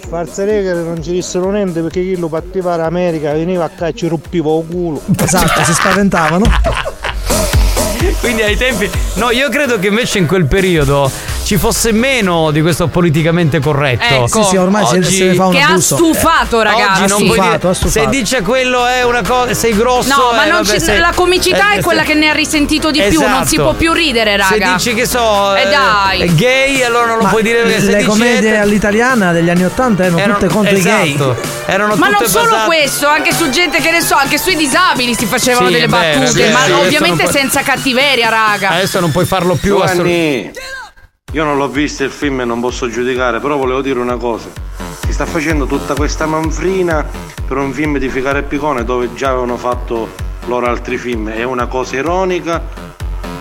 Forza 0.08 0.44
Regal 0.44 0.78
non 0.78 1.02
ci 1.02 1.10
dissero 1.10 1.50
niente 1.50 1.82
perché 1.82 2.00
chi 2.00 2.16
lo 2.16 2.28
partiva 2.28 2.72
all'America 2.72 3.32
veniva 3.32 3.64
a 3.64 3.68
caccia 3.68 4.06
e 4.06 4.08
ruppiva 4.08 4.50
il 4.56 4.66
culo. 4.66 5.02
Esatto, 5.22 5.62
si 5.64 5.74
spaventavano. 5.74 6.46
Quindi 8.20 8.40
ai 8.40 8.56
tempi. 8.56 8.90
No, 9.14 9.30
io 9.30 9.50
credo 9.50 9.78
che 9.78 9.88
invece 9.88 10.16
in 10.16 10.26
quel 10.26 10.46
periodo 10.46 11.10
ci 11.48 11.56
fosse 11.56 11.92
meno 11.92 12.50
di 12.50 12.60
questo 12.60 12.88
politicamente 12.88 13.58
corretto. 13.58 14.26
Ecco. 14.26 14.42
Sì, 14.42 14.48
sì, 14.50 14.56
ormai 14.58 14.84
se- 14.84 15.02
se 15.02 15.24
ne 15.28 15.34
fa 15.34 15.46
un 15.46 15.52
Che 15.54 15.60
ha 15.62 15.80
stufato, 15.80 16.60
ragazzi. 16.60 17.00
Oggi 17.04 17.08
non 17.10 17.18
puoi 17.24 17.28
Stufato, 17.38 17.56
dire, 17.56 17.68
ha 17.70 17.72
stufato. 17.72 18.04
Se 18.04 18.06
dice 18.10 18.42
quello 18.42 18.84
è 18.86 19.02
una 19.02 19.22
cosa, 19.26 19.54
sei 19.54 19.74
grosso. 19.74 20.14
No, 20.14 20.32
ma 20.32 20.44
eh, 20.44 20.48
non 20.50 20.62
vabbè, 20.62 20.78
ci- 20.78 20.84
sei- 20.84 20.98
la 20.98 21.12
comicità 21.14 21.72
eh, 21.72 21.78
è 21.78 21.80
quella 21.82 22.02
che 22.02 22.12
ne 22.12 22.28
ha 22.28 22.34
risentito 22.34 22.90
di 22.90 23.00
più, 23.00 23.20
non 23.22 23.46
si 23.46 23.54
Esatto. 23.54 23.70
può 23.70 23.72
più 23.78 23.94
ridere, 23.94 24.36
raga. 24.36 24.48
Se 24.50 24.72
dici 24.74 24.94
che 24.94 25.06
so. 25.06 25.54
Eh, 25.56 25.64
dai. 25.70 26.20
è 26.20 26.26
gay, 26.34 26.82
allora 26.82 27.06
non 27.06 27.16
lo 27.16 27.22
Ma 27.22 27.28
puoi 27.30 27.42
dire 27.42 27.62
perché 27.62 27.80
se 27.80 27.90
le 27.92 28.04
commedie 28.04 28.48
etero- 28.50 28.62
all'italiana 28.64 29.32
degli 29.32 29.48
anni 29.48 29.64
Ottanta 29.64 30.02
erano, 30.04 30.18
Erano- 30.18 30.38
tutte 30.38 30.52
contro 30.52 30.76
esatto. 30.76 31.02
i 31.06 31.16
gay. 31.16 31.34
Erano 31.64 31.94
Ma 31.96 32.08
non 32.08 32.26
solo 32.28 32.44
basate- 32.50 32.66
questo, 32.66 33.06
anche 33.08 33.32
su 33.32 33.48
gente 33.48 33.80
che 33.80 33.90
ne 33.90 34.02
so, 34.02 34.16
anche 34.16 34.36
sui 34.36 34.54
disabili 34.54 35.14
si 35.14 35.24
facevano 35.24 35.68
Sì, 35.68 35.72
delle 35.72 35.84
è 35.86 35.88
battute, 35.88 36.26
è 36.26 36.32
vero, 36.32 36.52
ma 36.52 36.64
sì, 36.64 36.72
ovviamente 36.72 37.22
puoi- 37.22 37.34
senza 37.34 37.62
cattiveria, 37.62 38.28
raga. 38.28 38.68
Adesso 38.68 39.00
non 39.00 39.10
puoi 39.10 39.24
farlo 39.24 39.54
più 39.54 39.70
Giovanni, 39.78 40.50
io 41.32 41.44
non 41.44 41.58
l'ho 41.58 41.68
visto 41.68 42.04
il 42.04 42.10
film 42.10 42.40
e 42.40 42.44
non 42.44 42.58
posso 42.60 42.88
giudicare, 42.88 43.38
però 43.38 43.56
volevo 43.56 43.82
dire 43.82 43.98
una 43.98 44.16
cosa. 44.16 44.48
Si 45.04 45.12
sta 45.12 45.26
facendo 45.26 45.66
tutta 45.66 45.94
questa 45.94 46.24
manfrina 46.24 47.06
per 47.46 47.58
un 47.58 47.72
film 47.72 47.98
di 47.98 48.08
Ficare 48.08 48.40
e 48.40 48.42
Picone 48.44 48.84
dove 48.84 49.12
già 49.14 49.28
avevano 49.28 49.58
fatto 49.58 50.08
loro 50.46 50.66
altri 50.66 50.96
film. 50.96 51.28
È 51.28 51.42
una 51.42 51.66
cosa 51.66 51.96
ironica. 51.96 52.62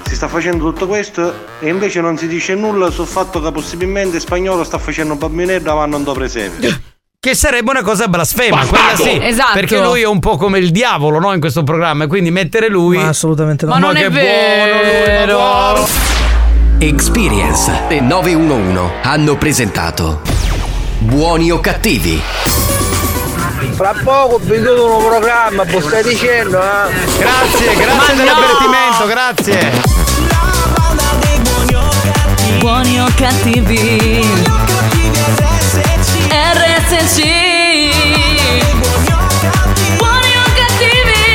Si 0.06 0.16
sta 0.16 0.28
facendo 0.28 0.66
tutto 0.66 0.88
questo 0.88 1.34
e 1.60 1.70
invece 1.70 2.02
non 2.02 2.18
si 2.18 2.28
dice 2.28 2.56
nulla 2.56 2.90
sul 2.90 3.08
fatto 3.08 3.42
che 3.42 3.52
possibilmente 3.52 4.20
spagnolo 4.20 4.64
sta 4.64 4.78
facendo 4.78 5.16
bambinello 5.16 5.76
ma 5.76 5.86
non 5.86 6.04
do 6.04 6.14
presepe. 6.14 6.82
Che 7.20 7.36
sarebbe 7.36 7.72
una 7.72 7.84
cosa 7.84 8.08
blasfema, 8.08 8.66
quella 8.66 8.96
sì. 8.96 9.20
Esatto. 9.22 9.54
Perché 9.54 9.80
lui 9.82 10.02
è 10.02 10.08
un 10.08 10.20
po' 10.20 10.38
come 10.38 10.60
il 10.60 10.72
diavolo, 10.72 11.20
no? 11.20 11.34
In 11.34 11.40
questo 11.40 11.64
programma. 11.64 12.04
E 12.04 12.08
quindi 12.08 12.32
mettere 12.32 12.70
lui. 12.70 12.98
Ma 12.98 13.08
assolutamente 13.08 13.66
no. 13.66 13.72
Ma 13.72 13.80
non 13.80 13.94
che 13.96 14.06
è 14.06 14.10
buono 14.10 14.82
lui, 14.82 15.18
ma 15.18 15.26
buono. 15.26 16.17
Experience 16.80 17.88
e 17.88 18.00
911 18.02 18.94
hanno 19.02 19.36
presentato 19.36 20.22
Buoni 21.00 21.50
o 21.50 21.60
cattivi? 21.60 22.22
Fra 23.72 23.96
poco 24.04 24.38
vi 24.38 24.62
chiudo 24.62 24.98
un 24.98 25.06
programma, 25.06 25.64
voi 25.64 25.82
stai 25.82 26.04
dicendo, 26.04 26.62
eh? 26.62 26.94
Grazie, 27.18 27.76
grazie 27.76 28.16
dell'avvertimento, 28.16 29.06
grazie. 29.08 29.72
Buoni 32.60 33.02
o 33.02 33.08
cattivi 33.16 34.22
RSC 36.30 37.22
Buoni 39.98 40.32
o 40.36 40.44
cattivi 40.56 41.28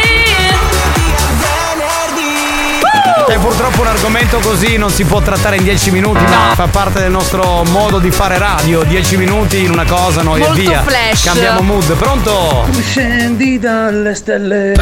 E 3.28 3.36
purtroppo 3.72 3.80
un 3.82 3.86
argomento 3.86 4.38
così 4.38 4.76
non 4.76 4.90
si 4.90 5.04
può 5.04 5.20
trattare 5.20 5.56
in 5.56 5.64
10 5.64 5.90
minuti, 5.90 6.22
ma 6.24 6.52
fa 6.54 6.66
parte 6.68 7.00
del 7.00 7.10
nostro 7.10 7.64
modo 7.64 7.98
di 7.98 8.10
fare 8.10 8.38
radio. 8.38 8.82
10 8.82 9.16
minuti 9.16 9.64
in 9.64 9.70
una 9.70 9.84
cosa, 9.84 10.22
noi 10.22 10.40
Molto 10.40 10.54
e 10.60 10.64
via. 10.64 10.82
flash. 10.82 11.24
Cambiamo 11.24 11.60
mood. 11.62 11.92
Pronto? 11.94 12.66
Scendi 12.80 13.58
dalle 13.58 14.14
stelle, 14.14 14.74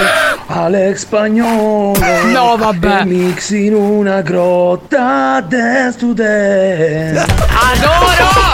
Alex 0.47 0.99
Spagnolo. 1.01 1.95
No, 2.27 2.57
vabbè. 2.57 3.05
Mix 3.05 3.51
in 3.51 3.75
una 3.75 4.21
grotta, 4.23 5.41
dance 5.47 5.99
to 5.99 6.13
dance. 6.13 7.27
Adoro! 7.73 8.49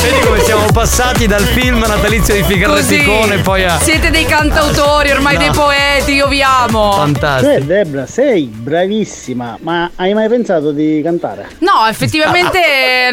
Vedi 0.00 0.20
come 0.24 0.40
siamo 0.40 0.66
passati 0.72 1.26
dal 1.26 1.42
film 1.44 1.78
natalizio 1.86 2.34
di. 2.34 2.42
Picone 2.48 3.38
poi 3.38 3.64
a. 3.64 3.78
Siete 3.80 4.10
dei 4.10 4.24
cantautori, 4.24 5.10
ormai 5.10 5.34
No. 5.34 5.40
dei 5.40 5.50
poeti, 5.50 6.12
io 6.14 6.28
vi 6.28 6.42
amo. 6.42 6.92
Fantastico. 6.92 7.52
Sì, 7.60 7.66
Debra, 7.66 8.06
sei 8.06 8.50
bravissima, 8.88 9.58
ma 9.60 9.90
hai 9.96 10.14
mai 10.14 10.28
pensato 10.28 10.72
di 10.72 11.00
cantare? 11.04 11.46
No, 11.58 11.86
effettivamente 11.88 12.58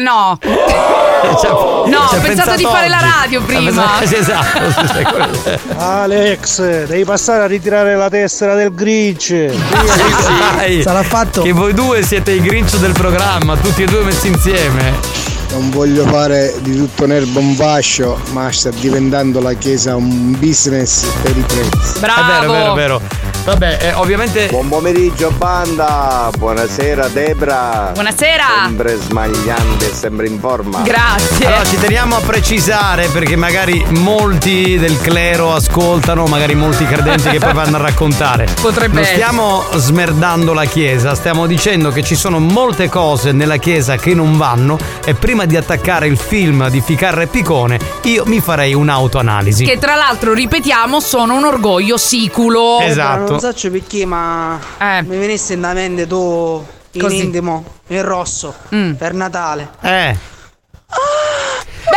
no. 0.00 0.38
Cioè, 0.40 1.50
No, 1.88 1.98
ho 2.10 2.20
pensato 2.20 2.56
di 2.56 2.64
fare 2.64 2.88
la 2.88 3.00
radio 3.00 3.42
prima. 3.42 4.00
Sì, 4.04 4.16
esatto. 4.16 4.70
sì, 4.70 4.86
sì, 4.96 5.02
quello- 5.04 5.58
Alex, 5.76 6.86
devi 6.86 7.04
passare 7.04 7.44
a 7.44 7.46
ritirare 7.46 7.94
la 7.94 8.08
tessera 8.08 8.54
del 8.54 8.74
Grinch. 8.74 9.52
Dai, 10.56 10.82
Sarà 10.82 11.02
fatto. 11.02 11.42
Che 11.42 11.52
voi 11.52 11.74
due 11.74 12.02
siete 12.02 12.32
i 12.32 12.40
Grinch 12.40 12.76
del 12.78 12.92
programma, 12.92 13.54
tutti 13.56 13.82
e 13.82 13.86
due 13.86 14.02
messi 14.02 14.28
insieme. 14.28 15.24
Non 15.50 15.70
voglio 15.70 16.04
fare 16.06 16.54
di 16.60 16.76
tutto 16.76 17.04
un 17.04 17.12
erbo 17.12 17.38
un 17.38 17.54
fascio, 17.54 18.18
ma 18.32 18.50
sta 18.50 18.70
diventando 18.70 19.40
la 19.40 19.52
chiesa 19.54 19.94
un 19.94 20.36
business 20.38 21.04
per 21.22 21.36
i 21.36 21.40
prezzi. 21.46 22.00
Bravo. 22.00 22.20
È 22.20 22.24
vero, 22.24 22.42
è 22.42 22.46
vero, 22.56 22.72
è 22.72 22.74
vero. 22.74 23.00
Vabbè, 23.46 23.78
eh, 23.80 23.92
ovviamente. 23.92 24.48
Buon 24.48 24.66
pomeriggio 24.66 25.30
banda, 25.30 26.28
buonasera 26.36 27.06
Debra. 27.06 27.92
Buonasera. 27.94 28.44
Sempre 28.64 28.96
smagliante, 28.98 29.94
sempre 29.94 30.26
in 30.26 30.40
forma. 30.40 30.82
Grazie. 30.82 31.46
Allora 31.46 31.64
ci 31.64 31.78
teniamo 31.78 32.16
a 32.16 32.20
precisare 32.22 33.06
perché 33.06 33.36
magari 33.36 33.86
molti 34.00 34.76
del 34.78 35.00
clero 35.00 35.54
ascoltano, 35.54 36.26
magari 36.26 36.56
molti 36.56 36.86
credenti 36.86 37.28
che 37.28 37.38
poi 37.38 37.52
vanno 37.54 37.76
a 37.76 37.82
raccontare. 37.82 38.48
Potrebbe 38.60 38.96
Non 38.96 39.04
stiamo 39.04 39.62
smerdando 39.74 40.52
la 40.52 40.64
chiesa, 40.64 41.14
stiamo 41.14 41.46
dicendo 41.46 41.92
che 41.92 42.02
ci 42.02 42.16
sono 42.16 42.40
molte 42.40 42.88
cose 42.88 43.30
nella 43.30 43.58
chiesa 43.58 43.94
che 43.94 44.12
non 44.12 44.36
vanno 44.36 44.76
e 45.04 45.14
prima 45.14 45.44
di 45.44 45.56
attaccare 45.56 46.08
il 46.08 46.18
film 46.18 46.68
di 46.68 46.80
Ficarra 46.80 47.22
e 47.22 47.28
Picone 47.28 47.78
io 48.02 48.24
mi 48.26 48.40
farei 48.40 48.74
un'autoanalisi. 48.74 49.64
Che 49.64 49.78
tra 49.78 49.94
l'altro, 49.94 50.32
ripetiamo, 50.32 50.98
sono 50.98 51.36
un 51.36 51.44
orgoglio 51.44 51.96
siculo. 51.96 52.80
Esatto. 52.80 53.35
Non 53.40 53.52
so 53.54 53.70
perché, 53.70 54.04
ma 54.06 54.58
mi 55.02 55.16
venisse 55.18 55.54
in 55.54 55.60
mente 55.74 56.06
tu 56.06 56.64
in 56.92 57.00
Così. 57.00 57.18
intimo, 57.24 57.64
in 57.88 58.02
rosso, 58.02 58.54
per 58.96 59.12
Natale. 59.12 59.68
Eh. 59.80 60.16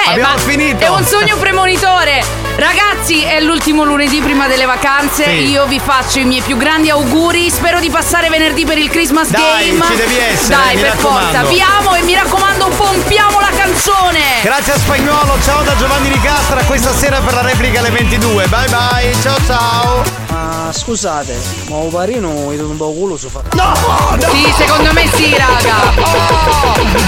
Beh, 0.06 0.12
Abbiamo 0.12 0.38
finito. 0.38 0.84
È 0.84 0.90
un 0.90 1.04
sogno 1.06 1.36
premonitore. 1.38 2.24
Ragazzi, 2.56 3.22
è 3.24 3.40
l'ultimo 3.40 3.84
lunedì 3.84 4.20
prima 4.22 4.48
delle 4.48 4.66
vacanze. 4.66 5.24
Sì. 5.26 5.50
Io 5.50 5.66
vi 5.66 5.80
faccio 5.84 6.20
i 6.20 6.26
miei 6.26 6.42
più 6.42 6.58
grandi 6.58 6.90
auguri. 6.90 7.50
Spero 7.50 7.80
di 7.80 7.90
passare 7.90 8.30
venerdì 8.30 8.66
per 8.66 8.78
il 8.78 8.90
Christmas 8.90 9.30
Dai, 9.30 9.70
Game. 9.70 9.86
ci 9.86 9.96
devi 9.96 10.18
essere, 10.18 10.56
Dai, 10.56 10.76
mi 10.76 10.82
per 10.82 10.92
raccomando. 10.92 11.38
forza. 11.38 11.44
Vi 11.50 11.62
amo 11.62 11.96
e 11.96 12.02
mi 12.04 12.14
raccomando, 12.16 12.68
pompiamo 12.70 13.40
la 13.40 13.50
canzone. 13.56 14.20
Grazie 14.44 14.74
a 14.74 14.78
Spagnolo, 14.78 15.38
ciao 15.44 15.62
da 15.64 15.76
Giovanni 15.78 16.10
Ricastra, 16.10 16.64
questa 16.64 16.94
sera 16.94 17.20
per 17.22 17.34
la 17.34 17.42
replica 17.42 17.80
alle 17.80 17.92
22. 17.92 18.46
Bye 18.48 18.68
bye, 18.70 19.16
ciao 19.22 19.38
ciao. 19.46 20.04
Ma 20.30 20.70
scusate, 20.72 21.36
ma 21.70 21.78
un 21.78 21.90
parino 21.92 22.30
è 22.52 22.60
un 22.60 22.78
po' 22.78 22.92
culo 22.94 23.18
su 23.18 23.30
fa. 23.30 23.42
No! 23.54 23.74
Sì, 24.32 24.54
secondo 24.58 24.92
me 24.94 25.10
sì, 25.14 25.36
raga. 25.36 25.92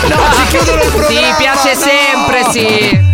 No, 0.08 0.18
ci 0.36 0.48
chiudono 0.50 0.82
il 0.82 0.90
Sì, 0.90 0.96
programma, 0.98 1.36
piace 1.36 1.74
no! 1.74 1.80
sempre, 1.80 2.46
sì. 2.52 2.81
Yeah. 2.82 3.11